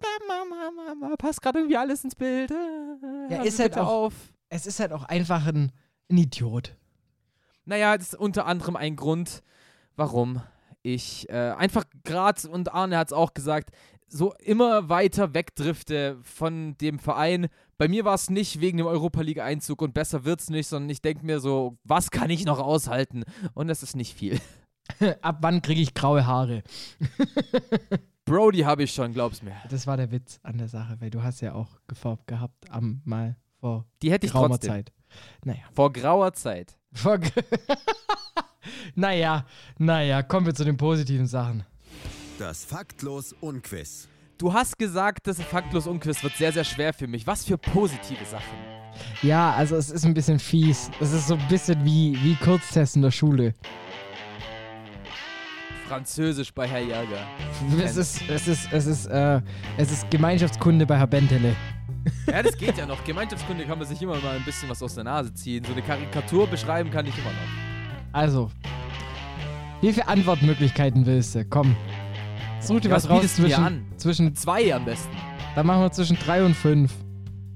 Passt 1.18 1.42
gerade 1.42 1.60
irgendwie 1.60 1.76
alles 1.76 2.04
ins 2.04 2.14
Bild. 2.14 2.50
Ja, 3.30 3.42
ist 3.42 3.58
halt 3.58 3.78
auch, 3.78 3.86
auf. 3.86 4.14
Es 4.48 4.66
ist 4.66 4.80
halt 4.80 4.92
auch 4.92 5.04
einfach 5.04 5.46
ein, 5.46 5.72
ein 6.10 6.18
Idiot. 6.18 6.76
Naja, 7.64 7.96
das 7.96 8.08
ist 8.08 8.18
unter 8.18 8.46
anderem 8.46 8.76
ein 8.76 8.96
Grund, 8.96 9.42
warum 9.96 10.42
ich 10.82 11.28
äh, 11.28 11.52
einfach 11.56 11.84
gerade, 12.04 12.48
und 12.48 12.74
Arne 12.74 12.98
hat 12.98 13.08
es 13.08 13.12
auch 13.12 13.34
gesagt, 13.34 13.70
so 14.12 14.34
immer 14.34 14.88
weiter 14.88 15.34
wegdrifte 15.34 16.18
von 16.22 16.76
dem 16.78 16.98
Verein. 16.98 17.48
Bei 17.78 17.88
mir 17.88 18.04
war 18.04 18.14
es 18.14 18.30
nicht 18.30 18.60
wegen 18.60 18.78
dem 18.78 18.86
Europa 18.86 19.22
League 19.22 19.40
Einzug 19.40 19.80
und 19.82 19.94
besser 19.94 20.24
wird 20.24 20.40
es 20.40 20.50
nicht, 20.50 20.68
sondern 20.68 20.90
ich 20.90 21.00
denke 21.00 21.24
mir 21.24 21.40
so, 21.40 21.78
was 21.82 22.10
kann 22.10 22.30
ich 22.30 22.44
noch 22.44 22.58
aushalten? 22.58 23.24
Und 23.54 23.68
das 23.68 23.82
ist 23.82 23.96
nicht 23.96 24.14
viel. 24.14 24.38
Ab 25.22 25.38
wann 25.40 25.62
kriege 25.62 25.80
ich 25.80 25.94
graue 25.94 26.26
Haare? 26.26 26.62
Brody 28.24 28.60
habe 28.60 28.84
ich 28.84 28.92
schon, 28.92 29.12
glaub's 29.12 29.42
mir. 29.42 29.56
Das 29.70 29.86
war 29.86 29.96
der 29.96 30.12
Witz 30.12 30.38
an 30.42 30.58
der 30.58 30.68
Sache, 30.68 30.96
weil 31.00 31.10
du 31.10 31.22
hast 31.22 31.40
ja 31.40 31.54
auch 31.54 31.80
gefärbt 31.88 32.26
gehabt 32.26 32.70
am 32.70 33.00
mal 33.04 33.36
vor 33.60 33.86
Die 34.02 34.12
hätte 34.12 34.26
ich 34.26 34.32
grauer 34.32 34.48
trotzdem. 34.48 34.70
Zeit. 34.70 34.92
Naja. 35.44 35.62
Vor 35.72 35.92
grauer 35.92 36.32
Zeit. 36.34 36.76
Vor 36.92 37.18
naja, 38.94 39.46
naja, 39.78 40.22
kommen 40.22 40.46
wir 40.46 40.54
zu 40.54 40.64
den 40.64 40.76
positiven 40.76 41.26
Sachen. 41.26 41.64
Das 42.42 42.64
Faktlos 42.64 43.36
Unquiz. 43.40 44.08
Du 44.36 44.52
hast 44.52 44.76
gesagt, 44.76 45.28
das 45.28 45.40
Faktlos 45.40 45.86
Unquiz 45.86 46.24
wird 46.24 46.34
sehr, 46.34 46.50
sehr 46.50 46.64
schwer 46.64 46.92
für 46.92 47.06
mich. 47.06 47.24
Was 47.24 47.44
für 47.44 47.56
positive 47.56 48.24
Sachen? 48.24 48.58
Ja, 49.22 49.52
also 49.52 49.76
es 49.76 49.90
ist 49.90 50.04
ein 50.04 50.12
bisschen 50.12 50.40
fies. 50.40 50.90
Es 51.00 51.12
ist 51.12 51.28
so 51.28 51.34
ein 51.34 51.48
bisschen 51.48 51.84
wie, 51.84 52.18
wie 52.24 52.34
Kurztest 52.34 52.96
in 52.96 53.02
der 53.02 53.12
Schule. 53.12 53.54
Französisch 55.86 56.52
bei 56.52 56.66
Herr 56.66 56.80
Jäger. 56.80 57.24
Es 57.80 57.96
ist, 57.96 58.28
es 58.28 58.48
ist, 58.48 58.72
es 58.72 58.86
ist, 58.86 59.06
äh, 59.06 59.40
es 59.76 59.92
ist 59.92 60.10
Gemeinschaftskunde 60.10 60.84
bei 60.84 60.98
Herr 60.98 61.06
Bentele. 61.06 61.54
Ja, 62.26 62.42
das 62.42 62.56
geht 62.56 62.76
ja 62.76 62.86
noch. 62.86 63.04
Gemeinschaftskunde 63.04 63.64
kann 63.66 63.78
man 63.78 63.86
sich 63.86 64.02
immer 64.02 64.20
mal 64.20 64.34
ein 64.34 64.44
bisschen 64.44 64.68
was 64.68 64.82
aus 64.82 64.96
der 64.96 65.04
Nase 65.04 65.32
ziehen. 65.32 65.62
So 65.64 65.70
eine 65.70 65.82
Karikatur 65.82 66.48
beschreiben 66.48 66.90
kann 66.90 67.06
ich 67.06 67.16
immer 67.16 67.30
noch. 67.30 68.12
Also, 68.12 68.50
wie 69.80 69.92
viele 69.92 70.08
Antwortmöglichkeiten 70.08 71.06
willst 71.06 71.36
du? 71.36 71.44
Komm. 71.44 71.76
Such 72.62 72.80
dir 72.80 72.90
was, 72.90 73.04
was 73.04 73.10
raus 73.10 73.36
zwischen, 73.36 73.62
an? 73.64 73.84
zwischen. 73.96 74.34
Zwei 74.36 74.74
am 74.74 74.84
besten. 74.84 75.14
Dann 75.54 75.66
machen 75.66 75.82
wir 75.82 75.92
zwischen 75.92 76.16
drei 76.24 76.44
und 76.44 76.54
fünf. 76.54 76.92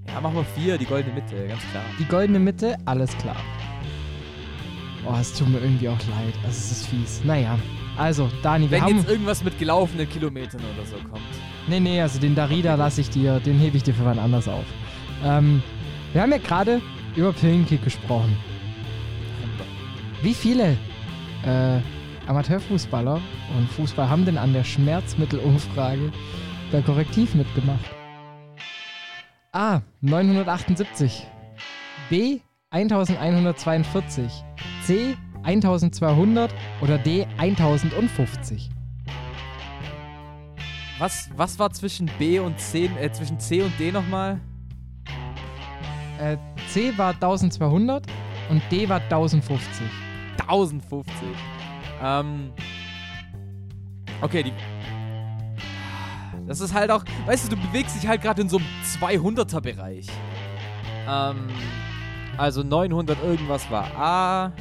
Ja, 0.09 0.21
machen 0.21 0.37
wir 0.37 0.45
vier, 0.45 0.79
die 0.79 0.85
goldene 0.85 1.15
Mitte, 1.15 1.47
ganz 1.49 1.63
klar. 1.71 1.83
Die 1.99 2.05
goldene 2.05 2.39
Mitte, 2.39 2.77
alles 2.85 3.17
klar. 3.19 3.37
Oh, 5.09 5.15
es 5.21 5.33
tut 5.33 5.49
mir 5.49 5.59
irgendwie 5.59 5.89
auch 5.89 5.99
leid. 6.09 6.35
Also, 6.45 6.49
es 6.49 6.73
ist 6.73 6.87
fies. 6.89 7.21
Naja. 7.25 7.59
Also, 7.97 8.29
Dani, 8.43 8.65
wir 8.67 8.73
Wenn 8.73 8.83
haben. 8.83 8.97
jetzt 8.97 9.09
irgendwas 9.09 9.43
mit 9.45 9.59
gelaufenen 9.59 10.09
Kilometern 10.09 10.61
oder 10.61 10.87
so 10.87 10.97
kommt. 11.09 11.23
Nee, 11.69 11.81
nee, 11.81 12.01
also 12.01 12.19
den 12.21 12.35
Darida 12.35 12.73
Okay. 12.75 12.79
lasse 12.83 13.01
ich 13.01 13.11
dir, 13.11 13.41
den 13.41 13.59
hebe 13.59 13.77
ich 13.77 13.83
dir 13.83 13.95
für 13.95 14.05
wann 14.05 14.19
anders 14.19 14.49
auf. 14.49 14.65
Ähm, 15.25 15.63
wir 16.13 16.23
haben 16.23 16.31
ja 16.33 16.39
gerade 16.39 16.81
über 17.15 17.33
Pillenkick 17.33 17.83
gesprochen. 17.83 18.37
Wie 20.23 20.35
viele 20.35 20.77
äh, 21.45 21.79
Amateurfußballer 22.27 23.21
und 23.57 23.71
Fußball 23.71 24.09
haben 24.09 24.25
denn 24.25 24.39
an 24.39 24.53
der 24.53 24.65
Schmerzmittelumfrage 24.65 26.13
bei 26.73 26.83
Korrektiv 26.83 27.35
mitgemacht? 27.35 27.85
A. 29.53 29.81
978. 30.01 31.27
B. 32.11 32.41
1142. 32.71 34.45
C. 34.83 35.17
1200 35.45 36.53
oder 36.83 36.99
D. 36.99 37.27
1050. 37.39 38.71
Was, 40.99 41.31
was 41.37 41.59
war 41.59 41.71
zwischen 41.73 42.11
B 42.19 42.39
und 42.39 42.59
C, 42.59 42.91
äh, 43.01 43.13
zwischen 43.13 43.39
C 43.39 43.63
und 43.63 43.79
D 43.79 43.93
nochmal? 43.93 44.41
Äh, 46.19 46.39
C 46.69 46.97
war 46.97 47.13
1200 47.13 48.07
und 48.49 48.63
D 48.71 48.89
war 48.89 49.01
1050. 49.01 49.87
1050. 50.39 51.13
Ähm. 52.03 52.53
Okay, 54.23 54.43
die. 54.43 54.53
Das 56.47 56.61
ist 56.61 56.73
halt 56.73 56.91
auch, 56.91 57.05
weißt 57.27 57.51
du, 57.51 57.57
du 57.57 57.63
bewegst 57.63 57.97
dich 57.97 58.07
halt 58.07 58.23
gerade 58.23 58.43
in 58.43 58.49
so 58.49 58.59
einem 58.59 58.67
200er 59.01 59.61
Bereich. 59.61 60.07
Ähm, 61.09 61.49
also 62.37 62.63
900 62.63 63.23
irgendwas 63.23 63.69
war 63.71 63.91
A, 63.97 64.53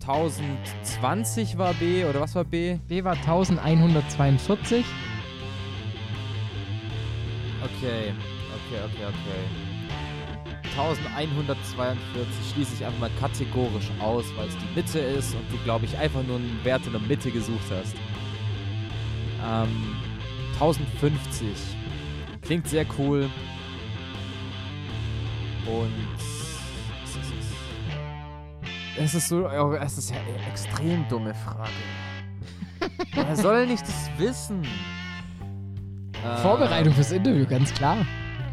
1020 0.00 1.56
war 1.58 1.74
B 1.74 2.04
oder 2.04 2.20
was 2.20 2.34
war 2.34 2.44
B? 2.44 2.78
B 2.88 3.04
war 3.04 3.14
1142. 3.14 4.84
Okay, 7.62 8.12
okay, 8.52 8.80
okay, 8.84 9.04
okay. 9.06 9.61
1142 10.76 12.52
schließe 12.52 12.74
ich 12.74 12.84
einfach 12.84 12.98
mal 13.00 13.10
kategorisch 13.20 13.90
aus, 14.00 14.24
weil 14.36 14.48
es 14.48 14.56
die 14.56 14.74
Mitte 14.74 14.98
ist 14.98 15.34
und 15.34 15.50
du, 15.50 15.58
glaube 15.64 15.84
ich, 15.84 15.96
einfach 15.98 16.22
nur 16.22 16.36
einen 16.36 16.58
Wert 16.64 16.86
in 16.86 16.92
der 16.92 17.00
Mitte 17.00 17.30
gesucht 17.30 17.64
hast. 17.70 17.94
Ähm, 19.44 19.96
1050. 20.54 21.48
Klingt 22.40 22.66
sehr 22.68 22.86
cool. 22.98 23.28
Und 25.66 25.92
es 28.98 29.14
ist, 29.14 29.28
so, 29.28 29.48
oh, 29.48 29.72
es 29.74 29.98
ist 29.98 30.10
ja 30.10 30.16
eine 30.16 30.50
extrem 30.50 31.06
dumme 31.08 31.34
Frage. 31.34 31.70
Wer 33.14 33.36
soll 33.36 33.66
nicht 33.66 33.82
das 33.82 34.10
wissen? 34.18 34.66
Vorbereitung 36.42 36.92
fürs 36.92 37.10
Interview, 37.10 37.46
ganz 37.46 37.72
klar. 37.74 38.06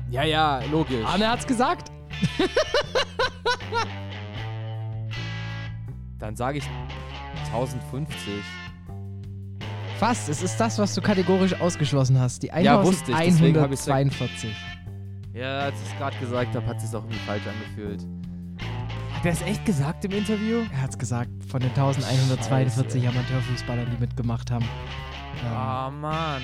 Ja, 0.09 0.23
ja, 0.23 0.59
logisch. 0.71 1.05
Arne 1.05 1.29
hat's 1.29 1.45
gesagt. 1.45 1.91
Dann 6.19 6.35
sage 6.35 6.57
ich 6.59 6.65
1050. 7.53 8.15
Fast, 9.97 10.29
es 10.29 10.41
ist 10.41 10.57
das, 10.59 10.77
was 10.79 10.93
du 10.95 11.01
kategorisch 11.01 11.59
ausgeschlossen 11.59 12.19
hast. 12.19 12.43
Die 12.43 12.47
Ja, 12.47 12.83
wusste 12.83 13.11
ich, 13.11 13.17
deswegen 13.17 13.59
hab 13.59 13.71
ich's 13.71 13.85
weg- 13.87 13.95
1142. 13.95 14.55
Ja, 15.33 15.59
als 15.59 15.75
ich 15.81 15.89
es 15.91 15.97
gerade 15.97 16.17
gesagt 16.17 16.55
habe, 16.55 16.65
hat 16.65 16.77
es 16.77 16.83
sich 16.83 16.95
auch 16.95 17.03
irgendwie 17.03 17.19
falsch 17.19 17.43
angefühlt. 17.47 18.05
Hat 19.13 19.25
er 19.25 19.31
es 19.33 19.41
echt 19.41 19.65
gesagt 19.65 20.05
im 20.05 20.11
Interview? 20.11 20.63
Er 20.71 20.81
hat's 20.83 20.97
gesagt, 20.97 21.29
von 21.49 21.59
den 21.59 21.69
1142 21.71 23.03
Scheiße. 23.03 23.17
Amateurfußballern, 23.17 23.87
die 23.91 23.97
mitgemacht 23.99 24.49
haben. 24.51 24.65
Ähm, 25.43 25.51
Ah, 25.53 25.89
Mann. 25.91 26.41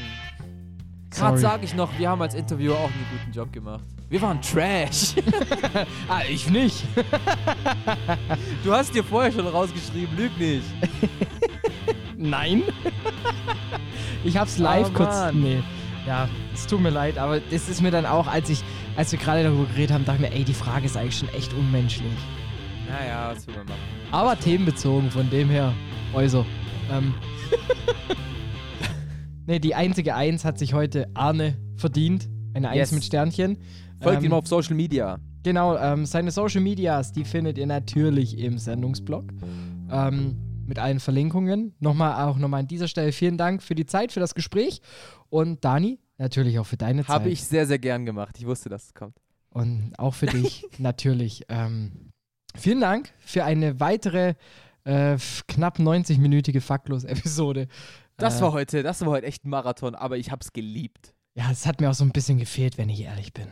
Gerade 1.15 1.37
sage 1.37 1.65
ich 1.65 1.73
noch, 1.73 1.97
wir 1.97 2.09
haben 2.09 2.21
als 2.21 2.35
Interviewer 2.35 2.75
auch 2.75 2.91
einen 2.91 3.05
guten 3.11 3.31
Job 3.31 3.51
gemacht. 3.51 3.83
Wir 4.09 4.21
waren 4.21 4.41
Trash. 4.41 5.15
ah, 6.07 6.21
ich 6.29 6.49
nicht. 6.49 6.83
du 8.63 8.71
hast 8.71 8.93
dir 8.93 9.03
vorher 9.03 9.31
schon 9.31 9.47
rausgeschrieben, 9.47 10.15
lüg 10.15 10.37
nicht. 10.37 10.65
Nein. 12.17 12.63
ich 14.23 14.37
hab's 14.37 14.57
live 14.57 14.89
Oh, 14.91 14.97
kurz. 14.97 15.33
Nee. 15.33 15.63
Ja, 16.05 16.29
es 16.53 16.67
tut 16.67 16.81
mir 16.81 16.91
leid, 16.91 17.17
aber 17.17 17.39
das 17.39 17.67
ist 17.67 17.81
mir 17.81 17.91
dann 17.91 18.05
auch, 18.05 18.27
als 18.27 18.49
ich, 18.49 18.63
als 18.95 19.11
wir 19.11 19.17
gerade 19.17 19.43
darüber 19.43 19.65
geredet 19.65 19.91
haben, 19.91 20.05
dachte 20.05 20.23
ich 20.23 20.29
mir, 20.29 20.35
ey, 20.35 20.43
die 20.43 20.53
Frage 20.53 20.85
ist 20.85 20.95
eigentlich 20.95 21.17
schon 21.17 21.29
echt 21.29 21.51
unmenschlich. 21.53 22.05
Naja, 22.87 23.31
was 23.33 23.47
will 23.47 23.55
man 23.55 23.65
machen? 23.65 23.79
Aber 24.11 24.39
themenbezogen, 24.39 25.09
von 25.09 25.29
dem 25.29 25.49
her, 25.49 25.73
also. 26.13 26.45
Ähm. 26.91 27.13
Nee, 29.45 29.59
die 29.59 29.76
einzige 29.76 30.15
Eins 30.15 30.45
hat 30.45 30.57
sich 30.59 30.73
heute 30.73 31.07
Arne 31.13 31.57
verdient. 31.76 32.27
Eine 32.53 32.69
Eins 32.69 32.77
Yes. 32.77 32.91
mit 32.93 33.03
Sternchen. 33.03 33.57
Folgt 34.01 34.19
Ähm, 34.19 34.26
ihm 34.26 34.34
auf 34.34 34.47
Social 34.47 34.76
Media. 34.76 35.19
Genau, 35.43 35.77
ähm, 35.77 36.05
seine 36.05 36.31
Social 36.31 36.61
Medias, 36.61 37.11
die 37.11 37.23
findet 37.26 37.57
ihr 37.57 37.67
natürlich 37.67 38.38
im 38.39 38.57
Sendungsblog. 38.57 39.26
Ähm, 39.91 40.38
mit 40.67 40.80
allen 40.80 40.99
Verlinkungen. 40.99 41.76
Nochmal 41.80 42.26
auch 42.27 42.38
nochmal 42.38 42.61
an 42.61 42.67
dieser 42.67 42.88
Stelle 42.88 43.11
vielen 43.11 43.38
Dank 43.38 43.61
für 43.61 43.76
die 43.76 43.85
Zeit, 43.85 44.11
für 44.11 44.19
das 44.19 44.34
Gespräch. 44.34 44.81
Und 45.30 45.63
Dani, 45.63 45.99
natürlich 46.17 46.57
auch 46.57 46.65
für 46.65 46.77
deine 46.77 47.01
Zeit. 47.03 47.09
Habe 47.09 47.30
ich 47.30 47.43
sehr, 47.43 47.67
sehr 47.67 47.77
gern 47.77 48.05
gemacht. 48.05 48.35
Ich 48.39 48.47
wusste, 48.47 48.69
dass 48.69 48.85
es 48.85 48.93
kommt. 48.95 49.15
Und 49.51 49.93
auch 49.99 50.15
für 50.15 50.26
dich 50.26 50.65
natürlich. 50.80 51.43
Ähm, 51.49 52.11
vielen 52.55 52.81
Dank 52.81 53.11
für 53.19 53.43
eine 53.43 53.80
weitere 53.80 54.34
äh, 54.85 55.17
knapp 55.47 55.77
90-minütige 55.80 56.61
Faktlos-Episode. 56.61 57.67
Das 58.17 58.39
Äh, 58.39 58.41
war 58.43 58.51
heute, 58.53 58.83
das 58.83 59.01
war 59.01 59.09
heute 59.09 59.27
echt 59.27 59.45
ein 59.45 59.49
Marathon, 59.49 59.95
aber 59.95 60.17
ich 60.17 60.31
hab's 60.31 60.53
geliebt. 60.53 61.13
Ja, 61.33 61.51
es 61.51 61.65
hat 61.65 61.81
mir 61.81 61.89
auch 61.89 61.93
so 61.95 62.05
ein 62.05 62.11
bisschen 62.11 62.37
gefehlt, 62.37 62.77
wenn 62.77 62.89
ich 62.89 63.01
ehrlich 63.01 63.33
bin. 63.33 63.47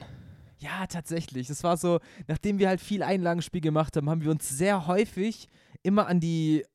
Ja, 0.60 0.88
tatsächlich. 0.88 1.50
Es 1.50 1.64
war 1.64 1.76
so, 1.76 2.00
nachdem 2.28 2.58
wir 2.60 2.70
halt 2.70 2.80
viel 2.80 3.04
Einlagenspiel 3.04 3.60
gemacht 3.60 3.98
haben, 3.98 4.10
haben 4.10 4.24
wir 4.24 4.32
uns 4.32 4.48
sehr 4.48 4.88
häufig 4.88 5.50
immer 5.82 6.08
an 6.08 6.20
die 6.20 6.66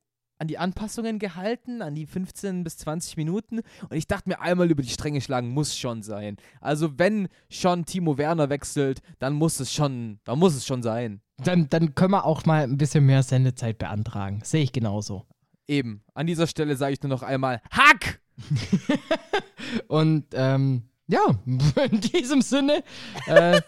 an 0.41 0.47
die 0.47 0.57
Anpassungen 0.57 1.19
gehalten, 1.19 1.81
an 1.81 1.95
die 1.95 2.05
15 2.05 2.63
bis 2.63 2.77
20 2.77 3.17
Minuten. 3.17 3.59
Und 3.89 3.93
ich 3.97 4.07
dachte 4.07 4.29
mir, 4.29 4.39
einmal 4.39 4.71
über 4.71 4.81
die 4.81 4.87
Stränge 4.89 5.19
schlagen 5.19 5.49
muss 5.49 5.77
schon 5.77 6.01
sein. 6.01 6.37
Also 6.61 6.97
wenn 6.97 7.27
schon 7.49 7.83
Timo 7.85 8.17
Werner 8.17 8.49
wechselt, 8.49 9.01
dann 9.19 9.33
muss 9.33 9.59
es 9.59 9.73
schon, 9.73 10.21
dann 10.23 10.39
muss 10.39 10.55
es 10.55 10.65
schon 10.65 10.81
sein. 10.81 11.19
Dann, 11.43 11.67
dann 11.67 11.93
können 11.93 12.11
wir 12.11 12.23
auch 12.23 12.45
mal 12.45 12.63
ein 12.63 12.77
bisschen 12.77 13.05
mehr 13.05 13.21
Sendezeit 13.21 13.79
beantragen. 13.79 14.39
Sehe 14.45 14.63
ich 14.63 14.71
genauso. 14.71 15.25
Eben. 15.69 16.01
An 16.15 16.25
dieser 16.25 16.47
Stelle 16.47 16.75
sage 16.75 16.93
ich 16.93 17.01
nur 17.03 17.11
noch 17.11 17.21
einmal 17.21 17.61
Hack! 17.69 18.19
Und 19.87 20.25
ähm, 20.33 20.89
ja, 21.07 21.21
in 21.45 22.01
diesem 22.01 22.41
Sinne, 22.41 22.83
äh, 23.27 23.61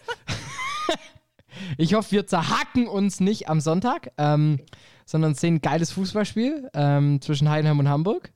ich 1.78 1.94
hoffe, 1.94 2.10
wir 2.10 2.26
zerhacken 2.26 2.88
uns 2.88 3.20
nicht 3.20 3.48
am 3.48 3.60
Sonntag, 3.60 4.10
ähm, 4.18 4.58
sondern 5.06 5.34
sehen 5.34 5.56
ein 5.56 5.60
geiles 5.60 5.92
Fußballspiel 5.92 6.70
ähm, 6.74 7.20
zwischen 7.20 7.48
Heidenheim 7.48 7.78
und 7.78 7.88
Hamburg. 7.88 8.32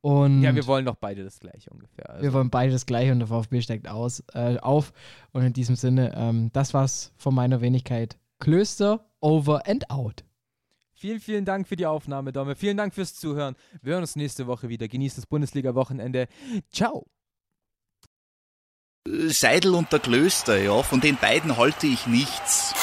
Und 0.00 0.42
Ja, 0.42 0.52
wir 0.54 0.66
wollen 0.66 0.84
doch 0.84 0.96
beide 0.96 1.22
das 1.22 1.38
gleiche 1.38 1.70
ungefähr. 1.70 2.10
Also. 2.10 2.22
wir 2.24 2.32
wollen 2.32 2.50
beide 2.50 2.72
das 2.72 2.86
gleiche 2.86 3.12
und 3.12 3.20
der 3.20 3.28
VfB 3.28 3.60
steigt 3.60 3.88
aus, 3.88 4.24
äh, 4.34 4.58
auf. 4.58 4.92
Und 5.30 5.42
in 5.42 5.52
diesem 5.52 5.76
Sinne, 5.76 6.12
ähm, 6.16 6.50
das 6.52 6.74
war's 6.74 7.12
von 7.16 7.34
meiner 7.36 7.60
Wenigkeit. 7.60 8.18
Klöster, 8.40 9.06
over 9.20 9.66
and 9.68 9.90
out. 9.90 10.24
Vielen, 10.98 11.20
vielen 11.20 11.44
Dank 11.44 11.68
für 11.68 11.76
die 11.76 11.84
Aufnahme, 11.84 12.32
Domme. 12.32 12.56
Vielen 12.56 12.78
Dank 12.78 12.94
fürs 12.94 13.14
Zuhören. 13.14 13.54
Wir 13.82 13.92
hören 13.92 14.02
uns 14.02 14.16
nächste 14.16 14.46
Woche 14.46 14.70
wieder. 14.70 14.88
Genießt 14.88 15.18
das 15.18 15.26
Bundesliga-Wochenende. 15.26 16.26
Ciao. 16.72 17.04
Seidel 19.28 19.74
und 19.74 19.92
der 19.92 20.00
Klöster, 20.00 20.58
ja, 20.58 20.82
von 20.82 21.00
den 21.00 21.16
beiden 21.16 21.56
halte 21.56 21.86
ich 21.86 22.06
nichts. 22.06 22.74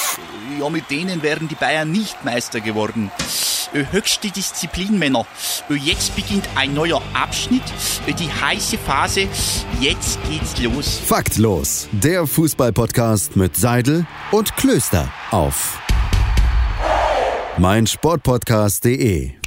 Ja, 0.59 0.69
mit 0.69 0.89
denen 0.89 1.21
wären 1.23 1.47
die 1.47 1.55
Bayern 1.55 1.91
nicht 1.91 2.23
Meister 2.23 2.61
geworden. 2.61 3.11
Äh, 3.73 3.85
Höchste 3.91 4.29
Disziplin, 4.29 4.99
Männer. 4.99 5.25
Äh, 5.69 5.73
Jetzt 5.73 6.15
beginnt 6.15 6.47
ein 6.55 6.73
neuer 6.75 7.01
Abschnitt, 7.13 7.63
äh, 8.05 8.13
die 8.13 8.31
heiße 8.31 8.77
Phase. 8.77 9.27
Jetzt 9.81 10.19
geht's 10.29 10.61
los. 10.61 10.99
Faktlos, 10.99 11.89
der 11.91 12.27
Fußballpodcast 12.27 13.35
mit 13.35 13.57
Seidel 13.57 14.05
und 14.31 14.55
Klöster 14.55 15.11
auf 15.31 15.82
meinsportpodcast.de. 17.57 19.42